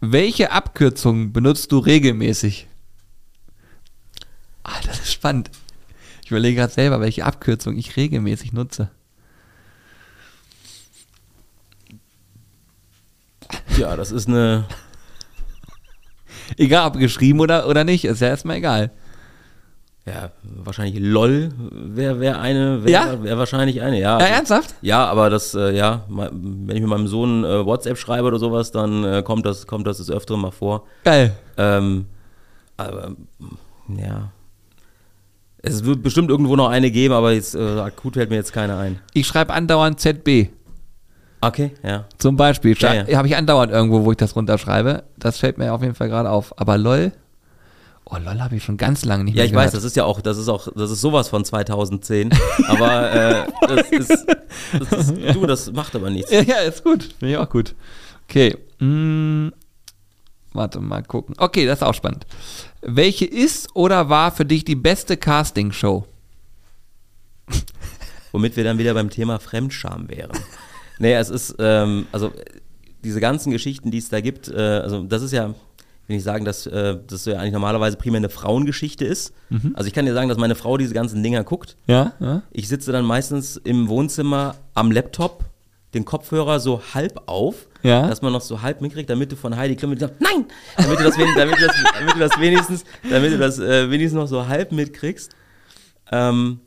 Welche 0.02 0.52
Abkürzungen 0.52 1.34
benutzt 1.34 1.72
du 1.72 1.80
regelmäßig? 1.80 2.68
Ah, 4.64 4.80
das 4.86 5.00
ist 5.00 5.12
spannend. 5.14 5.52
Ich 6.24 6.32
überlege 6.32 6.58
gerade 6.58 6.72
selber, 6.72 7.02
welche 7.02 7.26
Abkürzung 7.26 7.78
ich 7.78 7.98
regelmäßig 7.98 8.54
nutze. 8.54 8.92
Ja, 13.78 13.96
das 13.96 14.12
ist 14.12 14.28
eine. 14.28 14.68
Egal, 16.58 16.88
ob 16.88 16.98
geschrieben 16.98 17.40
oder, 17.40 17.68
oder 17.68 17.84
nicht, 17.84 18.06
ist 18.06 18.22
ja 18.22 18.28
erstmal 18.28 18.58
egal. 18.58 18.92
Ja, 20.06 20.32
wahrscheinlich 20.42 21.00
LOL 21.00 21.50
wäre 21.72 22.20
wär 22.20 22.40
eine, 22.40 22.84
wäre 22.84 22.92
Ja? 22.92 23.24
wär 23.24 23.38
wahrscheinlich 23.38 23.82
eine, 23.82 24.00
ja. 24.00 24.20
Ja, 24.20 24.26
ernsthaft? 24.26 24.74
Ja, 24.82 25.06
aber 25.06 25.30
das, 25.30 25.54
äh, 25.54 25.76
ja, 25.76 26.06
wenn 26.10 26.76
ich 26.76 26.82
mit 26.82 26.90
meinem 26.90 27.08
Sohn 27.08 27.44
äh, 27.44 27.66
WhatsApp 27.66 27.98
schreibe 27.98 28.28
oder 28.28 28.40
sowas, 28.40 28.72
dann 28.72 29.04
äh, 29.04 29.22
kommt 29.24 29.46
das, 29.46 29.68
kommt 29.68 29.86
das 29.86 29.98
des 29.98 30.10
Öfteren 30.10 30.42
mal 30.42 30.52
vor. 30.52 30.86
Geil. 31.04 31.34
Ähm, 31.58 32.06
aber, 32.78 33.12
ja. 33.88 34.32
Es 35.62 35.84
wird 35.84 36.02
bestimmt 36.02 36.30
irgendwo 36.30 36.56
noch 36.56 36.70
eine 36.70 36.90
geben, 36.90 37.14
aber 37.14 37.34
jetzt 37.34 37.54
äh, 37.54 37.80
akut 37.80 38.14
fällt 38.14 38.30
mir 38.30 38.38
jetzt 38.38 38.54
keine 38.54 38.78
ein. 38.78 39.00
Ich 39.14 39.28
schreibe 39.28 39.54
andauernd 39.54 40.00
ZB. 40.00 40.48
Okay, 41.42 41.72
ja. 41.84 42.06
Zum 42.18 42.36
Beispiel. 42.36 42.76
Ja, 42.80 42.94
ja. 42.94 43.18
Habe 43.18 43.28
ich 43.28 43.36
andauernd 43.36 43.72
irgendwo, 43.72 44.06
wo 44.06 44.12
ich 44.12 44.18
das 44.18 44.36
runterschreibe. 44.36 45.04
Das 45.18 45.38
fällt 45.38 45.58
mir 45.58 45.74
auf 45.74 45.82
jeden 45.82 45.96
Fall 45.96 46.10
gerade 46.10 46.30
auf. 46.30 46.58
Aber 46.60 46.78
LOL? 46.78 47.12
Oh, 48.12 48.18
LOL 48.18 48.40
habe 48.42 48.56
ich 48.56 48.64
schon 48.64 48.78
ganz 48.78 49.06
lange 49.06 49.24
nicht 49.26 49.36
Ja, 49.36 49.42
mehr 49.42 49.46
ich 49.46 49.52
gehört. 49.52 49.68
weiß, 49.68 49.74
das 49.74 49.84
ist 49.84 49.96
ja 49.96 50.04
auch, 50.04 50.20
das 50.22 50.38
ist 50.38 50.48
auch, 50.50 50.68
das 50.76 50.90
ist 50.90 51.00
sowas 51.02 51.30
von 51.30 51.46
2010. 51.46 52.32
aber 52.68 53.12
äh, 53.12 53.48
das, 53.68 53.90
ist, 53.92 54.26
das 54.80 54.92
ist, 55.10 55.36
du, 55.36 55.46
das 55.46 55.72
macht 55.72 55.96
aber 55.96 56.10
nichts. 56.10 56.32
Ja, 56.32 56.42
ja, 56.42 56.56
ist 56.58 56.84
gut. 56.84 57.04
Finde 57.20 57.34
ich 57.34 57.38
auch 57.38 57.50
gut. 57.50 57.76
Okay. 58.28 58.58
Mm, 58.80 59.50
warte 60.54 60.80
mal 60.80 61.04
gucken. 61.04 61.36
Okay, 61.38 61.68
das 61.68 61.80
ist 61.80 61.84
auch 61.84 61.94
spannend. 61.94 62.26
Welche 62.82 63.26
ist 63.26 63.68
oder 63.76 64.10
war 64.10 64.32
für 64.32 64.46
dich 64.46 64.66
die 64.66 64.76
beste 64.76 65.16
Castingshow? 65.16 66.06
Womit 68.32 68.56
wir 68.56 68.64
dann 68.64 68.78
wieder 68.78 68.94
beim 68.94 69.10
Thema 69.10 69.40
Fremdscham 69.40 70.10
wären. 70.10 70.32
nee, 70.98 71.14
es 71.14 71.30
ist, 71.30 71.56
ähm, 71.60 72.08
also 72.12 72.32
diese 73.04 73.20
ganzen 73.20 73.52
Geschichten, 73.52 73.92
die 73.92 73.98
es 74.00 74.10
da 74.10 74.20
gibt, 74.22 74.48
äh, 74.50 74.56
also 74.58 75.04
das 75.04 75.22
ist 75.22 75.32
ja, 75.32 75.54
will 76.10 76.18
ich 76.18 76.24
sagen, 76.24 76.44
dass 76.44 76.66
äh, 76.66 76.98
das 77.08 77.26
ja 77.26 77.38
eigentlich 77.40 77.54
normalerweise 77.54 77.96
primär 77.96 78.18
eine 78.18 78.30
Frauengeschichte 78.30 79.06
ist. 79.06 79.34
Also 79.74 79.88
ich 79.88 79.94
kann 79.94 80.06
dir 80.06 80.14
sagen, 80.14 80.28
dass 80.28 80.38
meine 80.38 80.56
Frau 80.56 80.76
diese 80.78 80.94
ganzen 80.94 81.24
Dinger 81.24 81.44
guckt. 81.44 81.78
Ja? 81.88 82.14
ja? 82.20 82.42
Ich 82.52 82.68
sitze 82.68 82.92
dann 82.92 83.06
meistens 83.06 83.58
im 83.58 83.88
Wohnzimmer 83.90 84.56
am 84.74 84.92
Laptop, 84.92 85.46
den 85.94 86.06
Kopfhörer 86.06 86.60
so 86.60 86.82
halb 86.94 87.22
auf, 87.28 87.68
Ja. 87.82 88.08
dass 88.08 88.22
man 88.22 88.32
noch 88.34 88.42
so 88.42 88.62
halb 88.62 88.82
mitkriegt, 88.82 89.10
damit 89.10 89.32
du 89.32 89.36
von 89.36 89.56
Heidi 89.56 89.76
Klum 89.76 89.98
sagst, 89.98 90.16
nein, 90.20 90.46
damit 90.78 91.00
du 91.00 91.04
das, 91.04 91.18
wen- 91.18 91.34
damit 91.36 91.58
du 91.58 91.66
das, 91.66 91.76
damit 92.00 92.16
du 92.16 92.20
das 92.20 92.40
wenigstens, 92.40 92.84
damit 93.10 93.32
du 93.34 93.38
das 93.38 93.58
äh, 93.60 93.90
wenigstens 93.90 94.20
noch 94.20 94.28
so 94.28 94.48
halb 94.48 94.72
mitkriegst, 94.72 95.32
ähm, 96.12 96.60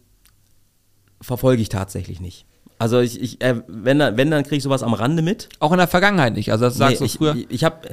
verfolge 1.21 1.63
ich 1.63 1.69
tatsächlich 1.69 2.21
nicht. 2.21 2.47
Also 2.79 2.99
ich, 2.99 3.21
ich 3.21 3.41
äh, 3.43 3.63
wenn, 3.69 4.01
dann, 4.01 4.17
wenn, 4.17 4.31
dann 4.33 4.43
kriege 4.43 4.57
ich 4.57 4.63
sowas 4.65 4.83
am 4.83 4.93
Rande 4.93 5.23
mit. 5.23 5.49
Auch 5.61 5.71
in 5.71 5.79
der 5.79 5.87
Vergangenheit 5.87 6.35
nicht. 6.35 6.51
Also 6.51 6.65
das 6.65 6.75
sagst 6.77 7.01
du 7.01 7.05
ich, 7.05 7.13
früher. 7.15 7.37
Ich, 7.37 7.47
ich 7.49 7.65
habe 7.65 7.91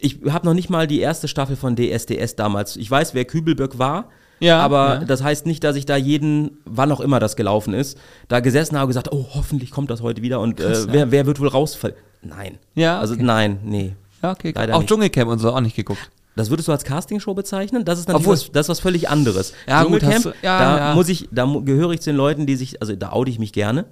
ich 0.00 0.18
hab 0.28 0.44
noch 0.44 0.54
nicht 0.54 0.70
mal 0.70 0.86
die 0.86 1.00
erste 1.00 1.28
Staffel 1.28 1.56
von 1.56 1.76
DSDS 1.76 2.36
damals. 2.36 2.76
Ich 2.76 2.90
weiß, 2.90 3.14
wer 3.14 3.24
Kübelböck 3.24 3.78
war. 3.78 4.08
Ja, 4.38 4.60
aber 4.60 4.98
ja. 5.00 5.04
das 5.04 5.22
heißt 5.22 5.46
nicht, 5.46 5.64
dass 5.64 5.76
ich 5.76 5.86
da 5.86 5.96
jeden, 5.96 6.58
wann 6.66 6.92
auch 6.92 7.00
immer 7.00 7.20
das 7.20 7.36
gelaufen 7.36 7.72
ist, 7.72 7.96
da 8.28 8.40
gesessen 8.40 8.76
habe 8.76 8.84
und 8.84 8.88
gesagt, 8.90 9.10
oh, 9.10 9.24
hoffentlich 9.34 9.70
kommt 9.70 9.88
das 9.88 10.02
heute 10.02 10.20
wieder 10.20 10.40
und 10.40 10.58
Krass, 10.58 10.84
äh, 10.84 10.92
wer, 10.92 11.10
wer 11.10 11.24
wird 11.24 11.40
wohl 11.40 11.48
rausfallen? 11.48 11.96
Nein. 12.20 12.58
Ja, 12.74 12.98
Also 13.00 13.14
okay. 13.14 13.22
nein, 13.22 13.60
nee. 13.64 13.94
ja, 14.22 14.32
okay. 14.32 14.52
leider 14.54 14.74
Auch 14.74 14.80
nicht. 14.80 14.90
Dschungelcamp 14.90 15.30
und 15.30 15.38
so 15.38 15.52
auch 15.54 15.60
nicht 15.60 15.74
geguckt. 15.74 16.10
Das 16.34 16.50
würdest 16.50 16.68
du 16.68 16.72
als 16.72 16.84
Castingshow 16.84 17.32
bezeichnen? 17.32 17.86
Das 17.86 17.98
ist 17.98 18.08
natürlich 18.08 18.26
Obwohl- 18.26 18.34
was, 18.34 18.52
das 18.52 18.66
ist 18.66 18.68
was 18.68 18.80
völlig 18.80 19.08
anderes. 19.08 19.54
Ja, 19.66 19.84
gut, 19.84 20.00
Dschungelcamp, 20.00 20.14
hast 20.16 20.24
du- 20.26 20.46
ja, 20.46 20.58
da 20.58 20.78
ja. 20.90 20.94
muss 20.94 21.08
ich, 21.08 21.30
da 21.32 21.46
gehöre 21.64 21.92
ich 21.92 22.00
zu 22.02 22.10
den 22.10 22.16
Leuten, 22.18 22.44
die 22.44 22.56
sich, 22.56 22.82
also 22.82 22.94
da 22.94 23.12
oute 23.12 23.30
ich 23.30 23.38
mich 23.38 23.54
gerne. 23.54 23.86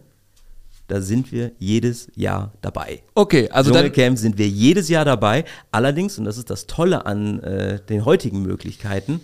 Da 0.86 1.00
sind 1.00 1.32
wir 1.32 1.52
jedes 1.58 2.10
Jahr 2.14 2.52
dabei. 2.60 3.02
Okay, 3.14 3.48
also. 3.50 3.72
Dschungelcamp 3.72 4.18
sind 4.18 4.36
wir 4.36 4.48
jedes 4.48 4.88
Jahr 4.88 5.04
dabei. 5.04 5.44
Allerdings, 5.70 6.18
und 6.18 6.24
das 6.24 6.36
ist 6.36 6.50
das 6.50 6.66
Tolle 6.66 7.06
an 7.06 7.40
äh, 7.40 7.80
den 7.80 8.04
heutigen 8.04 8.42
Möglichkeiten, 8.42 9.20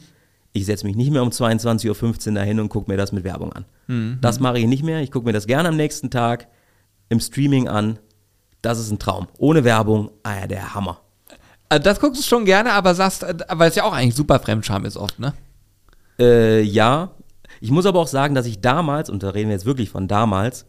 ich 0.53 0.67
setze 0.67 0.87
mich 0.87 0.97
nicht 0.97 1.11
mehr 1.11 1.23
um 1.23 1.29
22.15 1.29 2.29
Uhr 2.29 2.35
dahin 2.35 2.61
und 2.61 2.71
gucke 2.71 2.91
mir 2.91 2.97
das 2.97 3.13
mit 3.13 3.25
Werbung 3.25 3.53
an. 3.53 3.65
Mhm. 3.87 4.19
Das 4.21 4.41
mache 4.41 4.59
ich 4.59 4.67
nicht 4.67 4.83
mehr. 4.83 5.01
Ich 5.01 5.11
gucke 5.11 5.27
mir 5.27 5.33
das 5.33 5.47
gerne 5.47 5.69
am 5.69 5.77
nächsten 5.77 6.11
Tag 6.11 6.49
im 7.09 7.21
Streaming 7.21 7.69
an. 7.69 7.99
Das 8.63 8.79
ist 8.79 8.91
ein 8.91 8.99
Traum. 8.99 9.29
Ohne 9.39 9.65
Werbung, 9.65 10.11
ah 10.23 10.41
ja, 10.41 10.47
der 10.47 10.75
Hammer. 10.75 11.01
Also 11.69 11.85
das 11.85 12.01
guckst 12.01 12.21
du 12.21 12.27
schon 12.27 12.45
gerne, 12.45 12.73
aber 12.73 12.95
sagst, 12.95 13.23
äh, 13.23 13.35
weil 13.49 13.69
es 13.69 13.77
ja 13.77 13.85
auch 13.85 13.93
eigentlich 13.93 14.17
super 14.17 14.41
Fremdscham 14.41 14.85
ist 14.85 14.97
oft, 14.97 15.19
ne? 15.19 15.35
Äh, 16.19 16.63
ja. 16.63 17.13
Ich 17.61 17.71
muss 17.71 17.87
aber 17.87 18.01
auch 18.01 18.09
sagen, 18.09 18.35
dass 18.35 18.47
ich 18.47 18.61
damals, 18.61 19.09
und 19.09 19.23
da 19.23 19.31
reden 19.31 19.51
wir 19.51 19.55
jetzt 19.55 19.67
wirklich 19.67 19.91
von 19.91 20.09
damals, 20.09 20.67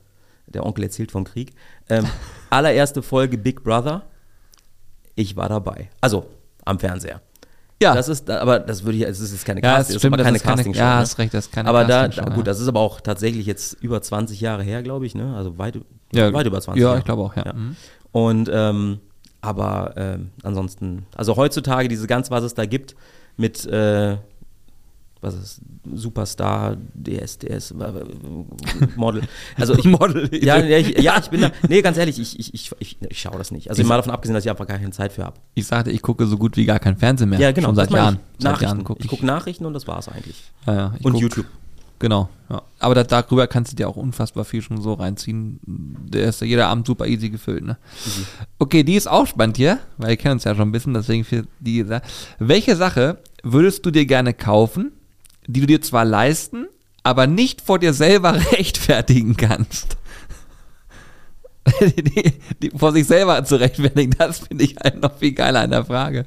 der 0.54 0.66
Onkel 0.66 0.84
erzählt 0.86 1.12
vom 1.12 1.24
Krieg, 1.24 1.54
ähm, 1.90 2.06
allererste 2.50 3.02
Folge 3.02 3.38
Big 3.38 3.64
Brother, 3.64 4.04
ich 5.16 5.36
war 5.36 5.50
dabei. 5.50 5.90
Also 6.00 6.26
am 6.66 6.80
Fernseher. 6.80 7.22
Ja. 7.82 7.96
Das 7.96 8.08
ist, 8.10 8.30
aber 8.30 8.60
das 8.60 8.84
würde 8.84 9.00
ich, 9.00 9.04
es 9.06 9.20
ist 9.20 9.32
jetzt 9.32 9.44
keine 9.46 9.60
Ja, 9.64 9.78
Cast- 9.78 9.90
das 9.90 9.96
ist 9.96 10.02
stimmt, 10.02 10.18
das 10.20 10.26
keine 10.26 10.38
ist 10.38 10.44
keine- 10.44 10.56
Castingshow. 10.58 10.80
ja, 10.84 10.90
ne? 10.96 11.00
hast 11.02 11.18
recht, 11.18 11.34
das 11.34 11.46
ist 11.48 11.52
keine 11.52 11.68
Aber 11.68 11.84
da, 11.86 12.08
da, 12.08 12.26
gut, 12.26 12.38
ja. 12.38 12.44
das 12.44 12.60
ist 12.60 12.68
aber 12.68 12.80
auch 12.80 13.02
tatsächlich 13.02 13.48
jetzt 13.48 13.74
über 13.82 14.00
20 14.02 14.40
Jahre 14.40 14.62
her, 14.62 14.84
glaube 14.84 15.08
ich, 15.08 15.16
ne? 15.16 15.36
Also 15.36 15.58
weit, 15.58 15.80
Ja, 16.14 16.32
weit 16.32 16.46
über 16.46 16.62
20 16.62 16.80
ja, 16.80 16.88
Jahre. 16.90 17.00
ich 17.00 17.06
glaube 17.06 17.24
auch, 17.24 17.36
ja. 17.36 17.52
Mhm. 17.54 17.76
Und 18.12 18.50
ähm, 18.54 19.00
aber 19.42 19.94
ähm, 19.98 20.30
ansonsten, 20.44 21.08
also 21.16 21.36
heutzutage 21.38 21.88
diese 21.88 22.06
ganz, 22.06 22.30
was 22.30 22.44
es 22.44 22.54
da 22.54 22.66
gibt, 22.68 22.96
mit 23.38 23.66
äh, 23.66 24.18
was 25.22 25.36
ist 25.36 25.62
Superstar, 25.94 26.78
DSDS, 26.96 27.72
äh, 27.72 27.76
Model. 28.96 29.22
Also 29.56 29.76
ich 29.78 29.86
Model. 30.00 30.30
Ja, 30.44 30.58
ja, 30.58 30.78
ich, 30.78 30.98
ja, 31.00 31.20
ich 31.20 31.30
bin 31.30 31.42
da. 31.42 31.52
Nee, 31.70 31.82
ganz 31.82 31.98
ehrlich, 31.98 32.20
ich, 32.20 32.40
ich, 32.40 32.54
ich, 32.54 32.72
ich, 32.80 32.98
ich 33.08 33.22
schaue 33.22 33.38
das 33.38 33.52
nicht. 33.52 33.70
Also 33.70 33.84
mal 33.84 33.98
davon 33.98 34.12
abgesehen, 34.14 34.34
dass 34.34 34.44
ich 34.46 34.50
einfach 34.50 34.68
gar 34.68 34.78
keine 34.80 34.92
Zeit 34.92 35.12
für 35.14 35.24
habe. 35.26 35.38
Ich 35.54 35.68
sagte, 35.68 35.92
ich 35.92 36.02
gucke 36.02 36.26
so 36.26 36.38
gut 36.38 36.58
wie 36.58 36.66
gar 36.66 36.80
kein 36.80 36.98
Fernsehen 36.98 37.30
mehr. 37.30 37.40
Ja, 37.40 37.52
genau. 37.52 37.68
Schon 37.70 37.76
seit 37.76 37.92
Jahren. 37.92 38.16
Ich. 38.16 38.44
Seit 38.44 38.52
Nachrichten. 38.54 38.64
Jahren 38.66 38.84
gucke 38.84 39.00
ich 39.00 39.06
ich. 39.06 39.10
gucke 39.12 39.26
Nachrichten 39.26 39.66
und 39.66 39.74
das 39.74 39.88
war's 39.88 40.08
eigentlich. 40.10 40.42
Ja, 40.66 40.74
ja, 40.74 40.94
ich 41.00 41.06
und 41.06 41.14
guck- 41.14 41.22
YouTube. 41.22 41.46
Genau, 42.00 42.30
ja. 42.50 42.64
Aber 42.80 42.96
da, 42.96 43.04
darüber 43.04 43.46
kannst 43.46 43.72
du 43.74 43.76
dir 43.76 43.88
auch 43.88 43.96
unfassbar 43.96 44.44
viel 44.44 44.64
schon 44.64 44.82
so 44.82 44.94
reinziehen. 44.94 45.60
Der 45.68 46.24
ist 46.30 46.42
ja 46.42 46.48
jeder 46.48 46.66
Abend 46.68 46.88
super 46.88 47.06
easy 47.06 47.30
gefüllt, 47.30 47.64
ne? 47.64 47.78
Okay, 48.58 48.82
die 48.84 48.96
ist 48.96 49.08
auch 49.08 49.28
spannend 49.28 49.58
hier, 49.58 49.78
weil 49.98 50.10
wir 50.10 50.18
kennen 50.18 50.34
uns 50.34 50.46
ja 50.46 50.56
schon 50.56 50.68
ein 50.70 50.72
bisschen, 50.72 50.96
deswegen 50.96 51.24
für 51.24 51.44
die. 51.60 51.86
Welche 52.40 52.76
Sache 52.76 53.20
würdest 53.44 53.86
du 53.86 53.92
dir 53.92 54.08
gerne 54.08 54.34
kaufen, 54.34 54.94
die 55.48 55.62
du 55.62 55.68
dir 55.68 55.82
zwar 55.82 56.06
leisten, 56.06 56.68
aber 57.04 57.28
nicht 57.28 57.62
vor 57.62 57.80
dir 57.80 57.94
selber 57.94 58.34
rechtfertigen 58.52 59.38
kannst? 59.38 59.98
die, 61.82 62.34
die, 62.62 62.72
vor 62.72 62.92
sich 62.92 63.06
selber 63.06 63.44
zu 63.44 63.60
rechtfertigen, 63.60 64.16
das 64.18 64.40
finde 64.40 64.64
ich 64.64 64.76
halt 64.78 65.02
noch 65.02 65.18
viel 65.18 65.34
geiler 65.34 65.62
an 65.62 65.72
der 65.72 65.86
Frage. 65.86 66.26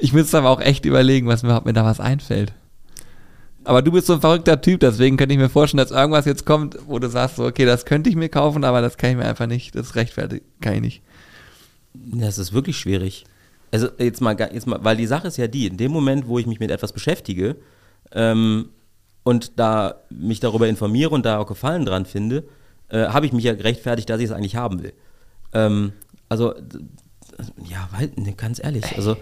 Ich 0.00 0.12
müsste 0.12 0.38
aber 0.38 0.50
auch 0.50 0.60
echt 0.60 0.84
überlegen, 0.84 1.28
was 1.28 1.42
mir, 1.42 1.62
mir 1.64 1.72
da 1.72 1.84
was 1.84 2.00
einfällt. 2.00 2.52
Aber 3.64 3.80
du 3.80 3.92
bist 3.92 4.06
so 4.06 4.14
ein 4.14 4.20
verrückter 4.20 4.60
Typ, 4.60 4.80
deswegen 4.80 5.16
könnte 5.16 5.32
ich 5.32 5.40
mir 5.40 5.48
vorstellen, 5.48 5.78
dass 5.78 5.90
irgendwas 5.90 6.26
jetzt 6.26 6.44
kommt, 6.44 6.76
wo 6.86 6.98
du 6.98 7.08
sagst, 7.08 7.36
so, 7.36 7.46
okay, 7.46 7.64
das 7.64 7.86
könnte 7.86 8.10
ich 8.10 8.16
mir 8.16 8.28
kaufen, 8.28 8.64
aber 8.64 8.82
das 8.82 8.98
kann 8.98 9.10
ich 9.10 9.16
mir 9.16 9.24
einfach 9.24 9.46
nicht, 9.46 9.74
das 9.74 9.94
rechtfertigt, 9.94 10.44
kann 10.60 10.74
ich 10.74 10.80
nicht. 10.80 11.02
Ja, 12.12 12.26
es 12.26 12.36
ist 12.36 12.52
wirklich 12.52 12.76
schwierig. 12.76 13.24
Also 13.70 13.88
jetzt 13.98 14.20
mal, 14.20 14.36
jetzt 14.38 14.66
mal, 14.66 14.80
weil 14.82 14.96
die 14.96 15.06
Sache 15.06 15.28
ist 15.28 15.38
ja 15.38 15.46
die, 15.46 15.66
in 15.66 15.78
dem 15.78 15.92
Moment, 15.92 16.28
wo 16.28 16.38
ich 16.38 16.46
mich 16.46 16.60
mit 16.60 16.70
etwas 16.70 16.92
beschäftige 16.92 17.56
ähm, 18.14 18.70
und 19.22 19.58
da 19.58 19.96
mich 20.10 20.40
darüber 20.40 20.68
informiere 20.68 21.10
und 21.10 21.24
da 21.24 21.38
auch 21.38 21.46
Gefallen 21.46 21.84
dran 21.84 22.06
finde, 22.06 22.44
äh, 22.88 23.06
habe 23.06 23.26
ich 23.26 23.32
mich 23.32 23.44
ja 23.44 23.54
gerechtfertigt, 23.54 24.08
dass 24.10 24.20
ich 24.20 24.26
es 24.26 24.32
eigentlich 24.32 24.56
haben 24.56 24.82
will. 24.82 24.92
Ähm, 25.52 25.92
also, 26.28 26.54
ja, 27.64 27.88
weil, 27.92 28.12
ne, 28.16 28.34
ganz 28.34 28.62
ehrlich, 28.62 28.84
also 28.96 29.16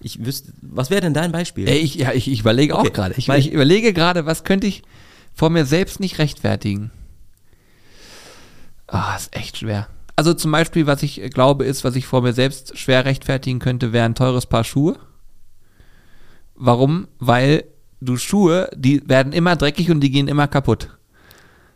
ich 0.00 0.24
wüsste, 0.24 0.52
was 0.60 0.90
wäre 0.90 1.00
denn 1.00 1.14
dein 1.14 1.32
Beispiel? 1.32 1.68
Ey, 1.68 1.78
ich, 1.78 1.94
ja, 1.94 2.12
ich, 2.12 2.30
ich 2.30 2.40
überlege 2.40 2.74
Okay, 2.74 2.88
auch 2.88 2.92
gerade. 2.92 3.14
Ich, 3.16 3.28
ich 3.28 3.52
überlege 3.52 3.92
gerade, 3.92 4.26
was 4.26 4.44
könnte 4.44 4.66
ich 4.66 4.82
vor 5.32 5.50
mir 5.50 5.64
selbst 5.64 6.00
nicht 6.00 6.18
rechtfertigen? 6.18 6.90
Ah, 8.86 9.16
ist 9.16 9.34
echt 9.34 9.58
schwer. 9.58 9.88
Also 10.16 10.34
zum 10.34 10.52
Beispiel, 10.52 10.86
was 10.86 11.02
ich 11.02 11.20
glaube, 11.32 11.64
ist, 11.64 11.84
was 11.84 11.96
ich 11.96 12.06
vor 12.06 12.22
mir 12.22 12.32
selbst 12.32 12.78
schwer 12.78 13.04
rechtfertigen 13.04 13.58
könnte, 13.58 13.92
wäre 13.92 14.04
ein 14.04 14.14
teures 14.14 14.46
Paar 14.46 14.64
Schuhe. 14.64 14.96
Warum? 16.54 17.08
Weil 17.18 17.64
du 18.04 18.16
Schuhe, 18.16 18.68
die 18.74 19.02
werden 19.08 19.32
immer 19.32 19.56
dreckig 19.56 19.90
und 19.90 20.00
die 20.00 20.10
gehen 20.10 20.28
immer 20.28 20.48
kaputt. 20.48 20.90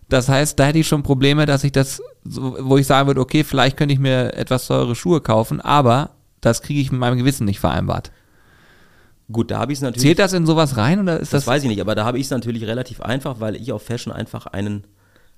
Das 0.09 0.29
heißt, 0.29 0.59
da 0.59 0.67
hätte 0.67 0.79
ich 0.79 0.89
schon 0.89 1.03
Probleme, 1.03 1.45
dass 1.45 1.65
ich 1.65 1.73
das, 1.73 2.03
wo 2.25 2.79
ich 2.79 2.87
sagen 2.87 3.07
würde, 3.07 3.21
okay, 3.21 3.45
vielleicht 3.45 3.77
könnte 3.77 3.93
ich 3.93 4.01
mir 4.01 4.35
etwas 4.35 4.67
teure 4.67 4.95
Schuhe 4.95 5.21
kaufen, 5.21 5.61
aber 5.61 6.11
das 6.41 6.63
kriege 6.63 6.81
ich 6.81 6.91
mit 6.91 7.01
meinem 7.01 7.19
Gewissen 7.19 7.45
nicht 7.45 7.61
vereinbart. 7.61 8.11
Gut, 9.31 9.51
da 9.51 9.59
habe 9.59 9.73
ich 9.73 9.79
es 9.79 9.83
natürlich. 9.83 10.03
Zählt 10.03 10.19
das 10.19 10.33
in 10.33 10.47
sowas 10.47 10.79
rein 10.79 11.01
oder 11.01 11.21
ist 11.21 11.35
das? 11.35 11.45
Das 11.45 11.47
weiß 11.47 11.63
ich 11.63 11.69
nicht, 11.69 11.83
aber 11.83 11.95
da 11.95 12.05
habe 12.05 12.19
ich 12.19 12.25
es 12.25 12.31
natürlich 12.31 12.65
relativ 12.65 13.03
einfach, 13.03 13.41
weil 13.41 13.57
ich 13.57 13.73
auf 13.73 13.83
Fashion 13.83 14.13
einfach 14.13 14.47
einen 14.47 14.85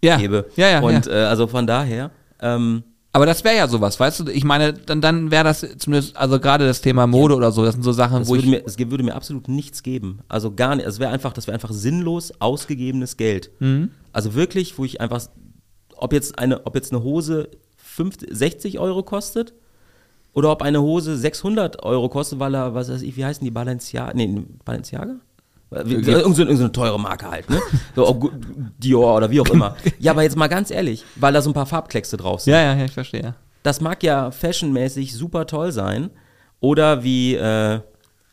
ja, 0.02 0.16
gebe. 0.16 0.46
Ja, 0.54 0.68
ja. 0.68 0.80
Und 0.80 1.06
ja. 1.06 1.12
Äh, 1.12 1.24
also 1.24 1.46
von 1.48 1.66
daher. 1.66 2.10
Ähm, 2.40 2.84
aber 3.12 3.26
das 3.26 3.42
wäre 3.42 3.56
ja 3.56 3.66
sowas, 3.66 3.98
weißt 3.98 4.20
du? 4.20 4.30
Ich 4.30 4.44
meine, 4.44 4.72
dann, 4.72 5.00
dann 5.00 5.30
wäre 5.32 5.42
das 5.42 5.66
zumindest, 5.78 6.16
also 6.16 6.38
gerade 6.38 6.66
das 6.66 6.80
Thema 6.80 7.08
Mode 7.08 7.34
oder 7.34 7.50
so, 7.50 7.64
das 7.64 7.74
sind 7.74 7.82
so 7.82 7.92
Sachen, 7.92 8.20
das 8.20 8.28
wo 8.28 8.34
würde 8.34 8.44
ich. 8.44 8.50
Mir, 8.50 8.62
es 8.64 8.78
würde 8.78 9.02
mir 9.02 9.16
absolut 9.16 9.48
nichts 9.48 9.82
geben. 9.82 10.20
Also 10.28 10.54
gar 10.54 10.76
nicht. 10.76 10.86
Es 10.86 11.00
wäre 11.00 11.10
einfach, 11.10 11.32
das 11.32 11.48
wäre 11.48 11.54
einfach 11.54 11.72
sinnlos 11.72 12.32
ausgegebenes 12.40 13.16
Geld. 13.16 13.50
Mhm. 13.58 13.90
Also 14.12 14.34
wirklich, 14.34 14.78
wo 14.78 14.84
ich 14.84 15.00
einfach, 15.00 15.22
ob 15.96 16.12
jetzt 16.12 16.38
eine, 16.38 16.66
ob 16.66 16.76
jetzt 16.76 16.92
eine 16.92 17.02
Hose 17.02 17.48
50, 17.78 18.28
60 18.30 18.78
Euro 18.78 19.02
kostet 19.02 19.54
oder 20.32 20.52
ob 20.52 20.62
eine 20.62 20.80
Hose 20.80 21.16
600 21.16 21.82
Euro 21.82 22.08
kostet, 22.08 22.38
weil 22.38 22.54
er, 22.54 22.74
was 22.74 22.90
weiß 22.90 23.02
ich, 23.02 23.16
wie 23.16 23.24
heißen 23.24 23.44
die 23.44 23.50
Balenciaga? 23.50 24.12
Nee, 24.14 24.44
Balenciaga? 24.64 25.16
Irgend 25.70 26.04
so, 26.04 26.42
irgend 26.42 26.58
so 26.58 26.64
eine 26.64 26.72
teure 26.72 26.98
Marke 26.98 27.30
halt, 27.30 27.48
ne? 27.48 27.60
So, 27.94 28.30
Dior 28.78 29.16
oder 29.16 29.30
wie 29.30 29.40
auch 29.40 29.48
immer. 29.50 29.76
Ja, 29.98 30.12
aber 30.12 30.22
jetzt 30.22 30.36
mal 30.36 30.48
ganz 30.48 30.70
ehrlich, 30.70 31.04
weil 31.16 31.32
da 31.32 31.42
so 31.42 31.50
ein 31.50 31.54
paar 31.54 31.66
Farbkleckse 31.66 32.16
drauf 32.16 32.40
sind. 32.40 32.54
Ja, 32.54 32.60
ja, 32.60 32.74
ja, 32.74 32.84
ich 32.84 32.92
verstehe. 32.92 33.34
Das 33.62 33.80
mag 33.80 34.02
ja 34.02 34.30
fashionmäßig 34.30 35.14
super 35.14 35.46
toll 35.46 35.70
sein. 35.70 36.10
Oder 36.60 37.04
wie, 37.04 37.36
äh, 37.36 37.80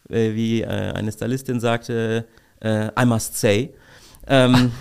wie 0.09 0.61
äh, 0.61 0.65
eine 0.65 1.11
Stylistin 1.11 1.59
sagte, 1.59 2.25
äh, 2.59 2.87
I 2.99 3.05
must 3.05 3.37
say, 3.37 3.73
ähm, 4.27 4.71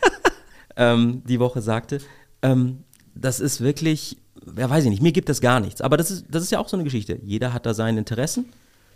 ähm, 0.76 1.22
die 1.26 1.40
Woche 1.40 1.60
sagte, 1.60 1.98
ähm, 2.42 2.84
das 3.14 3.40
ist 3.40 3.60
wirklich, 3.60 4.16
ja 4.56 4.70
weiß 4.70 4.84
ich 4.84 4.90
nicht, 4.90 5.02
mir 5.02 5.12
gibt 5.12 5.28
es 5.28 5.40
gar 5.40 5.60
nichts. 5.60 5.80
Aber 5.80 5.96
das 5.96 6.10
ist, 6.10 6.26
das 6.30 6.42
ist 6.44 6.52
ja 6.52 6.58
auch 6.58 6.68
so 6.68 6.76
eine 6.76 6.84
Geschichte. 6.84 7.18
Jeder 7.22 7.52
hat 7.52 7.66
da 7.66 7.74
seine 7.74 7.98
Interessen 7.98 8.46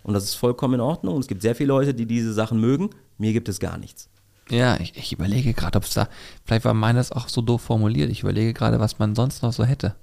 und 0.07 0.15
das 0.15 0.23
ist 0.23 0.37
vollkommen 0.37 0.75
in 0.75 0.81
Ordnung. 0.81 1.17
Und 1.17 1.23
es 1.23 1.27
gibt 1.27 1.43
sehr 1.43 1.57
viele 1.57 1.69
Leute, 1.69 1.93
die 1.93 2.07
diese 2.07 2.33
Sachen 2.33 2.61
mögen. 2.61 2.91
Mir 3.19 3.33
gibt 3.33 3.49
es 3.49 3.59
gar 3.59 3.77
nichts. 3.77 4.09
Ja, 4.49 4.79
ich, 4.79 4.97
ich 4.97 5.13
überlege 5.13 5.53
gerade, 5.53 5.77
ob 5.77 5.83
es 5.83 5.95
da, 5.95 6.09
vielleicht 6.45 6.65
war 6.65 6.75
meines 6.75 7.11
auch 7.11 7.29
so 7.29 7.43
doof 7.43 7.63
formuliert. 7.63 8.09
Ich 8.13 8.23
überlege 8.23 8.55
gerade, 8.55 8.79
was 8.79 9.01
man 9.01 9.17
sonst 9.17 9.43
noch 9.43 9.53
so 9.53 9.65
hätte. 9.65 9.97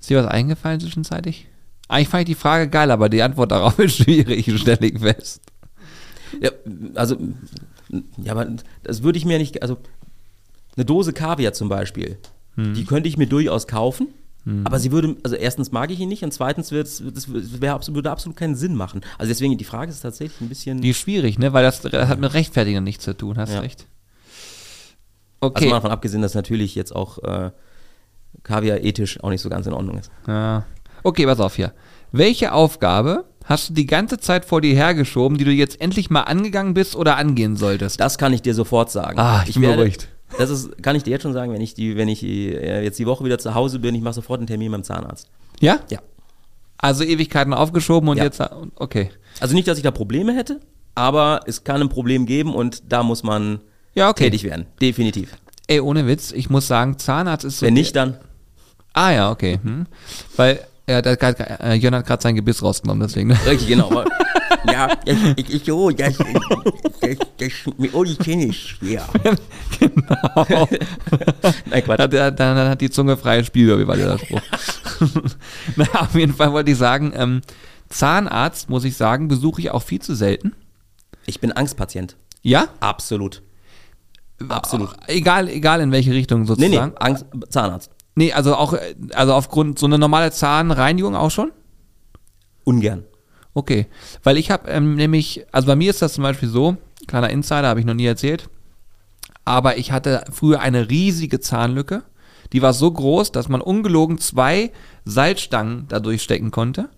Ist 0.00 0.10
dir 0.10 0.22
was 0.22 0.30
eingefallen 0.30 0.78
zwischenzeitlich? 0.78 1.48
Eigentlich 1.88 2.08
fand 2.08 2.20
ich 2.20 2.36
die 2.36 2.40
Frage 2.40 2.68
geil, 2.68 2.92
aber 2.92 3.08
die 3.08 3.20
Antwort 3.20 3.50
darauf 3.50 3.76
ist 3.80 3.96
schwierig, 3.96 4.48
stelle 4.60 4.86
ich 4.86 5.00
fest. 5.00 5.42
Ja, 6.40 6.50
also, 6.94 7.16
ja, 8.18 8.30
aber 8.30 8.46
das 8.84 9.02
würde 9.02 9.18
ich 9.18 9.24
mir 9.24 9.38
nicht, 9.38 9.60
also 9.60 9.78
eine 10.76 10.84
Dose 10.84 11.12
Kaviar 11.12 11.52
zum 11.52 11.68
Beispiel, 11.68 12.16
hm. 12.54 12.74
die 12.74 12.84
könnte 12.84 13.08
ich 13.08 13.16
mir 13.16 13.26
durchaus 13.26 13.66
kaufen. 13.66 14.06
Hm. 14.46 14.64
Aber 14.64 14.78
sie 14.78 14.92
würde, 14.92 15.16
also 15.24 15.34
erstens 15.34 15.72
mag 15.72 15.90
ich 15.90 15.98
ihn 15.98 16.08
nicht 16.08 16.22
und 16.22 16.32
zweitens 16.32 16.70
wird's, 16.70 17.02
das 17.12 17.32
wär, 17.32 17.80
würde 17.88 18.10
absolut 18.10 18.36
keinen 18.36 18.54
Sinn 18.54 18.76
machen. 18.76 19.00
Also 19.18 19.28
deswegen, 19.28 19.58
die 19.58 19.64
Frage 19.64 19.90
ist 19.90 20.00
tatsächlich 20.00 20.40
ein 20.40 20.48
bisschen. 20.48 20.80
Die 20.80 20.90
ist 20.90 20.98
schwierig, 20.98 21.38
ne? 21.38 21.52
Weil 21.52 21.64
das 21.64 21.84
hat 21.84 22.20
mit 22.20 22.32
Rechtfertigen 22.32 22.84
nichts 22.84 23.04
zu 23.04 23.16
tun, 23.16 23.36
hast 23.36 23.52
ja. 23.52 23.60
recht. 23.60 23.86
Okay. 25.40 25.56
Also 25.56 25.68
mal 25.68 25.76
davon 25.76 25.90
abgesehen, 25.90 26.22
dass 26.22 26.34
natürlich 26.34 26.76
jetzt 26.76 26.94
auch 26.94 27.18
äh, 27.18 27.50
Kaviar 28.44 28.80
ethisch 28.82 29.22
auch 29.22 29.30
nicht 29.30 29.42
so 29.42 29.48
ganz 29.48 29.66
in 29.66 29.72
Ordnung 29.72 29.98
ist. 29.98 30.10
Ja. 30.28 30.64
Okay, 31.02 31.26
pass 31.26 31.40
auf 31.40 31.56
hier. 31.56 31.72
Welche 32.12 32.52
Aufgabe 32.52 33.24
hast 33.44 33.70
du 33.70 33.74
die 33.74 33.86
ganze 33.86 34.18
Zeit 34.18 34.44
vor 34.44 34.60
dir 34.60 34.74
hergeschoben, 34.74 35.38
die 35.38 35.44
du 35.44 35.50
jetzt 35.50 35.80
endlich 35.80 36.08
mal 36.08 36.22
angegangen 36.22 36.72
bist 36.72 36.94
oder 36.94 37.16
angehen 37.16 37.56
solltest? 37.56 37.98
Das 37.98 38.16
kann 38.16 38.32
ich 38.32 38.42
dir 38.42 38.54
sofort 38.54 38.92
sagen. 38.92 39.18
Ah, 39.18 39.42
ich, 39.42 39.50
ich 39.50 39.54
bin 39.56 39.64
werde, 39.64 39.76
beruhigt. 39.78 40.08
Das 40.38 40.50
ist, 40.50 40.82
kann 40.82 40.96
ich 40.96 41.02
dir 41.02 41.10
jetzt 41.10 41.22
schon 41.22 41.32
sagen, 41.32 41.52
wenn 41.52 41.60
ich 41.60 41.74
die, 41.74 41.96
wenn 41.96 42.08
ich 42.08 42.22
äh, 42.22 42.82
jetzt 42.82 42.98
die 42.98 43.06
Woche 43.06 43.24
wieder 43.24 43.38
zu 43.38 43.54
Hause 43.54 43.78
bin, 43.78 43.94
ich 43.94 44.02
mache 44.02 44.14
sofort 44.14 44.40
einen 44.40 44.46
Termin 44.46 44.72
beim 44.72 44.82
Zahnarzt. 44.82 45.28
Ja? 45.60 45.80
Ja. 45.88 46.00
Also 46.78 47.04
Ewigkeiten 47.04 47.54
aufgeschoben 47.54 48.08
und 48.08 48.18
ja. 48.18 48.24
jetzt, 48.24 48.42
okay. 48.76 49.10
Also 49.40 49.54
nicht, 49.54 49.66
dass 49.66 49.78
ich 49.78 49.84
da 49.84 49.90
Probleme 49.90 50.34
hätte, 50.34 50.60
aber 50.94 51.40
es 51.46 51.64
kann 51.64 51.80
ein 51.80 51.88
Problem 51.88 52.26
geben 52.26 52.54
und 52.54 52.92
da 52.92 53.02
muss 53.02 53.22
man 53.22 53.60
ja, 53.94 54.10
okay. 54.10 54.24
tätig 54.24 54.44
werden. 54.44 54.66
Definitiv. 54.80 55.36
Ey, 55.68 55.80
ohne 55.80 56.06
Witz, 56.06 56.32
ich 56.32 56.50
muss 56.50 56.66
sagen, 56.66 56.98
Zahnarzt 56.98 57.44
ist 57.44 57.58
so. 57.58 57.66
Wenn 57.66 57.74
nicht, 57.74 57.96
dann. 57.96 58.18
Ah 58.92 59.10
ja, 59.12 59.30
okay. 59.30 59.58
Hm. 59.62 59.86
Weil 60.36 60.60
ja, 60.88 61.02
da 61.02 61.10
hat, 61.10 61.40
äh, 61.40 61.74
Jörn 61.74 61.96
hat 61.96 62.06
gerade 62.06 62.22
sein 62.22 62.36
Gebiss 62.36 62.62
rausgenommen, 62.62 63.06
deswegen. 63.06 63.28
Ne? 63.28 63.38
Richtig, 63.46 63.68
genau. 63.68 64.04
ja, 64.72 64.94
das, 65.04 65.16
das 65.36 65.48
ist 65.48 65.66
so, 65.66 65.90
das, 65.90 66.16
das, 66.18 67.16
das, 67.38 67.52
mit 67.76 67.92
ohne 67.92 68.16
Zähne 68.18 68.46
ist 68.46 68.56
schwer. 68.68 69.04
genau. 69.80 70.68
Nein, 71.66 71.84
Quatsch. 71.84 71.98
Hat, 71.98 72.12
dann, 72.12 72.36
dann 72.36 72.68
hat 72.68 72.80
die 72.80 72.90
Zunge 72.90 73.16
freie 73.16 73.44
Spiel, 73.44 73.76
wie 73.78 73.86
war 73.86 73.96
der 73.96 74.16
Spruch? 74.18 74.40
naja, 75.76 76.00
auf 76.02 76.14
jeden 76.14 76.34
Fall 76.34 76.52
wollte 76.52 76.70
ich 76.70 76.78
sagen, 76.78 77.12
ähm, 77.16 77.40
Zahnarzt, 77.88 78.70
muss 78.70 78.84
ich 78.84 78.96
sagen, 78.96 79.26
besuche 79.26 79.60
ich 79.60 79.70
auch 79.72 79.82
viel 79.82 80.00
zu 80.00 80.14
selten. 80.14 80.52
Ich 81.26 81.40
bin 81.40 81.50
Angstpatient. 81.50 82.16
Ja? 82.42 82.68
Absolut. 82.78 83.42
Absolut. 84.48 84.90
Egal, 85.08 85.48
egal 85.48 85.80
in 85.80 85.90
welche 85.90 86.12
Richtung 86.12 86.46
sozusagen. 86.46 86.72
Nee, 86.72 86.86
nee, 86.86 86.92
Angst, 86.98 87.26
Zahnarzt. 87.48 87.90
Nee, 88.16 88.32
also 88.32 88.56
auch, 88.56 88.74
also 89.14 89.34
aufgrund 89.34 89.78
so 89.78 89.86
eine 89.86 89.98
normale 89.98 90.32
Zahnreinigung 90.32 91.14
auch 91.14 91.30
schon? 91.30 91.52
Ungern. 92.64 93.04
Okay, 93.54 93.86
weil 94.22 94.38
ich 94.38 94.50
habe 94.50 94.68
ähm, 94.70 94.96
nämlich, 94.96 95.46
also 95.52 95.66
bei 95.66 95.76
mir 95.76 95.90
ist 95.90 96.02
das 96.02 96.14
zum 96.14 96.22
Beispiel 96.22 96.48
so, 96.48 96.76
kleiner 97.06 97.30
Insider, 97.30 97.68
habe 97.68 97.80
ich 97.80 97.86
noch 97.86 97.94
nie 97.94 98.06
erzählt, 98.06 98.48
aber 99.44 99.78
ich 99.78 99.92
hatte 99.92 100.24
früher 100.32 100.60
eine 100.60 100.90
riesige 100.90 101.40
Zahnlücke. 101.40 102.02
Die 102.52 102.62
war 102.62 102.72
so 102.72 102.90
groß, 102.90 103.32
dass 103.32 103.48
man 103.48 103.60
ungelogen 103.60 104.18
zwei 104.18 104.72
Salzstangen 105.04 105.86
da 105.88 106.00
durchstecken 106.00 106.50
konnte. 106.50 106.88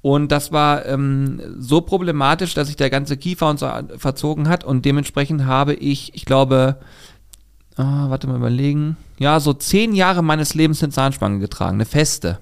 Und 0.00 0.30
das 0.30 0.52
war 0.52 0.86
ähm, 0.86 1.40
so 1.58 1.80
problematisch, 1.80 2.54
dass 2.54 2.68
sich 2.68 2.76
der 2.76 2.90
ganze 2.90 3.16
Kiefer 3.16 3.50
und 3.50 3.58
so 3.58 3.68
verzogen 3.96 4.48
hat. 4.48 4.64
Und 4.64 4.84
dementsprechend 4.84 5.46
habe 5.46 5.74
ich, 5.74 6.14
ich 6.14 6.24
glaube, 6.24 6.78
ah, 7.76 8.10
warte 8.10 8.26
mal 8.26 8.36
überlegen, 8.36 8.96
ja, 9.18 9.40
so 9.40 9.52
zehn 9.52 9.94
Jahre 9.94 10.22
meines 10.22 10.54
Lebens 10.54 10.82
eine 10.82 10.92
Zahnspange 10.92 11.38
getragen, 11.38 11.76
eine 11.76 11.84
feste. 11.84 12.38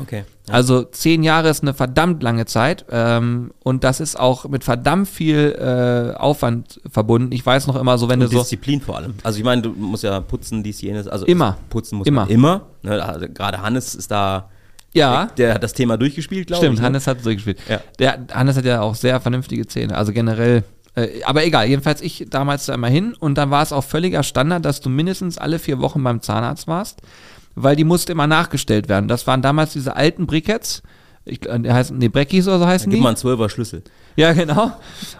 Okay. 0.00 0.24
Ja. 0.48 0.54
Also 0.54 0.82
zehn 0.82 1.22
Jahre 1.22 1.48
ist 1.48 1.62
eine 1.62 1.72
verdammt 1.72 2.22
lange 2.22 2.46
Zeit 2.46 2.84
ähm, 2.90 3.52
und 3.62 3.84
das 3.84 4.00
ist 4.00 4.18
auch 4.18 4.46
mit 4.48 4.64
verdammt 4.64 5.08
viel 5.08 5.56
äh, 5.58 6.16
Aufwand 6.16 6.80
verbunden. 6.90 7.32
Ich 7.32 7.46
weiß 7.46 7.66
noch 7.66 7.76
immer 7.76 7.96
so, 7.96 8.08
wenn 8.08 8.20
und 8.20 8.32
du 8.32 8.36
so 8.36 8.42
Disziplin 8.42 8.80
vor 8.80 8.96
allem. 8.96 9.14
Also 9.22 9.38
ich 9.38 9.44
meine, 9.44 9.62
du 9.62 9.70
musst 9.70 10.02
ja 10.02 10.20
putzen, 10.20 10.62
dies 10.62 10.80
jenes. 10.80 11.06
Also 11.06 11.24
immer. 11.26 11.56
Putzen 11.70 11.98
muss 11.98 12.06
immer. 12.06 12.22
man 12.22 12.30
immer. 12.30 12.62
Ne, 12.82 13.02
also 13.02 13.26
gerade 13.32 13.62
Hannes 13.62 13.94
ist 13.94 14.10
da. 14.10 14.50
Ja. 14.92 15.26
Der, 15.26 15.46
der, 15.46 15.54
hat 15.54 15.62
das 15.62 15.72
Thema 15.72 15.96
durchgespielt, 15.96 16.48
glaube 16.48 16.64
ich. 16.64 16.72
Stimmt, 16.72 16.84
Hannes 16.84 17.06
hat 17.06 17.18
es 17.18 17.24
durchgespielt. 17.24 17.58
Ja. 17.68 17.80
Der, 17.98 18.18
Hannes 18.32 18.56
hat 18.56 18.64
ja 18.64 18.80
auch 18.80 18.94
sehr 18.94 19.20
vernünftige 19.20 19.66
Zähne. 19.66 19.96
Also 19.96 20.12
generell 20.12 20.64
äh, 20.94 21.22
aber 21.24 21.44
egal, 21.44 21.66
jedenfalls 21.66 22.00
ich 22.00 22.26
damals 22.30 22.66
da 22.66 22.74
immer 22.74 22.88
hin 22.88 23.14
und 23.18 23.36
dann 23.36 23.50
war 23.50 23.62
es 23.62 23.72
auch 23.72 23.84
völliger 23.84 24.22
Standard, 24.22 24.64
dass 24.64 24.80
du 24.80 24.88
mindestens 24.88 25.38
alle 25.38 25.58
vier 25.58 25.80
Wochen 25.80 26.02
beim 26.02 26.20
Zahnarzt 26.20 26.68
warst, 26.68 27.00
weil 27.54 27.76
die 27.76 27.84
musste 27.84 28.12
immer 28.12 28.26
nachgestellt 28.26 28.88
werden. 28.88 29.08
Das 29.08 29.26
waren 29.26 29.42
damals 29.42 29.72
diese 29.72 29.96
alten 29.96 30.26
Briketts, 30.26 30.82
ich, 31.24 31.46
äh, 31.46 31.70
heißen, 31.70 31.96
nee, 31.96 32.08
Breckis 32.08 32.46
oder 32.46 32.58
so 32.58 32.66
heißen 32.66 32.90
da 32.90 32.90
die. 32.90 32.96
Gib 32.96 33.02
mal 33.02 33.10
einen 33.10 33.16
Zwölfer 33.16 33.48
Schlüssel. 33.48 33.82
Ja, 34.16 34.32
genau. 34.32 34.72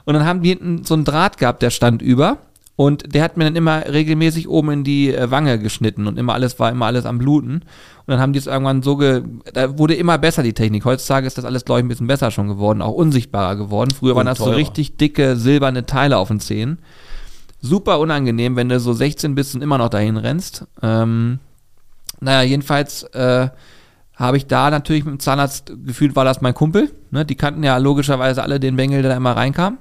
Und 0.05 0.15
dann 0.15 0.25
haben 0.25 0.43
die 0.43 0.51
hinten 0.51 0.85
so 0.85 0.95
einen 0.95 1.05
Draht 1.05 1.39
gehabt, 1.39 1.63
der 1.63 1.71
stand 1.71 2.03
über. 2.03 2.39
Und 2.77 3.15
der 3.15 3.23
hat 3.23 3.37
mir 3.37 3.45
dann 3.45 3.55
immer 3.55 3.85
regelmäßig 3.87 4.49
oben 4.49 4.71
in 4.71 4.85
die 4.85 5.15
äh, 5.15 5.31
Wange 5.31 5.61
geschnitten 5.61 6.09
und 6.09 6.19
immer 6.19 6.35
alles 6.35 6.59
war 6.59 6.73
immer 6.73 6.87
alles 6.87 7.07
am 7.07 7.19
Bluten. 7.19 7.55
Und 7.55 7.63
dann 8.09 8.19
haben 8.19 8.33
die 8.33 8.39
es 8.41 8.49
irgendwann 8.49 8.83
so 8.83 8.97
ge. 8.97 9.23
Da 9.53 9.79
wurde 9.79 9.95
immer 9.95 10.19
besser 10.19 10.43
die 10.43 10.55
Technik. 10.55 10.85
Heutzutage 10.85 11.27
ist 11.27 11.39
das 11.39 11.45
alles, 11.45 11.65
glaube 11.65 11.81
ich, 11.81 11.85
ein 11.85 11.89
bisschen 11.89 12.09
besser 12.09 12.33
schon 12.33 12.49
geworden, 12.49 12.83
auch 12.83 12.93
unsichtbarer 12.93 13.55
geworden. 13.55 13.93
Früher 13.93 14.11
und 14.13 14.17
waren 14.17 14.27
das 14.27 14.39
teurer. 14.39 14.51
so 14.51 14.57
richtig 14.57 14.97
dicke 14.97 15.37
silberne 15.37 15.87
Teile 15.87 16.19
auf 16.19 16.29
den 16.29 16.41
Zähnen. 16.41 16.79
Super 17.61 18.01
unangenehm, 18.01 18.57
wenn 18.57 18.69
du 18.69 18.81
so 18.81 18.93
16 18.93 19.37
bist 19.37 19.55
und 19.55 19.63
immer 19.63 19.79
noch 19.79 19.89
dahin 19.89 20.17
rennst. 20.17 20.67
Ähm, 20.83 21.39
naja, 22.21 22.43
jedenfalls 22.43 23.05
äh, 23.15 23.49
habe 24.17 24.37
ich 24.37 24.47
da 24.47 24.71
natürlich 24.71 25.05
mit 25.05 25.15
dem 25.15 25.21
Zahnarzt 25.21 25.73
gefühlt, 25.87 26.17
war 26.17 26.25
das 26.25 26.41
mein 26.41 26.55
Kumpel. 26.55 26.91
Ne? 27.11 27.25
Die 27.25 27.37
kannten 27.37 27.63
ja 27.63 27.77
logischerweise 27.79 28.43
alle 28.43 28.61
den 28.61 28.77
Bengel, 28.77 29.03
der 29.03 29.13
da 29.13 29.17
immer 29.17 29.37
reinkam. 29.37 29.79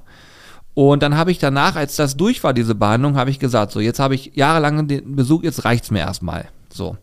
Und 0.74 1.04
dann 1.04 1.16
habe 1.16 1.32
ich 1.32 1.38
danach, 1.38 1.76
als 1.76 1.96
das 1.96 2.18
durch 2.18 2.44
war, 2.44 2.54
diese 2.54 2.76
Behandlung, 2.76 3.16
habe 3.16 3.30
ich 3.30 3.40
gesagt, 3.40 3.72
so, 3.72 3.80
jetzt 3.80 4.00
habe 4.00 4.16
ich 4.16 4.32
jahrelang 4.34 4.88
den 4.88 5.16
Besuch, 5.16 5.44
jetzt 5.44 5.66
reicht's 5.66 5.92
mir 5.92 6.00
erstmal. 6.00 6.48
So. 6.72 6.98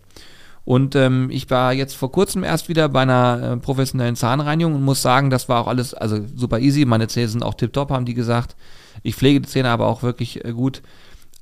Und 0.65 0.95
ähm, 0.95 1.31
ich 1.31 1.49
war 1.51 1.73
jetzt 1.73 1.97
vor 1.97 2.13
kurzem 2.13 2.45
erst 2.45 2.69
wieder 2.69 2.89
bei 2.89 3.03
einer 3.03 3.43
äh, 3.43 3.57
professionellen 3.57 4.17
Zahnreinigung 4.17 4.75
und 4.75 4.83
muss 4.83 5.03
sagen, 5.03 5.31
das 5.31 5.49
war 5.49 5.61
auch 5.61 5.67
alles, 5.69 5.95
also 5.95 6.19
super 6.37 6.59
easy. 6.59 6.85
Meine 6.85 7.09
Zähne 7.09 7.29
sind 7.29 7.43
auch 7.43 7.55
tipptopp, 7.55 7.91
haben 7.91 8.05
die 8.05 8.15
gesagt. 8.15 8.57
Ich 9.03 9.15
pflege 9.15 9.41
die 9.41 9.49
Zähne 9.49 9.71
aber 9.71 9.87
auch 9.87 10.03
wirklich 10.03 10.45
äh, 10.45 10.53
gut. 10.53 10.83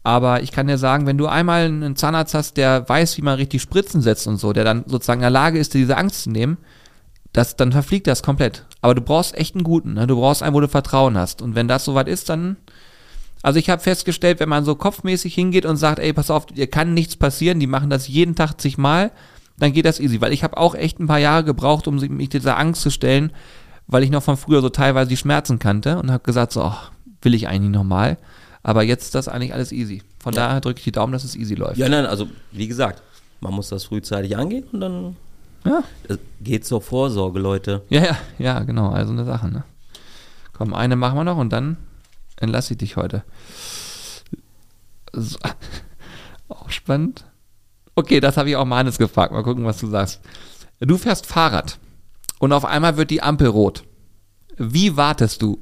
Aber 0.04 0.42
ich 0.42 0.52
kann 0.52 0.68
dir 0.68 0.78
sagen, 0.78 1.06
wenn 1.06 1.18
du 1.18 1.26
einmal 1.26 1.64
einen 1.64 1.96
Zahnarzt 1.96 2.34
hast, 2.34 2.56
der 2.56 2.88
weiß, 2.88 3.18
wie 3.18 3.22
man 3.22 3.34
richtig 3.34 3.60
Spritzen 3.60 4.00
setzt 4.00 4.26
und 4.26 4.36
so, 4.36 4.52
der 4.52 4.64
dann 4.64 4.84
sozusagen 4.86 5.20
in 5.20 5.24
der 5.24 5.30
Lage 5.30 5.58
ist, 5.58 5.74
diese 5.74 5.96
Angst 5.96 6.22
zu 6.22 6.30
nehmen, 6.30 6.56
das, 7.32 7.56
dann 7.56 7.72
verfliegt 7.72 8.06
das 8.06 8.22
komplett. 8.22 8.64
Aber 8.80 8.94
du 8.94 9.00
brauchst 9.00 9.34
echt 9.36 9.54
einen 9.54 9.64
guten. 9.64 9.94
Ne? 9.94 10.06
Du 10.06 10.16
brauchst 10.16 10.42
einen, 10.42 10.54
wo 10.54 10.60
du 10.60 10.68
Vertrauen 10.68 11.16
hast. 11.18 11.42
Und 11.42 11.54
wenn 11.54 11.68
das 11.68 11.84
soweit 11.84 12.08
ist, 12.08 12.28
dann. 12.28 12.56
Also 13.42 13.58
ich 13.60 13.70
habe 13.70 13.80
festgestellt, 13.82 14.40
wenn 14.40 14.48
man 14.48 14.64
so 14.64 14.74
kopfmäßig 14.74 15.32
hingeht 15.34 15.64
und 15.64 15.76
sagt, 15.76 16.00
ey, 16.00 16.12
pass 16.12 16.30
auf, 16.30 16.46
dir 16.46 16.66
kann 16.66 16.92
nichts 16.94 17.14
passieren, 17.16 17.60
die 17.60 17.68
machen 17.68 17.88
das 17.90 18.08
jeden 18.08 18.34
Tag 18.34 18.60
zigmal, 18.60 19.12
dann 19.58 19.72
geht 19.72 19.84
das 19.84 20.00
easy. 20.00 20.20
Weil 20.20 20.32
ich 20.32 20.42
habe 20.42 20.56
auch 20.56 20.74
echt 20.74 20.98
ein 20.98 21.06
paar 21.06 21.20
Jahre 21.20 21.44
gebraucht, 21.44 21.86
um 21.86 21.96
mich 21.96 22.28
dieser 22.30 22.58
Angst 22.58 22.82
zu 22.82 22.90
stellen, 22.90 23.32
weil 23.86 24.02
ich 24.02 24.10
noch 24.10 24.24
von 24.24 24.36
früher 24.36 24.60
so 24.60 24.70
teilweise 24.70 25.08
die 25.08 25.16
Schmerzen 25.16 25.60
kannte 25.60 25.98
und 25.98 26.10
habe 26.10 26.24
gesagt, 26.24 26.50
so, 26.52 26.62
ach, 26.62 26.90
will 27.22 27.32
ich 27.34 27.46
eigentlich 27.48 27.70
nochmal. 27.70 28.18
Aber 28.64 28.82
jetzt 28.82 29.04
ist 29.04 29.14
das 29.14 29.28
eigentlich 29.28 29.54
alles 29.54 29.70
easy. 29.70 30.02
Von 30.18 30.34
Ja. 30.34 30.46
daher 30.48 30.60
drücke 30.60 30.78
ich 30.78 30.84
die 30.84 30.92
Daumen, 30.92 31.12
dass 31.12 31.22
es 31.22 31.36
easy 31.36 31.54
läuft. 31.54 31.76
Ja, 31.78 31.88
nein, 31.88 32.06
also 32.06 32.28
wie 32.50 32.66
gesagt, 32.66 33.02
man 33.40 33.54
muss 33.54 33.68
das 33.68 33.84
frühzeitig 33.84 34.36
angehen 34.36 34.64
und 34.72 34.80
dann 34.80 35.16
Ja, 35.64 35.82
geht 36.40 36.64
zur 36.64 36.80
Vorsorge, 36.80 37.38
Leute. 37.38 37.82
ja, 37.88 38.02
ja, 38.04 38.16
ja 38.38 38.60
genau. 38.60 38.90
Also 38.90 39.12
eine 39.12 39.24
Sache, 39.24 39.48
ne? 39.48 39.64
Komm, 40.52 40.74
eine 40.74 40.96
machen 40.96 41.16
wir 41.16 41.24
noch 41.24 41.36
und 41.36 41.50
dann 41.50 41.76
entlasse 42.36 42.74
ich 42.74 42.78
dich 42.78 42.96
heute. 42.96 43.22
So. 45.12 45.38
Auch 46.48 46.70
spannend. 46.70 47.24
Okay, 47.94 48.20
das 48.20 48.36
habe 48.36 48.48
ich 48.48 48.56
auch 48.56 48.64
mal 48.64 48.78
Hannes 48.78 48.96
gefragt. 48.96 49.32
Mal 49.32 49.42
gucken, 49.42 49.64
was 49.64 49.78
du 49.78 49.88
sagst. 49.88 50.20
Du 50.78 50.96
fährst 50.96 51.26
Fahrrad 51.26 51.78
und 52.38 52.52
auf 52.52 52.64
einmal 52.64 52.96
wird 52.96 53.10
die 53.10 53.22
Ampel 53.22 53.48
rot. 53.48 53.82
Wie 54.56 54.96
wartest 54.96 55.42
du? 55.42 55.60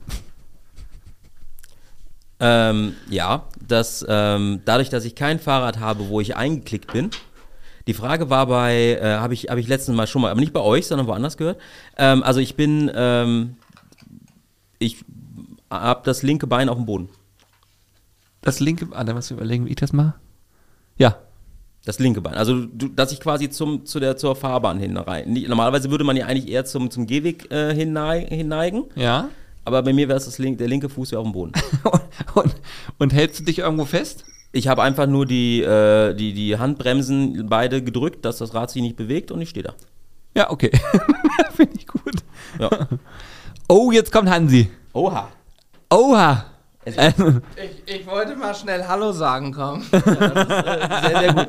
Ähm, 2.39 2.95
ja, 3.09 3.45
dass 3.67 4.05
ähm, 4.07 4.61
dadurch, 4.67 4.91
dass 4.91 5.05
ich 5.07 5.15
kein 5.15 5.41
Fahrrad 5.41 5.81
habe, 5.81 6.09
wo 6.09 6.21
ich 6.21 6.37
eingeklickt 6.37 6.93
bin. 6.93 7.11
Die 7.87 7.95
Frage 7.95 8.31
war 8.31 8.47
bei, 8.47 8.99
äh, 9.01 9.17
habe 9.19 9.35
ich, 9.35 9.45
hab 9.49 9.59
ich 9.59 9.69
letztens 9.69 9.97
mal 9.97 10.07
schon 10.07 10.23
mal, 10.23 10.31
aber 10.31 10.41
nicht 10.41 10.53
bei 10.53 10.61
euch, 10.61 10.87
sondern 10.87 11.07
woanders 11.07 11.37
gehört. 11.37 11.61
Ähm, 11.97 12.23
also 12.23 12.41
ich 12.41 12.57
bin, 12.57 12.91
ähm, 12.95 13.57
ich 14.79 15.05
habe 15.71 16.01
das 16.05 16.23
linke 16.23 16.47
Bein 16.47 16.69
auf 16.69 16.77
dem 16.77 16.87
Boden. 16.87 17.09
Das 18.43 18.61
linke, 18.61 18.89
ah, 18.93 19.05
da 19.05 19.15
musst 19.15 19.31
du 19.31 19.35
überlegen, 19.35 19.67
wie 19.67 19.71
ich 19.71 19.77
das 19.77 19.93
mache. 19.93 20.15
Ja, 20.99 21.17
Das 21.85 21.99
linke 22.01 22.21
Bein. 22.21 22.35
Also, 22.35 22.65
du, 22.67 22.89
dass 22.89 23.13
ich 23.13 23.21
quasi 23.21 23.49
zum, 23.51 23.87
zu 23.87 24.01
der, 24.01 24.17
zur 24.17 24.35
Fahrbahn 24.35 24.81
hinein. 24.81 25.33
Normalerweise 25.47 25.91
würde 25.91 26.03
man 26.05 26.17
ja 26.17 26.27
eigentlich 26.27 26.49
eher 26.49 26.65
zum, 26.65 26.91
zum 26.91 27.07
Gehweg 27.07 27.51
äh, 27.53 27.73
hinnei, 27.75 28.27
hinneigen. 28.29 28.85
ja. 28.97 29.29
Aber 29.65 29.83
bei 29.83 29.93
mir 29.93 30.07
wäre 30.07 30.17
es 30.17 30.27
das 30.27 30.39
link, 30.39 30.59
der 30.59 30.69
linke 30.69 30.89
Fuß 30.89 31.11
ja 31.11 31.19
auf 31.19 31.25
dem 31.25 31.33
Boden. 31.33 31.53
Und, 31.85 32.03
und, 32.37 32.55
und 32.99 33.13
hältst 33.13 33.41
du 33.41 33.45
dich 33.45 33.59
irgendwo 33.59 33.85
fest? 33.85 34.25
Ich 34.57 34.69
habe 34.69 34.83
einfach 34.83 35.07
nur 35.07 35.27
die, 35.27 35.61
äh, 35.61 36.15
die, 36.15 36.33
die 36.33 36.59
Handbremsen 36.59 37.47
beide 37.47 37.83
gedrückt, 37.83 38.25
dass 38.25 38.39
das 38.39 38.55
Rad 38.55 38.71
sich 38.71 38.81
nicht 38.81 38.97
bewegt 38.97 39.31
und 39.31 39.43
ich 39.43 39.51
stehe 39.51 39.65
da. 39.65 39.75
Ja, 40.35 40.51
okay. 40.51 40.71
Finde 41.55 41.77
ich 41.77 41.87
gut. 41.87 42.15
Ja. 42.59 42.71
Oh, 43.69 43.93
jetzt 43.93 44.11
kommt 44.11 44.31
Hansi. 44.31 44.71
Oha. 44.95 45.29
Oha. 45.91 46.47
Ich, 46.87 47.97
ich 47.97 48.07
wollte 48.07 48.37
mal 48.37 48.55
schnell 48.55 48.87
Hallo 48.87 49.11
sagen 49.11 49.53
kommen. 49.53 49.83
Sehr, 49.91 51.19
sehr 51.19 51.35
gut. 51.35 51.49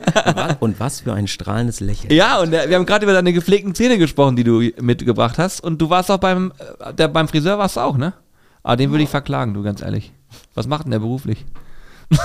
Und 0.59 0.79
was, 0.79 1.01
für 1.01 1.13
ein 1.13 1.27
strahlendes 1.27 1.79
Lächeln. 1.79 2.11
ja, 2.11 2.39
und 2.39 2.51
äh, 2.53 2.67
wir 2.67 2.75
haben 2.75 2.87
gerade 2.87 3.05
über 3.05 3.13
deine 3.13 3.31
gepflegten 3.33 3.75
Zähne 3.75 3.99
gesprochen, 3.99 4.35
die 4.35 4.43
du 4.43 4.61
mitgebracht 4.81 5.37
hast. 5.37 5.63
Und 5.63 5.79
du 5.79 5.91
warst 5.91 6.09
auch 6.09 6.17
beim, 6.17 6.53
äh, 6.79 6.91
der, 6.91 7.07
beim 7.07 7.27
Friseur 7.27 7.59
warst 7.59 7.75
du 7.75 7.81
auch, 7.81 7.97
ne? 7.97 8.13
Aber 8.63 8.77
den 8.77 8.89
würde 8.89 9.03
ich 9.03 9.11
verklagen, 9.11 9.53
du, 9.53 9.61
ganz 9.61 9.83
ehrlich. 9.83 10.11
Was 10.55 10.65
macht 10.65 10.85
denn 10.85 10.91
der 10.91 10.99
beruflich? 10.99 11.45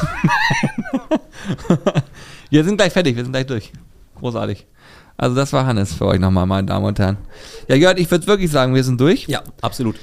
wir 2.50 2.64
sind 2.64 2.76
gleich 2.76 2.92
fertig, 2.92 3.16
wir 3.16 3.24
sind 3.24 3.32
gleich 3.32 3.46
durch. 3.46 3.72
Großartig. 4.18 4.66
Also 5.16 5.36
das 5.36 5.52
war 5.52 5.66
Hannes 5.66 5.94
für 5.94 6.06
euch 6.06 6.18
nochmal, 6.18 6.46
meine 6.46 6.66
Damen 6.66 6.86
und 6.86 6.98
Herren. 6.98 7.18
Ja, 7.68 7.76
Jörg, 7.76 7.98
ich 7.98 8.10
würde 8.10 8.26
wirklich 8.26 8.50
sagen, 8.50 8.74
wir 8.74 8.84
sind 8.84 9.00
durch. 9.00 9.26
Ja, 9.28 9.42
absolut. 9.60 9.96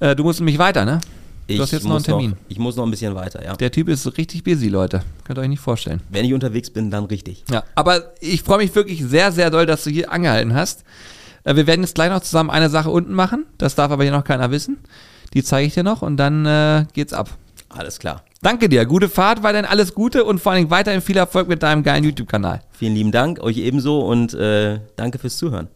Äh, 0.00 0.16
du 0.16 0.24
musst 0.24 0.40
nämlich 0.40 0.58
weiter, 0.58 0.84
ne? 0.84 1.00
Ich 1.46 1.60
hast 1.60 1.72
jetzt 1.72 1.84
noch 1.84 1.96
einen 1.96 2.04
Termin. 2.04 2.36
ich 2.48 2.58
muss 2.58 2.76
noch 2.76 2.84
ein 2.84 2.90
bisschen 2.90 3.14
weiter, 3.14 3.44
ja. 3.44 3.54
Der 3.54 3.70
Typ 3.70 3.88
ist 3.88 4.06
richtig 4.16 4.44
busy, 4.44 4.68
Leute. 4.68 5.02
Könnt 5.24 5.38
ihr 5.38 5.42
euch 5.42 5.48
nicht 5.48 5.60
vorstellen. 5.60 6.00
Wenn 6.08 6.24
ich 6.24 6.32
unterwegs 6.32 6.70
bin, 6.70 6.90
dann 6.90 7.04
richtig. 7.04 7.44
Ja, 7.50 7.64
aber 7.74 8.12
ich 8.20 8.42
freue 8.42 8.58
mich 8.58 8.74
wirklich 8.74 9.02
sehr, 9.04 9.32
sehr 9.32 9.50
doll, 9.50 9.66
dass 9.66 9.84
du 9.84 9.90
hier 9.90 10.10
angehalten 10.10 10.54
hast. 10.54 10.84
Äh, 11.44 11.56
wir 11.56 11.66
werden 11.66 11.82
jetzt 11.82 11.94
gleich 11.94 12.10
noch 12.10 12.20
zusammen 12.20 12.50
eine 12.50 12.70
Sache 12.70 12.90
unten 12.90 13.12
machen. 13.12 13.46
Das 13.58 13.74
darf 13.74 13.90
aber 13.90 14.02
hier 14.04 14.12
noch 14.12 14.24
keiner 14.24 14.50
wissen. 14.50 14.78
Die 15.34 15.42
zeige 15.42 15.66
ich 15.66 15.74
dir 15.74 15.82
noch 15.82 16.02
und 16.02 16.16
dann 16.16 16.46
äh, 16.46 16.86
geht's 16.92 17.12
ab. 17.12 17.30
Alles 17.68 17.98
klar. 17.98 18.22
Danke 18.42 18.68
dir. 18.68 18.84
Gute 18.86 19.08
Fahrt, 19.08 19.44
weiterhin 19.44 19.66
alles 19.66 19.94
Gute 19.94 20.24
und 20.24 20.40
vor 20.40 20.52
allem 20.52 20.68
weiterhin 20.68 21.00
viel 21.00 21.16
Erfolg 21.16 21.48
mit 21.48 21.62
deinem 21.62 21.84
geilen 21.84 22.02
YouTube-Kanal. 22.02 22.60
Vielen 22.72 22.94
lieben 22.94 23.12
Dank, 23.12 23.40
euch 23.40 23.56
ebenso 23.58 24.00
und 24.00 24.34
äh, 24.34 24.80
danke 24.96 25.18
fürs 25.18 25.36
Zuhören. 25.36 25.68